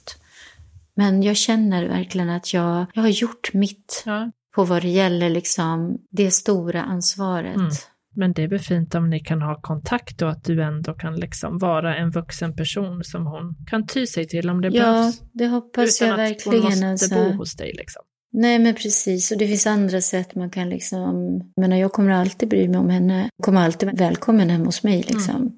Men 1.00 1.22
jag 1.22 1.36
känner 1.36 1.88
verkligen 1.88 2.30
att 2.30 2.54
jag, 2.54 2.86
jag 2.94 3.02
har 3.02 3.08
gjort 3.08 3.52
mitt 3.54 4.02
Ja. 4.06 4.30
på 4.56 4.64
vad 4.64 4.82
det 4.82 4.88
gäller 4.88 5.30
liksom 5.30 5.98
det 6.10 6.30
stora 6.30 6.82
ansvaret. 6.82 7.56
Mm. 7.56 7.70
Men 8.16 8.32
det 8.32 8.42
är 8.42 8.48
väl 8.48 8.58
fint 8.58 8.94
om 8.94 9.10
ni 9.10 9.20
kan 9.20 9.42
ha 9.42 9.60
kontakt 9.60 10.22
och 10.22 10.30
att 10.30 10.44
du 10.44 10.62
ändå 10.62 10.92
kan 10.94 11.16
liksom 11.16 11.58
vara 11.58 11.96
en 11.96 12.10
vuxen 12.10 12.56
person 12.56 13.04
som 13.04 13.26
hon 13.26 13.54
kan 13.66 13.86
ty 13.86 14.06
sig 14.06 14.26
till 14.28 14.50
om 14.50 14.60
det 14.60 14.68
Ja, 14.68 14.82
behövs. 14.84 15.20
det 15.32 15.46
hoppas 15.46 16.02
Utan 16.02 16.08
jag 16.08 16.32
att 16.32 16.42
hon 16.44 16.54
verkligen. 16.54 16.90
måste 16.90 17.06
Alltså. 17.06 17.14
bo 17.14 17.36
hos 17.38 17.56
dig 17.56 17.72
liksom. 17.78 18.02
Nej 18.32 18.58
men 18.58 18.74
precis, 18.74 19.30
och 19.32 19.38
det 19.38 19.46
finns 19.46 19.66
andra 19.66 20.00
sätt 20.00 20.34
man 20.34 20.50
kan 20.50 20.68
liksom, 20.68 21.40
jag 21.54 21.60
menar 21.62 21.76
jag 21.76 21.92
kommer 21.92 22.10
alltid 22.10 22.48
bry 22.48 22.68
mig 22.68 22.78
om 22.78 22.90
henne, 22.90 23.28
kommer 23.42 23.60
alltid 23.64 23.86
vara 23.88 23.96
välkommen 23.96 24.50
hem 24.50 24.64
hos 24.66 24.82
mig 24.82 25.02
liksom. 25.08 25.56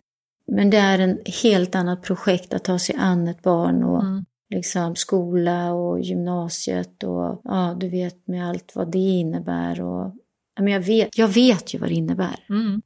Men 0.52 0.70
det 0.70 0.76
är 0.76 0.98
en 0.98 1.18
helt 1.42 1.74
annat 1.74 2.02
projekt 2.02 2.54
att 2.54 2.64
ta 2.64 2.78
sig 2.78 2.94
an 2.98 3.28
ett 3.28 3.42
barn 3.42 3.82
och 3.84 4.02
Mm. 4.02 4.24
Liksom 4.52 4.96
skola 4.96 5.72
och 5.72 6.00
gymnasiet 6.00 7.02
och 7.02 7.40
ja, 7.44 7.76
du 7.80 7.88
vet 7.88 8.28
med 8.28 8.48
allt 8.48 8.72
vad 8.74 8.92
det 8.92 8.98
innebär 8.98 9.80
och 9.80 10.14
ja, 10.56 10.62
men 10.62 10.72
jag 10.72 10.80
vet, 10.80 11.18
jag 11.18 11.28
vet 11.28 11.74
ju 11.74 11.78
vad 11.78 11.88
det 11.88 11.94
innebär. 11.94 12.44
Mm. 12.48 12.82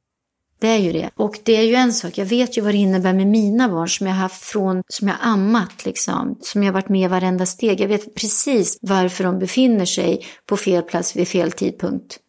Det 0.59 0.67
är 0.67 0.77
ju 0.77 0.91
det. 0.91 1.09
Och 1.15 1.39
det 1.43 1.55
är 1.55 1.63
ju 1.63 1.75
en 1.75 1.93
sak, 1.93 2.17
jag 2.17 2.25
vet 2.25 2.57
ju 2.57 2.61
vad 2.61 2.73
det 2.73 2.77
innebär 2.77 3.13
med 3.13 3.27
mina 3.27 3.69
barn 3.69 3.89
som 3.89 4.07
jag 4.07 4.13
haft 4.13 4.43
från, 4.43 4.83
som 4.87 5.07
jag 5.07 5.17
ammat 5.21 5.85
liksom, 5.85 6.37
som 6.41 6.63
jag 6.63 6.73
varit 6.73 6.89
med 6.89 7.09
varenda 7.09 7.45
steg. 7.45 7.81
Jag 7.81 7.87
vet 7.87 8.15
precis 8.15 8.77
varför 8.81 9.23
de 9.23 9.39
befinner 9.39 9.85
sig 9.85 10.25
på 10.45 10.57
fel 10.57 10.83
plats 10.83 11.15
vid 11.15 11.27
fel 11.27 11.51
tidpunkt. 11.51 12.19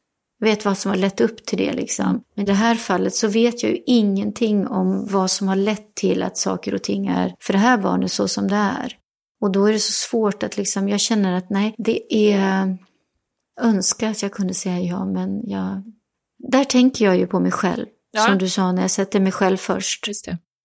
Jag 0.41 0.49
vet 0.49 0.65
vad 0.65 0.79
som 0.79 0.91
har 0.91 0.99
lett 0.99 1.21
upp 1.21 1.45
till 1.47 1.59
det 1.59 1.73
liksom. 1.73 2.23
Men 2.35 2.45
i 2.45 2.47
det 2.47 2.55
här 2.55 2.75
fallet 2.75 3.15
så 3.15 3.29
vet 3.29 3.63
jag 3.63 3.73
ju 3.73 3.83
ingenting 3.87 4.67
om 4.67 5.07
vad 5.07 5.31
som 5.31 5.49
har 5.49 5.57
lett 5.57 5.95
till 5.95 6.23
att 6.23 6.39
saker 6.39 6.75
och 6.75 6.83
ting 6.83 7.07
är 7.07 7.35
för 7.41 7.53
det 7.53 7.59
här 7.59 7.79
barnet 7.79 8.13
så 8.13 8.29
som 8.29 8.49
det 8.49 8.57
är. 8.57 8.97
Och 9.41 9.53
då 9.53 9.67
är 9.67 9.73
det 9.73 9.79
så 9.79 9.93
svårt 9.93 10.43
att 10.43 10.57
liksom, 10.57 10.89
jag 10.89 11.01
känner 11.01 11.37
att 11.37 11.51
nej, 11.51 11.75
det 11.79 12.33
är, 12.33 12.79
önskar 13.61 14.11
att 14.11 14.23
jag 14.23 14.33
kunde 14.33 14.55
säga 14.55 14.81
ja, 14.81 15.05
men 15.05 15.49
jag, 15.49 15.83
där 16.39 16.65
tänker 16.65 17.05
jag 17.05 17.19
ju 17.19 17.27
på 17.27 17.41
mig 17.41 17.53
själv. 17.53 17.87
Ja. 18.11 18.21
Som 18.21 18.39
du 18.39 18.49
sa, 18.49 18.73
när 18.73 18.83
jag 18.83 18.91
sätter 18.91 19.21
mig 19.21 19.33
själv 19.33 19.57
först. 19.57 20.09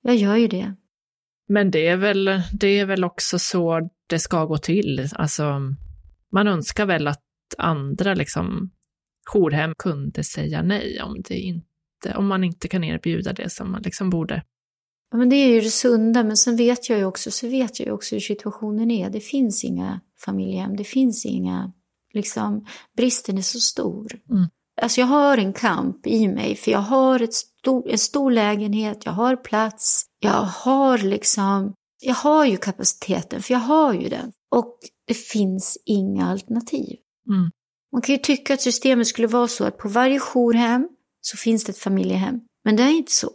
Jag 0.01 0.15
gör 0.15 0.35
ju 0.35 0.47
det. 0.47 0.75
Men 1.47 1.71
det 1.71 1.87
är, 1.87 1.97
väl, 1.97 2.41
det 2.53 2.79
är 2.79 2.85
väl 2.85 3.03
också 3.03 3.39
så 3.39 3.89
det 4.07 4.19
ska 4.19 4.45
gå 4.45 4.57
till. 4.57 5.09
Alltså, 5.15 5.59
man 6.31 6.47
önskar 6.47 6.85
väl 6.85 7.07
att 7.07 7.21
andra 7.57 8.13
liksom, 8.13 8.71
jourhem 9.33 9.73
kunde 9.77 10.23
säga 10.23 10.61
nej 10.61 11.01
om, 11.01 11.21
det 11.21 11.39
inte, 11.39 12.15
om 12.15 12.27
man 12.27 12.43
inte 12.43 12.67
kan 12.67 12.83
erbjuda 12.83 13.33
det 13.33 13.49
som 13.49 13.71
man 13.71 13.81
liksom 13.81 14.09
borde. 14.09 14.43
Men 15.17 15.29
det 15.29 15.35
är 15.35 15.47
ju 15.47 15.61
det 15.61 15.71
sunda, 15.71 16.23
men 16.23 16.37
sen 16.37 16.55
vet 16.55 16.89
jag 16.89 16.99
ju 16.99 17.05
också, 17.05 17.31
så 17.31 17.47
vet 17.47 17.79
jag 17.79 17.87
ju 17.87 17.93
också 17.93 18.15
hur 18.15 18.19
situationen 18.19 18.91
är. 18.91 19.09
Det 19.09 19.19
finns 19.19 19.63
inga 19.63 20.01
familjehem, 20.19 20.75
det 20.75 20.83
finns 20.83 21.25
inga, 21.25 21.73
liksom, 22.13 22.65
bristen 22.97 23.37
är 23.37 23.41
så 23.41 23.59
stor. 23.59 24.19
Mm. 24.29 24.47
Alltså 24.81 25.01
jag 25.01 25.07
har 25.07 25.37
en 25.37 25.53
kamp 25.53 26.07
i 26.07 26.27
mig, 26.27 26.55
för 26.55 26.71
jag 26.71 26.79
har 26.79 27.19
ett 27.19 27.33
stor, 27.33 27.89
en 27.89 27.97
stor 27.97 28.31
lägenhet, 28.31 29.05
jag 29.05 29.11
har 29.11 29.35
plats, 29.35 30.05
jag 30.19 30.41
har 30.41 30.97
liksom, 30.97 31.73
jag 32.01 32.15
har 32.15 32.45
ju 32.45 32.57
kapaciteten, 32.57 33.41
för 33.41 33.53
jag 33.53 33.61
har 33.61 33.93
ju 33.93 34.09
den. 34.09 34.31
Och 34.51 34.77
det 35.07 35.13
finns 35.13 35.77
inga 35.85 36.29
alternativ. 36.29 36.97
Mm. 37.29 37.51
Man 37.91 38.01
kan 38.01 38.15
ju 38.15 38.21
tycka 38.21 38.53
att 38.53 38.61
systemet 38.61 39.07
skulle 39.07 39.27
vara 39.27 39.47
så 39.47 39.63
att 39.65 39.77
på 39.77 39.89
varje 39.89 40.19
jourhem 40.19 40.89
så 41.21 41.37
finns 41.37 41.63
det 41.63 41.71
ett 41.71 41.77
familjehem. 41.77 42.41
Men 42.63 42.75
det 42.75 42.83
är 42.83 42.97
inte 42.97 43.11
så. 43.11 43.29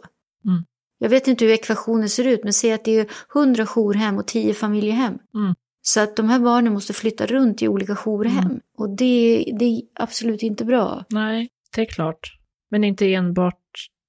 Mm. 0.45 0.63
Jag 0.99 1.09
vet 1.09 1.27
inte 1.27 1.45
hur 1.45 1.51
ekvationen 1.51 2.09
ser 2.09 2.27
ut, 2.27 2.43
men 2.43 2.53
säg 2.53 2.73
att 2.73 2.83
det 2.83 2.99
är 2.99 3.07
100 3.35 3.65
jourhem 3.65 4.17
och 4.17 4.27
10 4.27 4.53
familjehem. 4.53 5.13
Mm. 5.35 5.55
Så 5.81 5.99
att 5.99 6.15
de 6.15 6.29
här 6.29 6.39
barnen 6.39 6.73
måste 6.73 6.93
flytta 6.93 7.25
runt 7.25 7.61
i 7.61 7.67
olika 7.67 7.95
jourhem. 7.95 8.45
Mm. 8.45 8.59
Och 8.77 8.89
det, 8.89 9.45
det 9.59 9.65
är 9.65 9.81
absolut 9.95 10.43
inte 10.43 10.65
bra. 10.65 11.05
Nej, 11.09 11.49
det 11.75 11.81
är 11.81 11.85
klart. 11.85 12.37
Men 12.71 12.83
inte 12.83 13.13
enbart 13.13 13.55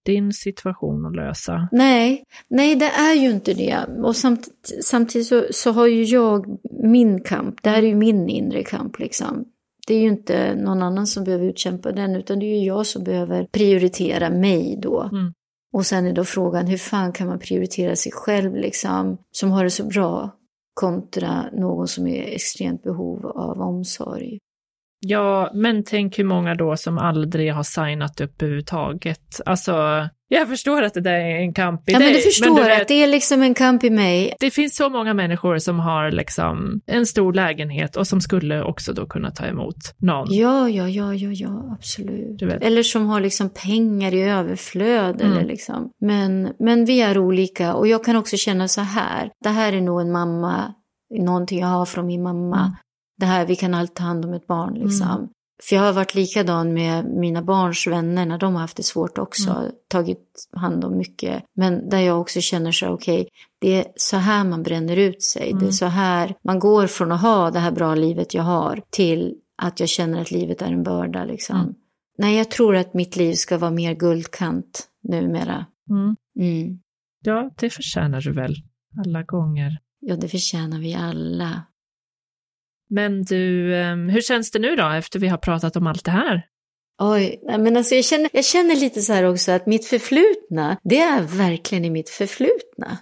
din 0.05 0.33
situation 0.33 1.07
att 1.07 1.17
lösa. 1.17 1.69
Nej, 1.73 2.25
nej 2.49 2.77
det 2.77 2.91
är 2.91 3.15
ju 3.15 3.31
inte 3.31 3.55
det. 3.55 3.79
Och 4.03 4.17
samt, 4.17 4.49
samtidigt 4.83 5.27
så, 5.27 5.45
så 5.51 5.73
har 5.73 5.87
ju 5.87 6.05
jag 6.05 6.59
min 6.83 7.23
kamp. 7.23 7.63
Det 7.63 7.71
här 7.71 7.83
är 7.83 7.87
ju 7.87 7.95
min 7.95 8.29
inre 8.29 8.63
kamp 8.63 8.99
liksom. 8.99 9.45
Det 9.87 9.95
är 9.95 10.01
ju 10.01 10.09
inte 10.09 10.55
någon 10.55 10.83
annan 10.83 11.07
som 11.07 11.25
behöver 11.25 11.47
utkämpa 11.47 11.93
den, 11.93 12.17
utan 12.17 12.39
det 12.39 12.47
är 12.47 12.59
ju 12.59 12.67
jag 12.67 12.87
som 12.87 13.05
behöver 13.05 13.47
prioritera 13.53 14.31
mig 14.31 14.79
då. 14.83 15.03
Mm. 15.03 15.33
Och 15.73 15.87
sen 15.87 16.07
är 16.07 16.13
då 16.13 16.25
frågan, 16.25 16.67
hur 16.67 16.77
fan 16.77 17.13
kan 17.13 17.27
man 17.27 17.39
prioritera 17.39 17.97
sig 17.97 18.13
själv 18.13 18.57
liksom, 18.57 19.19
som 19.31 19.51
har 19.51 19.65
det 19.65 19.71
så 19.71 19.85
bra, 19.85 20.31
kontra 20.75 21.51
någon 21.53 21.89
som 21.89 22.07
är 22.07 22.23
i 22.23 22.35
extremt 22.35 22.83
behov 22.83 23.27
av 23.27 23.61
omsorg. 23.61 24.39
Ja, 25.01 25.51
men 25.55 25.85
tänk 25.85 26.19
hur 26.19 26.25
många 26.25 26.55
då 26.55 26.77
som 26.77 26.99
aldrig 26.99 27.53
har 27.55 27.63
signat 27.63 28.21
upp 28.21 28.43
överhuvudtaget. 28.43 29.41
Alltså, 29.47 29.73
jag 30.29 30.49
förstår 30.49 30.83
att 30.83 30.95
det 30.95 31.01
där 31.01 31.21
är 31.21 31.37
en 31.37 31.55
kamp 31.55 31.89
i 31.89 31.93
Ja, 31.93 31.99
dig. 31.99 32.07
men 32.09 32.17
du 32.17 32.21
förstår 32.23 32.57
du 32.57 32.63
vet, 32.63 32.83
att 32.83 32.89
det 32.89 33.03
är 33.03 33.07
liksom 33.07 33.43
en 33.43 33.55
kamp 33.55 33.85
i 33.85 33.91
mig. 33.91 34.35
det 34.41 34.51
finns 34.51 34.77
så 34.77 34.89
många 34.89 35.15
människor 35.15 35.59
som 35.59 35.79
har 35.81 36.11
liksom 36.11 36.81
en 36.87 37.07
stor 37.07 37.33
lägenhet 37.33 37.97
och 37.97 38.07
som 38.07 38.21
skulle 38.21 38.63
också 38.63 38.93
då 38.93 39.07
kunna 39.07 39.31
ta 39.31 39.47
emot 39.47 39.77
någon. 39.99 40.27
Ja, 40.31 40.69
ja, 40.69 40.89
ja, 40.89 41.15
ja, 41.15 41.31
ja, 41.33 41.77
absolut. 41.79 42.43
Eller 42.43 42.83
som 42.83 43.07
har 43.07 43.21
liksom 43.21 43.51
pengar 43.51 44.15
i 44.15 44.23
överflöd. 44.23 45.21
Mm. 45.21 45.33
Eller 45.33 45.45
liksom. 45.45 45.91
men, 46.01 46.49
men 46.59 46.85
vi 46.85 47.01
är 47.01 47.19
olika 47.19 47.75
och 47.75 47.89
jag 47.89 48.05
kan 48.05 48.17
också 48.17 48.37
känna 48.37 48.69
så 48.69 48.81
här. 48.81 49.31
Det 49.45 49.49
här 49.49 49.73
är 49.73 49.81
nog 49.81 50.01
en 50.01 50.13
mamma, 50.13 50.75
någonting 51.19 51.61
jag 51.61 51.69
har 51.69 51.87
från 51.87 52.07
min 52.07 52.23
mamma. 52.23 52.77
Mm. 53.23 53.29
Det 53.31 53.35
här, 53.37 53.47
vi 53.47 53.57
kan 53.57 53.75
alltid 53.75 53.95
ta 53.95 54.03
hand 54.05 54.25
om 54.25 54.33
ett 54.35 54.47
barn 54.47 54.75
liksom. 54.75 55.29
För 55.63 55.77
jag 55.77 55.83
har 55.83 55.93
varit 55.93 56.15
likadan 56.15 56.73
med 56.75 57.05
mina 57.05 57.43
barns 57.43 57.87
vänner 57.87 58.27
när 58.27 58.39
de 58.39 58.55
har 58.55 58.61
haft 58.61 58.77
det 58.77 58.83
svårt 58.83 59.19
också. 59.19 59.51
Mm. 59.51 59.73
Tagit 59.89 60.49
hand 60.53 60.85
om 60.85 60.99
mycket. 60.99 61.43
Men 61.57 61.89
där 61.89 61.99
jag 61.99 62.21
också 62.21 62.41
känner 62.41 62.73
så 62.73 62.89
okej, 62.89 63.29
det 63.59 63.75
är 63.75 63.85
så 63.97 64.17
här 64.17 64.45
man 64.45 64.63
bränner 64.63 64.97
ut 64.97 65.23
sig. 65.23 65.43
Det 65.53 65.59
är 65.59 65.61
Mm. 65.61 65.73
så 65.73 65.87
här 65.87 66.35
man 66.45 66.59
går 66.59 66.87
från 66.87 67.13
att 67.13 67.21
ha 67.23 67.51
det 67.51 67.59
här 67.59 67.71
bra 67.73 67.95
livet 67.95 68.35
jag 68.35 68.43
har 68.43 68.83
till 68.91 69.35
att 69.63 69.81
jag 69.81 69.89
känner 69.89 70.21
att 70.21 70.31
livet 70.31 70.63
är 70.63 70.67
en 70.67 70.83
börda 70.83 71.25
liksom. 71.25 71.57
Mm. 71.61 71.75
Nej, 72.19 72.37
jag 72.39 72.51
tror 72.51 72.77
att 72.77 72.95
mitt 72.95 73.17
liv 73.17 73.35
ska 73.35 73.59
vara 73.59 73.71
mer 73.71 73.95
guldkant 73.95 74.89
numera. 75.03 75.67
Mm. 75.91 76.17
Mm. 76.41 76.79
Ja, 77.25 77.51
det 77.61 77.71
förtjänar 77.71 78.21
du 78.21 78.33
väl 78.33 78.55
alla 79.07 79.23
gånger. 79.23 79.79
Ja, 80.01 80.17
det 80.17 80.29
förtjänar 80.29 80.79
vi 80.79 80.95
alla. 80.95 81.63
Men 82.91 83.23
du, 83.23 83.75
ehm, 83.77 84.09
hur 84.09 84.21
känns 84.21 84.51
det 84.51 84.59
nu 84.59 84.77
då 84.77 84.89
efter 84.89 85.19
vi 85.19 85.29
har 85.29 85.39
pratat 85.39 85.77
om 85.77 85.87
allt 85.87 86.05
det 86.05 86.11
här? 86.11 86.47
Oj, 87.03 87.41
men 87.47 87.77
alltså 87.77 87.95
jag 87.95 88.05
känner, 88.05 88.31
jag 88.33 88.45
känner 88.45 88.77
lite 88.77 89.03
så 89.03 89.13
här 89.13 89.25
också 89.25 89.53
att 89.53 89.67
mitt 89.67 89.87
förflutna, 89.87 90.77
det 90.83 91.01
är 91.01 91.23
verkligen 91.23 91.85
i 91.85 91.91
mitt 91.91 92.09
förflutna. 92.09 92.99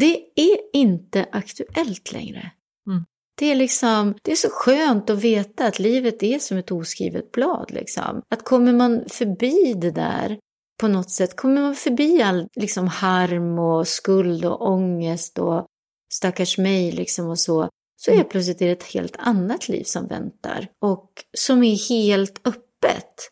Det 0.00 0.16
är 0.36 0.58
inte 0.72 1.26
aktuellt 1.32 2.12
längre. 2.12 2.50
Mm. 2.86 3.04
Det 3.38 3.46
är 3.46 3.54
liksom, 3.54 4.14
det 4.22 4.32
är 4.32 4.36
så 4.36 4.48
skönt 4.50 5.10
att 5.10 5.24
veta 5.24 5.66
att 5.66 5.78
livet 5.78 6.22
är 6.22 6.38
som 6.38 6.58
ett 6.58 6.72
oskrivet 6.72 7.32
blad 7.32 7.70
liksom. 7.70 8.22
Att 8.28 8.44
kommer 8.44 8.72
man 8.72 9.04
förbi 9.08 9.74
det 9.76 9.90
där 9.90 10.38
på 10.80 10.88
något 10.88 11.10
sätt, 11.10 11.36
kommer 11.36 11.62
man 11.62 11.74
förbi 11.74 12.22
all 12.22 12.48
liksom 12.56 12.88
harm 12.88 13.58
och 13.58 13.88
skuld 13.88 14.44
och 14.44 14.68
ångest 14.68 15.38
och 15.38 15.66
stackars 16.12 16.58
mig 16.58 16.92
liksom 16.92 17.28
och 17.28 17.38
så, 17.38 17.68
så 18.04 18.10
är 18.10 18.14
Mm. 18.14 18.28
plötsligt 18.28 18.58
det 18.58 18.70
ett 18.70 18.82
helt 18.82 19.16
annat 19.18 19.68
liv 19.68 19.84
som 19.84 20.06
väntar 20.06 20.68
och 20.82 21.10
som 21.38 21.62
är 21.62 21.88
helt 21.88 22.46
öppet. 22.48 23.30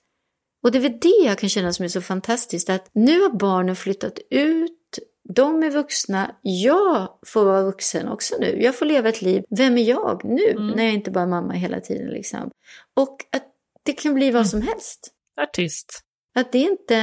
Och 0.65 0.73
det 0.73 0.79
är 0.79 0.83
väl 0.83 0.99
det 1.01 1.23
jag 1.25 1.39
kan 1.39 1.49
känna 1.49 1.73
som 1.73 1.85
är 1.85 1.89
så 1.89 2.01
fantastiskt, 2.01 2.71
att 2.71 2.91
nu 2.95 3.21
har 3.21 3.31
barnen 3.31 3.77
flyttat 3.77 4.19
ut, 4.31 4.99
de 5.35 5.63
är 5.63 5.71
vuxna, 5.71 6.37
jag 6.43 7.19
får 7.27 7.45
vara 7.45 7.63
vuxen 7.63 8.09
också 8.09 8.35
nu. 8.41 8.63
Jag 8.63 8.77
får 8.79 8.87
leva 8.87 9.09
ett 9.09 9.23
liv, 9.23 9.43
vem 9.57 9.79
är 9.79 9.83
jag 9.83 10.21
nu, 10.25 10.51
Mm. 10.51 10.67
när 10.69 10.85
jag 10.85 10.95
inte 10.95 11.11
bara 11.11 11.23
är 11.25 11.27
mamma 11.29 11.53
hela 11.53 11.81
tiden 11.81 12.09
liksom. 12.11 12.51
Och 12.97 13.17
att 13.33 13.45
det 13.83 13.93
kan 13.93 14.15
bli 14.15 14.27
vad 14.27 14.41
Mm. 14.41 14.49
som 14.49 14.63
helst. 14.63 15.11
Artist. 15.41 16.01
Att 16.35 16.53
det 16.53 16.59
inte, 16.59 16.95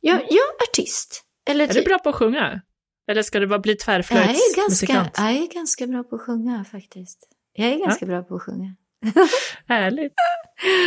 ja, 0.00 0.12
jag 0.28 0.30
är 0.32 0.62
artist. 0.70 1.22
Eller 1.50 1.64
Är 1.64 1.68
du 1.68 1.74
typ- 1.74 1.84
bra 1.84 1.98
på 1.98 2.08
att 2.08 2.14
sjunga? 2.14 2.62
Eller 3.10 3.22
ska 3.22 3.40
du 3.40 3.46
bara 3.46 3.58
bli 3.58 3.76
jag 3.86 3.94
är, 3.94 4.02
ganska, 4.02 4.14
tvärflöjtsmusikant? 4.14 5.14
jag 5.16 5.30
är 5.30 5.54
ganska 5.54 5.86
bra 5.86 6.02
på 6.02 6.16
att 6.16 6.22
sjunga 6.22 6.64
faktiskt. 6.64 7.18
Jag 7.52 7.68
är 7.68 7.78
ganska 7.78 8.06
bra 8.06 8.22
på 8.22 8.34
att 8.34 8.42
sjunga. 8.42 8.74
Härligt. 9.68 10.12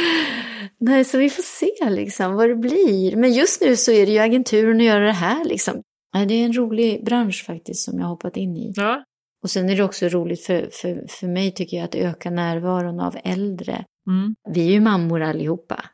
Nej, 0.79 1.03
så 1.03 1.17
vi 1.17 1.29
får 1.29 1.43
se 1.43 1.89
liksom 1.89 2.35
vad 2.35 2.49
det 2.49 2.55
blir. 2.55 3.15
Men 3.15 3.33
just 3.33 3.61
nu 3.61 3.75
så 3.75 3.91
är 3.91 4.05
det 4.05 4.11
ju 4.11 4.19
agenturen 4.19 4.77
att 4.77 4.83
göra 4.83 5.05
det 5.05 5.11
här 5.11 5.45
liksom. 5.45 5.81
Ja, 6.13 6.25
Det 6.25 6.33
är 6.33 6.45
en 6.45 6.53
rolig 6.53 7.05
bransch 7.05 7.45
faktiskt 7.45 7.85
som 7.85 7.97
jag 7.97 8.05
har 8.05 8.09
hoppat 8.09 8.37
in 8.37 8.57
i. 8.57 8.73
Ja. 8.75 9.03
Och 9.43 9.49
sen 9.49 9.69
är 9.69 9.75
det 9.75 9.83
också 9.83 10.07
roligt 10.07 10.43
för, 10.43 10.69
för, 10.71 11.05
för 11.09 11.27
mig 11.27 11.51
tycker 11.53 11.77
jag 11.77 11.83
att 11.83 11.95
öka 11.95 12.29
närvaron 12.29 12.99
av 12.99 13.17
äldre. 13.23 13.85
Mm. 14.07 14.35
Vi 14.49 14.67
är 14.67 14.71
ju 14.71 14.79
mammor 14.79 15.21
allihopa. 15.21 15.85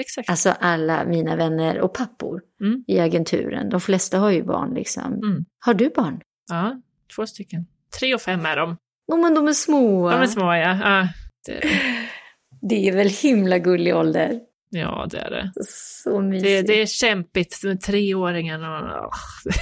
Exakt. 0.00 0.30
Alltså 0.30 0.50
alla 0.60 1.04
mina 1.04 1.36
vänner 1.36 1.80
och 1.80 1.94
pappor 1.94 2.40
Mm. 2.60 2.84
i 2.86 2.98
agenturen. 3.00 3.68
De 3.68 3.80
flesta 3.80 4.18
har 4.18 4.30
ju 4.30 4.42
barn 4.42 4.74
liksom. 4.74 5.12
Mm. 5.12 5.44
Har 5.64 5.74
du 5.74 5.90
barn? 5.96 6.20
Ja, 6.50 6.80
två 7.16 7.26
stycken. 7.26 7.66
Tre 7.98 8.14
och 8.14 8.20
fem 8.20 8.46
är 8.46 8.56
de. 8.56 8.76
Oh, 9.12 9.20
men 9.20 9.34
de 9.34 9.48
är 9.48 9.52
små. 9.52 10.10
De 10.10 10.20
är 10.22 10.26
små, 10.26 10.54
ja. 10.54 10.78
ja 10.82 11.08
det, 11.46 11.52
är 11.56 11.60
det. 11.60 11.70
Det 12.62 12.88
är 12.88 12.92
väl 12.96 13.08
himla 13.08 13.58
gullig 13.58 13.96
ålder. 13.96 14.40
ja, 14.70 15.06
det 15.10 15.18
är 15.18 15.30
det. 15.30 15.52
Så 15.66 16.20
mysigt. 16.20 16.44
Det, 16.44 16.62
det 16.74 16.82
är 16.82 16.86
kämpigt 16.86 17.64
med 17.64 17.80
treåringen 17.80 18.62
och... 18.64 18.68
åh. 18.78 19.52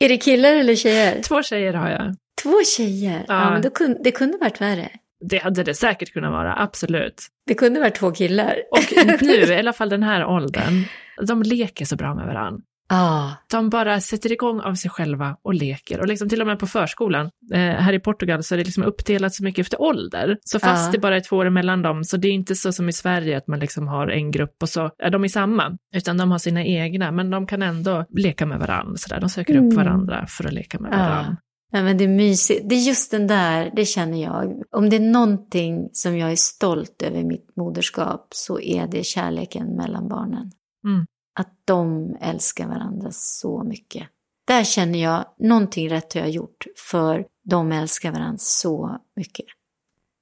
Är 0.00 0.08
det 0.08 0.16
killar 0.16 0.52
eller 0.52 0.74
tjejer? 0.74 1.22
Två 1.22 1.42
tjejer 1.42 1.74
har 1.74 1.90
jag. 1.90 2.16
Två 2.42 2.54
tjejer? 2.76 3.24
Ja, 3.28 3.34
Ja. 3.34 3.50
men 3.50 3.70
kunde, 3.70 4.00
det 4.04 4.10
kunde 4.10 4.38
varit 4.38 4.60
värre. 4.60 4.88
Det 5.20 5.38
hade 5.38 5.62
det 5.62 5.74
säkert 5.74 6.12
kunnat 6.12 6.32
vara, 6.32 6.54
absolut. 6.62 7.22
Det 7.50 7.54
kunde 7.54 7.80
varit 7.80 7.94
två 7.94 8.10
killar. 8.10 8.56
Och 8.70 9.22
nu, 9.22 9.32
i 9.34 9.56
alla 9.58 9.72
fall 9.72 9.88
den 9.88 10.02
här 10.02 10.24
åldern, 10.26 10.84
de 11.26 11.42
leker 11.42 11.84
så 11.84 11.96
bra 11.96 12.14
med 12.14 12.26
varandra. 12.26 12.60
Ja. 12.88 13.36
De 13.50 13.70
bara 13.70 14.00
sätter 14.00 14.32
igång 14.32 14.60
av 14.60 14.74
sig 14.74 14.90
själva 14.90 15.36
och 15.42 15.54
leker. 15.54 16.00
Och 16.00 16.06
liksom 16.06 16.28
till 16.28 16.40
och 16.40 16.46
med 16.46 16.58
på 16.58 16.66
förskolan, 16.66 17.30
eh, 17.54 17.58
här 17.60 17.92
i 17.92 18.00
Portugal, 18.00 18.42
så 18.42 18.54
är 18.54 18.58
det 18.58 18.64
liksom 18.64 18.82
uppdelat 18.84 19.34
så 19.34 19.44
mycket 19.44 19.60
efter 19.62 19.80
ålder. 19.82 20.36
Så 20.40 20.58
fast 20.58 20.86
Ja. 20.86 20.92
det 20.92 20.98
bara 20.98 21.16
är 21.16 21.20
två 21.20 21.36
år 21.36 21.50
mellan 21.50 21.82
dem, 21.82 22.04
så 22.04 22.16
det 22.16 22.28
är 22.28 22.32
inte 22.32 22.54
så 22.54 22.72
som 22.72 22.88
i 22.88 22.92
Sverige 22.92 23.36
att 23.36 23.46
man 23.46 23.58
liksom 23.60 23.88
har 23.88 24.08
en 24.08 24.30
grupp 24.30 24.56
och 24.62 24.68
så 24.68 24.90
är 24.98 25.10
de 25.10 25.24
i 25.24 25.28
samma, 25.28 25.76
utan 25.94 26.18
de 26.18 26.30
har 26.30 26.38
sina 26.38 26.64
egna, 26.64 27.10
men 27.10 27.30
de 27.30 27.46
kan 27.46 27.62
ändå 27.62 28.04
leka 28.18 28.46
med 28.46 28.58
varandra. 28.58 28.96
Så 28.96 29.14
där. 29.14 29.20
De 29.20 29.28
söker 29.30 29.54
upp 29.54 29.60
Mm. 29.72 29.76
varandra 29.76 30.26
för 30.28 30.44
att 30.46 30.52
leka 30.52 30.78
med 30.78 30.90
varandra. 30.90 31.36
Ja, 31.70 31.82
men 31.82 31.98
det 31.98 32.04
är 32.04 32.08
mysigt. 32.08 32.68
Det 32.68 32.74
är 32.74 32.88
just 32.88 33.10
den 33.10 33.26
där, 33.26 33.72
det 33.76 33.84
känner 33.84 34.22
jag. 34.22 34.62
Om 34.70 34.90
det 34.90 34.96
är 34.96 35.00
någonting 35.00 35.88
som 35.92 36.16
jag 36.16 36.32
är 36.32 36.36
stolt 36.36 37.02
över 37.02 37.24
mitt 37.24 37.56
moderskap 37.56 38.28
så 38.30 38.60
är 38.60 38.86
det 38.86 39.04
kärleken 39.04 39.66
mellan 39.76 40.08
barnen. 40.08 40.50
Mm. 40.84 41.06
Att 41.40 41.52
de 41.64 42.16
älskar 42.20 42.68
varandra 42.68 43.08
så 43.12 43.62
mycket. 43.62 44.08
Där 44.46 44.64
känner 44.64 45.02
jag 45.02 45.24
någonting 45.38 45.90
rätt 45.90 46.14
har 46.14 46.20
jag 46.20 46.30
gjort, 46.30 46.64
för 46.90 47.26
de 47.44 47.72
älskar 47.72 48.12
varandra 48.12 48.38
så 48.38 48.98
mycket. 49.16 49.46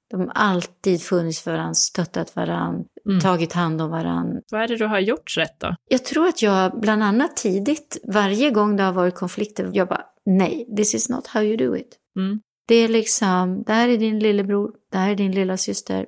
De 0.09 0.19
har 0.21 0.31
alltid 0.35 1.01
funnits 1.01 1.41
för 1.41 1.51
varandra, 1.51 1.73
stöttat 1.73 2.35
varandra, 2.35 2.83
Mm. 3.09 3.19
tagit 3.19 3.53
hand 3.53 3.81
om 3.81 3.89
varandra. 3.89 4.41
Vad 4.51 4.61
är 4.61 4.67
det 4.67 4.75
du 4.75 4.85
har 4.85 4.99
gjort 4.99 5.37
rätt 5.37 5.59
då? 5.59 5.75
Jag 5.89 6.05
tror 6.05 6.27
att 6.27 6.41
jag 6.41 6.79
bland 6.79 7.03
annat 7.03 7.37
tidigt, 7.37 7.97
varje 8.03 8.51
gång 8.51 8.75
det 8.75 8.83
har 8.83 8.93
varit 8.93 9.15
konflikter, 9.15 9.71
jag 9.73 9.87
bara 9.87 10.05
nej, 10.37 10.75
this 10.77 10.95
is 10.95 11.09
not 11.09 11.27
how 11.27 11.41
you 11.43 11.57
do 11.57 11.75
it. 11.77 11.97
Mm. 12.15 12.41
Det 12.67 12.75
är 12.75 12.87
liksom, 12.87 13.63
det 13.63 13.73
här 13.73 13.89
är 13.89 13.97
din 13.97 14.19
lillebror, 14.19 14.71
det 14.91 14.97
här 14.97 15.11
är 15.11 15.15
din 15.15 15.31
lilla 15.31 15.57
syster, 15.57 16.05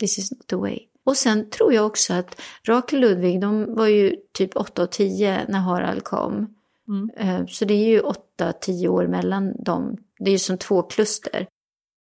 this 0.00 0.18
is 0.18 0.30
not 0.30 0.46
the 0.46 0.56
way. 0.56 0.78
Och 1.04 1.16
sen 1.16 1.50
tror 1.50 1.72
jag 1.74 1.86
också 1.86 2.14
att 2.14 2.40
Rakel 2.68 3.04
och 3.04 3.10
Ludvig, 3.10 3.40
de 3.40 3.74
var 3.74 3.86
ju 3.86 4.16
typ 4.32 4.56
8 4.56 4.82
och 4.82 4.92
10 4.92 5.46
när 5.48 5.58
Harald 5.58 6.04
kom. 6.04 6.54
Mm. 6.88 7.10
Eh, 7.16 7.46
Så 7.46 7.64
det 7.64 7.74
är 7.74 7.88
ju 7.88 8.00
8-10 8.00 8.88
år 8.88 9.06
mellan 9.06 9.62
dem. 9.64 9.96
Det 10.18 10.30
är 10.30 10.32
ju 10.32 10.38
som 10.38 10.58
två 10.58 10.82
kluster. 10.82 11.46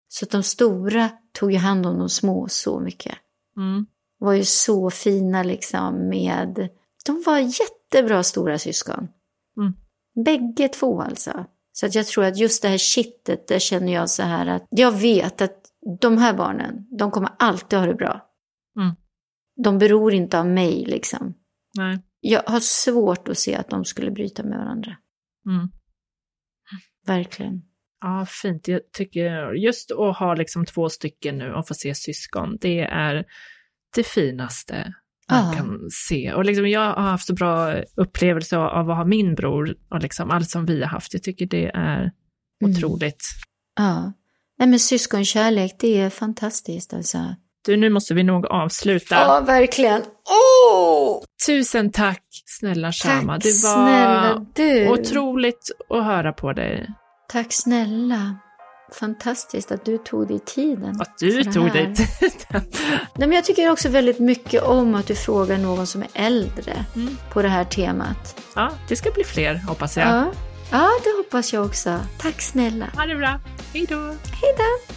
Så 0.07 0.25
att 0.25 0.31
de 0.31 0.43
stora 0.43 1.09
tog 1.33 1.51
ju 1.51 1.57
hand 1.57 1.85
om 1.85 1.99
de 1.99 2.09
små 2.09 2.47
så 2.47 2.79
mycket 2.79 3.15
Mm. 3.57 3.85
var 4.19 4.33
ju 4.33 4.43
så 4.45 4.89
fina 4.89 5.43
liksom 5.43 6.09
med... 6.09 6.69
De 7.05 7.23
var 7.25 7.37
jättebra 7.39 8.23
stora 8.23 8.59
syskon. 8.59 9.07
Mm. 9.57 9.73
Bägge 10.25 10.67
två 10.67 11.01
alltså. 11.01 11.45
Så 11.71 11.85
att 11.85 11.95
jag 11.95 12.07
tror 12.07 12.25
att 12.25 12.37
just 12.37 12.61
det 12.61 12.67
här 12.67 12.77
kittet, 12.77 13.47
där 13.47 13.59
känner 13.59 13.93
jag 13.93 14.09
så 14.09 14.23
här 14.23 14.47
att 14.47 14.67
jag 14.69 14.91
vet 14.91 15.41
att 15.41 15.61
de 15.99 16.17
här 16.17 16.33
barnen, 16.33 16.87
de 16.97 17.11
kommer 17.11 17.29
alltid 17.39 17.79
ha 17.79 17.85
det 17.85 17.93
bra. 17.93 18.29
Mm. 18.77 18.95
De 19.63 19.77
beror 19.77 20.13
inte 20.13 20.39
av 20.39 20.47
mig 20.47 20.85
liksom. 20.85 21.33
Nej. 21.77 21.99
Jag 22.19 22.43
har 22.47 22.59
svårt 22.59 23.27
att 23.27 23.37
se 23.37 23.55
att 23.55 23.69
de 23.69 23.85
skulle 23.85 24.11
bryta 24.11 24.43
med 24.43 24.57
varandra. 24.57 24.97
Mm. 25.47 25.69
Verkligen. 27.05 27.61
Ja, 28.01 28.25
fint. 28.29 28.67
Jag 28.67 28.91
tycker 28.91 29.53
just 29.53 29.91
att 29.91 30.17
ha 30.17 30.33
liksom 30.33 30.65
två 30.65 30.89
stycken 30.89 31.37
nu 31.37 31.53
och 31.53 31.67
få 31.67 31.73
se 31.73 31.95
syskon, 31.95 32.57
det 32.61 32.79
är 32.79 33.25
det 33.95 34.03
finaste 34.03 34.93
man 35.31 35.47
Ja. 35.47 35.53
kan 35.57 35.79
se. 36.07 36.33
Och 36.33 36.45
liksom 36.45 36.67
jag 36.69 36.81
har 36.93 37.01
haft 37.01 37.27
så 37.27 37.33
bra 37.33 37.73
upplevelse 37.95 38.57
av 38.57 38.89
att 38.89 38.97
ha 38.97 39.05
min 39.05 39.35
bror 39.35 39.75
och 39.91 39.99
liksom 39.99 40.31
allt 40.31 40.49
som 40.49 40.65
vi 40.65 40.81
har 40.81 40.87
haft. 40.89 41.13
Jag 41.13 41.23
tycker 41.23 41.45
det 41.45 41.65
är 41.73 42.11
Mm. 42.63 42.71
otroligt. 42.75 43.21
Ja. 43.77 44.13
Nej 44.59 44.67
men 44.69 44.79
syskonkärlek, 44.79 45.75
det 45.79 45.97
är 46.01 46.09
fantastiskt 46.09 46.93
alltså. 46.93 47.17
Du, 47.65 47.77
nu 47.77 47.89
måste 47.89 48.13
vi 48.13 48.23
nog 48.23 48.45
avsluta. 48.45 49.15
Ja, 49.15 49.43
verkligen. 49.47 50.01
Åh! 50.71 51.21
Tusen 51.47 51.91
tack 51.91 52.23
snälla 52.59 52.91
Shama. 52.91 53.33
Tack 53.33 53.43
Det 53.43 53.49
var 53.63 53.85
snälla 53.85 54.45
du. 54.55 54.89
otroligt 54.89 55.69
att 55.89 56.03
höra 56.05 56.33
på 56.33 56.53
dig. 56.53 56.89
Tack 57.29 57.47
snälla. 57.49 58.35
Fantastiskt 58.91 59.71
att 59.71 59.85
du 59.85 59.97
tog 59.97 60.27
dig 60.27 60.39
tiden. 60.39 61.01
Att 61.01 61.17
du 61.17 61.43
tog 61.43 61.71
dig 61.71 61.95
tiden. 61.95 62.61
Nej, 63.15 63.27
men 63.27 63.31
jag 63.31 63.45
tycker 63.45 63.71
också 63.71 63.89
väldigt 63.89 64.19
mycket 64.19 64.63
om 64.63 64.95
att 64.95 65.07
du 65.07 65.15
frågar 65.15 65.57
någon 65.57 65.87
som 65.87 66.01
är 66.01 66.09
äldre 66.13 66.85
Mm. 66.95 67.17
på 67.33 67.41
det 67.41 67.49
här 67.49 67.63
temat. 67.65 68.41
Ja, 68.55 68.71
det 68.87 68.95
ska 68.95 69.11
bli 69.11 69.23
fler 69.23 69.55
hoppas 69.55 69.97
jag. 69.97 70.07
Ja. 70.07 70.31
ja, 70.71 70.89
det 71.03 71.09
hoppas 71.17 71.53
jag 71.53 71.65
också. 71.65 71.99
Tack 72.17 72.41
snälla. 72.41 72.85
Ha 72.95 73.05
det 73.05 73.15
bra. 73.15 73.39
Hej 73.73 73.85
då. 73.89 73.99
Hej 74.41 74.55
då. 74.57 74.93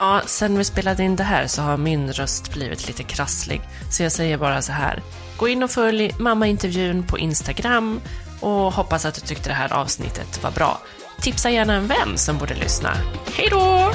Ja, 0.00 0.20
sen 0.26 0.58
vi 0.58 0.64
spelade 0.64 1.02
in 1.04 1.16
det 1.16 1.22
här 1.24 1.46
så 1.46 1.62
har 1.62 1.76
min 1.76 2.12
röst 2.12 2.52
blivit 2.52 2.86
lite 2.88 3.02
krasslig. 3.02 3.60
Så 3.90 4.02
jag 4.02 4.12
säger 4.12 4.38
bara 4.38 4.62
så 4.62 4.72
här. 4.72 5.02
Gå 5.36 5.48
in 5.48 5.62
och 5.62 5.70
följ 5.70 6.14
mammaintervjun 6.18 7.02
på 7.02 7.18
Instagram 7.18 8.00
och 8.40 8.50
hoppas 8.72 9.04
att 9.04 9.14
du 9.14 9.20
tyckte 9.20 9.48
det 9.48 9.54
här 9.54 9.72
avsnittet 9.72 10.42
var 10.42 10.50
bra. 10.50 10.80
Tipsa 11.20 11.50
gärna 11.50 11.74
en 11.74 11.86
vän 11.86 12.18
som 12.18 12.38
borde 12.38 12.54
lyssna. 12.54 12.90
Hej 13.34 13.48
då! 13.50 13.92